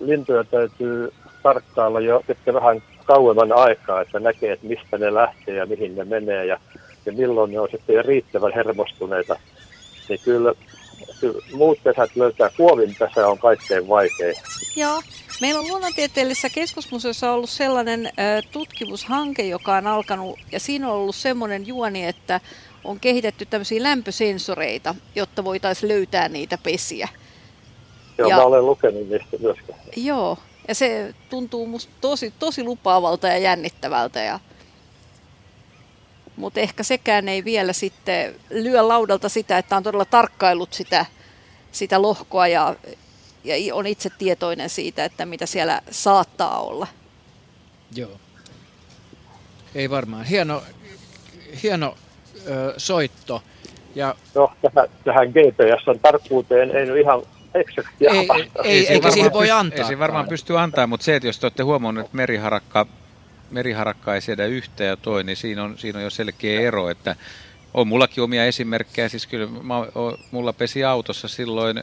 lintuja 0.00 0.44
täytyy 0.44 1.12
tarkkailla 1.42 2.00
jo 2.00 2.22
sitten 2.26 2.54
vähän 2.54 2.82
kauemman 3.04 3.52
aikaa, 3.52 4.00
että 4.00 4.20
näkee, 4.20 4.52
että 4.52 4.66
mistä 4.66 4.98
ne 4.98 5.14
lähtee 5.14 5.54
ja 5.54 5.66
mihin 5.66 5.96
ne 5.96 6.04
menee 6.04 6.46
ja, 6.46 6.58
ja 7.06 7.12
milloin 7.12 7.52
ne 7.52 7.60
on 7.60 7.68
sitten 7.70 7.96
jo 7.96 8.02
riittävän 8.02 8.52
hermostuneita. 8.54 9.36
Niin 10.08 10.20
kyllä, 10.24 10.54
kyllä 11.20 11.40
muut 11.52 11.78
pesät 11.82 12.16
löytää, 12.16 12.50
kuovin 12.56 12.96
pesä 12.98 13.28
on 13.28 13.38
kaikkein 13.38 13.88
vaikein. 13.88 14.34
Joo. 14.76 15.02
Meillä 15.40 15.60
on 15.60 15.68
luonnontieteellisessä 15.68 16.48
keskusmuseossa 16.50 17.32
ollut 17.32 17.50
sellainen 17.50 18.06
ö, 18.06 18.10
tutkimushanke, 18.52 19.42
joka 19.46 19.76
on 19.76 19.86
alkanut, 19.86 20.38
ja 20.52 20.60
siinä 20.60 20.88
on 20.88 20.94
ollut 20.94 21.16
semmoinen 21.16 21.66
juoni, 21.66 22.06
että 22.06 22.40
on 22.84 23.00
kehitetty 23.00 23.46
tämmöisiä 23.46 23.82
lämpösensoreita, 23.82 24.94
jotta 25.14 25.44
voitaisiin 25.44 25.88
löytää 25.88 26.28
niitä 26.28 26.58
pesiä. 26.62 27.08
Joo, 28.18 28.28
Ja- 28.28 28.36
mä 28.36 28.42
olen 28.42 28.66
lukenut 28.66 29.08
niistä 29.08 29.36
myöskin. 29.40 29.74
Joo, 29.96 30.38
ja 30.68 30.74
se 30.74 31.14
tuntuu 31.30 31.66
musta 31.66 31.92
tosi, 32.00 32.32
tosi 32.38 32.64
lupaavalta 32.64 33.28
ja 33.28 33.38
jännittävältä. 33.38 34.20
Ja... 34.20 34.40
Mutta 36.38 36.60
ehkä 36.60 36.82
sekään 36.82 37.28
ei 37.28 37.44
vielä 37.44 37.72
sitten 37.72 38.34
lyö 38.50 38.88
laudalta 38.88 39.28
sitä, 39.28 39.58
että 39.58 39.76
on 39.76 39.82
todella 39.82 40.04
tarkkailut 40.04 40.72
sitä, 40.72 41.06
sitä 41.72 42.02
lohkoa 42.02 42.48
ja, 42.48 42.74
ja 43.44 43.74
on 43.74 43.86
itse 43.86 44.10
tietoinen 44.18 44.70
siitä, 44.70 45.04
että 45.04 45.26
mitä 45.26 45.46
siellä 45.46 45.80
saattaa 45.90 46.60
olla. 46.60 46.86
Joo. 47.94 48.10
Ei 49.74 49.90
varmaan. 49.90 50.24
Hieno, 50.24 50.62
hieno 51.62 51.94
ö, 52.46 52.74
soitto. 52.76 53.42
Ja 53.94 54.14
No, 54.34 54.52
tähän, 54.62 54.88
tähän 55.04 55.28
GPSn 55.28 56.00
tarkkuuteen 56.02 56.70
ei 56.76 56.86
nyt 56.86 56.96
ihan 57.00 57.22
eksaktia 57.54 58.10
Ei- 58.10 58.28
vastata. 58.28 58.62
ei- 58.64 58.86
se 58.86 58.92
eikä 58.92 59.10
siihen 59.10 59.32
voi 59.32 59.50
antaa 59.50 59.78
Ei 59.78 59.84
se 59.84 59.98
varmaan 59.98 60.28
pysty 60.28 60.58
antaa, 60.58 60.86
mutta 60.86 61.04
se, 61.04 61.16
että 61.16 61.28
jos 61.28 61.38
te 61.38 61.46
olette 61.46 61.62
huomannut, 61.62 62.04
että 62.04 62.16
meriharakka, 62.16 62.86
meriharakka 63.50 64.14
ei 64.14 64.20
siedä 64.20 64.46
yhtä 64.46 64.84
ja 64.84 64.96
toi, 64.96 65.24
niin 65.24 65.36
siinä 65.36 65.64
on, 65.64 65.78
siinä 65.78 65.98
on 65.98 66.02
jo 66.04 66.10
selkeä 66.10 66.60
ero, 66.60 66.90
että 66.90 67.16
on 67.74 67.88
mullakin 67.88 68.24
omia 68.24 68.44
esimerkkejä, 68.44 69.08
siis 69.08 69.26
kyllä 69.26 69.46
mä, 69.62 69.78
o- 69.78 70.18
mulla 70.30 70.52
pesi 70.52 70.84
autossa 70.84 71.28
silloin 71.28 71.82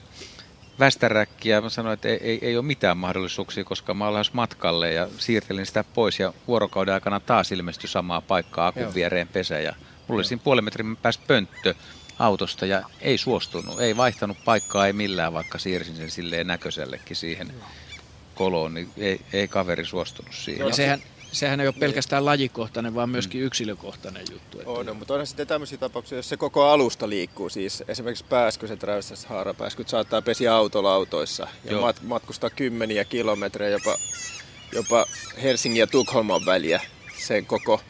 västäräkkiä, 0.80 1.62
mä 1.62 1.70
sanoin, 1.70 1.94
että 1.94 2.08
ei, 2.08 2.20
ei, 2.22 2.40
ei 2.42 2.58
ole 2.58 2.66
mitään 2.66 2.98
mahdollisuuksia, 2.98 3.64
koska 3.64 3.94
mä 3.94 4.08
olen 4.08 4.26
matkalle 4.34 4.94
ja 4.94 5.08
siirtelin 5.18 5.66
sitä 5.66 5.84
pois 5.84 6.20
ja 6.20 6.34
vuorokauden 6.48 6.94
aikana 6.94 7.20
taas 7.20 7.52
ilmestyi 7.52 7.90
samaa 7.90 8.22
paikkaa 8.22 8.68
akun 8.68 8.82
Joo. 8.82 8.94
viereen 8.94 9.28
pesä 9.28 9.60
ja 9.60 9.76
mulla 10.08 10.20
oli 10.20 10.26
siinä 10.26 10.42
puolen 10.44 10.64
metrin 10.64 10.98
päässä 10.98 11.22
pönttö 11.28 11.74
autosta 12.20 12.66
ja 12.66 12.84
ei 13.02 13.18
suostunut, 13.18 13.80
ei 13.82 13.98
vaihtanut 13.98 14.38
paikkaa, 14.46 14.88
ei 14.88 14.94
millään, 14.94 15.34
vaikka 15.34 15.58
siirsin 15.58 15.96
sen 15.96 16.12
silleen 16.12 16.48
näköisellekin 16.48 17.16
siihen 17.16 17.54
koloon, 18.36 18.74
niin 18.74 18.90
ei, 18.98 19.22
ei 19.34 19.48
kaveri 19.48 19.86
suostunut 19.86 20.36
siihen. 20.36 20.68
ja 20.68 20.74
sehän, 20.74 21.02
sehän 21.36 21.60
ei 21.60 21.68
ole 21.68 21.76
pelkästään 21.80 22.26
lajikohtainen, 22.26 22.96
vaan 22.96 23.10
myöskin 23.10 23.42
yksilökohtainen 23.42 24.24
juttu. 24.32 24.60
Että 24.60 24.72
On, 24.72 24.86
no, 24.86 24.94
mutta 24.94 25.14
onhan 25.14 25.28
sitten 25.28 25.48
tämmöisiä 25.48 25.78
tapauksia, 25.78 26.18
jos 26.18 26.30
se 26.30 26.38
koko 26.38 26.64
alusta 26.64 27.10
liikkuu, 27.10 27.50
siis 27.50 27.84
esimerkiksi 27.88 28.26
pääskyset, 28.30 28.84
räystäiset 28.84 29.30
haarapääskyt 29.30 29.90
saattaa 29.90 30.22
pesiä 30.22 30.56
autolautoissa 30.56 31.48
ja 31.64 31.72
Joo. 31.72 31.92
mat- 31.92 32.04
matkustaa 32.04 32.50
kymmeniä 32.50 33.06
kilometrejä 33.06 33.70
jopa, 33.70 33.98
jopa 34.72 35.06
Helsingin 35.44 35.80
ja 35.80 35.88
Tukholman 35.88 36.46
väliä 36.46 36.82
sen 37.18 37.46
koko 37.46 37.82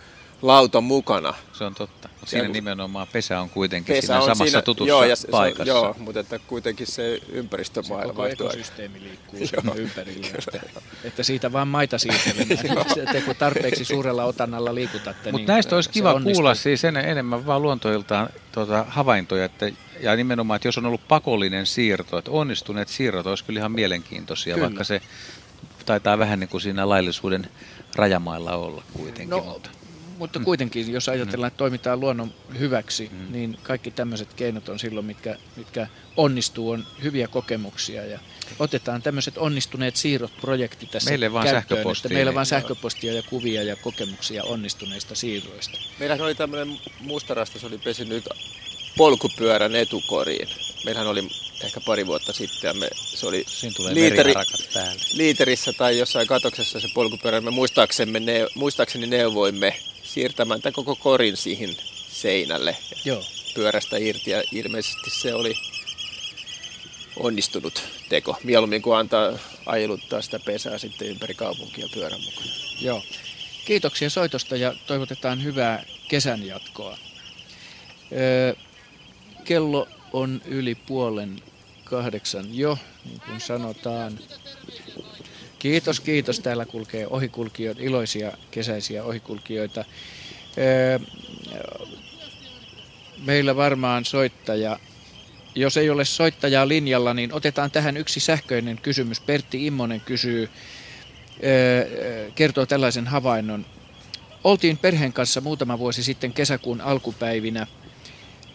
lauton 0.47 0.83
mukana. 0.83 1.33
Se 1.53 1.63
on 1.63 1.75
totta. 1.75 2.09
Mutta 2.09 2.29
siinä 2.29 2.45
Ja 2.47 2.51
nimenomaan 2.53 3.07
pesä 3.11 3.39
on 3.39 3.49
kuitenkin 3.49 3.95
Pesä 3.95 4.05
siinä 4.07 4.17
on 4.19 4.23
samassa 4.23 4.45
siinä- 4.45 4.61
tutussa 4.61 4.89
joo, 4.89 5.03
ja 5.03 5.15
se- 5.15 5.21
se- 5.21 5.27
paikassa. 5.31 5.73
Joo, 5.73 5.95
mutta 5.99 6.19
että 6.19 6.39
kuitenkin 6.39 6.87
se 6.87 7.19
ympäristömaailma 7.29 8.07
koko 8.13 8.21
vaihtuu. 8.21 8.47
ekosysteemi 8.47 9.01
liikkuu 9.01 9.39
ympärillä. 9.75 10.27
Että, 10.37 10.81
että 11.03 11.23
siitä 11.23 11.53
vaan 11.53 11.67
maita 11.67 11.97
siirtelemään. 11.97 12.85
Että 13.03 13.21
kun 13.25 13.35
tarpeeksi 13.35 13.85
suurella 13.85 14.23
otannalla 14.25 14.75
liikutatte, 14.75 15.31
Mutta 15.31 15.37
niin 15.37 15.47
näistä 15.47 15.75
olisi 15.75 15.87
se 15.87 15.93
kiva 15.93 16.09
onnistuu. 16.13 16.33
kuulla 16.33 16.55
siis 16.55 16.83
en, 16.85 16.97
enemmän 16.97 17.45
vaan 17.45 17.61
luontoiltaan 17.61 18.29
tuota, 18.51 18.85
havaintoja, 18.89 19.45
että, 19.45 19.69
ja 19.99 20.15
nimenomaan, 20.15 20.55
että 20.55 20.67
jos 20.67 20.77
on 20.77 20.85
ollut 20.85 21.07
pakollinen 21.07 21.65
siirto, 21.65 22.17
että 22.17 22.31
onnistuneet 22.31 22.87
siirrot 22.87 23.27
olisi 23.27 23.43
kyllä 23.43 23.59
ihan 23.59 23.71
mielenkiintoisia, 23.71 24.53
Kyllä. 24.55 24.65
vaikka 24.67 24.83
se 24.83 25.01
taitaa 25.85 26.17
vähän 26.19 26.39
niin 26.39 26.49
kuin 26.49 26.61
siinä 26.61 26.89
laillisuuden 26.89 27.49
rajamailla 27.95 28.55
olla 28.55 28.83
kuitenkin. 28.93 29.29
No, 29.29 29.41
mutta. 29.43 29.69
Mutta 30.17 30.39
kuitenkin, 30.39 30.91
jos 30.91 31.09
ajatellaan, 31.09 31.47
että 31.47 31.57
toimitaan 31.57 31.99
luonnon 31.99 32.33
hyväksi, 32.59 33.11
niin 33.29 33.57
kaikki 33.63 33.91
tämmöiset 33.91 34.33
keinot 34.33 34.69
on 34.69 34.79
silloin, 34.79 35.05
mitkä, 35.05 35.37
mitkä 35.55 35.87
onnistuu, 36.17 36.69
on 36.69 36.85
hyviä 37.03 37.27
kokemuksia. 37.27 38.05
Ja 38.05 38.19
otetaan 38.59 39.01
tämmöiset 39.01 39.37
onnistuneet 39.37 39.95
siirrot 39.95 40.31
projekti 40.41 40.85
tässä 40.85 41.09
Meille 41.09 41.33
vaan 41.33 41.45
käyttöön, 41.45 41.77
sähköpostia. 41.77 42.07
Että 42.07 42.13
meillä 42.13 42.33
vaan 42.33 42.45
sähköpostia 42.45 43.13
ja 43.13 43.23
kuvia 43.23 43.63
ja 43.63 43.75
kokemuksia 43.75 44.43
onnistuneista 44.43 45.15
siirroista. 45.15 45.77
Meillähän 45.99 46.25
oli 46.25 46.35
tämmöinen 46.35 46.79
mustarastas, 46.99 47.63
oli 47.63 47.77
pesinyt 47.77 48.29
polkupyörän 48.97 49.75
etukoriin. 49.75 50.47
Meillähän 50.85 51.09
oli 51.09 51.27
ehkä 51.63 51.81
pari 51.85 52.07
vuotta 52.07 52.33
sitten 52.33 52.67
ja 52.67 52.73
me, 52.73 52.87
se 52.95 53.27
oli 53.27 53.45
päälle. 54.73 55.01
liiterissä 55.13 55.73
tai 55.73 55.97
jossain 55.97 56.27
katoksessa 56.27 56.79
se 56.79 56.87
polkupyörä. 56.93 57.41
Me 57.41 57.51
muistaaksemme, 57.51 58.19
ne, 58.19 58.47
muistaakseni 58.55 59.07
neuvoimme 59.07 59.75
siirtämään 60.15 60.61
tämän 60.61 60.73
koko 60.73 60.95
korin 60.95 61.37
siihen 61.37 61.75
seinälle 62.09 62.77
Joo. 63.05 63.23
pyörästä 63.55 63.97
irti 63.97 64.31
ja 64.31 64.43
ilmeisesti 64.51 65.09
se 65.09 65.33
oli 65.33 65.53
onnistunut 67.17 67.83
teko. 68.09 68.37
Mieluummin 68.43 68.81
kuin 68.81 68.97
antaa 68.97 69.31
ajeluttaa 69.65 70.21
sitä 70.21 70.39
pesää 70.39 70.77
sitten 70.77 71.07
ympäri 71.07 71.33
kaupunkia 71.33 71.87
pyörän 71.93 72.21
mukana. 72.21 72.51
Joo. 72.81 73.01
Kiitoksia 73.65 74.09
soitosta 74.09 74.55
ja 74.55 74.73
toivotetaan 74.87 75.43
hyvää 75.43 75.83
kesän 76.07 76.45
jatkoa. 76.45 76.97
Öö, 78.11 78.53
kello 79.43 79.87
on 80.13 80.41
yli 80.45 80.75
puolen 80.75 81.41
kahdeksan 81.83 82.57
jo, 82.57 82.77
niin 83.05 83.21
kuin 83.25 83.41
sanotaan. 83.41 84.19
Kiitos, 85.65 85.99
kiitos. 85.99 86.39
Täällä 86.39 86.65
kulkee 86.65 87.07
ohikulkijoita, 87.07 87.81
iloisia 87.81 88.31
kesäisiä 88.51 89.03
ohikulkijoita. 89.03 89.85
Öö, 90.57 90.99
meillä 93.25 93.55
varmaan 93.55 94.05
soittaja, 94.05 94.79
jos 95.55 95.77
ei 95.77 95.89
ole 95.89 96.05
soittajaa 96.05 96.67
linjalla, 96.67 97.13
niin 97.13 97.33
otetaan 97.33 97.71
tähän 97.71 97.97
yksi 97.97 98.19
sähköinen 98.19 98.79
kysymys. 98.81 99.19
Pertti 99.19 99.65
Immonen 99.65 100.01
kysyy, 100.01 100.49
öö, 101.43 102.31
kertoo 102.35 102.65
tällaisen 102.65 103.07
havainnon. 103.07 103.65
Oltiin 104.43 104.77
perheen 104.77 105.13
kanssa 105.13 105.41
muutama 105.41 105.79
vuosi 105.79 106.03
sitten 106.03 106.33
kesäkuun 106.33 106.81
alkupäivinä 106.81 107.67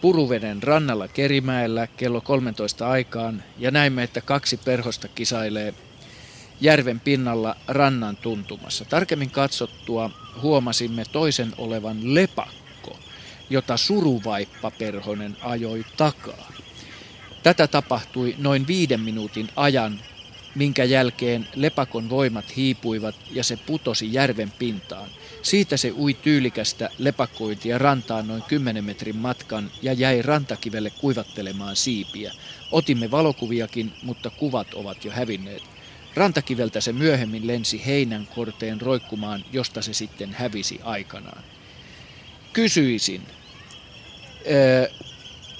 Puruveden 0.01 0.63
rannalla 0.63 1.07
Kerimäellä 1.07 1.87
kello 1.87 2.21
13 2.21 2.89
aikaan 2.89 3.43
ja 3.57 3.71
näimme, 3.71 4.03
että 4.03 4.21
kaksi 4.21 4.57
perhosta 4.57 5.07
kisailee 5.07 5.73
järven 6.61 6.99
pinnalla 6.99 7.55
rannan 7.67 8.17
tuntumassa. 8.17 8.85
Tarkemmin 8.85 9.31
katsottua 9.31 10.09
huomasimme 10.41 11.03
toisen 11.11 11.53
olevan 11.57 12.15
lepakko, 12.15 12.99
jota 13.49 13.77
suruvaippaperhonen 13.77 15.37
ajoi 15.41 15.85
takaa. 15.97 16.51
Tätä 17.43 17.67
tapahtui 17.67 18.35
noin 18.37 18.67
viiden 18.67 18.99
minuutin 18.99 19.49
ajan, 19.55 19.99
minkä 20.55 20.83
jälkeen 20.83 21.47
lepakon 21.55 22.09
voimat 22.09 22.55
hiipuivat 22.55 23.15
ja 23.31 23.43
se 23.43 23.57
putosi 23.57 24.13
järven 24.13 24.51
pintaan. 24.59 25.09
Siitä 25.41 25.77
se 25.77 25.91
ui 25.97 26.13
tyylikästä 26.13 26.89
lepakkointia 26.97 27.77
rantaan 27.77 28.27
noin 28.27 28.43
10 28.47 28.83
metrin 28.83 29.15
matkan 29.15 29.71
ja 29.81 29.93
jäi 29.93 30.21
rantakivelle 30.21 30.89
kuivattelemaan 30.89 31.75
siipiä. 31.75 32.33
Otimme 32.71 33.11
valokuviakin, 33.11 33.93
mutta 34.03 34.29
kuvat 34.29 34.73
ovat 34.73 35.05
jo 35.05 35.11
hävinneet. 35.11 35.80
Rantakiveltä 36.15 36.81
se 36.81 36.93
myöhemmin 36.93 37.47
lensi 37.47 37.85
heinän 37.85 38.27
korteen 38.35 38.81
roikkumaan, 38.81 39.45
josta 39.51 39.81
se 39.81 39.93
sitten 39.93 40.33
hävisi 40.33 40.79
aikanaan. 40.83 41.43
Kysyisin, 42.53 43.21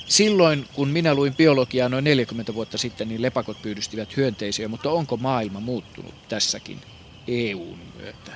silloin 0.06 0.65
kun 0.73 0.90
minä 0.90 1.15
luin 1.15 1.36
biologiaa 1.36 1.90
noin 1.90 2.03
40 2.03 2.53
vuotta 2.53 2.78
sitten, 2.78 3.07
niin 3.10 3.22
lepakot 3.22 3.61
pyydystivät 3.61 4.18
hyönteisiä, 4.18 4.68
mutta 4.68 4.91
onko 4.91 5.18
maailma 5.18 5.60
muuttunut 5.60 6.14
tässäkin 6.30 6.82
EUn 7.28 7.80
myötä? 7.98 8.32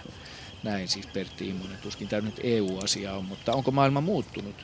Näin 0.64 0.88
siis 0.88 1.08
Pertti 1.08 1.50
Immonen, 1.50 1.78
tuskin 1.78 2.08
tämä 2.08 2.22
nyt 2.22 2.40
EU-asia 2.44 3.14
on, 3.14 3.26
mutta 3.26 3.54
onko 3.54 3.72
maailma 3.72 4.02
muuttunut? 4.02 4.56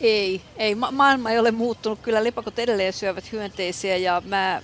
Ei, 0.00 0.40
ei. 0.56 0.74
Ma- 0.74 0.90
maailma 0.90 1.30
ei 1.30 1.38
ole 1.38 1.50
muuttunut. 1.50 1.98
Kyllä 2.02 2.24
lepakot 2.24 2.58
edelleen 2.58 2.92
syövät 2.92 3.32
hyönteisiä 3.32 3.96
ja 3.96 4.22
mä 4.26 4.62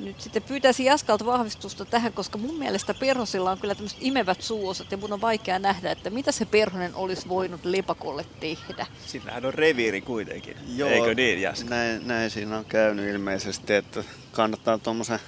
nyt 0.00 0.20
sitten 0.20 0.42
pyytäisin 0.42 0.86
Jaskalta 0.86 1.26
vahvistusta 1.26 1.84
tähän, 1.84 2.12
koska 2.12 2.38
mun 2.38 2.58
mielestä 2.58 2.94
perhosilla 2.94 3.50
on 3.50 3.58
kyllä 3.58 3.74
tämmöiset 3.74 3.98
imevät 4.00 4.42
suuosat 4.42 4.90
ja 4.90 4.96
mun 4.96 5.12
on 5.12 5.20
vaikea 5.20 5.58
nähdä, 5.58 5.90
että 5.90 6.10
mitä 6.10 6.32
se 6.32 6.44
perhonen 6.44 6.94
olisi 6.94 7.28
voinut 7.28 7.64
lepakolle 7.64 8.24
tehdä. 8.40 8.86
Sillähän 9.06 9.44
on 9.44 9.54
reviiri 9.54 10.00
kuitenkin, 10.00 10.56
Joo, 10.76 10.88
eikö 10.88 11.14
niin 11.14 11.42
Jaska? 11.42 11.70
Näin, 11.70 12.08
näin 12.08 12.30
siinä 12.30 12.58
on 12.58 12.64
käynyt 12.64 13.14
ilmeisesti, 13.14 13.74
että 13.74 14.04
kannattaa 14.32 14.78
tuommoisen 14.78 15.18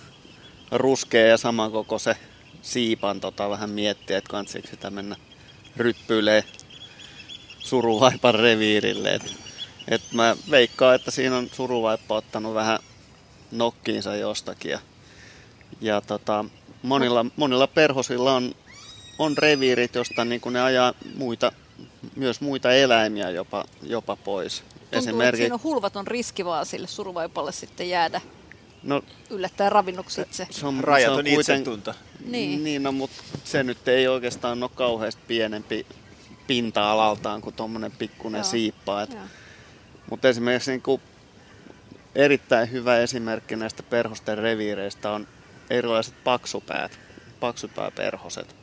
ruskea 0.70 1.26
ja 1.26 1.36
samankokoisen 1.36 2.16
siipan 2.62 3.20
tota, 3.20 3.50
vähän 3.50 3.70
miettiä, 3.70 4.18
että 4.18 4.30
kantsiko 4.30 4.68
sitä 4.68 4.90
mennä 4.90 5.16
ryppyilee 5.76 6.44
suruvaipan 7.58 8.34
reviirille. 8.34 9.14
Et, 9.14 9.34
et 9.88 10.02
mä 10.12 10.36
veikkaan, 10.50 10.94
että 10.94 11.10
siinä 11.10 11.36
on 11.36 11.48
suruvaippa 11.52 12.14
ottanut 12.14 12.54
vähän 12.54 12.78
nokkiinsa 13.50 14.16
jostakin. 14.16 14.70
Ja, 14.70 14.78
ja 15.80 16.00
tota, 16.00 16.44
monilla, 16.82 17.26
monilla 17.36 17.66
perhosilla 17.66 18.34
on, 18.34 18.54
on 19.18 19.38
reviirit, 19.38 19.94
josta 19.94 20.24
niin 20.24 20.40
ne 20.50 20.60
ajaa 20.60 20.92
muita, 21.14 21.52
myös 22.16 22.40
muita 22.40 22.72
eläimiä 22.72 23.30
jopa, 23.30 23.64
jopa 23.82 24.16
pois. 24.16 24.62
Tuntuu, 24.90 25.20
että 25.20 25.36
siinä 25.36 25.54
on 25.54 25.62
hulvaton 25.62 26.06
riski 26.06 26.44
vaan 26.44 26.66
sille 26.66 26.86
suruvaipalle 26.86 27.52
sitten 27.52 27.88
jäädä 27.88 28.20
No, 28.82 29.02
yllättäen 29.30 29.72
ravinnoksi 29.72 30.20
itse. 30.20 30.46
se 30.50 30.66
on, 30.66 30.84
Rajaton 30.84 31.14
se 31.14 31.18
on 31.18 31.24
kuiten- 31.24 31.40
itsetunto. 31.58 31.94
Niin. 32.24 32.64
niin 32.64 32.82
no, 32.82 32.92
mutta 32.92 33.22
se 33.44 33.62
nyt 33.62 33.88
ei 33.88 34.08
oikeastaan 34.08 34.62
ole 34.62 34.70
kauheasti 34.74 35.22
pienempi 35.28 35.86
pinta-alaltaan 36.46 37.40
kuin 37.40 37.54
tuommoinen 37.54 37.92
pikkuinen 37.92 38.38
Joo. 38.38 38.44
siippa. 38.50 39.02
Et, 39.02 39.16
mutta 40.10 40.28
esimerkiksi 40.28 40.70
niin 40.70 40.82
kuin 40.82 41.02
erittäin 42.14 42.72
hyvä 42.72 42.98
esimerkki 42.98 43.56
näistä 43.56 43.82
perhosten 43.82 44.38
reviireistä 44.38 45.10
on 45.10 45.28
erilaiset 45.70 46.14
paksupäät, 46.24 46.98
paksupääperhoset, 47.40 48.56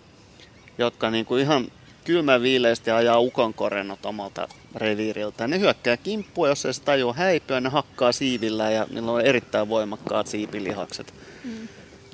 jotka 0.77 1.11
niin 1.11 1.25
kuin 1.25 1.41
ihan 1.41 1.67
kylmäviileesti 2.03 2.91
ajaa 2.91 3.19
ukonkorennot 3.19 4.05
omalta 4.05 4.47
reviiriltä. 4.75 5.47
Ne 5.47 5.59
hyökkää 5.59 5.97
kimppua, 5.97 6.47
jos 6.47 6.65
ei 6.65 6.73
se 6.73 6.81
tajua 6.81 7.13
häipyä, 7.13 7.59
ne 7.59 7.69
hakkaa 7.69 8.11
siivillä 8.11 8.71
ja 8.71 8.87
niillä 8.89 9.11
on 9.11 9.21
erittäin 9.21 9.69
voimakkaat 9.69 10.27
siipilihakset. 10.27 11.13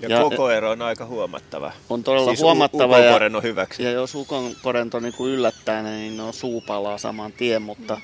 Ja, 0.02 0.10
Ja- 0.10 0.22
koko 0.22 0.50
ero 0.50 0.72
on 0.72 0.82
aika 0.82 1.06
huomattava. 1.06 1.72
On 1.90 2.04
todella 2.04 2.28
siis 2.28 2.42
huomattava. 2.42 3.00
Ja, 3.00 3.20
hyväksi. 3.44 3.84
ja 3.84 3.92
jos 3.92 4.16
ukonkorento 4.16 5.00
niin 5.00 5.14
kuin 5.14 5.34
yllättää 5.34 5.84
ne, 5.84 5.90
niin 5.98 6.18
ne 6.18 6.24
on 6.24 6.34
suupalaa 6.34 6.98
saman 6.98 7.32
tien, 7.32 7.62
mutta 7.62 8.02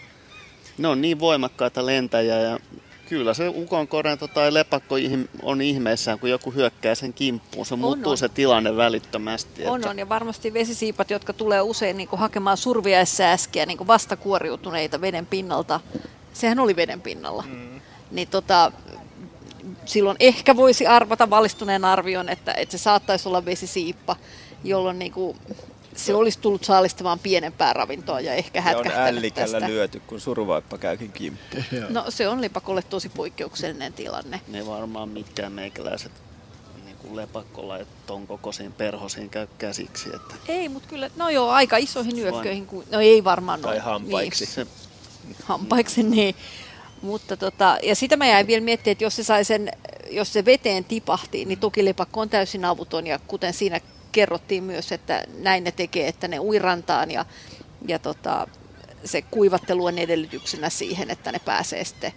ne 0.78 0.88
on 0.88 1.02
niin 1.02 1.20
voimakkaita 1.20 1.86
lentäjiä 1.86 2.40
ja 2.40 2.60
kyllä 3.10 3.34
se 3.34 3.48
ukonkorento 3.50 4.28
tai 4.28 4.54
lepakko 4.54 4.96
on 5.44 5.62
ihmeissään, 5.62 6.20
kun 6.20 6.30
joku 6.30 6.52
hyökkää 6.52 6.96
sen 6.96 7.14
kimppuun. 7.14 7.66
Se 7.66 7.76
muuttuu 7.76 8.12
on. 8.12 8.18
se 8.18 8.30
tilanne 8.30 8.78
välittömästi. 8.78 9.66
On, 9.66 9.76
että- 9.80 9.90
on, 9.90 10.00
ja 10.00 10.10
varmasti 10.10 10.54
vesisiipat, 10.54 11.10
jotka 11.12 11.34
tulee 11.34 11.62
usein 11.62 11.98
niin 11.98 12.08
kuin 12.10 12.20
hakemaan 12.20 12.58
surviaissääskiä 12.58 13.66
niin 13.66 13.78
kuin 13.78 13.88
vastakuoriutuneita 13.88 15.02
veden 15.02 15.26
pinnalta. 15.26 15.80
Sehän 16.34 16.60
oli 16.60 16.76
veden 16.76 17.02
pinnalla. 17.02 17.44
Mm. 17.48 17.82
Niin 18.12 18.28
tota, 18.28 18.72
silloin 19.86 20.18
ehkä 20.20 20.56
voisi 20.56 20.88
arvata 20.88 21.30
valistuneen 21.30 21.86
arvion, 21.86 22.30
että, 22.30 22.54
että 22.54 22.72
se 22.72 22.78
saattaisi 22.78 23.28
olla 23.28 23.46
vesisiippa, 23.46 24.16
jolloin 24.64 25.00
niin 25.00 25.12
kuin, 25.12 25.38
se 25.98 26.14
olisi 26.14 26.40
tullut 26.40 26.64
saalistamaan 26.64 27.20
pienempää 27.20 27.74
ravintoa 27.74 28.20
ja 28.22 28.34
ehkä 28.34 28.60
Ja 28.60 28.62
on 28.62 28.66
hätkähtänyt 28.66 29.18
ällikällä 29.18 29.60
tästä. 29.60 29.68
lyöty, 29.74 30.02
kun 30.08 30.20
suruvaippa 30.22 30.78
käykin 30.78 31.12
kimppuun. 31.12 31.64
No 31.90 32.06
se 32.10 32.28
on 32.28 32.42
lepakolle 32.42 32.82
tosi 32.82 33.10
poikkeuksellinen 33.10 33.94
tilanne. 33.94 34.42
Ne 34.48 34.66
varmaan 34.68 35.10
mitkään 35.10 35.52
meikäläiset 35.52 36.12
niin 36.86 36.98
kuin 36.98 37.16
lepakolla 37.16 37.78
ja 37.78 37.86
ton 38.06 38.28
kokoisiin 38.28 38.72
perhosiin 38.72 39.30
käy 39.30 39.48
käsiksi. 39.58 40.10
Että 40.16 40.36
Ei, 40.48 40.70
mutta 40.70 40.90
kyllä, 40.90 41.10
no 41.16 41.30
joo, 41.30 41.50
aika 41.50 41.78
isoihin 41.78 42.16
nyökköihin. 42.16 42.66
Kuin, 42.66 42.88
no 42.92 43.00
ei 43.00 43.24
varmaan 43.24 43.62
Tai 43.62 43.72
noin. 43.72 43.82
hampaiksi. 43.84 44.46
Niin. 44.46 44.54
Se, 44.54 44.68
hampaiksi, 45.44 46.04
niin. 46.18 46.36
Mutta 47.02 47.38
tota, 47.38 47.78
ja 47.84 47.96
sitä 47.96 48.18
mä 48.18 48.28
jäin 48.28 48.48
vielä 48.48 48.64
miettimään, 48.64 48.92
että 48.92 49.04
jos 49.04 49.16
se, 49.16 49.24
sai 49.24 49.44
sen, 49.46 49.72
jos 50.12 50.34
se 50.34 50.46
veteen 50.46 50.84
tipahti, 50.84 51.46
niin 51.46 51.60
toki 51.60 51.86
lepakko 51.86 52.22
on 52.22 52.30
täysin 52.30 52.66
avuton 52.66 53.08
ja 53.08 53.20
kuten 53.28 53.54
siinä 53.54 53.80
kerrottiin 54.12 54.64
myös, 54.64 54.92
että 54.92 55.24
näin 55.38 55.64
ne 55.64 55.72
tekee, 55.72 56.08
että 56.08 56.28
ne 56.28 56.40
uirantaan 56.40 57.12
ja, 57.12 57.26
ja 57.88 58.00
tota, 58.00 58.48
se 59.06 59.22
kuivattelu 59.22 59.86
on 59.86 59.98
edellytyksenä 59.98 60.70
siihen, 60.70 61.12
että 61.12 61.32
ne 61.32 61.40
pääsee 61.40 61.84
sitten 61.84 62.14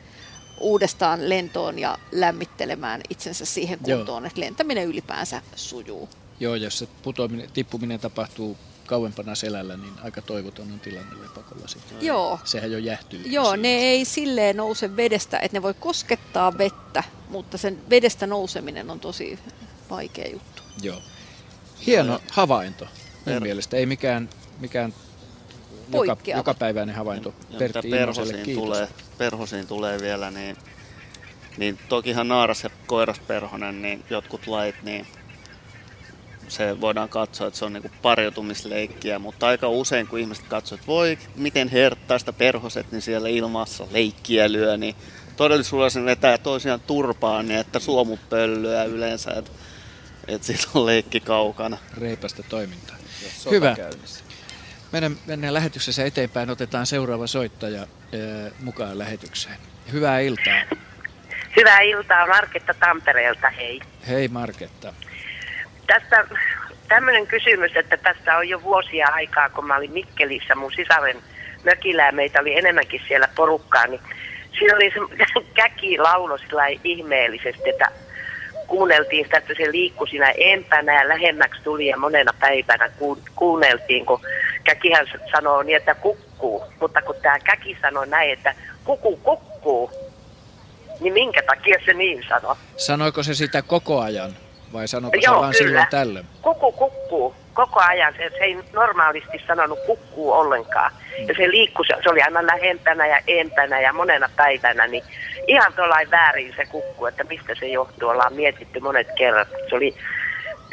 uudestaan 0.60 1.28
lentoon 1.28 1.78
ja 1.78 1.98
lämmittelemään 2.12 3.00
itsensä 3.10 3.44
siihen 3.44 3.78
Joo. 3.86 3.98
kuntoon, 3.98 4.26
että 4.26 4.40
lentäminen 4.40 4.86
ylipäänsä 4.86 5.42
sujuu. 5.56 6.08
Joo, 6.40 6.54
jos 6.54 6.78
se 6.78 6.88
putoaminen, 7.02 7.50
tippuminen 7.52 8.00
tapahtuu 8.00 8.56
kauempana 8.86 9.34
selällä, 9.34 9.76
niin 9.76 9.92
aika 10.02 10.22
toivoton 10.22 10.72
on 10.72 10.80
tilanne 10.80 11.22
lepakolla 11.22 11.68
sitten. 11.68 12.06
Joo. 12.06 12.38
Sehän 12.44 12.72
jo 12.72 12.78
jähtyy. 12.78 13.22
Joo, 13.26 13.56
ne 13.56 13.68
ei 13.68 14.04
silleen 14.04 14.56
nouse 14.56 14.96
vedestä, 14.96 15.38
että 15.38 15.56
ne 15.56 15.62
voi 15.62 15.74
koskettaa 15.74 16.58
vettä, 16.58 17.04
mutta 17.28 17.58
sen 17.58 17.90
vedestä 17.90 18.26
nouseminen 18.26 18.90
on 18.90 19.00
tosi 19.00 19.38
vaikea 19.90 20.30
juttu. 20.30 20.62
Joo. 20.82 21.02
Hieno 21.86 22.20
havainto 22.30 22.84
mun 22.84 23.24
Per- 23.24 23.42
mielestä. 23.42 23.76
Ei 23.76 23.86
mikään, 23.86 24.28
mikään 24.60 24.94
joka, 25.92 26.16
jokapäiväinen 26.36 26.94
havainto. 26.94 27.34
Ja 27.50 27.58
Pertti 27.58 27.90
perhosiin 27.90 28.54
tulee, 28.54 28.88
perhosiin 29.18 29.66
tulee 29.66 30.00
vielä, 30.00 30.30
niin, 30.30 30.56
niin 31.56 31.78
tokihan 31.88 32.28
naaras 32.28 32.64
ja 32.64 32.70
koirasperhonen, 32.86 33.82
niin 33.82 34.04
jotkut 34.10 34.46
lait, 34.46 34.82
niin 34.82 35.06
se 36.48 36.80
voidaan 36.80 37.08
katsoa, 37.08 37.46
että 37.46 37.58
se 37.58 37.64
on 37.64 37.72
niinku 37.72 37.90
pariutumisleikkiä, 38.02 39.18
mutta 39.18 39.46
aika 39.46 39.68
usein 39.68 40.06
kun 40.06 40.18
ihmiset 40.18 40.44
katsoo, 40.48 40.76
että 40.76 40.86
voi 40.86 41.18
miten 41.36 41.68
herttaista 41.68 42.32
perhoset, 42.32 42.92
niin 42.92 43.02
siellä 43.02 43.28
ilmassa 43.28 43.86
leikkiä 43.90 44.52
lyö, 44.52 44.76
niin 44.76 44.94
todellisuudessa 45.36 46.00
ne 46.00 46.06
vetää 46.06 46.38
toisiaan 46.38 46.80
turpaan 46.80 47.48
niin, 47.48 47.60
että 47.60 47.78
suomut 47.78 48.20
pöllyä 48.30 48.84
yleensä, 48.84 49.30
että, 49.30 49.50
että 50.34 50.46
siitä 50.46 50.68
on 50.74 50.86
leikki 50.86 51.20
kaukana. 51.20 51.78
Reipästä 52.00 52.42
toimintaa. 52.42 52.96
Hyvä. 53.50 53.74
käynnissä. 53.76 54.24
Meidän, 54.92 55.16
mennään 55.26 55.54
lähetyksessä 55.54 56.04
eteenpäin. 56.04 56.50
Otetaan 56.50 56.86
seuraava 56.86 57.26
soittaja 57.26 57.82
eh, 57.82 58.52
mukaan 58.62 58.98
lähetykseen. 58.98 59.56
Hyvää 59.92 60.20
iltaa. 60.20 60.60
Hyvää 61.56 61.80
iltaa, 61.80 62.26
Marketta 62.26 62.74
Tampereelta, 62.74 63.50
hei. 63.50 63.80
Hei 64.08 64.28
Marketta. 64.28 64.94
Tästä 65.86 66.26
tämmöinen 66.88 67.26
kysymys, 67.26 67.76
että 67.76 67.96
tästä 67.96 68.36
on 68.36 68.48
jo 68.48 68.62
vuosia 68.62 69.08
aikaa, 69.08 69.48
kun 69.48 69.66
mä 69.66 69.76
olin 69.76 69.92
Mikkelissä 69.92 70.54
mun 70.54 70.72
sisaren 70.72 71.16
mökillä 71.64 72.06
ja 72.06 72.12
meitä 72.12 72.40
oli 72.40 72.58
enemmänkin 72.58 73.02
siellä 73.08 73.28
porukkaa, 73.36 73.86
niin 73.86 74.00
siinä 74.58 74.76
oli 74.76 74.92
se 74.94 75.24
käki 75.54 75.98
laulo 75.98 76.38
ihmeellisesti, 76.84 77.70
että 77.70 77.90
kuunneltiin 78.70 79.24
sitä, 79.24 79.38
että 79.38 79.54
se 79.56 79.72
liikkui 79.72 80.08
siinä 80.08 80.30
empänä 80.36 81.02
ja 81.02 81.08
lähemmäksi 81.08 81.62
tuli 81.62 81.86
ja 81.86 81.96
monena 81.96 82.32
päivänä 82.40 82.88
ku- 82.98 83.18
kuunneltiin, 83.36 84.06
kun 84.06 84.20
käkihän 84.64 85.06
sanoo 85.32 85.62
niin, 85.62 85.76
että 85.76 85.94
kukkuu, 85.94 86.62
mutta 86.80 87.02
kun 87.02 87.14
tämä 87.22 87.38
käki 87.38 87.76
sanoi 87.82 88.06
näin, 88.06 88.32
että 88.32 88.54
kuku 88.84 89.16
kukkuu, 89.16 89.90
niin 91.00 91.12
minkä 91.12 91.42
takia 91.42 91.78
se 91.86 91.92
niin 91.94 92.24
sanoi? 92.28 92.56
Sanoiko 92.76 93.22
se 93.22 93.34
sitä 93.34 93.62
koko 93.62 94.00
ajan 94.00 94.30
vai 94.72 94.88
sanoiko 94.88 95.16
Joo, 95.16 95.34
se 95.34 95.40
vaan 95.40 95.54
kyllä. 95.58 95.68
silloin 95.68 95.86
tällöin? 95.90 96.26
Kuku 96.42 96.72
kukkuu 96.72 97.34
koko 97.54 97.80
ajan. 97.80 98.14
Se, 98.16 98.30
se 98.38 98.44
ei 98.44 98.58
normaalisti 98.72 99.42
sanonut 99.46 99.78
kukkuu 99.86 100.32
ollenkaan. 100.32 100.92
Ja 101.26 101.34
se 101.34 101.50
liikkui, 101.50 101.86
se, 101.86 101.94
se 102.02 102.10
oli 102.10 102.22
aina 102.22 102.46
lähempänä 102.46 103.06
ja 103.06 103.20
empänä 103.26 103.80
ja 103.80 103.92
monena 103.92 104.28
päivänä, 104.36 104.86
niin 104.86 105.04
ihan 105.46 105.72
tuollain 105.72 106.10
väärin 106.10 106.54
se 106.56 106.66
kukkuu, 106.66 107.06
että 107.06 107.24
mistä 107.24 107.54
se 107.54 107.66
johtuu. 107.66 108.08
Ollaan 108.08 108.34
mietitty 108.34 108.80
monet 108.80 109.08
kerrat. 109.16 109.48
Se 109.68 109.76
oli 109.76 109.94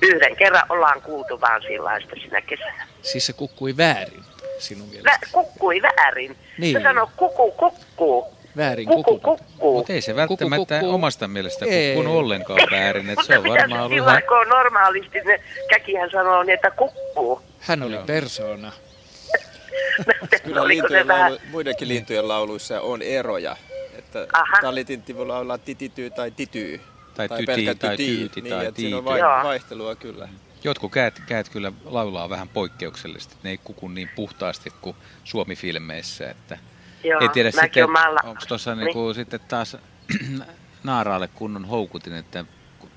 yhden 0.04 0.36
kerran 0.36 0.64
ollaan 0.70 1.02
kuultu 1.02 1.42
vaan 1.42 1.62
sillaista 1.62 2.16
sinä 2.22 2.42
kesänä. 2.42 2.88
Siis 3.02 3.26
se 3.26 3.34
kukkui 3.34 3.78
väärin 3.78 4.24
sinun 4.60 4.88
mielestä. 4.88 5.10
Vä, 5.12 5.18
kukkui 5.32 5.82
väärin. 5.82 6.38
Niin. 6.58 6.78
Se 6.78 6.84
sanoi 6.84 7.08
kuku 7.18 7.52
kukkuu. 7.52 8.37
Väärin 8.58 8.88
Kuku 8.88 9.04
kuku. 9.04 9.38
kukkuu. 9.38 9.78
Mutta 9.78 9.94
ei 9.94 10.02
se 10.02 10.16
välttämättä 10.16 10.80
kukkuu. 10.80 10.96
omasta 10.96 11.28
mielestä 11.28 11.66
kukkunut 11.66 12.18
ollenkaan 12.20 12.60
väärin. 12.72 13.10
Että 13.10 13.26
se 13.26 13.38
on 13.38 13.44
Mitä 13.44 13.54
varmaan 13.60 13.82
ollut 13.82 13.96
silloin, 13.98 14.12
ihan... 14.18 14.24
kun 14.28 14.38
on 14.38 14.50
normaalisti 14.50 15.20
ne 15.22 15.40
käkihän 15.70 16.12
sanoo 16.12 16.44
niin, 16.44 16.54
että 16.54 16.72
kukkuu. 16.72 17.42
Hän 17.60 17.84
oli 17.84 17.98
persoona. 18.06 18.72
Kyllä 20.44 20.68
lintujen 20.68 21.08
vähän- 21.08 21.22
laulu, 21.32 21.42
muidenkin 21.52 21.88
lintujen 21.88 22.28
lauluissa 22.28 22.82
on 22.82 23.02
eroja. 23.02 23.58
Että 23.98 24.28
talitintti 24.62 25.16
voi 25.18 25.26
laulaa 25.28 25.58
titityy 25.58 26.10
tai 26.10 26.32
tityy. 26.32 26.82
Tai 27.16 27.30
tyti, 27.30 27.46
pelkkä 27.46 27.76
tai 27.76 27.98
tyti, 27.98 28.18
tyyti, 28.18 28.42
niin, 28.42 28.54
tai 28.56 28.66
että 28.66 28.82
siinä 28.82 28.98
on 28.98 29.04
tiity. 29.04 29.10
vai- 29.14 29.20
Joo. 29.20 29.44
vaihtelua 29.44 29.96
kyllä. 29.96 30.30
Jotkut 30.64 30.92
käät, 30.92 31.22
käät 31.28 31.50
kyllä 31.50 31.72
laulaa 31.86 32.30
vähän 32.30 32.50
poikkeuksellisesti. 32.50 33.36
Ne 33.44 33.50
ei 33.50 33.58
kuku 33.64 33.88
niin 33.88 34.10
puhtaasti 34.16 34.70
kuin 34.82 34.96
Suomi-filmeissä. 35.24 36.30
Että 36.30 36.58
Joo, 37.08 37.20
ei 37.22 37.30
tiedä 37.30 37.52
sitten, 37.52 37.90
maalla- 37.90 38.20
onko 38.30 38.42
tuossa 38.48 38.76
Niin. 38.76 38.86
niinku 38.86 39.14
sitten 39.14 39.40
taas 39.48 39.78
naaraalle 40.84 41.28
kunnon 41.28 41.66
houkutin, 41.66 42.14
että 42.14 42.46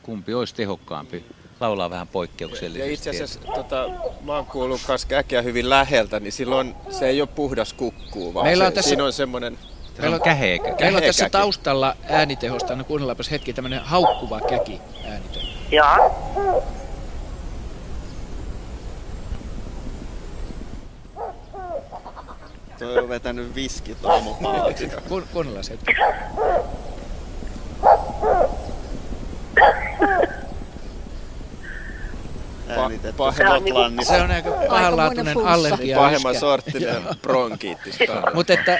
kumpi 0.02 0.34
olisi 0.34 0.54
tehokkaampi. 0.54 1.24
Laulaa 1.60 1.90
vähän 1.90 2.06
Ja 2.06 2.12
poikkeuksellisesti. 2.12 2.92
itse 2.92 3.10
asiassa 3.10 3.40
tota, 3.54 3.86
mä 4.24 4.34
oon 4.36 4.46
kuullut 4.46 4.80
myös 4.88 5.04
käkeä 5.04 5.42
hyvin 5.42 5.70
läheltä, 5.70 6.20
niin 6.20 6.32
silloin 6.32 6.74
se 6.90 7.06
ei 7.08 7.20
ole 7.20 7.28
puhdas 7.34 7.72
kukkuu, 7.72 8.34
vaan 8.34 8.46
Meillä 8.46 8.64
se, 8.64 8.66
on 8.66 8.72
tässä- 8.72 8.88
siinä 8.88 9.04
on 9.04 9.12
semmoinen 9.12 9.58
Meillä 9.98 10.16
on, 10.16 10.22
meillä 10.80 10.96
on 10.96 11.02
tässä 11.02 11.30
taustalla 11.30 11.96
äänitehosta, 12.08 12.76
no 12.76 12.84
kuunnellaanpas 12.84 13.30
hetki, 13.30 13.52
tämmöinen 13.52 13.80
haukkuva 13.80 14.40
käki 14.40 14.80
äänite. 15.04 15.40
Joo. 15.70 16.64
Toi 22.80 22.98
on 22.98 23.08
vetänyt 23.08 23.54
viski 23.54 23.94
Toimo 23.94 24.38
Paatika. 24.42 25.00
Kun, 25.08 25.26
kuunnellaan 25.32 25.64
se 25.64 25.72
hetki. 25.72 25.92
Äänitetty 32.68 33.22
Skotlannissa. 33.32 34.14
Se 34.14 34.22
on 34.22 34.30
aika 34.30 34.50
pahanlaatuinen 34.68 35.36
allergia. 35.46 35.96
Pahemman 35.98 36.34
sorttinen 36.34 37.02
bronkiitti. 37.22 37.90
Mutta 38.34 38.52
että, 38.52 38.78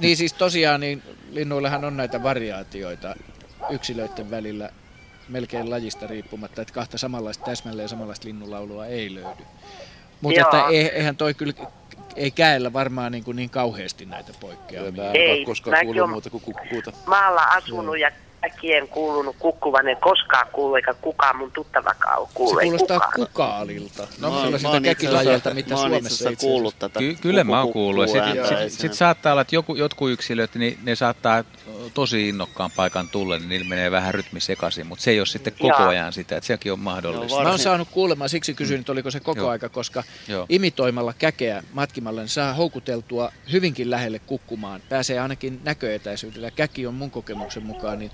niin 0.00 0.16
siis 0.16 0.32
tosiaan, 0.32 0.80
niin 0.80 1.02
linnuillahan 1.30 1.84
on 1.84 1.96
näitä 1.96 2.22
variaatioita 2.22 3.14
yksilöiden 3.70 4.30
välillä 4.30 4.70
melkein 5.28 5.70
lajista 5.70 6.06
riippumatta, 6.06 6.62
että 6.62 6.74
kahta 6.74 6.98
samanlaista 6.98 7.44
täsmälleen 7.44 7.88
samanlaista 7.88 8.28
linnunlaulua 8.28 8.86
ei 8.86 9.14
löydy. 9.14 9.44
Mutta 10.20 10.40
että 10.40 10.64
ei- 10.68 10.88
eihän 10.90 11.16
toi 11.16 11.34
kyllä, 11.34 11.52
ei 12.16 12.30
käellä 12.30 12.72
varmaan 12.72 13.12
niin, 13.12 13.24
kuin 13.24 13.36
niin 13.36 13.50
kauheasti 13.50 14.06
näitä 14.06 14.32
poikkeamia. 14.40 15.10
Ei, 15.12 15.44
koskaan 15.44 15.72
mäkin 15.72 15.86
kuullut 15.86 16.02
on- 16.02 16.10
muuta 16.10 16.30
kuin 16.30 16.42
kukkuuta. 16.42 16.92
Maalla 17.06 17.42
asunut 17.42 17.98
ja 17.98 18.10
äkien 18.44 18.88
kuulunut 18.88 19.36
kukkuvan, 19.38 19.88
en 19.88 19.96
koskaan 20.00 20.46
kuulu 20.52 20.74
eikä 20.74 20.94
kukaan 20.94 21.36
mun 21.36 21.52
tuttavakaan 21.52 22.18
ole 22.18 22.26
Se 22.28 22.34
kuullut. 22.34 22.62
ei 22.62 22.68
kuulostaa 22.68 23.00
kukaan. 23.00 23.26
kukaalilta. 23.26 24.02
Mä 24.02 24.26
No, 24.26 24.28
oon- 24.32 24.42
sellaisilta 24.42 24.68
mä 24.68 24.74
oon 24.76 24.86
itse 24.86 25.08
asiassa- 25.08 25.54
mitä 25.54 25.74
mä 25.74 25.80
Suomessa 25.80 26.30
itse 26.30 26.46
kuullut 26.46 26.74
tätä 26.78 26.98
Ky- 26.98 27.16
kyllä 27.20 27.44
mä 27.44 27.60
oon 27.62 27.72
kuullut. 27.72 28.08
Sitten 28.08 28.46
sit, 28.70 28.80
sit 28.80 28.92
se- 28.92 28.96
saattaa 28.98 29.32
olla, 29.32 29.42
että 29.42 29.54
joku, 29.54 29.74
jotkut 29.74 30.10
yksilöt, 30.10 30.54
niin 30.54 30.78
ne 30.82 30.94
saattaa 30.94 31.44
tosi 31.94 32.28
innokkaan 32.28 32.70
paikan 32.76 33.08
tulla, 33.08 33.38
niin 33.38 33.48
niillä 33.48 33.68
menee 33.68 33.90
vähän 33.90 34.14
rytmi 34.14 34.40
sekaisin, 34.40 34.86
mutta 34.86 35.02
se 35.04 35.10
ei 35.10 35.20
ole 35.20 35.26
sitten 35.26 35.52
koko 35.52 35.66
Jaa. 35.82 35.88
ajan 35.88 36.12
sitä, 36.12 36.36
että 36.36 36.46
sekin 36.46 36.72
on 36.72 36.78
mahdollista. 36.80 37.42
Mä 37.42 37.48
oon 37.48 37.58
saanut 37.58 37.88
kuulemaan, 37.90 38.28
siksi 38.30 38.54
kysyin, 38.54 38.80
että 38.80 38.92
oliko 38.92 39.10
se 39.10 39.20
koko 39.20 39.40
Joo. 39.40 39.48
aika, 39.50 39.68
koska 39.68 40.02
Joo. 40.28 40.46
imitoimalla 40.48 41.14
käkeä 41.18 41.62
matkimalla 41.72 42.20
niin 42.20 42.28
saa 42.28 42.54
houkuteltua 42.54 43.32
hyvinkin 43.52 43.90
lähelle 43.90 44.18
kukkumaan. 44.18 44.80
Pääsee 44.88 45.20
ainakin 45.20 45.60
näköetäisyydellä. 45.64 46.50
Käki 46.50 46.86
on 46.86 46.94
mun 46.94 47.10
kokemuksen 47.10 47.62
mukaan 47.66 47.98
niin 47.98 48.10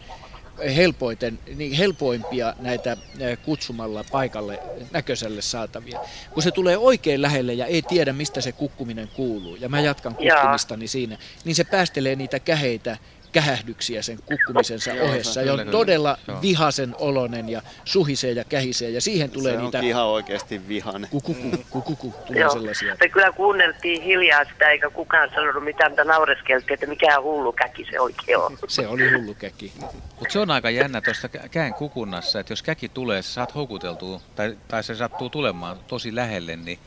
helpoiten, 0.76 1.38
niin 1.56 1.72
helpoimpia 1.72 2.54
näitä 2.58 2.96
eh, 3.20 3.38
kutsumalla 3.44 4.04
paikalle 4.10 4.58
näköiselle 4.92 5.42
saatavia. 5.42 6.00
Kun 6.30 6.42
se 6.42 6.50
tulee 6.50 6.78
oikein 6.78 7.22
lähelle 7.22 7.54
ja 7.54 7.66
ei 7.66 7.82
tiedä, 7.82 8.12
mistä 8.12 8.40
se 8.40 8.52
kukkuminen 8.52 9.08
kuuluu, 9.08 9.56
ja 9.56 9.68
mä 9.68 9.80
jatkan 9.80 10.16
Jaa. 10.18 10.36
kukkumistani 10.36 10.88
siinä, 10.88 11.18
niin 11.44 11.54
se 11.54 11.64
päästelee 11.64 12.16
niitä 12.16 12.40
käheitä 12.40 12.96
kähähdyksiä 13.40 14.02
sen 14.02 14.18
kukkumisensa 14.26 14.90
Joo, 14.90 15.06
ohessa. 15.08 15.32
se- 15.32 15.42
Ja 15.42 15.52
on 15.52 15.58
kyllä, 15.58 15.72
todella 15.72 16.18
kyllä. 16.26 16.42
Vihasen 16.42 16.94
olonen 16.98 17.48
ja 17.48 17.62
suhisee 17.84 18.32
ja 18.32 18.44
kähisee, 18.44 18.90
ja 18.90 19.00
siihen 19.00 19.30
tulee 19.30 19.54
se 19.56 19.60
niitä 19.62 19.80
ihan 19.80 20.04
oikeasti 20.06 20.68
vihainen. 20.68 21.10
kukuku, 21.10 21.50
kukuku, 21.70 22.14
tulee 22.26 22.40
Joo. 22.42 22.50
sellaisia. 22.50 22.96
Me 23.00 23.08
kyllä 23.08 23.32
kuunneltiin 23.32 24.02
hiljaa 24.02 24.44
sitä, 24.44 24.68
eikä 24.70 24.90
kukaan 24.90 25.30
sanonut 25.34 25.64
mitään, 25.64 25.90
mutta 25.90 26.04
naureskeltiin, 26.04 26.74
että 26.74 26.86
mikä 26.86 27.20
hullu 27.20 27.52
käki 27.52 27.86
se 27.90 28.00
oikein 28.00 28.38
on. 28.38 28.58
Se 28.68 28.86
oli 28.88 29.10
hullu 29.18 29.34
käki. 29.34 29.72
Mutta 29.80 30.32
se 30.32 30.38
on 30.38 30.50
aika 30.50 30.70
jännä 30.70 31.00
tuossa 31.00 31.28
kä- 31.36 31.48
käen 31.48 31.74
kukunnassa, 31.74 32.40
että 32.40 32.52
jos 32.52 32.62
käki 32.62 32.88
tulee, 32.88 33.22
sä 33.22 33.32
saat 33.32 33.54
houkuteltua, 33.54 34.20
tai, 34.36 34.56
tai 34.68 34.82
se 34.84 34.94
sattuu 34.94 35.30
tulemaan 35.30 35.76
tosi 35.86 36.14
lähelle, 36.14 36.56
niin 36.56 36.78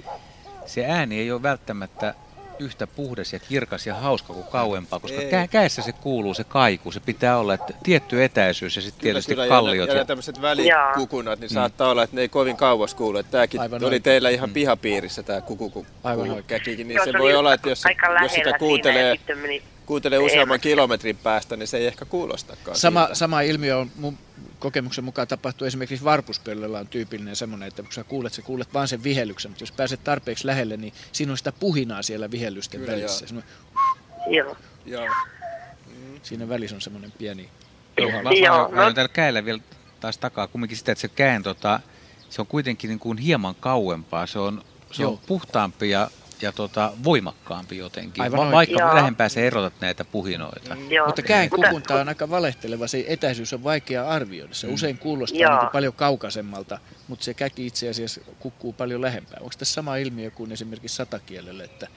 se 0.66 0.86
ääni 0.86 1.20
ei 1.20 1.32
ole 1.32 1.44
välttämättä 1.44 2.14
yhtä 2.60 2.88
puhdas 2.88 3.34
ja 3.34 3.40
kirkas 3.40 3.88
ja 3.88 3.96
hauska 3.96 4.34
kuin 4.34 4.46
kauempaa, 4.48 5.00
koska 5.00 5.18
kä- 5.22 5.48
käessä 5.50 5.82
se 5.82 5.92
kuuluu, 5.92 6.34
se 6.34 6.44
kaiku, 6.44 6.92
se 6.92 7.00
pitää 7.00 7.38
olla 7.38 7.54
että 7.54 7.74
tietty 7.84 8.24
etäisyys 8.24 8.76
ja 8.76 8.82
sitten 8.82 9.02
tietysti 9.02 9.32
kyllä, 9.36 9.48
kalliot. 9.48 9.88
Ja, 9.88 9.94
Ja, 9.94 10.00
ja 10.00 10.06
tämmöiset 10.06 10.42
välikukunat, 10.42 11.40
niin 11.40 11.50
saattaa 11.50 11.90
olla, 11.92 12.04
että 12.04 12.16
ne 12.16 12.22
ei 12.22 12.30
kovin 12.30 12.58
kauas 12.58 12.96
kuulu. 12.96 13.18
Että 13.18 13.32
Tämäkin 13.32 13.62
Aivan 13.62 13.84
oli 13.84 14.00
teillä 14.00 14.30
ihan 14.30 14.50
pihapiirissä 14.50 15.24
tämä 15.24 15.42
kukuku 15.42 15.86
Aivan 16.04 16.26
kuku- 16.26 16.36
oikein. 16.38 16.60
käkikin, 16.60 16.88
niin 16.88 16.96
Joo, 16.96 17.06
se 17.06 17.12
se 17.12 17.18
voi 17.18 17.36
olla, 17.36 17.54
että 17.54 17.70
jos, 17.70 17.84
jos 18.22 18.32
sitä 18.34 18.52
siinä 18.52 19.16
kuuntelee, 19.90 20.20
useamman 20.20 20.60
kilometrin 20.60 21.18
päästä, 21.18 21.56
niin 21.58 21.68
se 21.68 21.78
ei 21.78 21.88
ehkä 21.88 22.06
kuulostakaan 22.06 22.78
Sama, 22.78 23.10
sama 23.14 23.42
ilmiö 23.42 23.78
on 23.78 23.92
mun 23.96 24.18
kokemuksen 24.60 25.04
mukaan 25.04 25.28
tapahtuu 25.28 25.68
esimerkiksi 25.68 26.06
varpuspöllöllä 26.06 26.80
on 26.80 26.88
tyypillinen 26.88 27.36
semmoinen, 27.36 27.68
että 27.68 27.84
kun 27.84 27.92
sä 27.92 28.04
kuulet, 28.04 28.34
sä 28.34 28.42
kuulet 28.42 28.74
vaan 28.74 28.88
sen 28.88 29.04
vihelyksen, 29.04 29.52
mutta 29.52 29.64
jos 29.64 29.72
pääset 29.72 30.04
tarpeeksi 30.04 30.48
lähelle, 30.48 30.78
niin 30.78 30.94
siinä 31.12 31.32
on 31.32 31.38
sitä 31.38 31.52
puhinaa 31.52 32.02
siellä 32.02 32.32
vihellysten 32.32 32.80
Kyllä, 32.82 32.94
välissä. 32.94 33.26
joo. 33.26 33.28
Semmoinen- 33.28 33.54
Joo. 34.28 34.56
Joo. 34.86 35.08
Siinä 36.24 36.50
välissä 36.50 36.76
on 36.76 36.82
semmoinen 36.82 37.12
pieni 37.18 37.50
Joo, 37.98 38.12
mä, 38.24 38.32
Joo, 38.32 38.70
mä, 38.72 38.86
no- 38.86 38.94
täällä 38.94 39.14
käellä 39.14 39.46
vielä 39.46 39.60
taas 40.00 40.18
takaa 40.18 40.48
kumminkin 40.48 40.78
sitä, 40.78 40.92
että 40.92 41.02
se 41.02 41.08
käen 41.08 41.44
tota, 41.44 41.80
se 42.30 42.42
on 42.42 42.48
kuitenkin 42.48 42.88
niin 42.90 43.00
kuin 43.00 43.18
hieman 43.18 43.56
kauempaa. 43.56 44.28
Se 44.28 44.40
on, 44.40 44.64
se 44.92 45.06
on 45.06 45.12
Joo. 45.14 45.20
puhtaampi 45.28 45.90
ja, 45.90 46.12
ja 46.42 46.52
tota, 46.52 46.94
voimakkaampi 47.04 47.78
jotenkin, 47.78 48.24
Aivan 48.24 48.48
Va- 48.48 48.52
vaikka 48.52 48.80
Joo. 48.82 48.96
lähempää 48.96 49.30
sä 49.30 49.42
erotat 49.42 49.74
näitä 49.82 50.06
puhinoita. 50.06 50.78
Joo. 50.90 51.06
Mutta 51.06 51.22
käen 51.22 51.50
kukunta 51.50 51.96
on 51.96 52.08
aika 52.10 52.30
valehteleva, 52.30 52.88
se 52.88 53.06
etäisyys 53.08 53.54
on 53.54 53.64
vaikea 53.64 54.10
arvioida. 54.10 54.54
Se 54.54 54.68
Mm. 54.68 54.74
usein 54.74 54.98
kuulostaa 54.98 55.40
Joo. 55.42 55.52
niin 55.52 55.60
kuin 55.60 55.70
paljon 55.72 55.94
kaukaisemmalta, 55.94 56.80
mutta 57.08 57.26
se 57.26 57.34
käki 57.34 57.68
itse 57.68 57.90
asiassa 57.90 58.22
kukkuu 58.40 58.74
paljon 58.74 59.02
lähempää. 59.02 59.38
Onko 59.42 59.54
tässä 59.60 59.74
sama 59.74 59.96
ilmiö 59.98 60.32
kuin 60.32 60.52
esimerkiksi 60.52 60.96
satakielellä, 60.96 61.64
että, 61.64 61.88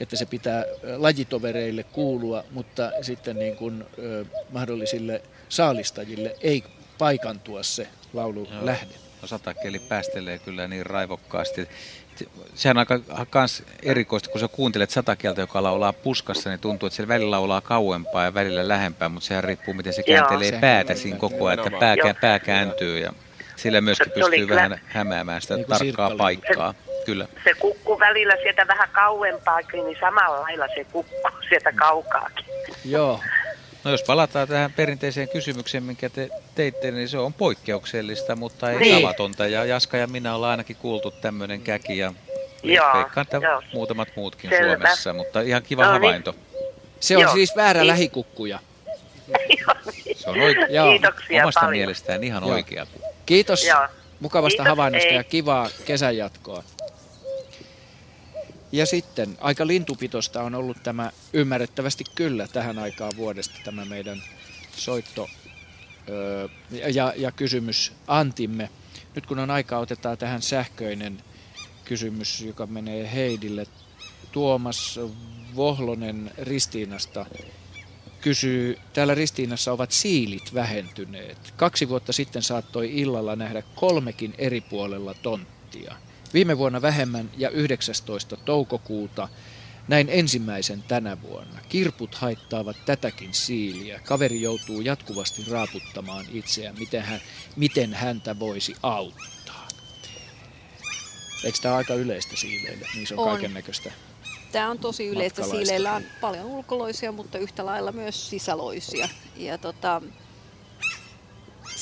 että 0.00 0.16
se 0.16 0.26
pitää 0.26 0.64
lajitovereille 0.96 1.82
kuulua, 1.82 2.44
mutta 2.50 2.92
sitten 3.02 3.38
niin 3.38 3.56
kuin, 3.56 3.84
ö, 3.98 4.24
mahdollisille 4.50 5.22
saalistajille 5.48 6.36
ei 6.40 6.64
paikantua 6.98 7.62
se 7.62 7.88
laulu 8.12 8.48
lähde. 8.60 8.94
No 9.22 9.28
satakeli 9.28 9.78
päästelee 9.78 10.38
kyllä 10.38 10.68
niin 10.68 10.86
raivokkaasti. 10.86 11.68
Sehän 12.54 12.76
on 12.76 12.78
aika 12.78 13.00
kans 13.30 13.62
erikoista, 13.82 14.30
kun 14.30 14.40
sä 14.40 14.48
kuuntelet 14.48 14.90
satakieltä, 14.90 15.40
joka 15.40 15.62
laulaa 15.62 15.92
puskassa, 15.92 16.50
niin 16.50 16.60
tuntuu, 16.60 16.86
että 16.86 16.96
se 16.96 17.08
välillä 17.08 17.30
laulaa 17.30 17.60
kauempaa 17.60 18.24
ja 18.24 18.34
välillä 18.34 18.68
lähempää, 18.68 19.08
mutta 19.08 19.26
sehän 19.26 19.44
riippuu, 19.44 19.74
miten 19.74 19.92
se 19.92 20.02
Joo. 20.06 20.16
kääntelee 20.18 20.46
Sehän 20.48 20.60
päätä 20.60 20.92
kyllä 20.92 21.02
siinä 21.02 21.18
koko 21.18 21.46
ajan, 21.46 21.58
että 21.66 21.78
pää, 21.80 21.94
Joo. 21.94 22.14
pää 22.20 22.38
kääntyy 22.38 22.98
ja 22.98 23.12
sillä 23.56 23.80
myöskin 23.80 24.06
Se 24.06 24.14
pystyy 24.14 24.46
kyllä- 24.46 24.62
vähän 24.62 24.80
hämäämään 24.86 25.40
sitä 25.42 25.56
Niin 25.56 25.66
tarkkaa 25.66 26.10
paikkaa. 26.18 26.74
Kyllä. 27.06 27.26
Se 27.44 27.54
kukku 27.54 28.00
välillä 28.00 28.34
sieltä 28.42 28.66
vähän 28.66 28.88
kauempaakin, 28.92 29.84
niin 29.84 29.96
samalla 30.00 30.40
lailla 30.40 30.66
se 30.74 30.84
kukku 30.92 31.14
sieltä 31.48 31.72
kaukaakin. 31.72 32.44
Joo, 32.84 33.20
No 33.84 33.90
jos 33.90 34.02
palataan 34.02 34.48
tähän 34.48 34.72
perinteiseen 34.72 35.28
kysymykseen, 35.28 35.82
minkä 35.82 36.08
te 36.10 36.28
teitte, 36.54 36.90
niin 36.90 37.08
se 37.08 37.18
on 37.18 37.32
poikkeuksellista, 37.32 38.36
mutta 38.36 38.70
ei 38.70 38.78
Niin. 38.78 39.02
tavatonta. 39.02 39.46
Ja 39.46 39.64
Jaska 39.64 39.96
ja 39.96 40.06
minä 40.06 40.34
ollaan 40.34 40.50
ainakin 40.50 40.76
kuultu 40.76 41.10
tämmöinen 41.10 41.60
käki 41.60 41.98
ja 41.98 42.12
Joo, 42.62 42.86
veikkaan, 42.94 43.26
muutamat 43.72 44.08
muutkin 44.16 44.50
Selvä. 44.50 44.66
Suomessa, 44.76 45.12
mutta 45.12 45.40
ihan 45.40 45.62
kiva 45.62 45.82
No 45.84 45.92
niin. 45.92 46.02
havainto. 46.02 46.34
se 47.00 47.16
on 47.16 47.22
Joo. 47.22 47.32
siis 47.32 47.56
väärä 47.56 47.80
Niin. 47.80 47.86
lähikukkuja. 47.86 48.58
Se 50.16 50.30
on 50.30 50.36
oike- 50.36 50.66
Joo. 50.72 50.90
Kiitoksia 50.90 51.42
omasta 51.42 51.60
paljon. 51.60 51.76
mielestään 51.78 52.24
ihan 52.24 52.42
Joo. 52.42 52.52
oikea. 52.54 52.86
Kiitos 53.26 53.64
Joo. 53.66 53.86
mukavasta 54.20 54.56
Kiitos, 54.56 54.68
havainnosta 54.68 55.08
ei. 55.08 55.14
ja 55.16 55.24
kivaa 55.24 55.68
kesän 55.84 56.16
jatkoa. 56.16 56.62
Ja 58.74 58.86
sitten 58.86 59.38
aika 59.40 59.66
lintupitosta 59.66 60.42
on 60.42 60.54
ollut 60.54 60.82
tämä 60.82 61.10
ymmärrettävästi 61.32 62.04
kyllä 62.14 62.48
tähän 62.48 62.78
aikaan 62.78 63.12
vuodesta 63.16 63.58
tämä 63.64 63.84
meidän 63.84 64.22
soitto 64.76 65.28
öö, 66.08 66.48
ja, 66.94 67.12
ja 67.16 67.32
kysymys 67.32 67.92
Antimme. 68.06 68.70
Nyt 69.14 69.26
kun 69.26 69.38
on 69.38 69.50
aikaa, 69.50 69.78
otetaan 69.78 70.18
tähän 70.18 70.42
sähköinen 70.42 71.22
kysymys, 71.84 72.40
joka 72.40 72.66
menee 72.66 73.12
Heidille. 73.12 73.66
Tuomas 74.32 75.00
Vohlonen 75.56 76.30
Ristiinasta 76.38 77.26
kysyy, 78.20 78.78
täällä 78.92 79.14
Ristiinassa 79.14 79.72
ovat 79.72 79.92
siilit 79.92 80.54
vähentyneet. 80.54 81.54
Kaksi 81.56 81.88
vuotta 81.88 82.12
sitten 82.12 82.42
saattoi 82.42 83.00
illalla 83.00 83.36
nähdä 83.36 83.62
kolmekin 83.74 84.34
eri 84.38 84.60
puolella 84.60 85.14
tonttia. 85.14 85.96
Viime 86.34 86.58
vuonna 86.58 86.82
vähemmän 86.82 87.30
ja 87.36 87.50
19. 87.50 88.36
toukokuuta 88.36 89.28
näin 89.88 90.08
ensimmäisen 90.10 90.82
tänä 90.82 91.22
vuonna. 91.22 91.60
Kirput 91.68 92.14
haittaavat 92.14 92.76
tätäkin 92.86 93.34
siiliä. 93.34 94.00
Kaveri 94.04 94.42
joutuu 94.42 94.80
jatkuvasti 94.80 95.44
raaputtamaan 95.50 96.24
itseään, 96.32 96.78
miten, 96.78 97.02
hän, 97.02 97.20
miten 97.56 97.94
häntä 97.94 98.38
voisi 98.38 98.74
auttaa. 98.82 99.68
Eikö 101.44 101.58
tämä 101.62 101.76
aika 101.76 101.94
yleistä 101.94 102.36
siileille? 102.36 102.86
Niin 102.94 103.06
se 103.06 103.14
on, 103.14 103.20
On. 103.20 103.30
kaiken 103.30 103.54
näköistä. 103.54 103.92
Tämä 104.52 104.70
on 104.70 104.78
tosi 104.78 105.06
yleistä. 105.06 105.42
Siileillä 105.42 105.92
on 105.92 106.02
paljon 106.20 106.46
ulkoloisia, 106.46 107.12
mutta 107.12 107.38
yhtä 107.38 107.66
lailla 107.66 107.92
myös 107.92 108.30
sisäloisia. 108.30 109.08
Ja 109.36 109.58
tota, 109.58 110.02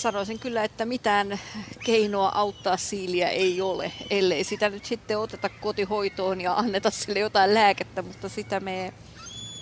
sanoisin 0.03 0.39
kyllä, 0.39 0.65
että 0.65 0.85
mitään 0.85 1.41
keinoa 1.85 2.33
auttaa 2.35 2.77
siiliä 2.77 3.29
ei 3.29 3.61
ole, 3.61 3.93
ellei 4.11 4.45
sitä 4.45 4.69
nyt 4.69 4.85
sitten 4.85 5.19
oteta 5.19 5.49
kotihoitoon 5.49 6.41
ja 6.41 6.55
anneta 6.55 6.91
sille 6.91 7.19
jotain 7.19 7.55
lääkettä, 7.55 8.03
mutta 8.03 8.29
sitä 8.29 8.61
me, 8.61 8.93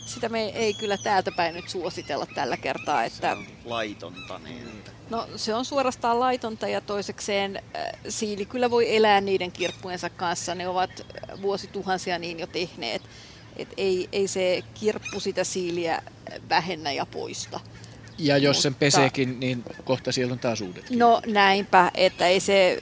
sitä 0.07 0.29
me 0.29 0.45
ei 0.45 0.75
kyllä 0.75 0.97
täältä 0.97 1.33
päin 1.33 1.55
nyt 1.55 1.69
suositella 1.69 2.27
tällä 2.27 2.57
kertaa. 2.57 3.05
Että... 3.05 3.31
Se 3.31 3.39
on 3.39 3.47
laitonta 3.65 4.39
niin. 4.39 4.85
No 5.11 5.29
se 5.37 5.55
on 5.55 5.65
suorastaan 5.65 6.21
laitonta 6.21 6.69
ja 6.69 6.81
toisekseen 6.81 7.57
äh, 7.57 7.93
siili 8.09 8.47
kyllä 8.47 8.71
voi 8.71 8.97
elää 8.97 9.21
niiden 9.21 9.53
kirppujensa 9.53 10.11
kanssa. 10.11 10.55
Ne 10.55 10.69
ovat 10.69 11.07
vuosituhansia 11.43 12.19
niin 12.19 12.39
jo 12.39 12.47
tehneet. 12.47 13.03
Et 13.57 13.69
ei, 13.77 14.09
ei 14.12 14.29
se 14.29 14.62
kirppu 14.75 15.21
sitä 15.21 15.45
siiliä 15.45 16.03
vähennä 16.49 16.93
ja 16.93 17.07
poista. 17.07 17.61
Ja 18.21 18.39
jos 18.39 18.57
Mutta, 18.57 18.63
sen 18.63 18.75
peseekin, 18.75 19.41
niin 19.41 19.65
kohta 19.85 20.13
siellä 20.13 20.33
on 20.33 20.39
taas 20.39 20.61
uudet. 20.61 20.91
No 20.91 21.23
näinpä, 21.27 21.91
että 21.95 22.27
ei 22.27 22.41
se, 22.41 22.79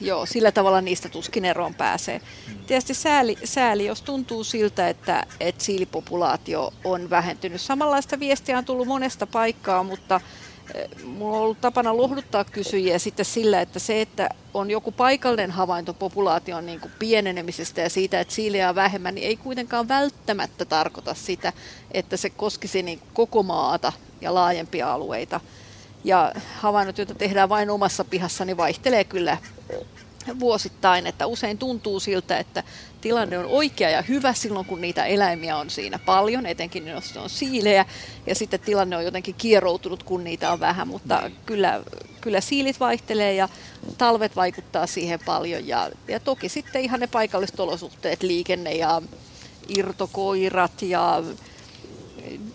joo, 0.00 0.26
sillä 0.26 0.52
tavalla 0.52 0.80
niistä 0.80 1.08
tuskin 1.08 1.44
eroon 1.44 1.74
pääsee. 1.74 2.20
Hmm. 2.46 2.64
Tietysti 2.66 2.94
sääli, 2.94 3.38
sääli, 3.44 3.86
jos 3.86 4.02
tuntuu 4.02 4.44
siltä, 4.44 4.88
että, 4.88 5.26
että 5.40 5.64
siilipopulaatio 5.64 6.72
on 6.84 7.10
vähentynyt. 7.10 7.60
Samanlaista 7.60 8.20
viestiä 8.20 8.58
on 8.58 8.64
tullut 8.64 8.88
monesta 8.88 9.26
paikkaa, 9.26 9.82
mutta 9.82 10.20
Mulla 11.04 11.36
on 11.36 11.42
ollut 11.42 11.60
tapana 11.60 11.96
lohduttaa 11.96 12.44
kysyjiä 12.44 12.98
sitten 12.98 13.24
sillä, 13.24 13.60
että 13.60 13.78
se, 13.78 14.00
että 14.00 14.28
on 14.54 14.70
joku 14.70 14.92
paikallinen 14.92 15.50
havainto 15.50 15.94
populaation 15.94 16.66
niin 16.66 16.80
kuin 16.80 16.92
pienenemisestä 16.98 17.80
ja 17.80 17.90
siitä, 17.90 18.20
että 18.20 18.34
siiliä 18.34 18.68
on 18.68 18.74
vähemmän, 18.74 19.14
niin 19.14 19.26
ei 19.26 19.36
kuitenkaan 19.36 19.88
välttämättä 19.88 20.64
tarkoita 20.64 21.14
sitä, 21.14 21.52
että 21.90 22.16
se 22.16 22.30
koskisi 22.30 22.82
niin 22.82 23.00
koko 23.14 23.42
maata 23.42 23.92
ja 24.24 24.34
laajempia 24.34 24.92
alueita. 24.92 25.40
Ja 26.04 26.32
havainnot, 26.56 26.98
joita 26.98 27.14
tehdään 27.14 27.48
vain 27.48 27.70
omassa 27.70 28.04
pihassa, 28.04 28.44
niin 28.44 28.56
vaihtelee 28.56 29.04
kyllä 29.04 29.38
vuosittain, 30.40 31.06
että 31.06 31.26
usein 31.26 31.58
tuntuu 31.58 32.00
siltä, 32.00 32.38
että 32.38 32.62
tilanne 33.00 33.38
on 33.38 33.46
oikea 33.46 33.90
ja 33.90 34.02
hyvä 34.02 34.32
silloin, 34.32 34.66
kun 34.66 34.80
niitä 34.80 35.04
eläimiä 35.04 35.56
on 35.56 35.70
siinä 35.70 35.98
paljon, 35.98 36.46
etenkin 36.46 36.88
jos 36.88 37.16
on 37.16 37.30
siilejä, 37.30 37.86
ja 38.26 38.34
sitten 38.34 38.60
tilanne 38.60 38.96
on 38.96 39.04
jotenkin 39.04 39.34
kieroutunut, 39.34 40.02
kun 40.02 40.24
niitä 40.24 40.52
on 40.52 40.60
vähän, 40.60 40.88
mutta 40.88 41.30
kyllä, 41.46 41.82
kyllä 42.20 42.40
siilit 42.40 42.80
vaihtelee 42.80 43.34
ja 43.34 43.48
talvet 43.98 44.36
vaikuttaa 44.36 44.86
siihen 44.86 45.20
paljon, 45.24 45.68
ja, 45.68 45.90
ja 46.08 46.20
toki 46.20 46.48
sitten 46.48 46.82
ihan 46.82 47.00
ne 47.00 47.06
paikalliset 47.06 47.60
olosuhteet, 47.60 48.22
liikenne 48.22 48.72
ja 48.72 49.02
irtokoirat 49.68 50.82
ja 50.82 51.22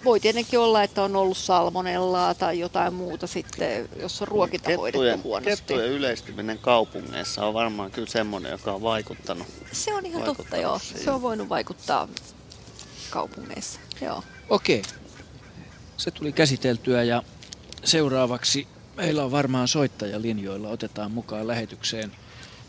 voi 0.05 0.19
tietenkin 0.19 0.59
olla, 0.59 0.83
että 0.83 1.03
on 1.03 1.15
ollut 1.15 1.37
salmonellaa 1.37 2.33
tai 2.33 2.59
jotain 2.59 2.93
muuta 2.93 3.27
sitten, 3.27 3.89
jos 3.99 4.21
on 4.21 4.27
ruokinta 4.27 4.67
kettujen, 4.67 4.79
hoidettu 5.01 5.27
huonosti. 5.27 5.49
Kettujen 5.49 5.89
yleistyminen 5.89 6.57
kaupungeissa 6.57 7.45
on 7.45 7.53
varmaan 7.53 7.91
kyllä 7.91 8.07
semmoinen, 8.07 8.51
joka 8.51 8.71
on 8.71 8.81
vaikuttanut. 8.81 9.47
Se 9.71 9.93
on 9.93 10.05
ihan 10.05 10.23
totta, 10.23 10.57
joo. 10.57 10.79
Siihen. 10.79 11.03
Se 11.03 11.11
on 11.11 11.21
voinut 11.21 11.49
vaikuttaa 11.49 12.07
kaupungeissa, 13.09 13.79
joo. 14.01 14.23
Okei. 14.49 14.81
Se 15.97 16.11
tuli 16.11 16.31
käsiteltyä 16.31 17.03
ja 17.03 17.23
seuraavaksi 17.83 18.67
meillä 18.95 19.23
on 19.23 19.31
varmaan 19.31 19.67
soittaja 19.67 20.21
linjoilla. 20.21 20.69
Otetaan 20.69 21.11
mukaan 21.11 21.47
lähetykseen 21.47 22.11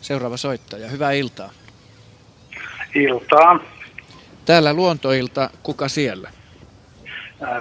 seuraava 0.01 0.36
soittaja. 0.36 0.89
Hyvää 0.89 1.12
iltaa. 1.12 1.51
Iltaa. 2.94 3.60
Täällä 4.44 4.72
luontoilta, 4.72 5.51
kuka 5.62 5.89
siellä? 5.89 6.32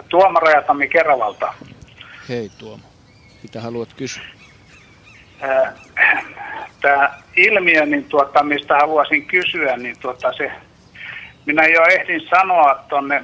Tuomo 0.09 0.39
Rajatami 0.39 0.87
Keravalta. 0.87 1.53
Hei 2.29 2.51
Tuomo, 2.57 2.83
mitä 3.43 3.61
haluat 3.61 3.93
kysyä? 3.93 4.23
Tämä 6.81 7.17
ilmiö, 7.37 7.85
niin 7.85 8.05
tuota, 8.05 8.43
mistä 8.43 8.75
haluaisin 8.75 9.25
kysyä, 9.25 9.77
niin 9.77 9.99
tuota, 9.99 10.33
se, 10.33 10.51
minä 11.45 11.67
jo 11.67 11.85
ehdin 11.85 12.21
sanoa 12.29 12.83
tuonne 12.89 13.23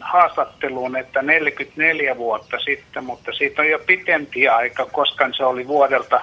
haastatteluun, 0.00 0.96
että 0.96 1.22
44 1.22 2.16
vuotta 2.16 2.58
sitten, 2.58 3.04
mutta 3.04 3.32
siitä 3.32 3.62
on 3.62 3.68
jo 3.68 3.78
pitempi 3.78 4.48
aika, 4.48 4.86
koska 4.86 5.28
se 5.36 5.44
oli 5.44 5.68
vuodelta 5.68 6.20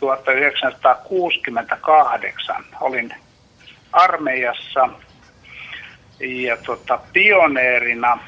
1968. 0.00 2.64
Olin 2.80 3.14
armeijassa 3.92 4.88
ja 6.20 6.56
tota, 6.56 6.98
pioneerina– 7.12 8.18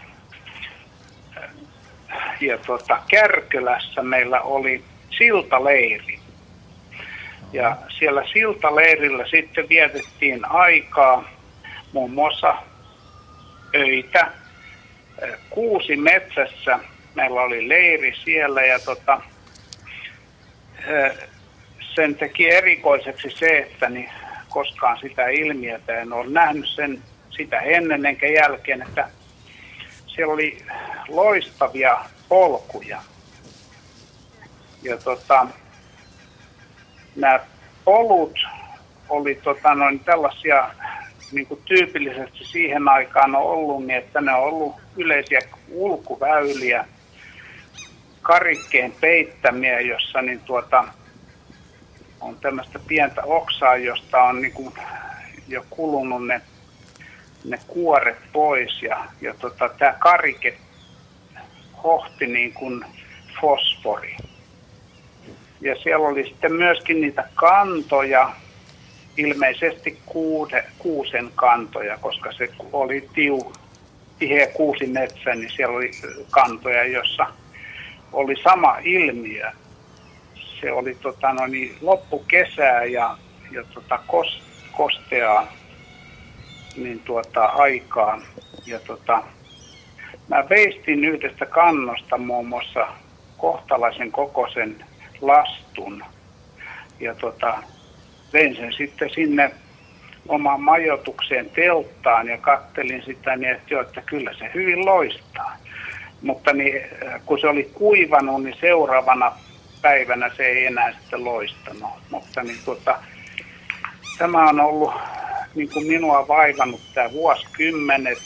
ja 2.40 2.58
tuota, 2.58 2.98
Kärkölässä 3.08 4.02
meillä 4.02 4.40
oli 4.40 4.84
siltaleiri. 5.18 6.18
Ja 7.52 7.76
siellä 7.98 8.24
siltaleirillä 8.32 9.24
sitten 9.30 9.68
vietettiin 9.68 10.44
aikaa 10.44 11.24
muun 11.92 12.10
muassa 12.10 12.56
öitä. 13.74 14.30
Kuusi 15.50 15.96
metsässä 15.96 16.78
meillä 17.14 17.40
oli 17.40 17.68
leiri 17.68 18.14
siellä 18.24 18.64
ja 18.64 18.78
tota, 18.78 19.20
sen 21.94 22.14
teki 22.14 22.50
erikoiseksi 22.50 23.30
se, 23.30 23.58
että 23.58 23.88
niin 23.88 24.10
koskaan 24.48 24.98
sitä 24.98 25.28
ilmiötä 25.28 26.00
en 26.00 26.12
ole 26.12 26.30
nähnyt 26.30 26.68
sen 26.68 27.02
sitä 27.30 27.60
ennen 27.60 28.06
enkä 28.06 28.26
jälkeen, 28.26 28.82
että 28.82 29.08
siellä 30.16 30.34
oli 30.34 30.64
loistavia 31.08 31.98
polkuja. 32.28 33.02
Ja 34.82 34.98
tota, 34.98 35.46
nämä 37.16 37.40
polut 37.84 38.38
oli 39.08 39.34
tota, 39.34 39.74
noin 39.74 40.00
tällaisia 40.00 40.70
niin 41.32 41.46
kuin 41.46 41.60
tyypillisesti 41.64 42.44
siihen 42.44 42.88
aikaan 42.88 43.34
on 43.34 43.42
ollut, 43.42 43.86
niin 43.86 43.98
että 43.98 44.20
ne 44.20 44.34
on 44.34 44.42
ollut 44.42 44.74
yleisiä 44.96 45.40
ulkuväyliä, 45.68 46.86
karikkeen 48.22 48.92
peittämiä, 49.00 49.80
jossa 49.80 50.22
niin 50.22 50.40
tuota, 50.40 50.84
on 52.20 52.36
tämmöistä 52.40 52.78
pientä 52.86 53.22
oksaa, 53.24 53.76
josta 53.76 54.22
on 54.22 54.42
niin 54.42 54.52
kuin 54.52 54.74
jo 55.48 55.64
kulunut 55.70 56.26
ne 56.26 56.40
ne 57.46 57.58
kuoret 57.66 58.18
pois 58.32 58.82
ja, 58.82 59.04
ja 59.20 59.34
tota, 59.34 59.68
tämä 59.68 59.92
karike 59.92 60.58
hohti 61.84 62.26
niin 62.26 62.52
kuin 62.52 62.84
fosfori. 63.40 64.16
Ja 65.60 65.74
siellä 65.82 66.08
oli 66.08 66.24
sitten 66.24 66.52
myöskin 66.52 67.00
niitä 67.00 67.28
kantoja, 67.34 68.32
ilmeisesti 69.16 69.98
kuude, 70.06 70.64
kuusen 70.78 71.30
kantoja, 71.34 71.98
koska 71.98 72.32
se 72.32 72.48
oli 72.72 73.08
tiu, 73.14 73.52
tiheä 74.18 74.46
kuusi 74.46 74.86
metsä, 74.86 75.34
niin 75.34 75.50
siellä 75.56 75.76
oli 75.76 75.90
kantoja, 76.30 76.84
jossa 76.84 77.26
oli 78.12 78.34
sama 78.44 78.76
ilmiö. 78.82 79.50
Se 80.60 80.72
oli 80.72 80.94
tota, 80.94 81.32
no 81.32 81.46
niin, 81.46 81.76
loppukesää 81.80 82.84
ja, 82.84 83.18
ja 83.50 83.64
tota, 83.74 83.98
kos, 84.06 84.42
kosteaa 84.72 85.52
niin 86.76 87.00
tuota, 87.00 87.44
aikaan. 87.44 88.22
Ja 88.66 88.80
tota, 88.80 89.22
mä 90.28 90.48
veistin 90.48 91.04
yhdestä 91.04 91.46
kannosta 91.46 92.18
muun 92.18 92.46
muassa 92.46 92.86
kohtalaisen 93.36 94.12
kokoisen 94.12 94.84
lastun. 95.20 96.04
Ja 97.00 97.14
tota, 97.14 97.58
vein 98.32 98.56
sen 98.56 98.72
sitten 98.72 99.10
sinne 99.10 99.50
omaan 100.28 100.60
majoitukseen 100.60 101.50
telttaan 101.50 102.28
ja 102.28 102.38
kattelin 102.38 103.02
sitä 103.02 103.36
niin, 103.36 103.52
että, 103.52 103.74
jo, 103.74 103.80
että 103.80 104.00
kyllä 104.00 104.34
se 104.38 104.50
hyvin 104.54 104.86
loistaa. 104.86 105.56
Mutta 106.22 106.52
niin, 106.52 106.80
kun 107.26 107.40
se 107.40 107.48
oli 107.48 107.70
kuivanut, 107.74 108.42
niin 108.42 108.56
seuraavana 108.60 109.32
päivänä 109.82 110.30
se 110.36 110.46
ei 110.46 110.66
enää 110.66 110.92
sitten 110.92 111.24
loistanut. 111.24 111.90
Mutta 112.10 112.42
niin, 112.42 112.58
tuota, 112.64 112.98
tämä 114.18 114.48
on 114.48 114.60
ollut 114.60 114.94
niin 115.56 115.70
kuin 115.72 115.86
minua 115.86 116.28
vaivannut 116.28 116.80
tämä 116.94 117.12
vuosikymmenet, 117.12 118.18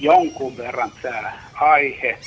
jonkun 0.00 0.56
verran 0.56 0.92
tämä 1.02 1.32
aihe. 1.54 2.18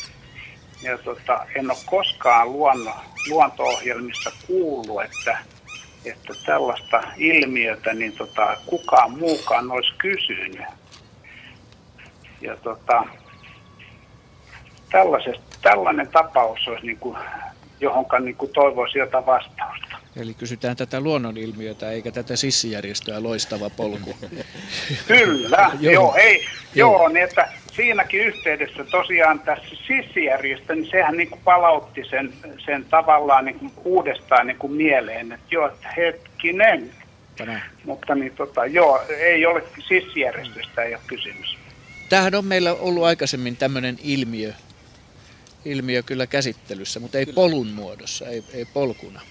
Ja 0.81 0.97
tota, 0.97 1.45
en 1.55 1.72
ole 1.72 1.77
koskaan 1.85 2.51
luonno, 2.51 2.91
luonto-ohjelmissa 3.30 4.31
kuullut, 4.47 5.03
että, 5.03 5.38
että 6.05 6.34
tällaista 6.45 7.03
ilmiötä 7.17 7.93
niin 7.93 8.11
tota, 8.11 8.57
kukaan 8.65 9.11
muukaan 9.11 9.72
olisi 9.72 9.93
kysynyt. 9.97 10.65
Ja 12.41 12.57
tota, 12.57 13.03
tällainen 15.61 16.07
tapaus 16.07 16.67
olisi 16.67 16.85
niin 16.85 16.99
kuin, 16.99 17.17
johonka 17.80 18.19
niin 18.19 18.35
kuin 18.35 18.51
toivoisi 18.53 18.97
jotain 18.97 19.26
vastausta. 19.26 19.85
Eli 20.16 20.34
kysytään 20.34 20.76
tätä 20.76 21.00
luonnonilmiötä 21.00 21.92
eikä 21.92 22.12
tätä 22.12 22.36
sissijärjestöä 22.36 23.24
loistava 23.24 23.70
polku. 23.70 24.18
Kyllä, 25.08 25.72
joo. 25.80 25.94
joo, 25.94 26.16
ei, 26.16 26.46
joo. 26.76 26.92
joo, 26.92 27.08
niin 27.08 27.24
että 27.24 27.50
siinäkin 27.74 28.22
yhteydessä 28.22 28.84
tosiaan 28.84 29.40
tässä 29.40 29.76
sissijärjestö, 29.88 30.76
niin 30.76 30.90
sehän 30.92 31.18
niin 31.18 31.30
kuin 31.30 31.42
palautti 31.44 32.04
sen, 32.10 32.34
sen 32.66 32.86
tavallaan 32.86 33.46
niin 33.46 33.60
kuin 33.60 33.72
uudestaan 33.84 34.48
niin 34.48 34.58
kuin 34.58 34.74
mieleen, 34.74 35.32
että 35.32 35.48
joo, 35.52 35.68
että 35.68 35.90
hetkinen. 35.98 36.92
Tänään. 37.38 37.62
Mutta 37.86 38.16
niin 38.16 38.36
tota, 38.36 38.66
joo, 38.66 39.02
ei 39.10 39.46
ole 39.46 39.64
sissijärjestöstä 39.88 40.84
ei 40.84 40.94
ole 40.94 41.02
kysymys. 41.08 41.58
Tämähän 42.10 42.36
on 42.36 42.46
meillä 42.46 42.74
ollut 42.74 43.04
aikaisemmin 43.04 43.58
tämmöinen 43.58 44.00
ilmiö, 44.04 44.54
ilmiö 45.66 46.04
kyllä 46.04 46.28
käsittelyssä, 46.28 47.00
mutta 47.00 47.18
ei 47.18 47.26
polun 47.26 47.68
muodossa, 47.68 48.28
ei, 48.28 48.44
ei 48.54 48.66
polkuna. 48.66 49.22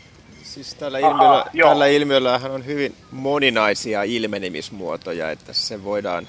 Siis 0.55 0.75
tällä, 0.75 0.99
Aha, 0.99 1.09
ilmiöllä, 1.11 1.45
joo. 1.53 1.69
tällä 1.69 1.87
ilmiöllähän 1.87 2.51
on 2.51 2.67
hyvin 2.67 2.97
moninaisia 3.11 4.03
ilmenemismuotoja, 4.03 5.31
että 5.31 5.53
se 5.53 5.85
voidaan, 5.85 6.29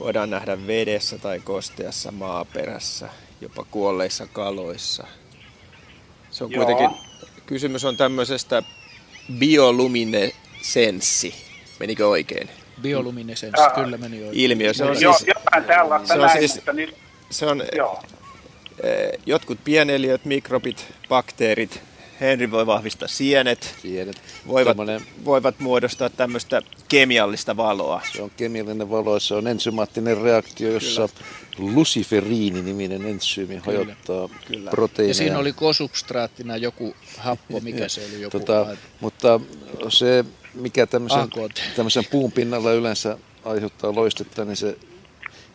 voidaan 0.00 0.30
nähdä 0.30 0.66
vedessä 0.66 1.18
tai 1.18 1.40
kosteassa 1.40 2.12
maaperässä, 2.12 3.08
jopa 3.40 3.64
kuolleissa 3.70 4.26
kaloissa. 4.26 5.06
Se 6.30 6.44
on 6.44 6.52
Joo. 6.52 6.64
kuitenkin, 6.64 6.96
kysymys 7.46 7.84
on 7.84 7.96
tämmöisestä 7.96 8.62
bioluminesenssi, 9.38 11.34
menikö 11.80 12.08
oikein? 12.08 12.50
Bioluminescence, 12.82 13.62
Ää, 13.62 13.70
kyllä 13.70 13.96
meni 13.98 14.16
oikein. 14.16 14.34
Ilmiö, 14.44 14.74
se 14.74 14.84
on 14.84 15.00
Joo, 15.00 15.12
siis, 15.12 15.28
jotain 15.36 15.64
tällaista 15.64 16.08
se 16.08 16.14
on 16.14 16.20
näin, 16.20 16.38
siis- 16.38 16.60
niin, 16.72 16.94
se 17.30 17.46
on 17.46 17.62
joo. 17.76 18.02
eh, 18.82 19.10
jotkut 19.26 19.58
pieneliöt, 19.64 20.24
mikrobit, 20.24 20.86
bakteerit, 21.08 21.80
Henri 22.20 22.50
voi 22.50 22.66
vahvistaa 22.66 23.08
sienet, 23.08 23.74
Sienet. 23.82 24.22
voivat, 24.48 24.76
Tämmönen- 24.76 25.06
voivat 25.24 25.58
muodostaa 25.60 26.10
tämmöistä 26.10 26.62
kemiallista 26.88 27.56
valoa. 27.56 28.02
Se 28.12 28.22
on 28.22 28.30
kemiallinen 28.36 28.90
valo, 28.90 29.20
se 29.20 29.34
on 29.34 29.46
ensymaattinen 29.46 30.20
reaktio, 30.22 30.70
jossa 30.72 31.08
luciferiini-niminen 31.58 33.06
entsyymi 33.06 33.56
hajottaa 33.56 34.28
Kyllä. 34.48 34.70
proteiineja. 34.70 35.10
Ja 35.10 35.14
siinä 35.14 35.38
oli 35.38 35.52
kosubstraattina 35.52 36.56
joku 36.56 36.94
happo, 37.18 37.60
mikä 37.60 37.88
se 37.88 38.00
oli 38.08 38.22
joku 38.22 38.38
tota, 38.38 38.66
mutta 39.00 39.40
se, 39.88 40.24
mikä 40.54 40.86
tämmöisen, 40.86 41.28
tämmöisen 41.76 42.04
puun 42.10 42.32
pinnalla 42.32 42.72
yleensä 42.72 43.18
aiheuttaa 43.44 43.94
loistetta, 43.94 44.44
niin 44.44 44.56
se, 44.56 44.78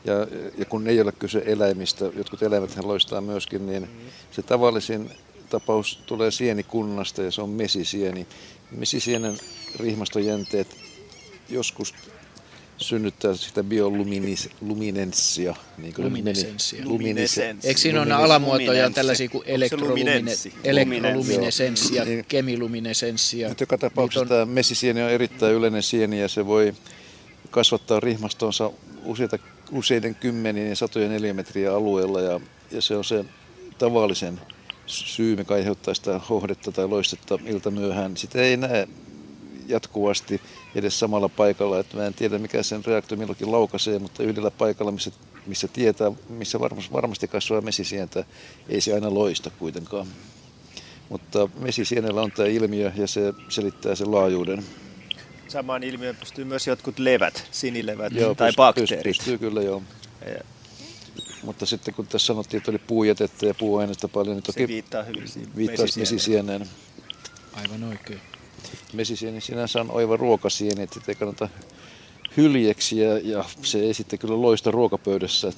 ja, 0.05 0.13
ja 0.57 0.65
kun 0.65 0.87
ei 0.87 1.01
ole 1.01 1.11
kyse 1.11 1.43
eläimistä, 1.45 2.05
jotkut 2.17 2.43
eläimet 2.43 2.83
loistaa 2.83 3.21
myöskin, 3.21 3.65
niin 3.67 3.89
se 4.31 4.41
tavallisin 4.41 5.11
tapaus 5.59 5.99
tulee 6.05 6.31
sienikunnasta 6.31 7.21
ja 7.21 7.31
se 7.31 7.41
on 7.41 7.49
mesisieni. 7.49 8.27
Mesisienen 8.71 9.37
rihmastojänteet 9.79 10.67
joskus 11.49 11.93
synnyttää 12.77 13.35
sitä 13.35 13.63
bioluminenssia. 13.63 15.55
Niin 15.77 15.93
kuin 15.93 16.05
Luminesenssia. 16.05 16.81
Luminesenssia. 16.85 17.69
Eikö 17.69 17.79
siinä 17.81 17.99
ole 18.01 18.05
Luminesenssia. 18.05 18.25
alamuotoja 18.25 18.89
tällaisia 18.89 19.29
kuin 19.29 19.43
luminenssi? 19.81 20.53
elektroluminesenssi 20.63 21.95
ja 21.95 22.05
Niin. 22.05 22.25
kemiluminesenssi? 22.27 23.39
ja 23.39 23.47
Mutta 23.47 23.63
joka 23.63 23.77
tapauksessa 23.77 24.21
on- 24.21 24.27
tämä 24.27 24.45
mesisieni 24.45 25.03
on 25.03 25.09
erittäin 25.09 25.55
yleinen 25.55 25.83
sieni 25.83 26.21
ja 26.21 26.27
se 26.27 26.45
voi 26.45 26.73
kasvattaa 27.51 27.99
rihmastonsa 27.99 28.71
useita, 29.05 29.37
useiden 29.71 30.15
kymmenien 30.15 30.69
ja 30.69 30.75
satojen 30.75 31.11
neliömetriä 31.11 31.75
alueella 31.75 32.21
ja, 32.21 32.39
ja 32.71 32.81
se 32.81 32.95
on 32.95 33.03
se 33.03 33.25
tavallisen 33.77 34.41
syy, 34.85 35.35
mikä 35.35 35.53
aiheuttaa 35.53 35.93
sitä 35.93 36.19
hohdetta 36.29 36.71
tai 36.71 36.87
loistetta 36.87 37.39
iltamyöhään. 37.45 38.17
Sitä 38.17 38.41
ei 38.41 38.57
näe 38.57 38.87
jatkuvasti 39.67 40.41
edes 40.75 40.99
samalla 40.99 41.29
paikalla. 41.29 41.79
Että 41.79 41.97
mä 41.97 42.05
en 42.05 42.13
tiedä, 42.13 42.37
mikä 42.37 42.63
sen 42.63 42.85
reaktio 42.85 43.17
milloinkin 43.17 43.51
laukaisee, 43.51 43.99
mutta 43.99 44.23
yhdellä 44.23 44.51
paikalla, 44.51 44.91
missä, 44.91 45.11
missä 45.45 45.67
tietää, 45.67 46.11
missä 46.29 46.59
varmasti, 46.59 46.93
varmasti 46.93 47.27
kasvaa 47.27 47.61
mesisientä, 47.61 48.23
ei 48.69 48.81
se 48.81 48.93
aina 48.93 49.13
loista 49.13 49.49
kuitenkaan. 49.49 50.07
Mutta 51.09 51.49
mesisienellä 51.59 52.21
on 52.21 52.31
tämä 52.31 52.49
ilmiö 52.49 52.91
ja 52.95 53.07
se 53.07 53.33
selittää 53.49 53.95
sen 53.95 54.11
laajuuden. 54.11 54.65
Samaan 55.47 55.83
ilmiöön 55.83 56.15
pystyy 56.15 56.45
myös 56.45 56.67
jotkut 56.67 56.99
levät, 56.99 57.47
sinilevät 57.51 58.13
Joo, 58.13 58.35
tai 58.35 58.51
pyst- 58.51 58.55
bakteerit. 58.55 59.03
Pystyy 59.03 59.37
kyllä, 59.37 59.61
joo. 59.61 59.83
Ja 60.25 60.54
Mutta 61.45 61.65
sitten 61.65 61.93
kun 61.93 62.07
tässä 62.07 62.25
sanottiin, 62.25 62.57
että 62.57 62.71
oli 62.71 62.79
puujätettä 62.87 63.45
ja 63.45 63.53
puuaineista 63.53 64.07
paljon, 64.07 64.35
niin 64.35 64.45
Se 64.45 64.51
toki 64.51 64.67
viittaa 64.67 65.03
hyvin 65.03 65.23
viittaisi 65.55 65.99
mesisieneen. 65.99 66.69
Aivan 67.53 67.83
oikein. 67.83 68.21
Mesisieni 68.93 69.41
sinänsä 69.41 69.81
on 69.81 69.91
oiva 69.91 70.17
ruokasieni, 70.17 70.83
että 70.83 70.99
ei 71.07 71.15
kannata 71.15 71.49
hyljeksiä 72.37 73.17
ja 73.23 73.45
se 73.61 73.79
ei 73.79 73.93
sitten 73.93 74.19
kyllä 74.19 74.41
loista 74.41 74.71
ruokapöydässä, 74.71 75.51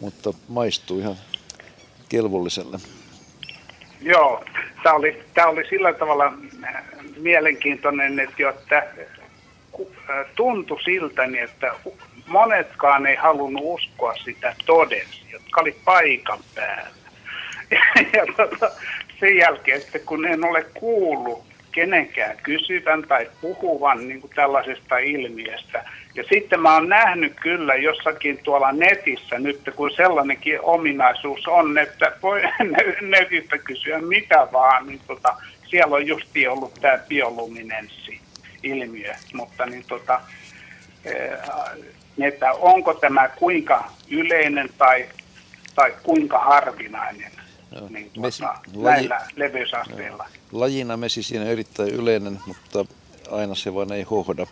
mutta 0.00 0.32
maistuu 0.48 0.98
ihan 0.98 1.16
kelvolliselle. 2.08 2.78
Joo, 4.00 4.44
tämä 4.82 4.94
oli, 4.94 5.24
tämä 5.34 5.46
oli 5.46 5.68
sillä 5.68 5.92
tavalla 5.92 6.32
äh, 6.64 6.84
mielenkiintoinen, 7.16 8.20
että, 8.20 8.42
jo, 8.42 8.50
että 8.50 8.78
äh, 8.78 10.26
tuntui 10.36 10.82
siltä, 10.82 11.26
niin 11.26 11.44
että 11.44 11.74
monetkaan 12.26 13.06
ei 13.06 13.16
halunnut 13.16 13.62
uskoa 13.64 14.16
sitä 14.16 14.54
todeksi, 14.66 15.22
jotka 15.32 15.60
oli 15.60 15.76
paikan 15.84 16.38
päällä. 16.54 17.02
Ja, 17.70 17.80
ja 18.16 18.26
tota, 18.36 18.70
sen 19.20 19.36
jälkeen, 19.36 19.80
että 19.80 19.98
kun 19.98 20.26
en 20.26 20.44
ole 20.44 20.66
kuullut 20.74 21.52
kenenkään 21.72 22.36
kysyvän 22.42 23.02
tai 23.02 23.30
puhuvan 23.40 24.08
niin 24.08 24.20
kuin 24.20 24.32
tällaisesta 24.34 24.98
ilmiöstä. 24.98 25.84
Ja 26.14 26.24
sitten 26.32 26.60
mä 26.60 26.74
oon 26.74 26.88
nähnyt 26.88 27.32
kyllä 27.40 27.74
jossakin 27.74 28.38
tuolla 28.42 28.72
netissä 28.72 29.38
nyt, 29.38 29.60
kun 29.76 29.90
sellainenkin 29.90 30.60
ominaisuus 30.60 31.46
on, 31.46 31.78
että 31.78 32.12
voi 32.22 32.42
netistä 33.00 33.58
kysyä 33.58 33.98
mitä 33.98 34.48
vaan, 34.52 34.86
niin 34.86 35.00
tota, 35.06 35.36
siellä 35.66 35.96
on 35.96 36.06
justi 36.06 36.46
ollut 36.46 36.74
tämä 36.80 36.98
bioluminenssi-ilmiö, 37.08 39.14
mutta 39.34 39.66
niin 39.66 39.84
tota, 39.88 40.20
eh, 41.04 41.30
että 42.20 42.52
onko 42.52 42.94
tämä 42.94 43.28
kuinka 43.28 43.90
yleinen 44.10 44.70
tai, 44.78 45.08
tai 45.74 45.94
kuinka 46.02 46.38
harvinainen 46.38 47.32
niin 47.90 48.10
Mesi- 48.20 48.38
tuota, 48.38 48.58
laji- 48.74 48.84
näillä 48.84 49.26
leveysasteilla. 49.36 50.28
Lajina 50.52 50.96
mesisieni 50.96 51.44
on 51.44 51.50
erittäin 51.50 51.88
yleinen, 51.88 52.38
mutta 52.46 52.84
aina 53.30 53.54
se 53.54 53.74
vaan 53.74 53.92
ei 53.92 54.02
hohda. 54.02 54.46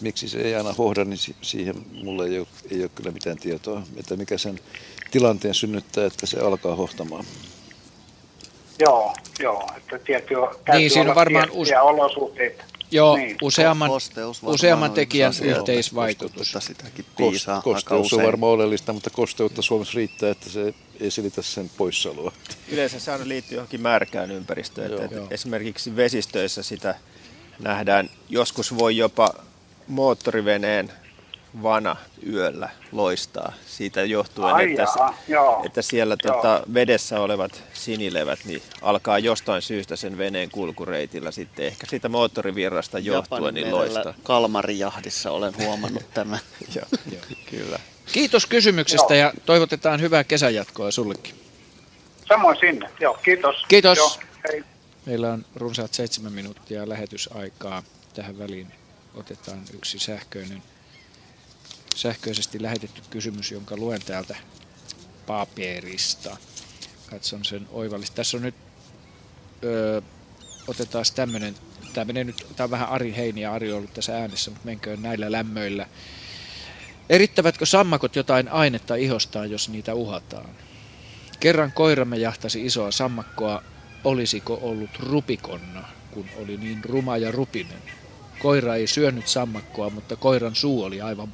Miksi 0.00 0.28
se 0.28 0.38
ei 0.40 0.54
aina 0.54 0.72
hohda, 0.72 1.04
niin 1.04 1.18
si- 1.18 1.36
siihen 1.42 1.74
mulle 2.04 2.26
ei 2.26 2.38
ole, 2.38 2.46
ei 2.70 2.80
ole 2.82 2.90
kyllä 2.94 3.10
mitään 3.10 3.36
tietoa, 3.38 3.82
että 3.96 4.16
mikä 4.16 4.38
sen 4.38 4.58
tilanteen 5.10 5.54
synnyttää, 5.54 6.06
että 6.06 6.26
se 6.26 6.40
alkaa 6.40 6.76
hohtamaan. 6.76 7.24
Joo, 8.78 9.14
joo, 9.40 9.68
että 9.76 9.98
tietysti 9.98 10.34
täytyy 10.34 10.74
Niin, 10.78 10.90
siinä 10.90 11.00
on 11.02 11.06
olla 11.06 11.14
varmaan 11.14 11.50
tiettyjä 11.50 11.82
olosuhteita. 11.82 12.64
Joo, 12.90 13.16
Niin. 13.16 13.36
useamman, 13.42 13.90
useamman 14.42 14.92
tekijän 14.92 15.32
yhteisvaikutus. 15.42 16.36
kosteutta 16.52 16.60
sitäkin 16.60 17.04
Kos- 17.04 17.16
piisaa 17.16 17.62
kosteus 17.62 18.12
on 18.12 18.22
varmaan 18.22 18.52
oleellista, 18.52 18.92
mutta 18.92 19.10
kosteutta 19.10 19.62
Suomessa 19.62 19.96
riittää, 19.96 20.30
että 20.30 20.50
se 20.50 20.74
ei 21.00 21.10
selitä 21.10 21.42
sen 21.42 21.70
poissaoloa. 21.76 22.32
Yleensä 22.68 23.00
se 23.00 23.12
aina 23.12 23.28
liittyy 23.28 23.56
johonkin 23.56 23.80
märkään 23.80 24.30
ympäristöön. 24.30 24.90
Joo. 24.90 25.02
Että 25.02 25.16
Joo. 25.16 25.26
esimerkiksi 25.30 25.96
vesistöissä 25.96 26.62
sitä 26.62 26.94
nähdään, 27.58 28.10
joskus 28.28 28.78
voi 28.78 28.96
jopa 28.96 29.34
moottoriveneen 29.88 30.92
vana 31.62 31.96
yöllä 32.32 32.68
loistaa 32.92 33.52
siitä 33.66 34.04
johtuen, 34.04 34.54
Ai 34.54 34.70
että, 34.70 34.82
jaa, 34.82 35.18
joo. 35.28 35.62
että 35.66 35.82
siellä 35.82 36.16
Joo. 36.24 36.34
tota, 36.36 36.62
vedessä 36.74 37.20
olevat 37.20 37.62
sinilevät 37.72 38.38
niin 38.44 38.62
alkaa 38.82 39.18
jostain 39.18 39.62
syystä 39.62 39.96
sen 39.96 40.18
veneen 40.18 40.50
kulkureitillä 40.50 41.30
sitten 41.30 41.66
ehkä 41.66 41.86
siitä 41.86 42.08
moottorivirrasta 42.08 42.98
johtuen 42.98 43.54
niin 43.54 43.70
loistaa. 43.70 44.14
Kalmarijahdissa 44.22 45.30
olen 45.30 45.52
huomannut 45.58 46.14
tämän. 46.14 46.38
Joo, 46.74 46.86
kyllä. 47.50 47.78
Kiitos 48.12 48.46
kysymyksestä 48.46 49.14
ja 49.14 49.32
toivotetaan 49.46 50.00
hyvää 50.00 50.24
kesänjatkoa 50.24 50.90
sullekin. 50.90 51.34
Samoin 52.28 52.56
sinne, 52.60 52.90
joo, 53.00 53.14
kiitos. 53.14 53.56
Kiitos. 53.68 53.98
Joo, 53.98 54.10
hei. 54.52 54.64
Meillä 55.06 55.32
on 55.32 55.44
runsaat 55.56 55.94
seitsemän 55.94 56.32
minuuttia 56.32 56.88
lähetysaikaa. 56.88 57.82
Tähän 58.14 58.38
väliin 58.38 58.72
otetaan 59.14 59.62
yksi 59.74 59.98
sähköinen, 59.98 60.62
sähköisesti 61.94 62.62
lähetetty 62.62 63.02
kysymys, 63.10 63.50
jonka 63.50 63.76
luen 63.76 64.00
täältä 64.06 64.36
paperista. 65.26 66.36
Katson 67.10 67.44
sen 67.44 67.68
oivallisesti. 67.70 68.16
Tässä 68.16 68.36
on 68.36 68.42
nyt, 68.42 68.54
öö, 69.64 70.00
otetaan 70.66 71.04
tämmöinen, 71.14 71.54
tämä 71.92 72.04
menee 72.04 72.24
nyt, 72.24 72.46
tämä 72.56 72.64
on 72.64 72.70
vähän 72.70 72.88
Ari 72.88 73.14
Heini 73.16 73.40
ja 73.40 73.52
Ari 73.52 73.72
on 73.72 73.78
ollut 73.78 73.94
tässä 73.94 74.16
äänessä, 74.16 74.50
mutta 74.50 74.66
menköön 74.66 75.02
näillä 75.02 75.32
lämmöillä. 75.32 75.86
Erittävätkö 77.08 77.66
sammakot 77.66 78.16
jotain 78.16 78.48
ainetta 78.48 78.94
ihostaan, 78.94 79.50
jos 79.50 79.68
niitä 79.68 79.94
uhataan? 79.94 80.50
Kerran 81.40 81.72
koiramme 81.72 82.16
jahtasi 82.16 82.66
isoa 82.66 82.90
sammakkoa, 82.90 83.62
olisiko 84.04 84.58
ollut 84.62 84.90
rupikonna, 84.98 85.88
kun 86.10 86.26
oli 86.36 86.56
niin 86.56 86.84
ruma 86.84 87.16
ja 87.16 87.30
rupinen? 87.30 87.82
Koira 88.38 88.74
ei 88.74 88.86
syönyt 88.86 89.28
sammakkoa, 89.28 89.90
mutta 89.90 90.16
koiran 90.16 90.54
suu 90.54 90.82
oli 90.82 91.00
aivan 91.00 91.32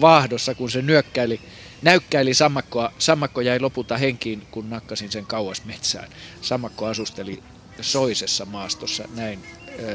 vaahdossa, 0.00 0.54
kun 0.54 0.70
se 0.70 0.82
nyökkäili, 0.82 1.40
näykkäili 1.82 2.34
sammakkoa. 2.34 2.92
Sammakko 2.98 3.40
jäi 3.40 3.60
lopulta 3.60 3.96
henkiin, 3.96 4.46
kun 4.50 4.70
nakkasin 4.70 5.12
sen 5.12 5.26
kauas 5.26 5.64
metsään. 5.64 6.08
Sammakko 6.40 6.86
asusteli 6.86 7.42
soisessa 7.80 8.44
maastossa, 8.44 9.04
näin 9.14 9.42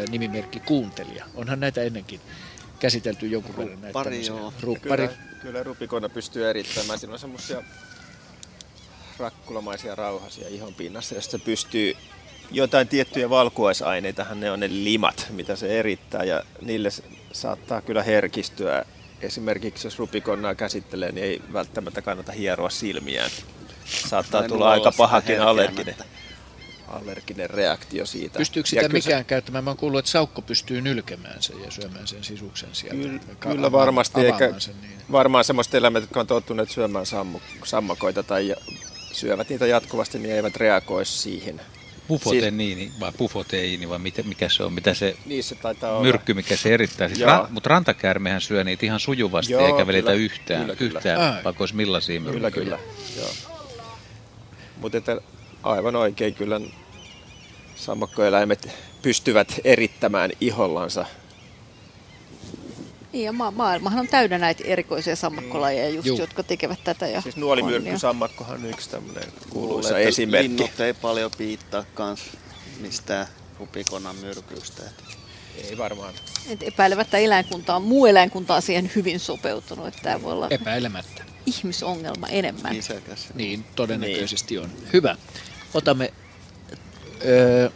nimimerkki 0.09 0.59
kuuntelija. 0.59 1.25
Onhan 1.35 1.59
näitä 1.59 1.81
ennenkin 1.81 2.21
käsitelty 2.79 3.27
jonkun 3.27 3.57
verran 3.57 3.81
näitä 3.81 3.99
Ruppari, 3.99 4.25
joo. 4.25 4.53
Ruppari. 4.61 5.07
Kyllä, 5.07 5.19
kyllä 5.41 5.63
rupikona 5.63 6.09
pystyy 6.09 6.49
erittämään. 6.49 6.99
Siinä 6.99 7.13
on 7.13 7.19
semmoisia 7.19 7.63
rakkulamaisia 9.17 9.95
rauhasia 9.95 10.47
ihon 10.47 10.73
pinnassa, 10.73 11.15
josta 11.15 11.37
se 11.37 11.43
pystyy 11.43 11.95
jotain 12.51 12.87
tiettyjä 12.87 13.29
valkuaisaineitahan 13.29 14.39
ne 14.39 14.51
on 14.51 14.59
ne 14.59 14.67
limat, 14.69 15.27
mitä 15.29 15.55
se 15.55 15.79
erittää 15.79 16.23
ja 16.23 16.43
niille 16.61 16.89
saattaa 17.31 17.81
kyllä 17.81 18.03
herkistyä. 18.03 18.85
Esimerkiksi 19.21 19.87
jos 19.87 19.99
rupikonnaa 19.99 20.55
käsittelee, 20.55 21.11
niin 21.11 21.23
ei 21.25 21.41
välttämättä 21.53 22.01
kannata 22.01 22.31
hieroa 22.31 22.69
silmiään. 22.69 23.31
Saattaa 23.85 24.41
Tai 24.41 24.49
tulla 24.49 24.71
aika 24.71 24.91
pahakin 24.97 25.41
allerginen, 25.41 25.95
allerginen 26.87 27.49
reaktio 27.49 28.05
siitä. 28.05 28.37
Pystyykö 28.37 28.67
Ja 28.67 28.69
sitä 28.69 28.81
se- 28.81 28.87
mikään 28.93 29.25
käyttämään? 29.25 29.63
Mä 29.63 29.69
oon 29.69 29.77
kuullut, 29.77 29.99
että 29.99 30.11
saukko 30.11 30.41
pystyy 30.41 30.81
nylkemään 30.81 31.41
sen 31.41 31.63
ja 31.63 31.71
syömään 31.71 32.07
sen 32.07 32.23
sisuksen 32.23 32.69
sieltä. 32.73 32.95
Kyllä, 32.97 33.19
Ka- 33.39 33.49
kyllä 33.49 33.71
varmasti, 33.71 34.21
eikä 34.21 34.53
sen, 34.57 34.75
niin. 34.81 34.93
varmaan 35.11 35.43
semmoiset 35.43 35.73
eläimet, 35.75 36.03
jotka 36.03 36.19
on 36.19 36.27
tottuneet 36.27 36.69
syömään 36.71 37.05
sammu, 37.05 37.39
sammakoita 37.63 38.23
tai 38.23 38.47
ja- 38.47 38.55
syövät 39.11 39.49
niitä 39.49 39.65
jatkuvasti, 39.67 40.19
niin 40.19 40.35
eivät 40.35 40.55
reagoi 40.55 41.05
siihen. 41.05 41.61
Pufoteniini 42.07 42.91
vai 42.99 43.11
pufoteiini 43.17 43.89
vai 43.89 43.99
mitä, 43.99 44.23
mikä 44.23 44.49
se 44.49 44.63
on, 44.63 44.73
mitä 44.73 44.93
se 44.93 45.15
Niin 45.25 45.43
se 45.43 45.55
taitaa 45.55 45.91
olla. 45.91 46.01
myrkky, 46.03 46.33
mikä 46.33 46.55
se 46.55 46.73
erittää. 46.73 47.07
Siis 47.07 47.19
ra, 47.21 47.47
mutta 47.51 47.69
rantakäärmehän 47.69 48.41
syö 48.41 48.63
niitä 48.63 48.85
ihan 48.85 48.99
sujuvasti 48.99 49.53
Joo, 49.53 49.67
eikä 49.67 49.87
välitä 49.87 50.11
kyllä, 50.11 50.23
yhtään, 50.23 50.61
kyllä, 50.61 50.75
kyllä. 50.75 50.97
yhtään 50.99 51.21
Ai. 51.21 51.43
vaikka 51.43 51.61
olisi 51.63 51.75
millaisia 51.75 52.19
Kyllä, 52.21 52.31
myrkkyjä. 52.39 52.63
kyllä. 52.65 52.79
Joo. 53.17 53.29
Mutta 54.77 54.97
että 54.97 55.21
aivan 55.63 55.95
oikein 55.95 56.33
kyllä 56.33 56.61
sammakkoeläimet 57.75 58.69
pystyvät 59.01 59.59
erittämään 59.63 60.31
ihollansa. 60.41 61.05
Niin, 63.13 63.25
ja 63.25 63.31
ma- 63.33 63.51
maailmahan 63.51 63.99
on 63.99 64.07
täynnä 64.07 64.37
näitä 64.37 64.63
erikoisia 64.63 65.15
sammakkolajeja, 65.15 65.89
just, 65.89 66.07
Juu. 66.07 66.17
jotka 66.19 66.43
tekevät 66.43 66.83
tätä. 66.83 67.07
Ja 67.07 67.21
Siis 67.21 67.37
nuolimyrkkysammakkohan 67.37 68.59
on 68.63 68.69
yksi 68.69 68.89
tämmöinen 68.89 69.23
kuuluisa 69.49 69.89
Luulen, 69.89 70.01
että 70.01 70.09
esimerkki. 70.09 70.49
Linnut 70.49 70.79
ei 70.79 70.93
paljon 70.93 71.31
piittaa 71.37 71.85
kans 71.93 72.21
mistään 72.79 73.27
rupikonan 73.59 74.15
myrkystä. 74.15 74.83
Ei 75.69 75.77
varmaan. 75.77 76.13
et 76.49 76.63
epäilemättä 76.63 77.17
eläinkunta 77.17 77.75
on, 77.75 77.81
muu 77.83 78.05
eläinkunta 78.05 78.55
on 78.55 78.61
siihen 78.61 78.91
hyvin 78.95 79.19
sopeutunut, 79.19 79.87
että 79.87 80.01
tämä 80.01 80.21
voi 80.21 80.33
olla 80.33 80.47
Epäilemättä. 80.49 81.23
ihmisongelma 81.45 82.27
enemmän. 82.27 82.75
Isäkäs. 82.75 83.27
Niin, 83.33 83.65
todennäköisesti 83.75 84.57
on. 84.57 84.69
Hyvä. 84.93 85.15
Otamme 85.73 86.13
ö, 87.25 87.71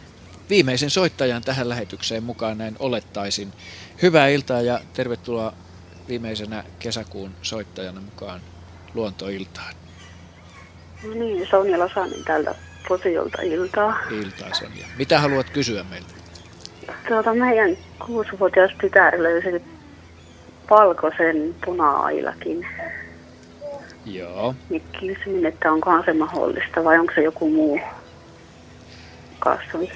viimeisen 0.50 0.90
soittajan 0.90 1.42
tähän 1.42 1.68
lähetykseen 1.68 2.22
mukaan, 2.22 2.58
näin 2.58 2.76
olettaisin. 2.78 3.52
Hyvää 4.02 4.28
iltaa 4.28 4.60
ja 4.60 4.80
tervetuloa 4.92 5.52
viimeisenä 6.08 6.64
kesäkuun 6.78 7.30
soittajana 7.42 8.00
mukaan 8.00 8.40
luontoiltaan. 8.94 9.74
No 11.04 11.14
niin, 11.14 11.46
Sonja 11.50 11.78
Lasanen 11.78 12.24
täältä 12.24 12.54
Posiolta 12.88 13.42
iltaa. 13.42 13.98
Iltaa 14.10 14.54
Sonja. 14.54 14.86
Mitä 14.98 15.20
haluat 15.20 15.50
kysyä 15.50 15.84
meiltä? 15.90 16.14
Tuota, 17.08 17.34
meidän 17.34 17.76
kuusivuotias 18.06 18.70
tytär 18.80 19.22
löysi 19.22 19.62
valkoisen 20.70 21.54
puna-ailakin. 21.64 22.66
Joo. 24.06 24.54
Niin 24.70 24.82
kysyin, 25.00 25.46
että 25.46 25.72
onkohan 25.72 26.04
se 26.04 26.12
mahdollista 26.12 26.84
vai 26.84 26.98
onko 26.98 27.12
se 27.14 27.22
joku 27.22 27.50
muu 27.50 27.80
kasvi. 29.38 29.92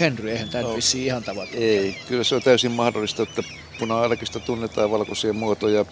Henry, 0.00 0.30
eihän 0.30 0.48
tämä 0.48 0.64
no. 0.64 0.76
vissiin 0.76 1.04
ihan 1.04 1.22
tavaton. 1.22 1.58
Ei, 1.58 1.96
kyllä 2.08 2.24
se 2.24 2.34
on 2.34 2.42
täysin 2.42 2.72
mahdollista, 2.72 3.22
että 3.22 3.42
puna-alkista 3.78 4.40
tunnetaan 4.40 4.90
valkoisia 4.90 5.32
muotoja 5.32 5.84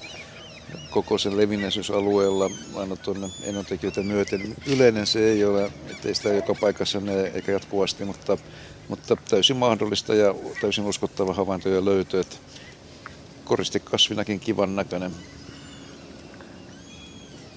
koko 0.91 1.19
sen 1.19 1.37
levinneisyysalueella 1.37 2.51
aina 2.75 2.97
tuonne 2.97 3.29
enontekijöitä 3.43 4.03
myöten. 4.03 4.55
Yleinen 4.67 5.07
se 5.07 5.31
ei 5.31 5.45
ole, 5.45 5.71
ettei 5.91 6.15
sitä 6.15 6.29
joka 6.29 6.55
paikassa 6.55 7.01
näe 7.01 7.33
eikä 7.35 7.53
jatkuvasti, 7.53 8.05
mutta, 8.05 8.39
mutta 8.89 9.17
täysin 9.17 9.57
mahdollista 9.57 10.15
ja 10.15 10.35
täysin 10.61 10.85
uskottava 10.85 11.35
havainto 11.35 11.69
ja 11.69 11.85
löytö, 11.85 12.21
että 12.21 12.37
koristikasvinakin 13.45 14.41
kivan 14.41 14.77
näköinen. 14.77 15.13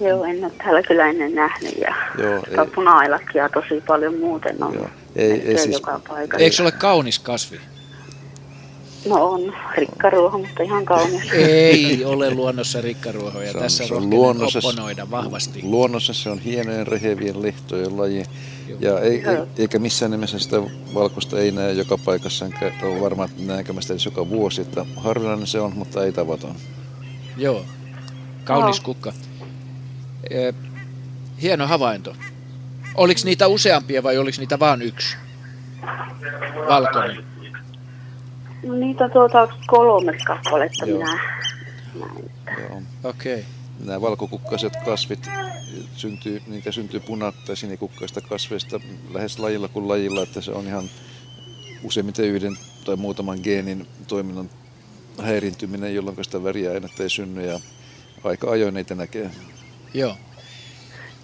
Joo, 0.00 0.24
en 0.24 0.44
ole 0.44 0.52
täällä 0.58 0.82
kyllä 0.82 1.06
ennen 1.06 1.34
nähnyt 1.34 1.74
ja 1.78 1.94
Joo, 2.18 2.40
sitä 2.48 2.62
ei, 2.62 2.68
puna-ailakia 2.74 3.48
tosi 3.48 3.82
paljon 3.86 4.18
muuten 4.18 4.62
on. 4.64 4.74
Joo. 4.74 4.88
ei, 5.16 5.30
ei 5.32 5.58
siis, 5.58 5.72
joka 5.74 6.00
paikassa. 6.08 6.44
Eikö 6.44 6.56
se 6.56 6.62
ole 6.62 6.72
kaunis 6.72 7.18
kasvi? 7.18 7.58
No 9.08 9.24
on, 9.30 9.54
rikkaruoho, 9.76 10.38
mutta 10.38 10.62
ihan 10.62 10.84
kaunis. 10.84 11.30
Ei 11.48 12.04
ole 12.04 12.34
luonnossa 12.34 12.80
rikkaruohoja. 12.80 13.52
Se 13.52 13.56
on- 13.58 13.62
Tässä 13.62 13.86
se 13.86 13.94
on 13.94 14.10
luonnossa- 14.10 14.58
opponoida 14.68 15.10
vahvasti. 15.10 15.60
Luonnossa 15.62 16.12
se 16.14 16.30
on 16.30 16.38
hienojen 16.38 16.86
rehevien 16.86 17.42
lehtojen 17.42 17.96
laji. 17.96 18.22
Ja 18.80 19.00
ei, 19.00 19.10
ei, 19.12 19.36
eikä 19.58 19.78
missään 19.78 20.10
nimessä 20.10 20.38
sitä 20.38 20.56
valkoista 20.94 21.38
ei 21.38 21.50
näe 21.50 21.72
joka 21.72 21.98
paikassa, 22.04 22.44
enkä 22.44 22.72
ole 22.82 23.00
varma, 23.00 23.24
että 23.24 23.42
näenkö 23.42 23.72
mä 23.72 23.80
sitä 23.80 23.92
edes 23.94 24.04
joka 24.04 24.28
vuosi. 24.28 24.60
Että 24.60 24.84
harvinainen 24.96 25.46
se 25.46 25.60
on, 25.60 25.72
mutta 25.76 26.04
ei 26.04 26.12
tavaton. 26.12 26.54
Joo, 27.36 27.64
kaunis 28.44 28.76
Joo. 28.78 28.84
kukka. 28.84 29.12
Eh, 30.30 30.54
hieno 31.42 31.66
havainto. 31.66 32.16
Oliko 32.94 33.20
niitä 33.24 33.46
useampia 33.46 34.02
vai 34.02 34.18
oliko 34.18 34.36
niitä 34.38 34.58
vain 34.58 34.82
yksi? 34.82 35.16
Valkoinen. 36.68 37.24
No 38.62 38.74
niitä 38.74 39.08
tuota 39.08 39.48
kolme 39.66 40.12
kappaletta 40.26 40.86
Joo. 40.86 40.98
minä 40.98 41.20
Joo. 42.58 42.82
Okei. 43.04 43.34
Okay. 43.34 43.44
Nämä 43.84 44.00
valkokukkaiset 44.00 44.72
kasvit, 44.84 45.30
syntyy, 45.96 46.42
niitä 46.46 46.72
syntyy 46.72 47.00
puna- 47.00 47.32
tai 47.46 47.56
sinikukkaista 47.56 48.20
kasveista 48.20 48.80
lähes 49.14 49.38
lajilla 49.38 49.68
kuin 49.68 49.88
lajilla, 49.88 50.22
että 50.22 50.40
se 50.40 50.50
on 50.50 50.66
ihan 50.66 50.84
useimmiten 51.82 52.24
yhden 52.24 52.56
tai 52.84 52.96
muutaman 52.96 53.38
geenin 53.42 53.86
toiminnan 54.08 54.50
häirintyminen, 55.22 55.94
jolloin 55.94 56.24
sitä 56.24 56.44
väriainetta 56.44 57.02
ei 57.02 57.10
synny 57.10 57.46
ja 57.46 57.60
aika 58.24 58.50
ajoin 58.50 58.74
niitä 58.74 58.94
näkee. 58.94 59.30
Joo. 59.94 60.16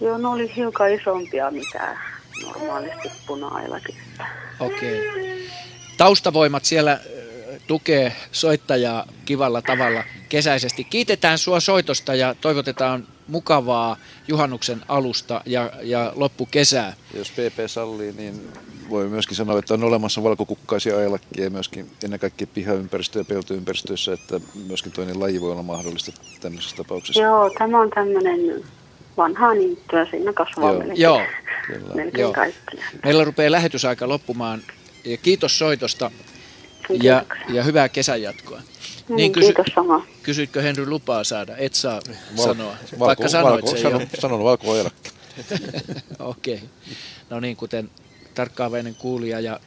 Joo, 0.01 0.19
ne 0.19 0.29
oli 0.29 0.57
hiukan 0.57 0.93
isompia 0.93 1.51
mitä 1.51 1.97
normaalisti 2.43 3.11
puna-ailakin. 3.27 3.95
Okei. 4.61 5.09
Okay. 5.09 5.23
Taustavoimat 5.97 6.65
siellä 6.65 7.01
tukee 7.67 8.13
soittajaa 8.33 9.07
kivalla 9.25 9.63
tavalla 9.63 10.05
kesäisesti. 10.29 10.85
Kiitetään 10.85 11.39
sua 11.39 11.61
soitosta 11.61 12.15
ja 12.15 12.35
toivotetaan 12.41 13.07
mukavaa 13.29 13.97
juhannuksen 14.29 14.83
alusta 14.89 15.41
ja, 15.47 15.71
ja 15.83 16.13
loppukesää. 16.17 16.95
Jos 17.15 17.31
PP 17.31 17.59
sallii, 17.67 18.13
niin 18.13 18.49
voi 18.91 19.09
myöskin 19.09 19.37
sanoa, 19.37 19.59
että 19.59 19.75
on 19.75 19.85
olemassa 19.85 20.23
valkokukkaisia 20.23 20.97
ailakkia 20.99 21.51
myöskin 21.51 21.91
ennen 22.05 22.21
kaikkea 22.21 22.47
pihaympäristö- 22.55 23.19
ja 23.19 23.25
peltoympäristöissä, 23.25 24.13
että 24.13 24.41
myöskin 24.67 24.93
toinen 24.93 25.21
laji 25.21 25.41
voi 25.41 25.53
olla 25.53 25.63
mahdollista 25.63 26.13
tämmöisessä 26.41 26.77
tapauksessa. 26.77 27.23
Joo, 27.23 27.51
tämä 27.59 27.81
on 27.81 27.91
tämmöinen 27.91 28.65
vanha 29.17 29.55
niittyä, 29.55 30.07
siinä 30.11 30.33
kasvaa 30.33 30.71
Joo. 30.71 30.79
melkein, 30.79 31.01
Joo. 31.01 31.21
melkein 31.95 32.23
Joo. 32.23 32.33
kaikki. 32.33 32.77
Meillä 33.05 33.25
rupeaa 33.25 33.51
lähetysaika 33.51 34.09
loppumaan. 34.09 34.63
Ja 35.05 35.17
kiitos 35.17 35.59
soitosta 35.59 36.11
ja, 37.03 37.25
ja 37.49 37.63
hyvää 37.63 37.89
kesän 37.89 38.23
jatkoa. 38.23 38.61
No 39.09 39.17
niin, 39.17 39.33
kiitos 39.33 39.67
sama. 39.75 40.07
Kysytkö 40.23 40.63
Henry 40.63 40.87
lupaa 40.87 41.25
saada? 41.25 41.57
Et 41.57 41.75
saa 41.75 42.01
Val- 42.37 42.45
sanoa, 42.45 42.73
valko- 42.73 42.99
vaikka 42.99 43.29
sanoit 43.29 43.65
valko- 43.65 43.71
sen 43.71 43.81
sanon- 43.83 44.01
jo. 44.01 44.07
sanon 44.21 44.45
valkoailakki. 44.45 45.11
Okei. 46.19 46.55
Okay. 46.55 46.69
No 47.31 47.41
niin, 47.41 47.57
kuten 47.57 47.91
tarkkaavainen 48.35 48.95
kuulija 48.95 49.41
ja 49.41 49.61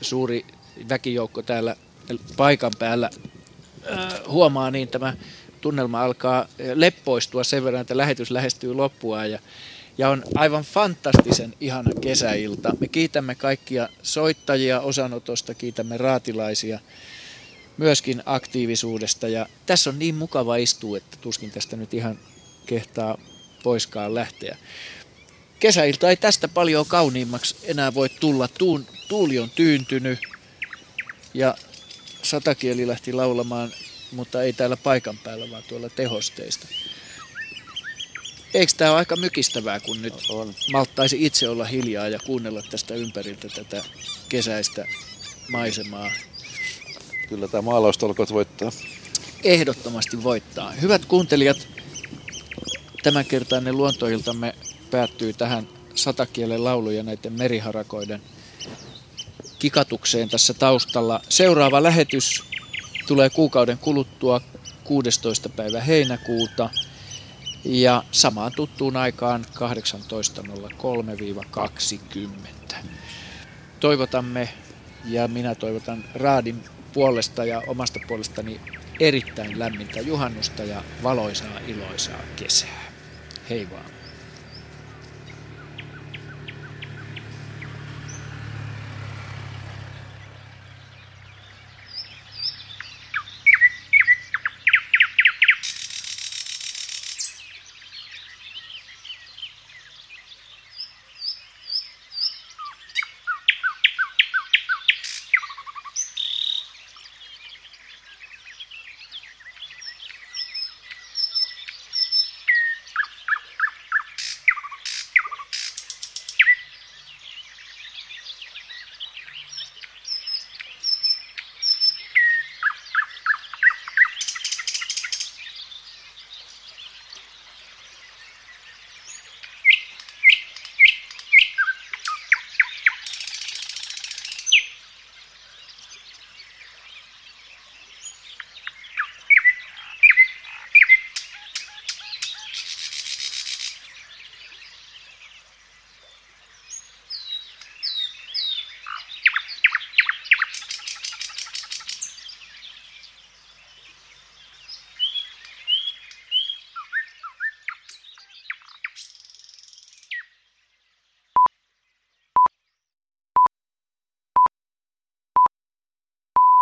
suuri 0.00 0.46
väkijoukko 0.88 1.42
täällä 1.42 1.76
paikan 2.36 2.72
päällä 2.78 3.10
huomaa, 4.28 4.70
niin 4.70 4.88
tämä 4.88 5.16
tunnelma 5.60 6.02
alkaa 6.02 6.48
leppoistua 6.74 7.44
sen 7.44 7.64
verran, 7.64 7.80
että 7.80 7.96
lähetys 7.96 8.30
lähestyy 8.30 8.74
loppuaan 8.74 9.30
ja, 9.30 9.38
ja 9.98 10.08
on 10.08 10.24
aivan 10.34 10.64
fantastisen 10.64 11.54
ihana 11.60 11.90
kesäilta. 12.00 12.72
Me 12.80 12.88
kiitämme 12.88 13.34
kaikkia 13.34 13.88
soittajia 14.02 14.80
osanotosta, 14.80 15.54
kiitämme 15.54 15.96
raatilaisia 15.96 16.80
myöskin 17.76 18.22
aktiivisuudesta 18.26 19.28
ja 19.28 19.46
tässä 19.66 19.90
on 19.90 19.98
niin 19.98 20.14
mukava 20.14 20.56
istua, 20.56 20.96
että 20.96 21.16
tuskin 21.20 21.50
tästä 21.50 21.76
nyt 21.76 21.94
ihan 21.94 22.18
kehtaa 22.66 23.18
poiskaan 23.62 24.14
lähteä. 24.14 24.56
Kesäilta 25.60 26.10
ei 26.10 26.16
tästä 26.16 26.48
paljon 26.48 26.86
kauniimmaksi 26.86 27.56
enää 27.64 27.94
voi 27.94 28.08
tulla. 28.08 28.48
Tuun, 28.48 28.86
tuuli 29.08 29.38
on 29.38 29.50
tyyntynyt, 29.50 30.18
ja 31.34 31.54
satakieli 32.22 32.86
lähti 32.86 33.12
laulamaan, 33.12 33.72
mutta 34.12 34.42
ei 34.42 34.52
täällä 34.52 34.76
paikan 34.76 35.18
päällä, 35.18 35.50
vaan 35.50 35.62
tuolla 35.68 35.88
tehosteista. 35.88 36.66
Eikö 38.54 38.72
tämä 38.76 38.90
ole 38.90 38.98
aika 38.98 39.16
mykistävää, 39.16 39.80
kun 39.80 40.02
nyt 40.02 40.14
on. 40.28 40.54
malttaisi 40.72 41.26
itse 41.26 41.48
olla 41.48 41.64
hiljaa 41.64 42.08
ja 42.08 42.18
kuunnella 42.26 42.62
tästä 42.62 42.94
ympäriltä 42.94 43.48
tätä 43.48 43.84
kesäistä 44.28 44.86
maisemaa? 45.48 46.10
Kyllä 47.28 47.48
tämä 47.48 47.62
maalaustolkot 47.62 48.32
voittaa. 48.32 48.72
Ehdottomasti 49.44 50.22
voittaa. 50.22 50.72
Hyvät 50.72 51.04
kuuntelijat, 51.04 51.68
tämänkertainen 53.02 53.76
luontoiltamme 53.76 54.54
päättyy 54.94 55.32
tähän 55.32 55.68
satakielen 55.94 56.64
laulu 56.64 56.90
ja 56.90 57.02
näiden 57.02 57.32
meriharakoiden 57.32 58.22
kikatukseen 59.58 60.28
tässä 60.28 60.54
taustalla. 60.54 61.20
Seuraava 61.28 61.82
lähetys 61.82 62.42
tulee 63.06 63.30
kuukauden 63.30 63.78
kuluttua 63.78 64.40
16. 64.84 65.48
päivä 65.48 65.80
heinäkuuta 65.80 66.70
ja 67.64 68.04
samaan 68.12 68.52
tuttuun 68.56 68.96
aikaan 68.96 69.44
18.03-20. 72.70 72.76
Toivotamme 73.80 74.48
ja 75.04 75.28
minä 75.28 75.54
toivotan 75.54 76.04
Raadin 76.14 76.64
puolesta 76.92 77.44
ja 77.44 77.62
omasta 77.66 78.00
puolestani 78.08 78.60
erittäin 79.00 79.58
lämmintä 79.58 80.00
juhannusta 80.00 80.62
ja 80.64 80.84
valoisaa 81.02 81.58
iloisaa 81.68 82.20
kesää. 82.36 82.84
Hei 83.50 83.70
vaan. 83.70 83.93